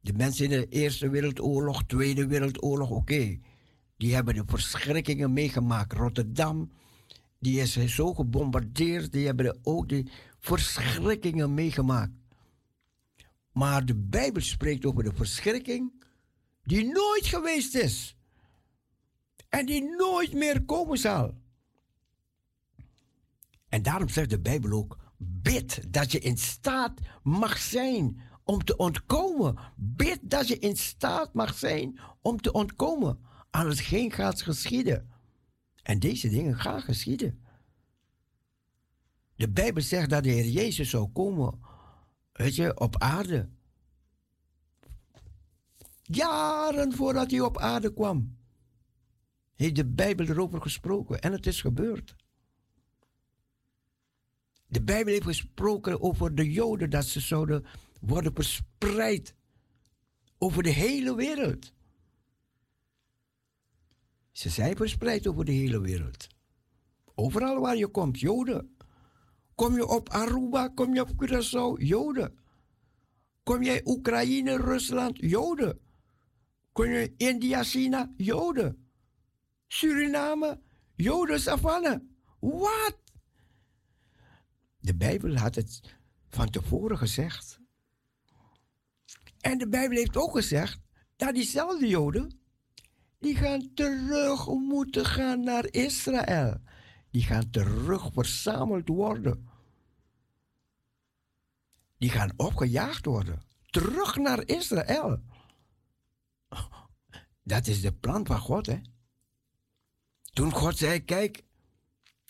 De 0.00 0.12
mensen 0.12 0.44
in 0.44 0.50
de 0.50 0.68
Eerste 0.68 1.08
Wereldoorlog, 1.08 1.84
Tweede 1.84 2.26
Wereldoorlog, 2.26 2.90
oké. 2.90 3.38
Die 3.96 4.14
hebben 4.14 4.34
de 4.34 4.42
verschrikkingen 4.46 5.32
meegemaakt. 5.32 5.92
Rotterdam, 5.92 6.70
die 7.38 7.60
is 7.60 7.72
zo 7.86 8.14
gebombardeerd. 8.14 9.12
Die 9.12 9.26
hebben 9.26 9.44
de- 9.44 9.58
ook 9.62 9.88
die 9.88 10.10
verschrikkingen 10.38 11.54
meegemaakt. 11.54 12.12
Maar 13.52 13.84
de 13.86 13.94
Bijbel 13.96 14.42
spreekt 14.42 14.84
over 14.84 15.02
de 15.02 15.12
verschrikking 15.14 16.04
die 16.62 16.84
nooit 16.84 17.26
geweest 17.26 17.74
is. 17.74 18.16
En 19.48 19.66
die 19.66 19.82
nooit 19.96 20.32
meer 20.32 20.64
komen 20.64 20.98
zal. 20.98 21.42
En 23.74 23.82
daarom 23.82 24.08
zegt 24.08 24.30
de 24.30 24.40
Bijbel 24.40 24.72
ook: 24.72 24.98
bid 25.16 25.92
dat 25.92 26.12
je 26.12 26.18
in 26.18 26.38
staat 26.38 27.00
mag 27.22 27.58
zijn 27.58 28.20
om 28.44 28.64
te 28.64 28.76
ontkomen. 28.76 29.58
Bid 29.76 30.18
dat 30.22 30.48
je 30.48 30.58
in 30.58 30.76
staat 30.76 31.34
mag 31.34 31.54
zijn 31.54 32.00
om 32.22 32.40
te 32.40 32.52
ontkomen 32.52 33.18
aan 33.50 33.68
hetgeen 33.68 34.10
gaat 34.12 34.42
geschieden. 34.42 35.10
En 35.82 35.98
deze 35.98 36.28
dingen 36.28 36.58
gaan 36.58 36.80
geschieden. 36.80 37.44
De 39.36 39.50
Bijbel 39.50 39.82
zegt 39.82 40.10
dat 40.10 40.22
de 40.22 40.30
Heer 40.30 40.50
Jezus 40.50 40.90
zou 40.90 41.08
komen, 41.08 41.60
weet 42.32 42.54
je, 42.54 42.80
op 42.80 42.98
aarde. 42.98 43.48
Jaren 46.02 46.92
voordat 46.92 47.30
hij 47.30 47.40
op 47.40 47.58
aarde 47.58 47.92
kwam, 47.92 48.38
heeft 49.54 49.76
de 49.76 49.86
Bijbel 49.86 50.26
erover 50.26 50.62
gesproken 50.62 51.20
en 51.20 51.32
het 51.32 51.46
is 51.46 51.60
gebeurd. 51.60 52.16
De 54.74 54.82
Bijbel 54.82 55.12
heeft 55.12 55.24
gesproken 55.24 56.00
over 56.00 56.34
de 56.34 56.52
Joden 56.52 56.90
dat 56.90 57.04
ze 57.04 57.20
zouden 57.20 57.64
worden 58.00 58.34
verspreid 58.34 59.34
over 60.38 60.62
de 60.62 60.70
hele 60.70 61.14
wereld. 61.14 61.72
Ze 64.32 64.48
zijn 64.48 64.76
verspreid 64.76 65.26
over 65.26 65.44
de 65.44 65.52
hele 65.52 65.80
wereld. 65.80 66.26
Overal 67.14 67.60
waar 67.60 67.76
je 67.76 67.88
komt, 67.88 68.20
Joden. 68.20 68.76
Kom 69.54 69.74
je 69.74 69.86
op 69.86 70.08
Aruba, 70.08 70.68
kom 70.68 70.94
je 70.94 71.00
op 71.00 71.10
Curaçao, 71.22 71.82
Joden. 71.82 72.38
Kom 73.42 73.62
jij 73.62 73.80
Oekraïne, 73.84 74.56
Rusland, 74.56 75.18
Joden. 75.20 75.78
Kom 76.72 76.84
je 76.84 77.14
India, 77.16 77.62
China, 77.62 78.12
Joden. 78.16 78.88
Suriname, 79.66 80.60
Joden, 80.94 81.40
Savannah. 81.40 82.00
Wat? 82.40 83.03
De 84.84 84.94
Bijbel 84.94 85.36
had 85.36 85.54
het 85.54 85.80
van 86.28 86.50
tevoren 86.50 86.98
gezegd. 86.98 87.60
En 89.40 89.58
de 89.58 89.68
Bijbel 89.68 89.96
heeft 89.96 90.16
ook 90.16 90.32
gezegd 90.32 90.80
dat 91.16 91.34
diezelfde 91.34 91.86
Joden, 91.86 92.40
die 93.18 93.36
gaan 93.36 93.70
terug 93.74 94.46
moeten 94.46 95.04
gaan 95.04 95.44
naar 95.44 95.66
Israël. 95.70 96.60
Die 97.10 97.22
gaan 97.22 97.50
terug 97.50 98.12
verzameld 98.12 98.88
worden. 98.88 99.48
Die 101.98 102.10
gaan 102.10 102.32
opgejaagd 102.36 103.04
worden. 103.04 103.42
Terug 103.66 104.16
naar 104.16 104.46
Israël. 104.46 105.22
Dat 107.42 107.66
is 107.66 107.80
de 107.80 107.92
plan 107.92 108.26
van 108.26 108.38
God, 108.38 108.66
hè? 108.66 108.80
Toen 110.22 110.52
God 110.52 110.76
zei: 110.76 111.04
Kijk, 111.04 111.44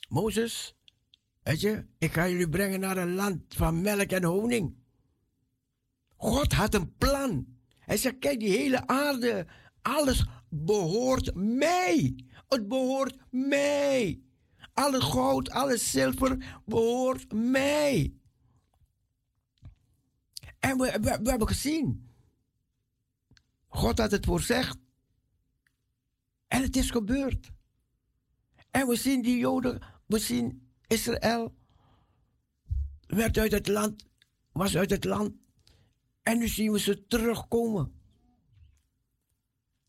Mozes, 0.08 0.74
weet 1.44 1.60
je, 1.60 1.86
ik 1.98 2.12
ga 2.12 2.28
jullie 2.28 2.48
brengen 2.48 2.80
naar 2.80 2.96
een 2.96 3.14
land 3.14 3.42
van 3.48 3.82
melk 3.82 4.10
en 4.10 4.24
honing. 4.24 4.76
God 6.16 6.52
had 6.52 6.74
een 6.74 6.96
plan. 6.96 7.46
Hij 7.78 7.96
zegt: 7.96 8.18
Kijk, 8.18 8.40
die 8.40 8.56
hele 8.56 8.86
aarde, 8.86 9.46
alles 9.82 10.24
behoort 10.48 11.34
mij. 11.34 12.14
Het 12.48 12.68
behoort 12.68 13.16
mij. 13.30 14.22
Alle 14.72 15.00
goud, 15.00 15.50
alle 15.50 15.76
zilver 15.76 16.60
behoort 16.64 17.32
mij. 17.32 18.14
En 20.58 20.78
we, 20.78 20.98
we, 21.00 21.18
we 21.22 21.30
hebben 21.30 21.48
gezien. 21.48 22.12
God 23.66 23.98
had 23.98 24.10
het 24.10 24.24
voorzegd. 24.24 24.76
En 26.48 26.62
het 26.62 26.76
is 26.76 26.90
gebeurd. 26.90 27.50
En 28.70 28.86
we 28.86 28.96
zien 28.96 29.22
die 29.22 29.38
Joden, 29.38 29.82
we 30.06 30.18
zien 30.18 30.63
Israël 30.86 31.54
werd 33.06 33.38
uit 33.38 33.52
het 33.52 33.68
land, 33.68 34.06
was 34.52 34.76
uit 34.76 34.90
het 34.90 35.04
land. 35.04 35.32
En 36.22 36.38
nu 36.38 36.48
zien 36.48 36.72
we 36.72 36.78
ze 36.78 37.06
terugkomen. 37.06 37.92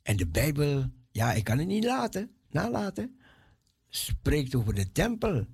En 0.01 0.17
de 0.17 0.27
Bijbel, 0.27 0.91
ja, 1.11 1.33
ik 1.33 1.43
kan 1.43 1.57
het 1.57 1.67
niet 1.67 1.83
laten, 1.83 2.35
nalaten, 2.49 3.19
spreekt 3.88 4.56
over 4.56 4.74
de 4.74 4.91
tempel. 4.91 5.45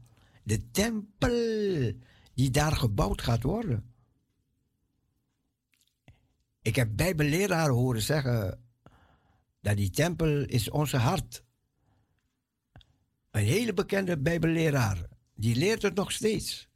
De 0.43 0.71
tempel 0.71 1.91
die 2.33 2.49
daar 2.51 2.71
gebouwd 2.71 3.21
gaat 3.21 3.43
worden. 3.43 3.93
Ik 6.61 6.75
heb 6.75 6.89
Bijbelleraren 6.95 7.73
horen 7.73 8.01
zeggen 8.01 8.63
dat 9.61 9.77
die 9.77 9.89
tempel 9.89 10.43
is 10.45 10.69
onze 10.69 10.97
hart. 10.97 11.43
Een 13.31 13.43
hele 13.43 13.73
bekende 13.73 14.17
Bijbelleraar, 14.17 15.09
die 15.41 15.55
leert 15.55 15.81
het 15.81 15.95
nog 15.95 16.11
steeds. 16.11 16.69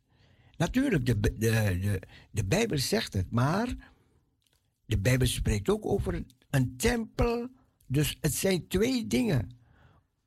Natuurlijk, 0.58 1.06
de, 1.06 1.20
de, 1.20 1.34
de, 1.38 2.02
de 2.32 2.46
Bijbel 2.46 2.78
zegt 2.78 3.14
het, 3.14 3.32
maar 3.32 3.76
de 4.86 4.98
Bijbel 4.98 5.28
spreekt 5.28 5.70
ook 5.70 5.86
over 5.86 6.24
een 6.50 6.78
tempel. 6.78 7.48
Dus 7.88 8.18
het 8.22 8.34
zijn 8.34 8.68
twee 8.68 9.08
dingen. 9.08 9.50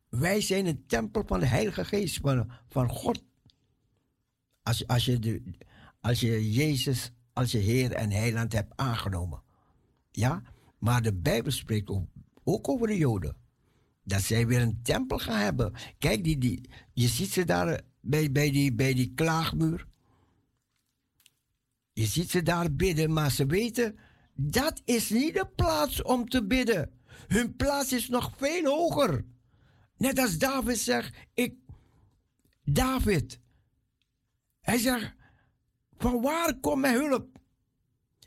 Wij 0.08 0.40
zijn 0.40 0.66
een 0.66 0.86
tempel 0.86 1.22
van 1.26 1.40
de 1.40 1.46
Heilige 1.46 1.84
Geest, 1.84 2.16
van, 2.16 2.50
van 2.68 2.88
God. 2.88 3.22
Als, 4.62 4.86
als, 4.86 5.04
je 5.04 5.18
de, 5.18 5.42
als 6.00 6.20
je 6.20 6.52
Jezus 6.52 7.12
als 7.38 7.52
je 7.52 7.58
Heer 7.58 7.92
en 7.92 8.10
Heiland 8.10 8.52
hebt 8.52 8.72
aangenomen. 8.76 9.42
Ja, 10.10 10.42
maar 10.78 11.02
de 11.02 11.14
Bijbel 11.14 11.52
spreekt 11.52 11.88
ook, 11.88 12.08
ook 12.44 12.68
over 12.68 12.86
de 12.86 12.96
Joden. 12.96 13.36
Dat 14.04 14.22
zij 14.22 14.46
weer 14.46 14.60
een 14.60 14.82
tempel 14.82 15.18
gaan 15.18 15.40
hebben. 15.40 15.72
Kijk, 15.98 16.24
die, 16.24 16.38
die, 16.38 16.70
je 16.92 17.08
ziet 17.08 17.32
ze 17.32 17.44
daar 17.44 17.80
bij, 18.08 18.32
bij, 18.32 18.50
die, 18.50 18.74
bij 18.74 18.94
die 18.94 19.12
klaagmuur. 19.14 19.86
Je 21.92 22.06
ziet 22.06 22.30
ze 22.30 22.42
daar 22.42 22.72
bidden, 22.72 23.12
maar 23.12 23.30
ze 23.30 23.46
weten, 23.46 23.98
dat 24.34 24.82
is 24.84 25.10
niet 25.10 25.34
de 25.34 25.46
plaats 25.56 26.02
om 26.02 26.28
te 26.28 26.46
bidden. 26.46 26.92
Hun 27.26 27.56
plaats 27.56 27.92
is 27.92 28.08
nog 28.08 28.32
veel 28.36 28.64
hoger. 28.64 29.24
Net 29.96 30.18
als 30.18 30.38
David 30.38 30.78
zegt, 30.78 31.16
ik, 31.34 31.54
David, 32.64 33.40
hij 34.60 34.78
zegt, 34.78 35.14
van 35.96 36.20
waar 36.20 36.58
komt 36.60 36.80
mijn 36.80 36.94
hulp? 36.94 37.38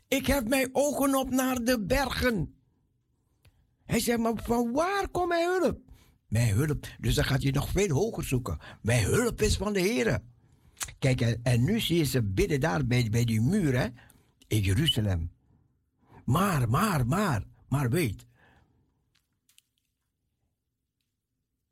Ik 0.08 0.26
heb 0.26 0.48
mijn 0.48 0.68
ogen 0.72 1.14
op 1.14 1.30
naar 1.30 1.64
de 1.64 1.84
bergen. 1.84 2.54
Hij 3.84 4.00
zegt, 4.00 4.18
maar 4.18 4.42
van 4.42 4.72
waar 4.72 5.08
komt 5.08 5.28
mijn 5.28 5.48
hulp? 5.48 5.91
Mijn 6.32 6.54
hulp. 6.54 6.86
Dus 7.00 7.14
dan 7.14 7.24
gaat 7.24 7.42
hij 7.42 7.50
nog 7.50 7.68
veel 7.70 7.88
hoger 7.88 8.24
zoeken. 8.24 8.58
Mijn 8.82 9.04
hulp 9.04 9.42
is 9.42 9.56
van 9.56 9.72
de 9.72 9.80
Heer. 9.80 10.22
Kijk, 10.98 11.20
en, 11.20 11.40
en 11.42 11.64
nu 11.64 11.80
zie 11.80 11.96
je 11.96 12.04
ze 12.04 12.22
bidden 12.22 12.60
daar 12.60 12.86
bij, 12.86 13.10
bij 13.10 13.24
die 13.24 13.40
muur, 13.40 13.78
hè, 13.78 13.86
in 14.46 14.60
Jeruzalem. 14.60 15.32
Maar, 16.24 16.68
maar, 16.68 17.06
maar, 17.06 17.44
maar 17.68 17.90
weet. 17.90 18.26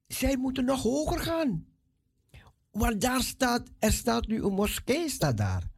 Zij 0.06 0.36
moeten 0.36 0.64
nog 0.64 0.82
hoger 0.82 1.20
gaan. 1.20 1.66
Want 2.70 3.00
daar 3.00 3.22
staat, 3.22 3.70
er 3.78 3.92
staat 3.92 4.26
nu 4.26 4.42
een 4.42 4.54
moskee 4.54 5.08
staat 5.08 5.36
daar. 5.36 5.70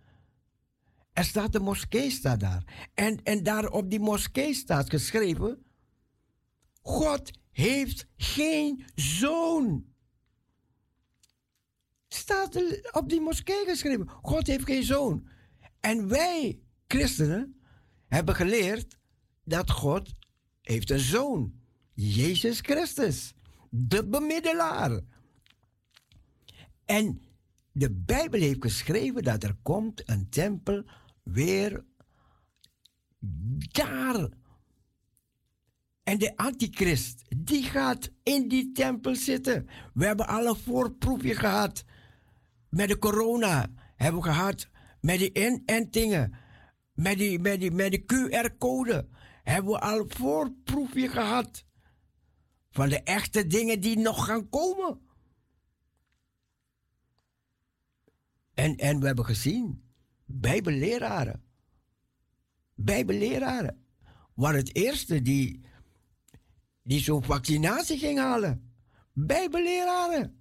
Er 1.13 1.25
staat 1.25 1.55
een 1.55 1.63
moskee 1.63 2.11
staat 2.11 2.41
daar. 2.41 2.89
En, 2.95 3.23
en 3.23 3.43
daar 3.43 3.69
op 3.69 3.91
die 3.91 4.01
moskee 4.01 4.55
staat 4.55 4.91
geschreven, 4.91 5.65
God 6.81 7.41
heeft 7.53 8.07
geen 8.17 8.85
zoon. 8.95 9.85
Staat 12.09 12.63
op 12.93 13.09
die 13.09 13.21
moskee 13.21 13.65
geschreven, 13.65 14.09
God 14.09 14.47
heeft 14.47 14.65
geen 14.65 14.83
zoon. 14.83 15.29
En 15.81 16.09
wij, 16.09 16.61
christenen, 16.87 17.61
hebben 18.09 18.35
geleerd 18.35 18.99
dat 19.45 19.71
God 19.71 20.15
heeft 20.61 20.91
een 20.91 20.99
zoon. 20.99 21.61
Jezus 21.95 22.61
Christus, 22.61 23.35
de 23.71 24.07
bemiddelaar. 24.07 25.01
En 26.85 27.23
de 27.73 27.91
Bijbel 27.91 28.41
heeft 28.41 28.63
geschreven 28.63 29.23
dat 29.23 29.43
er 29.43 29.57
komt 29.63 30.09
een 30.09 30.29
tempel 30.29 30.85
weer 31.23 31.85
daar. 33.73 34.29
En 36.03 36.19
de 36.19 36.37
antichrist, 36.37 37.25
die 37.37 37.63
gaat 37.63 38.11
in 38.23 38.49
die 38.49 38.73
tempel 38.73 39.15
zitten. 39.15 39.69
We 39.95 40.07
hebben 40.07 40.27
al 40.27 40.47
een 40.47 40.57
voorproefje 40.57 41.35
gehad. 41.35 41.85
Met 42.69 42.89
de 42.89 42.99
corona 42.99 43.67
hebben 43.97 44.23
we 44.23 44.29
gehad. 44.29 44.69
Met 45.01 45.19
die 45.19 45.33
inentingen. 45.33 46.35
Met 46.95 47.19
die, 47.19 47.39
met 47.39 47.61
die, 47.61 47.71
met 47.71 47.91
die 47.91 48.05
QR-code. 48.05 49.09
Hebben 49.43 49.73
we 49.73 49.81
al 49.81 50.05
voorproefje 50.09 51.09
gehad. 51.09 51.65
Van 52.71 52.89
de 52.89 53.03
echte 53.03 53.47
dingen 53.47 53.81
die 53.81 53.99
nog 53.99 54.25
gaan 54.25 54.49
komen. 54.49 55.01
En, 58.55 58.77
en 58.77 59.01
we 59.01 59.07
hebben 59.07 59.25
gezien, 59.25 59.83
bijbelleraren. 60.25 61.43
Bijbelleraren. 62.75 63.87
waren 64.35 64.59
het 64.59 64.75
eerste 64.75 65.23
die, 65.23 65.65
die 66.83 67.01
zo'n 67.01 67.25
vaccinatie 67.25 67.99
ging 67.99 68.19
halen. 68.19 68.73
Bijbelleraren. 69.13 70.37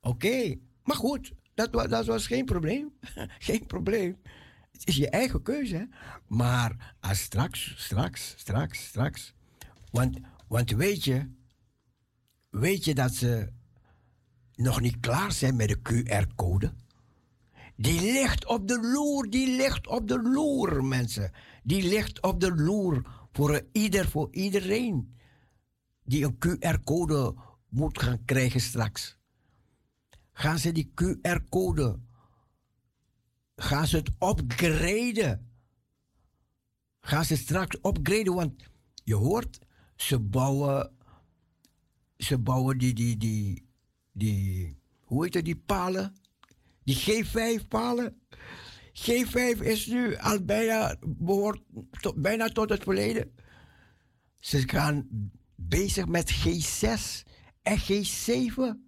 Oké, 0.00 0.54
maar 0.82 0.96
goed, 0.96 1.32
dat, 1.54 1.70
wa- 1.70 1.86
dat 1.86 2.06
was 2.06 2.26
geen 2.26 2.44
probleem. 2.44 2.92
geen 3.48 3.66
probleem. 3.66 4.16
Het 4.72 4.86
is 4.88 4.96
je 4.96 5.10
eigen 5.10 5.42
keuze. 5.42 5.76
Hè? 5.76 5.84
Maar 6.26 6.94
als 7.00 7.20
straks, 7.20 7.74
straks, 7.76 8.34
straks, 8.36 8.84
straks. 8.86 9.34
Want, 9.90 10.18
want 10.48 10.70
weet 10.70 11.04
je, 11.04 11.30
weet 12.50 12.84
je 12.84 12.94
dat 12.94 13.14
ze 13.14 13.52
nog 14.54 14.80
niet 14.80 15.00
klaar 15.00 15.32
zijn 15.32 15.56
met 15.56 15.68
de 15.68 15.78
QR-code? 15.78 16.72
Die 17.76 18.00
ligt 18.00 18.46
op 18.46 18.68
de 18.68 18.80
loer, 18.80 19.30
die 19.30 19.56
ligt 19.56 19.86
op 19.86 20.08
de 20.08 20.22
loer, 20.22 20.84
mensen. 20.84 21.32
Die 21.62 21.88
ligt 21.88 22.22
op 22.22 22.40
de 22.40 22.54
loer 22.54 23.02
voor 23.38 23.62
ieder, 23.72 24.08
voor 24.08 24.28
iedereen. 24.30 25.16
Die 26.04 26.24
een 26.24 26.38
QR-code 26.38 27.34
moet 27.68 28.02
gaan 28.02 28.24
krijgen 28.24 28.60
straks. 28.60 29.18
Gaan 30.32 30.58
ze 30.58 30.72
die 30.72 30.92
QR-code, 30.94 31.98
gaan 33.56 33.86
ze 33.86 33.96
het 33.96 34.10
upgraden? 34.20 35.52
Gaan 37.00 37.24
ze 37.24 37.36
straks 37.36 37.76
upgraden? 37.82 38.34
Want 38.34 38.62
je 39.04 39.14
hoort, 39.14 39.58
ze 39.96 40.18
bouwen, 40.18 40.92
ze 42.16 42.38
bouwen 42.38 42.78
die, 42.78 42.94
die, 42.94 43.16
die, 43.16 43.68
die, 44.12 44.78
hoe 45.00 45.24
heet 45.24 45.34
het, 45.34 45.44
die 45.44 45.62
palen? 45.66 46.14
Die 46.84 46.96
G5-palen. 46.96 48.20
G5 48.98 49.60
is 49.60 49.86
nu 49.86 50.16
al 50.16 50.44
bijna, 50.44 50.96
bijna 52.16 52.48
tot 52.48 52.68
het 52.68 52.82
verleden. 52.82 53.34
Ze 54.40 54.68
gaan 54.68 55.08
bezig 55.54 56.06
met 56.06 56.32
G6 56.32 57.22
en 57.62 57.78
G7. 57.78 58.86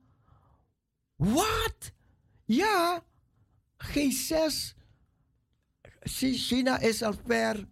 Wat? 1.17 1.93
Ja, 2.45 3.05
G6. 3.85 4.79
Zie, 6.01 6.39
China 6.39 6.79
is 6.79 7.03
al 7.03 7.15
ver. 7.27 7.69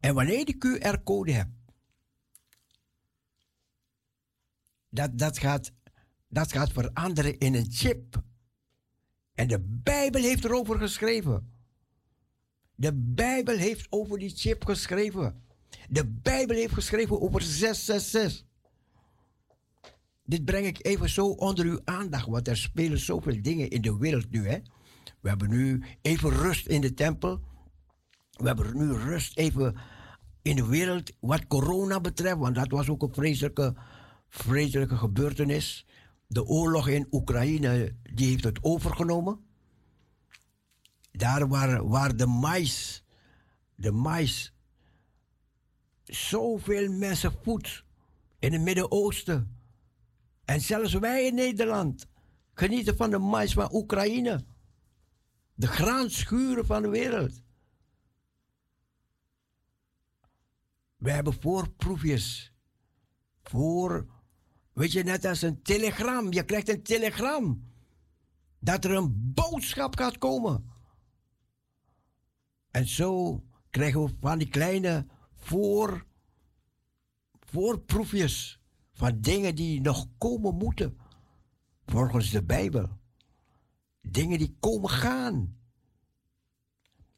En 0.00 0.14
wanneer 0.14 0.38
je 0.38 0.44
die 0.44 0.58
QR-code 0.58 1.32
hebt, 1.32 1.50
dat, 4.88 5.18
dat, 5.18 5.38
gaat, 5.38 5.72
dat 6.28 6.52
gaat 6.52 6.72
veranderen 6.72 7.38
in 7.38 7.54
een 7.54 7.70
chip. 7.70 8.22
En 9.34 9.48
de 9.48 9.60
Bijbel 9.82 10.22
heeft 10.22 10.44
erover 10.44 10.78
geschreven. 10.78 11.50
De 12.74 12.92
Bijbel 12.94 13.56
heeft 13.56 13.86
over 13.90 14.18
die 14.18 14.30
chip 14.30 14.64
geschreven. 14.64 15.42
De 15.88 16.06
Bijbel 16.06 16.56
heeft 16.56 16.74
geschreven 16.74 17.20
over 17.20 17.42
666. 17.42 18.44
Dit 20.24 20.44
breng 20.44 20.66
ik 20.66 20.86
even 20.86 21.08
zo 21.08 21.26
onder 21.26 21.64
uw 21.64 21.80
aandacht, 21.84 22.26
want 22.26 22.48
er 22.48 22.56
spelen 22.56 22.98
zoveel 22.98 23.42
dingen 23.42 23.70
in 23.70 23.80
de 23.80 23.98
wereld 23.98 24.30
nu. 24.30 24.48
Hè? 24.48 24.58
We 25.20 25.28
hebben 25.28 25.48
nu 25.48 25.82
even 26.02 26.30
rust 26.30 26.66
in 26.66 26.80
de 26.80 26.94
tempel. 26.94 27.40
We 28.30 28.46
hebben 28.46 28.76
nu 28.76 28.92
rust 28.92 29.38
even 29.38 29.76
in 30.42 30.56
de 30.56 30.66
wereld 30.66 31.12
wat 31.20 31.46
corona 31.46 32.00
betreft, 32.00 32.36
want 32.36 32.54
dat 32.54 32.70
was 32.70 32.88
ook 32.88 33.02
een 33.02 33.14
vreselijke, 33.14 33.74
vreselijke 34.28 34.96
gebeurtenis. 34.96 35.86
De 36.32 36.44
oorlog 36.44 36.88
in 36.88 37.06
Oekraïne, 37.10 37.96
die 38.14 38.28
heeft 38.28 38.44
het 38.44 38.62
overgenomen. 38.62 39.44
Daar 41.10 41.48
waar, 41.48 41.88
waar 41.88 42.16
de 42.16 42.26
mais, 42.26 43.04
de 43.74 43.90
mais, 43.90 44.54
zoveel 46.04 46.92
mensen 46.92 47.32
voedt 47.42 47.84
in 48.38 48.52
het 48.52 48.62
Midden-Oosten. 48.62 49.60
En 50.44 50.60
zelfs 50.60 50.92
wij 50.92 51.26
in 51.26 51.34
Nederland 51.34 52.06
genieten 52.54 52.96
van 52.96 53.10
de 53.10 53.18
mais 53.18 53.52
van 53.52 53.74
Oekraïne. 53.74 54.44
De 55.54 55.66
graanschuren 55.66 56.66
van 56.66 56.82
de 56.82 56.88
wereld. 56.88 57.42
We 60.96 61.10
hebben 61.10 61.40
voorproefjes. 61.40 62.52
Voor, 63.42 64.06
weet 64.72 64.92
je, 64.92 65.02
net 65.02 65.24
als 65.24 65.42
een 65.42 65.62
telegram. 65.62 66.32
Je 66.32 66.44
krijgt 66.44 66.68
een 66.68 66.82
telegram. 66.82 67.70
Dat 68.58 68.84
er 68.84 68.90
een 68.90 69.32
boodschap 69.34 69.96
gaat 69.96 70.18
komen. 70.18 70.70
En 72.70 72.86
zo 72.86 73.42
krijgen 73.70 74.04
we 74.04 74.14
van 74.20 74.38
die 74.38 74.48
kleine 74.48 75.06
voor, 75.34 76.06
voorproefjes. 77.40 78.60
Van 78.92 79.20
dingen 79.20 79.54
die 79.54 79.80
nog 79.80 80.08
komen 80.18 80.54
moeten. 80.54 80.98
Volgens 81.86 82.30
de 82.30 82.42
Bijbel. 82.42 82.98
Dingen 84.00 84.38
die 84.38 84.56
komen 84.60 84.90
gaan. 84.90 85.56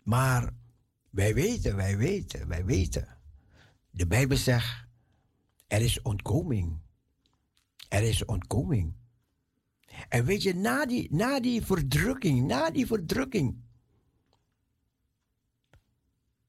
Maar 0.02 0.52
Wij 1.15 1.34
weten, 1.34 1.76
wij 1.76 1.97
weten, 1.97 2.49
wij 2.49 2.65
weten. 2.65 3.18
De 3.91 4.07
Bijbel 4.07 4.36
zegt, 4.36 4.86
er 5.66 5.81
is 5.81 6.02
ontkoming. 6.02 6.81
Er 7.94 8.02
is 8.02 8.24
ontkoming. 8.24 8.94
En 10.08 10.24
weet 10.24 10.42
je, 10.42 10.55
na 10.55 10.86
die, 10.86 11.14
na 11.14 11.40
die 11.40 11.62
verdrukking, 11.62 12.47
na 12.47 12.70
die 12.70 12.86
verdrukking. 12.86 13.62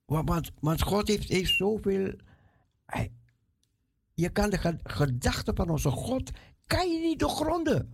Want, 0.06 0.82
God 0.82 1.07
heeft, 1.07 1.30
heeft 1.30 1.56
zoveel. 1.56 2.15
Je 4.14 4.30
kan 4.30 4.49
de 4.49 4.57
ge- 4.57 4.80
gedachten 4.83 5.56
van 5.56 5.69
onze 5.69 5.90
God, 5.90 6.32
kan 6.67 6.91
je 6.91 6.99
niet 6.99 7.19
doorgronden. 7.19 7.93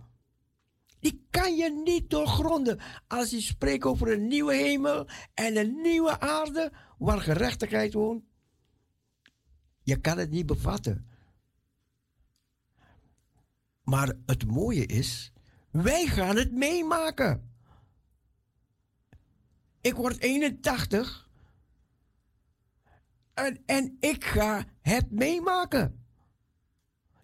Die 1.00 1.26
kan 1.30 1.56
je 1.56 1.82
niet 1.84 2.10
doorgronden. 2.10 2.80
Als 3.08 3.30
hij 3.30 3.40
spreekt 3.40 3.84
over 3.84 4.12
een 4.12 4.26
nieuwe 4.28 4.54
hemel 4.54 5.06
en 5.34 5.56
een 5.56 5.80
nieuwe 5.80 6.20
aarde 6.20 6.72
waar 6.98 7.20
gerechtigheid 7.20 7.92
woont. 7.92 8.24
Je 9.82 10.00
kan 10.00 10.18
het 10.18 10.30
niet 10.30 10.46
bevatten. 10.46 11.06
Maar 13.84 14.12
het 14.26 14.46
mooie 14.46 14.86
is, 14.86 15.32
wij 15.70 16.06
gaan 16.06 16.36
het 16.36 16.52
meemaken. 16.52 17.50
Ik 19.80 19.94
word 19.94 20.20
81 20.20 21.30
en, 23.34 23.62
en 23.66 23.96
ik 24.00 24.24
ga 24.24 24.64
het 24.80 25.10
meemaken. 25.10 26.04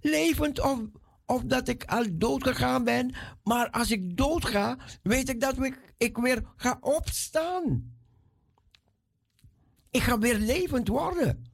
Levend 0.00 0.60
of, 0.60 0.80
of 1.26 1.42
dat 1.42 1.68
ik 1.68 1.84
al 1.84 2.04
dood 2.12 2.42
gegaan 2.42 2.84
ben. 2.84 3.14
Maar 3.42 3.70
als 3.70 3.90
ik 3.90 4.16
dood 4.16 4.44
ga, 4.44 4.78
weet 5.02 5.28
ik 5.28 5.40
dat 5.40 5.64
ik, 5.64 5.94
ik 5.96 6.16
weer 6.16 6.42
ga 6.56 6.78
opstaan. 6.80 7.96
Ik 9.90 10.02
ga 10.02 10.18
weer 10.18 10.38
levend 10.38 10.88
worden. 10.88 11.46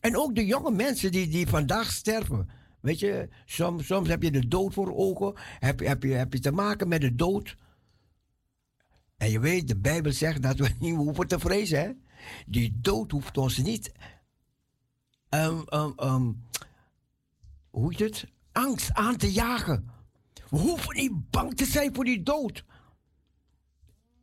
En 0.00 0.16
ook 0.16 0.34
de 0.34 0.46
jonge 0.46 0.70
mensen 0.70 1.12
die, 1.12 1.28
die 1.28 1.48
vandaag 1.48 1.92
sterven. 1.92 2.50
Weet 2.84 2.98
je, 2.98 3.28
soms, 3.44 3.86
soms 3.86 4.08
heb 4.08 4.22
je 4.22 4.30
de 4.30 4.48
dood 4.48 4.74
voor 4.74 4.94
ogen. 4.94 5.32
Heb, 5.58 5.80
heb, 5.80 6.02
je, 6.02 6.12
heb 6.12 6.32
je 6.32 6.38
te 6.38 6.52
maken 6.52 6.88
met 6.88 7.00
de 7.00 7.14
dood. 7.14 7.56
En 9.16 9.30
je 9.30 9.40
weet, 9.40 9.68
de 9.68 9.76
Bijbel 9.76 10.12
zegt 10.12 10.42
dat 10.42 10.58
we 10.58 10.70
niet 10.80 10.96
hoeven 10.96 11.26
te 11.26 11.38
vrezen. 11.38 11.78
Hè? 11.80 11.90
Die 12.46 12.78
dood 12.80 13.10
hoeft 13.10 13.38
ons 13.38 13.58
niet. 13.58 13.92
ehm, 15.28 15.62
ehm, 15.66 15.90
ehm, 15.96 16.32
hoe 17.70 17.90
heet 17.90 17.98
het? 17.98 18.26
Angst 18.52 18.92
aan 18.92 19.16
te 19.16 19.32
jagen. 19.32 19.90
We 20.50 20.58
hoeven 20.58 20.96
niet 20.96 21.30
bang 21.30 21.54
te 21.54 21.64
zijn 21.64 21.94
voor 21.94 22.04
die 22.04 22.22
dood. 22.22 22.64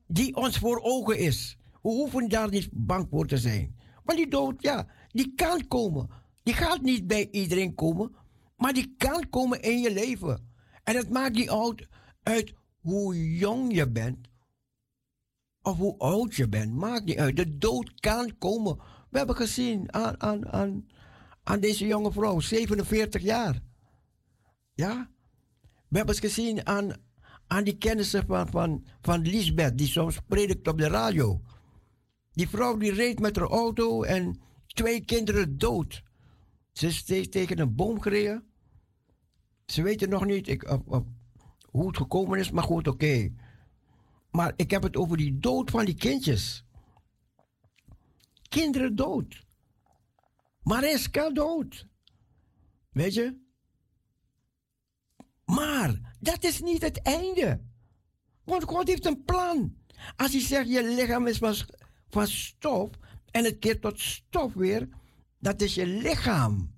Die 0.07 0.35
ons 0.35 0.57
voor 0.57 0.80
ogen 0.81 1.17
is. 1.17 1.57
We 1.72 1.90
hoeven 1.90 2.30
daar 2.30 2.49
niet 2.49 2.69
bang 2.72 3.07
voor 3.09 3.27
te 3.27 3.38
zijn. 3.38 3.75
Maar 4.03 4.15
die 4.15 4.30
dood, 4.30 4.61
ja, 4.61 4.88
die 5.09 5.33
kan 5.35 5.67
komen. 5.67 6.09
Die 6.43 6.53
gaat 6.53 6.81
niet 6.81 7.07
bij 7.07 7.27
iedereen 7.31 7.75
komen. 7.75 8.19
Maar 8.61 8.73
die 8.73 8.95
kan 8.98 9.30
komen 9.30 9.61
in 9.61 9.80
je 9.80 9.93
leven. 9.93 10.49
En 10.83 10.95
het 10.95 11.09
maakt 11.09 11.35
niet 11.35 11.49
uit, 11.49 11.88
uit 12.23 12.53
hoe 12.80 13.35
jong 13.38 13.73
je 13.73 13.90
bent. 13.90 14.27
Of 15.61 15.77
hoe 15.77 15.98
oud 15.98 16.35
je 16.35 16.49
bent. 16.49 16.73
Maakt 16.73 17.06
niet 17.06 17.17
uit. 17.17 17.35
De 17.35 17.57
dood 17.57 17.99
kan 17.99 18.38
komen. 18.38 18.77
We 19.09 19.17
hebben 19.17 19.35
gezien 19.35 19.93
aan, 19.93 20.22
aan, 20.22 20.48
aan, 20.48 20.88
aan 21.43 21.59
deze 21.59 21.88
jonge 21.88 22.11
vrouw, 22.11 22.40
47 22.40 23.22
jaar. 23.22 23.61
Ja? 24.73 25.11
We 25.88 25.98
hebben 25.98 26.15
gezien 26.15 26.65
aan, 26.65 26.91
aan 27.48 27.64
die 27.64 27.77
kennissen 27.77 28.25
van, 28.25 28.48
van, 28.48 28.85
van 29.01 29.22
Lisbeth, 29.22 29.77
die 29.77 29.88
soms 29.88 30.19
predikt 30.27 30.67
op 30.67 30.77
de 30.77 30.88
radio. 30.88 31.41
Die 32.31 32.49
vrouw 32.49 32.77
die 32.77 32.93
reed 32.93 33.19
met 33.19 33.35
haar 33.35 33.49
auto 33.49 34.03
en 34.03 34.41
twee 34.67 35.06
kinderen 35.06 35.57
dood. 35.57 36.03
Ze 36.72 36.88
is 36.88 37.03
te- 37.03 37.30
tegen 37.30 37.59
een 37.59 37.75
boom 37.75 38.01
gereden. 38.01 38.50
Ze 39.65 39.81
weten 39.81 40.09
nog 40.09 40.25
niet 40.25 40.48
ik, 40.48 40.69
of- 40.69 40.85
of 40.85 41.03
hoe 41.69 41.88
het 41.88 41.98
gekomen 41.98 42.40
is, 42.40 42.51
maar 42.51 42.64
goed, 42.64 42.88
oké. 42.88 43.33
Maar 44.31 44.53
ik 44.56 44.72
heb 44.72 44.83
het 44.83 44.95
over 44.95 45.17
die 45.17 45.40
dood 45.40 45.69
van 45.69 45.85
die 45.85 45.95
kindjes. 45.95 46.65
Kinderen 48.49 48.95
dood. 48.95 49.45
Mariska 50.64 51.30
dood. 51.30 51.88
Weet 52.91 53.14
je? 53.14 53.40
Maar 55.45 56.15
dat 56.19 56.43
is 56.43 56.61
niet 56.61 56.81
het 56.81 57.01
einde. 57.01 57.61
Want 58.43 58.64
God 58.64 58.88
heeft 58.88 59.06
een 59.06 59.23
plan. 59.23 59.75
Als 60.15 60.31
hij 60.31 60.41
zegt, 60.41 60.69
je 60.69 60.83
lichaam 60.83 61.27
is 61.27 61.38
van 62.09 62.27
stof 62.27 62.90
en 63.31 63.43
het 63.43 63.59
keert 63.59 63.81
tot 63.81 63.99
stof 63.99 64.53
weer, 64.53 64.90
dat 65.40 65.61
is 65.61 65.75
je 65.75 65.85
lichaam. 65.88 66.70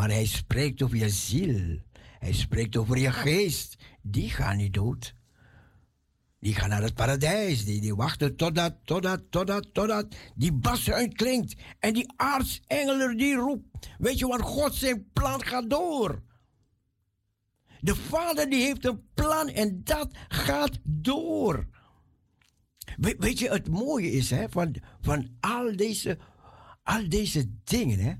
Maar 0.00 0.10
hij 0.10 0.26
spreekt 0.26 0.82
over 0.82 0.96
je 0.96 1.08
ziel. 1.08 1.78
Hij 2.18 2.32
spreekt 2.32 2.76
over 2.76 2.98
je 2.98 3.12
geest. 3.12 3.76
Die 4.02 4.30
gaan 4.30 4.56
niet 4.56 4.74
dood. 4.74 5.14
Die 6.38 6.54
gaan 6.54 6.68
naar 6.68 6.82
het 6.82 6.94
paradijs. 6.94 7.64
Die, 7.64 7.80
die 7.80 7.94
wachten 7.94 8.36
totdat, 8.36 8.74
totdat, 8.84 9.22
totdat, 9.30 9.74
totdat 9.74 10.14
die 10.34 10.52
bas 10.52 10.90
uitklinkt. 10.90 11.54
En 11.78 11.92
die 11.94 12.12
aartsengel 12.16 13.16
die 13.16 13.34
roept. 13.34 13.88
Weet 13.98 14.18
je 14.18 14.26
wat? 14.26 14.40
God 14.40 14.74
zijn 14.74 15.10
plan 15.12 15.44
gaat 15.44 15.70
door. 15.70 16.22
De 17.80 17.94
vader 17.94 18.50
die 18.50 18.62
heeft 18.64 18.84
een 18.84 19.02
plan 19.14 19.48
en 19.48 19.80
dat 19.84 20.08
gaat 20.28 20.78
door. 20.82 21.66
We- 22.96 23.16
weet 23.18 23.38
je, 23.38 23.48
het 23.50 23.68
mooie 23.68 24.10
is 24.12 24.30
hè, 24.30 24.48
van, 24.48 24.74
van 25.00 25.28
al, 25.40 25.76
deze, 25.76 26.18
al 26.82 27.08
deze 27.08 27.50
dingen, 27.64 27.98
hè, 27.98 28.12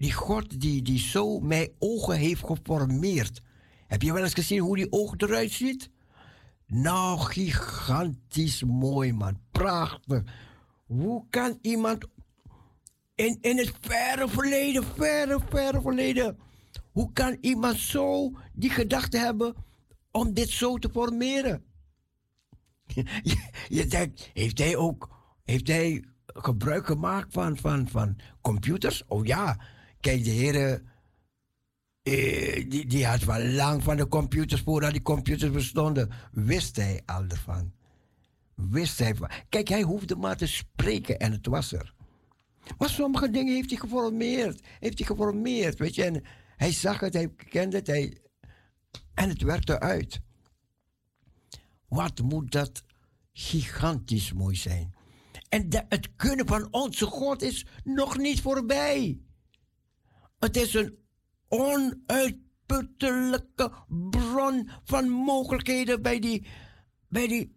die 0.00 0.12
God 0.12 0.60
die, 0.60 0.82
die 0.82 0.98
zo 0.98 1.40
mijn 1.40 1.68
ogen 1.78 2.16
heeft 2.16 2.44
geformeerd. 2.44 3.42
Heb 3.86 4.02
je 4.02 4.12
wel 4.12 4.22
eens 4.22 4.34
gezien 4.34 4.58
hoe 4.58 4.76
die 4.76 4.92
ogen 4.92 5.18
eruit 5.20 5.50
ziet? 5.50 5.90
Nou, 6.66 7.18
gigantisch 7.18 8.62
mooi, 8.62 9.12
man. 9.12 9.40
Prachtig. 9.50 10.22
Hoe 10.86 11.24
kan 11.30 11.58
iemand 11.60 12.06
in, 13.14 13.38
in 13.40 13.58
het 13.58 13.72
verre 13.80 14.28
verleden, 14.28 14.84
verre, 14.84 15.40
verre 15.48 15.80
verleden, 15.80 16.38
hoe 16.92 17.12
kan 17.12 17.36
iemand 17.40 17.76
zo 17.76 18.32
die 18.52 18.70
gedachte 18.70 19.18
hebben 19.18 19.54
om 20.10 20.34
dit 20.34 20.48
zo 20.48 20.78
te 20.78 20.90
formeren? 20.92 21.64
Je, 23.22 23.48
je 23.68 23.86
denkt, 23.86 24.30
heeft 24.32 24.58
hij 24.58 24.76
ook 24.76 25.08
heeft 25.44 25.68
hij 25.68 26.04
gebruik 26.26 26.86
gemaakt 26.86 27.32
van, 27.32 27.56
van, 27.56 27.88
van 27.88 28.16
computers? 28.40 29.04
Oh 29.06 29.26
ja, 29.26 29.60
kijk, 30.00 30.24
de 30.24 30.30
heren, 30.30 30.88
eh, 32.02 32.70
die, 32.70 32.86
die 32.86 33.06
had 33.06 33.24
wel 33.24 33.44
lang 33.44 33.82
van 33.82 33.96
de 33.96 34.08
computers, 34.08 34.60
voordat 34.60 34.92
die 34.92 35.02
computers 35.02 35.50
bestonden, 35.50 36.10
wist 36.32 36.76
hij 36.76 37.02
al 37.06 37.24
ervan. 37.28 37.72
Wist 38.54 38.98
hij 38.98 39.14
van. 39.14 39.30
Kijk, 39.48 39.68
hij 39.68 39.82
hoefde 39.82 40.16
maar 40.16 40.36
te 40.36 40.46
spreken 40.46 41.18
en 41.18 41.32
het 41.32 41.46
was 41.46 41.72
er. 41.72 41.94
Maar 42.78 42.88
sommige 42.88 43.30
dingen 43.30 43.54
heeft 43.54 43.70
hij 43.70 43.78
geformeerd. 43.78 44.60
Heeft 44.78 44.98
hij 44.98 45.06
geformeerd, 45.06 45.78
weet 45.78 45.94
je. 45.94 46.04
En 46.04 46.24
hij 46.56 46.72
zag 46.72 47.00
het, 47.00 47.14
hij 47.14 47.28
kende 47.28 47.76
het, 47.76 47.88
en 49.14 49.28
het 49.28 49.42
werkte 49.42 49.80
uit. 49.80 50.20
Wat 51.88 52.22
moet 52.22 52.52
dat 52.52 52.82
gigantisch 53.32 54.32
mooi 54.32 54.56
zijn. 54.56 54.94
En 55.48 55.68
het 55.88 56.16
kunnen 56.16 56.46
van 56.46 56.68
onze 56.70 57.06
God 57.06 57.42
is 57.42 57.66
nog 57.84 58.18
niet 58.18 58.40
voorbij. 58.40 59.20
Het 60.40 60.56
is 60.56 60.74
een 60.74 60.98
onuitputtelijke 61.48 63.72
bron 64.10 64.70
van 64.84 65.08
mogelijkheden 65.08 66.02
bij 66.02 66.20
die, 66.20 66.46
bij 67.08 67.28
die, 67.28 67.56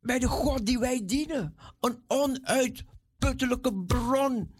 bij 0.00 0.18
de 0.18 0.28
God 0.28 0.66
die 0.66 0.78
wij 0.78 1.04
dienen. 1.04 1.56
Een 1.80 2.02
onuitputtelijke 2.06 3.74
bron 3.74 4.54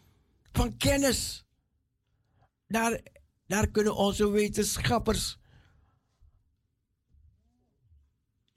van 0.52 0.76
kennis. 0.76 1.44
Daar, 2.66 3.00
daar 3.46 3.70
kunnen 3.70 3.96
onze 3.96 4.30
wetenschappers 4.30 5.38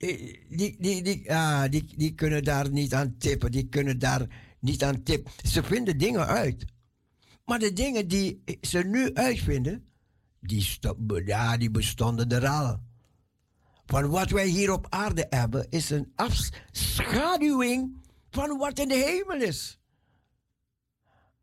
die, 0.00 0.46
die, 0.48 0.76
die, 0.78 1.02
die, 1.02 1.34
ah, 1.34 1.70
die, 1.70 1.84
die 1.96 2.14
kunnen 2.14 2.44
daar 2.44 2.70
niet 2.70 2.94
aan 2.94 3.16
tippen. 3.18 3.50
Die 3.50 3.68
kunnen 3.68 3.98
daar 3.98 4.26
niet 4.60 4.84
aan 4.84 5.02
tippen. 5.02 5.32
Ze 5.48 5.62
vinden 5.62 5.98
dingen 5.98 6.26
uit. 6.26 6.64
Maar 7.50 7.58
de 7.58 7.72
dingen 7.72 8.08
die 8.08 8.42
ze 8.60 8.78
nu 8.78 9.14
uitvinden, 9.14 9.84
die, 10.40 10.78
die 11.58 11.70
bestonden 11.70 12.28
er 12.28 12.48
al. 12.48 12.80
Van 13.86 14.08
wat 14.08 14.30
wij 14.30 14.46
hier 14.46 14.72
op 14.72 14.86
aarde 14.88 15.26
hebben, 15.30 15.70
is 15.70 15.90
een 15.90 16.12
afschaduwing 16.14 17.96
van 18.30 18.58
wat 18.58 18.78
in 18.78 18.88
de 18.88 18.94
hemel 18.94 19.48
is. 19.48 19.80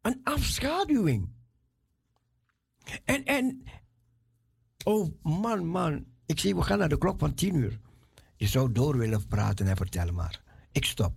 Een 0.02 0.20
afschaduwing. 0.24 1.30
En, 3.04 3.26
en, 3.26 3.64
oh 4.84 5.14
man, 5.22 5.66
man, 5.66 6.06
ik 6.26 6.40
zie, 6.40 6.56
we 6.56 6.62
gaan 6.62 6.80
naar 6.80 6.90
de 6.90 6.98
klok 6.98 7.20
van 7.20 7.34
tien 7.34 7.56
uur. 7.56 7.80
Je 8.36 8.48
zou 8.48 8.72
door 8.72 8.98
willen 8.98 9.28
praten 9.28 9.68
en 9.68 9.78
vertellen, 9.78 10.14
maar 10.14 10.42
ik 10.72 10.86
stop. 10.86 11.14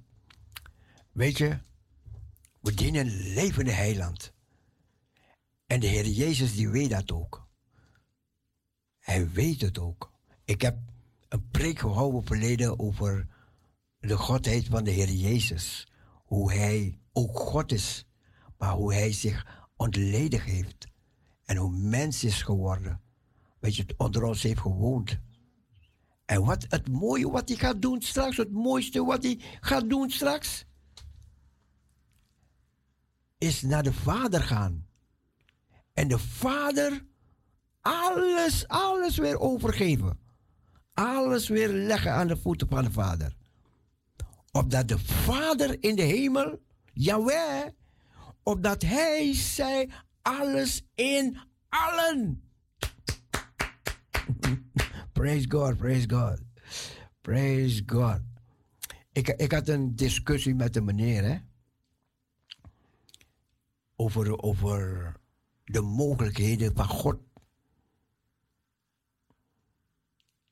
Weet 1.12 1.38
je, 1.38 1.58
we 2.60 2.74
dienen 2.74 3.06
een 3.06 3.32
levende 3.32 3.72
heiland. 3.72 4.32
En 5.70 5.80
de 5.80 5.86
Heer 5.86 6.06
Jezus, 6.06 6.54
die 6.54 6.68
weet 6.68 6.90
dat 6.90 7.12
ook. 7.12 7.48
Hij 8.98 9.30
weet 9.30 9.60
het 9.60 9.78
ook. 9.78 10.12
Ik 10.44 10.62
heb 10.62 10.78
een 11.28 11.48
preek 11.48 11.78
gehouden 11.78 12.24
verleden 12.24 12.78
over 12.78 13.26
de 13.98 14.16
godheid 14.16 14.66
van 14.66 14.84
de 14.84 14.90
Heer 14.90 15.10
Jezus. 15.10 15.88
Hoe 16.24 16.52
hij 16.52 16.98
ook 17.12 17.38
God 17.38 17.72
is, 17.72 18.06
maar 18.58 18.72
hoe 18.72 18.94
hij 18.94 19.12
zich 19.12 19.68
ontledig 19.76 20.44
heeft. 20.44 20.86
En 21.44 21.56
hoe 21.56 21.76
mens 21.76 22.24
is 22.24 22.42
geworden. 22.42 23.00
Weet 23.58 23.76
je, 23.76 23.86
onder 23.96 24.22
ons 24.22 24.42
heeft 24.42 24.60
gewoond. 24.60 25.18
En 26.24 26.44
wat 26.44 26.66
het 26.68 26.88
mooie 26.88 27.30
wat 27.30 27.48
hij 27.48 27.58
gaat 27.58 27.82
doen 27.82 28.02
straks, 28.02 28.36
het 28.36 28.52
mooiste 28.52 29.04
wat 29.04 29.22
hij 29.22 29.40
gaat 29.60 29.88
doen 29.88 30.10
straks, 30.10 30.64
is 33.38 33.62
naar 33.62 33.82
de 33.82 33.92
Vader 33.92 34.42
gaan. 34.42 34.88
En 35.92 36.08
de 36.08 36.18
Vader 36.18 37.08
alles, 37.80 38.68
alles 38.68 39.16
weer 39.16 39.38
overgeven. 39.38 40.18
Alles 40.94 41.48
weer 41.48 41.68
leggen 41.68 42.12
aan 42.12 42.26
de 42.26 42.36
voeten 42.36 42.68
van 42.68 42.84
de 42.84 42.92
Vader. 42.92 43.36
Opdat 44.52 44.88
de 44.88 44.98
Vader 44.98 45.82
in 45.82 45.96
de 45.96 46.02
hemel, 46.02 46.62
Yahweh, 46.92 47.66
opdat 48.42 48.82
Hij 48.82 49.34
zij 49.34 49.90
alles 50.22 50.82
in 50.94 51.38
allen. 51.68 52.50
praise 55.12 55.50
God, 55.50 55.76
praise 55.76 56.08
God. 56.10 56.40
Praise 57.20 57.82
God. 57.86 58.20
Ik, 59.12 59.28
ik 59.28 59.52
had 59.52 59.68
een 59.68 59.96
discussie 59.96 60.54
met 60.54 60.76
een 60.76 60.84
meneer, 60.84 61.24
hè. 61.24 61.38
Over, 63.96 64.42
over 64.42 65.12
de 65.72 65.80
mogelijkheden 65.80 66.74
van 66.74 66.88
God. 66.88 67.18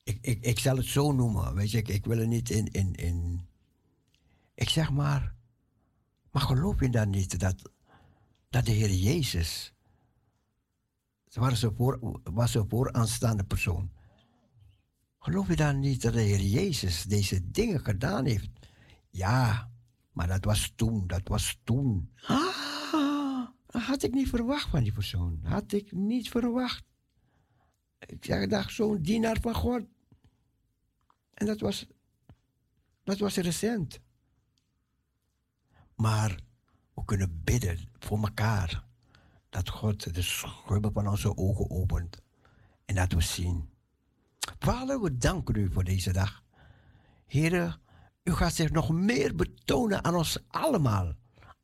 Ik, 0.03 0.19
ik, 0.21 0.45
ik 0.45 0.59
zal 0.59 0.77
het 0.77 0.87
zo 0.87 1.13
noemen, 1.13 1.55
weet 1.55 1.71
je. 1.71 1.83
Ik, 1.83 2.05
wil 2.05 2.19
het 2.19 2.29
niet 2.29 2.51
in, 2.51 2.67
in, 2.67 2.95
in... 2.95 3.47
Ik 4.55 4.69
zeg 4.69 4.91
maar... 4.91 5.37
Maar 6.31 6.43
geloof 6.43 6.81
je 6.81 6.91
dan 6.91 7.11
niet 7.11 7.41
dat, 7.41 7.71
dat 8.49 8.67
de 8.67 8.73
Heer 8.73 8.93
Jezus... 8.93 9.73
Was 11.33 11.63
een, 11.63 11.75
voor, 11.77 12.21
was 12.23 12.55
een 12.55 12.69
vooraanstaande 12.69 13.45
persoon. 13.45 13.91
Geloof 15.19 15.49
je 15.49 15.57
dan 15.57 15.81
niet 15.81 16.03
dat 16.03 16.13
de 16.13 16.21
Heer 16.21 16.41
Jezus 16.41 17.03
deze 17.03 17.51
dingen 17.51 17.81
gedaan 17.81 18.25
heeft? 18.25 18.51
Ja, 19.11 19.71
maar 20.13 20.27
dat 20.27 20.45
was 20.45 20.73
toen, 20.77 21.07
dat 21.07 21.29
was 21.29 21.61
toen. 21.65 22.13
Ah, 22.27 22.78
had 23.69 24.03
ik 24.03 24.15
niet 24.15 24.29
verwacht 24.29 24.69
van 24.69 24.83
die 24.83 24.93
persoon. 24.93 25.41
Had 25.43 25.73
ik 25.73 25.93
niet 25.93 26.29
verwacht. 26.29 26.85
Ik 27.99 28.25
zeg, 28.25 28.49
dacht, 28.49 28.73
zo'n 28.73 29.03
dienaar 29.03 29.39
van 29.41 29.55
God. 29.55 29.83
En 31.35 31.47
dat 31.47 31.61
was, 31.61 31.87
dat 33.05 33.19
was 33.19 33.37
recent. 33.37 34.01
Maar 35.95 36.41
we 36.95 37.05
kunnen 37.05 37.41
bidden 37.45 37.89
voor 37.99 38.19
elkaar. 38.19 38.87
Dat 39.49 39.69
God 39.69 40.15
de 40.15 40.23
schubben 40.23 40.93
van 40.93 41.09
onze 41.09 41.37
ogen 41.37 41.71
opent. 41.71 42.23
En 42.85 42.95
dat 42.95 43.13
we 43.13 43.21
zien. 43.21 43.71
Vader, 44.59 45.01
we 45.01 45.17
danken 45.17 45.57
u 45.57 45.73
voor 45.73 45.85
deze 45.85 46.13
dag. 46.13 46.43
Heren, 47.27 47.81
u 48.23 48.33
gaat 48.33 48.55
zich 48.55 48.71
nog 48.71 48.91
meer 48.91 49.35
betonen 49.35 50.05
aan 50.05 50.15
ons 50.15 50.39
allemaal. 50.49 51.15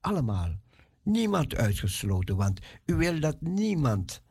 Allemaal. 0.01 0.63
Niemand 1.05 1.55
uitgesloten, 1.55 2.37
want 2.37 2.61
u 2.85 2.95
wil 2.95 3.21
dat 3.21 3.41
niemand 3.41 4.23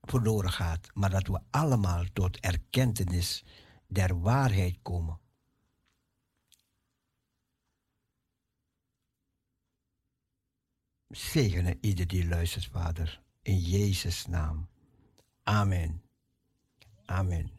verloren 0.00 0.52
gaat, 0.52 0.88
maar 0.94 1.10
dat 1.10 1.26
we 1.26 1.40
allemaal 1.50 2.04
tot 2.12 2.40
erkentenis 2.40 3.44
der 3.86 4.20
waarheid 4.20 4.78
komen. 4.82 5.20
Zegene 11.08 11.78
ieder 11.80 12.06
die 12.06 12.28
luistert, 12.28 12.66
Vader, 12.66 13.22
in 13.42 13.58
Jezus' 13.58 14.26
naam. 14.26 14.68
Amen. 15.42 16.02
Amen. 17.04 17.57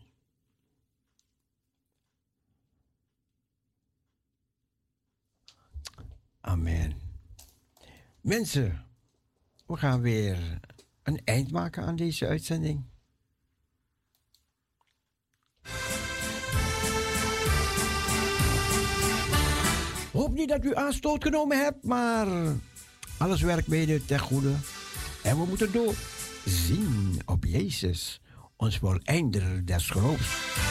Amen. 6.50 6.94
Mensen, 8.22 8.86
we 9.66 9.78
gaan 9.78 10.02
weer 10.02 10.60
een 11.04 11.22
eind 11.26 11.52
maken 11.52 11.84
aan 11.84 11.96
deze 11.96 12.28
uitzending. 12.28 12.84
Hoop 20.12 20.34
niet 20.34 20.50
dat 20.50 20.64
u 20.64 20.76
aanstoot 20.76 21.24
genomen 21.24 21.58
hebt, 21.58 21.84
maar 21.84 22.28
alles 23.18 23.42
werkt 23.42 23.68
mede 23.68 24.06
ten 24.06 24.20
goede. 24.20 24.54
En 25.24 25.38
we 25.38 25.46
moeten 25.46 25.72
door 25.72 25.94
zien 26.46 27.22
op 27.26 27.46
Jezus, 27.46 28.22
ons 28.56 28.78
voleinder 28.78 29.66
des 29.66 29.90
geloofs. 29.90 30.69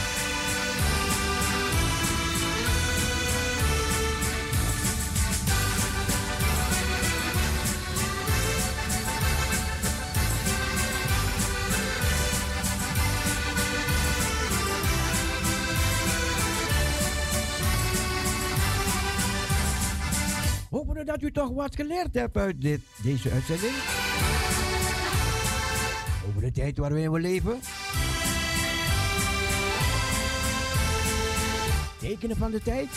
Toch 21.31 21.53
wat 21.53 21.75
geleerd 21.75 22.13
hebt 22.13 22.37
uit 22.37 22.61
dit, 22.61 22.81
deze 23.03 23.29
uitzending. 23.29 23.73
Over 26.27 26.41
de 26.41 26.51
tijd 26.51 26.77
waarin 26.77 27.11
we 27.11 27.19
leven. 27.19 27.59
Tekenen 31.99 32.37
van 32.37 32.51
de 32.51 32.61
tijd. 32.61 32.89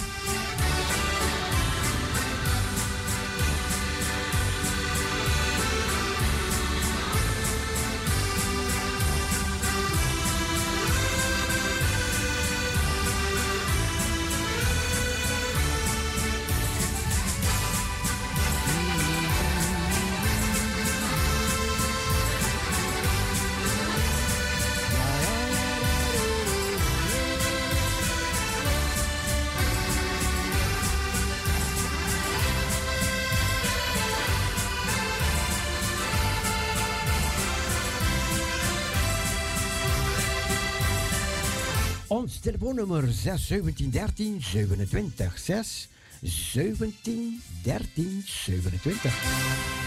Telefoonnummer 42.73 43.13
6 43.13 43.39
17 43.39 43.91
13 43.91 44.41
27 44.41 45.31
6 45.37 45.89
17 46.23 47.43
13 47.65 48.23
27. 48.25 49.82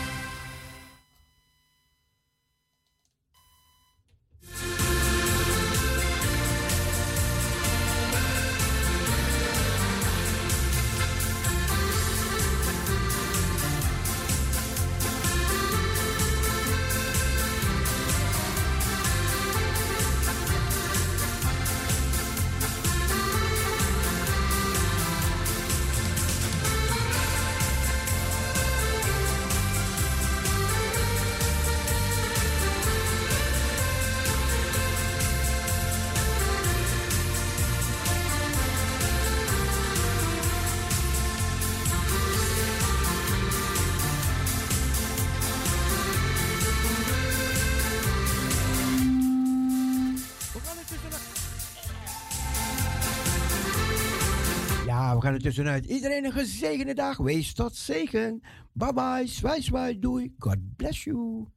Tussenuit. 55.46 55.86
Iedereen 55.86 56.26
een 56.26 56.32
gezegende 56.32 56.94
dag. 56.94 57.18
Wees 57.18 57.54
tot 57.54 57.76
zegen. 57.76 58.42
Bye 58.74 58.94
bye. 58.94 59.28
Zwaai, 59.28 59.62
zwaai. 59.62 60.00
Doei. 60.00 60.34
God 60.38 60.58
bless 60.76 61.04
you. 61.04 61.48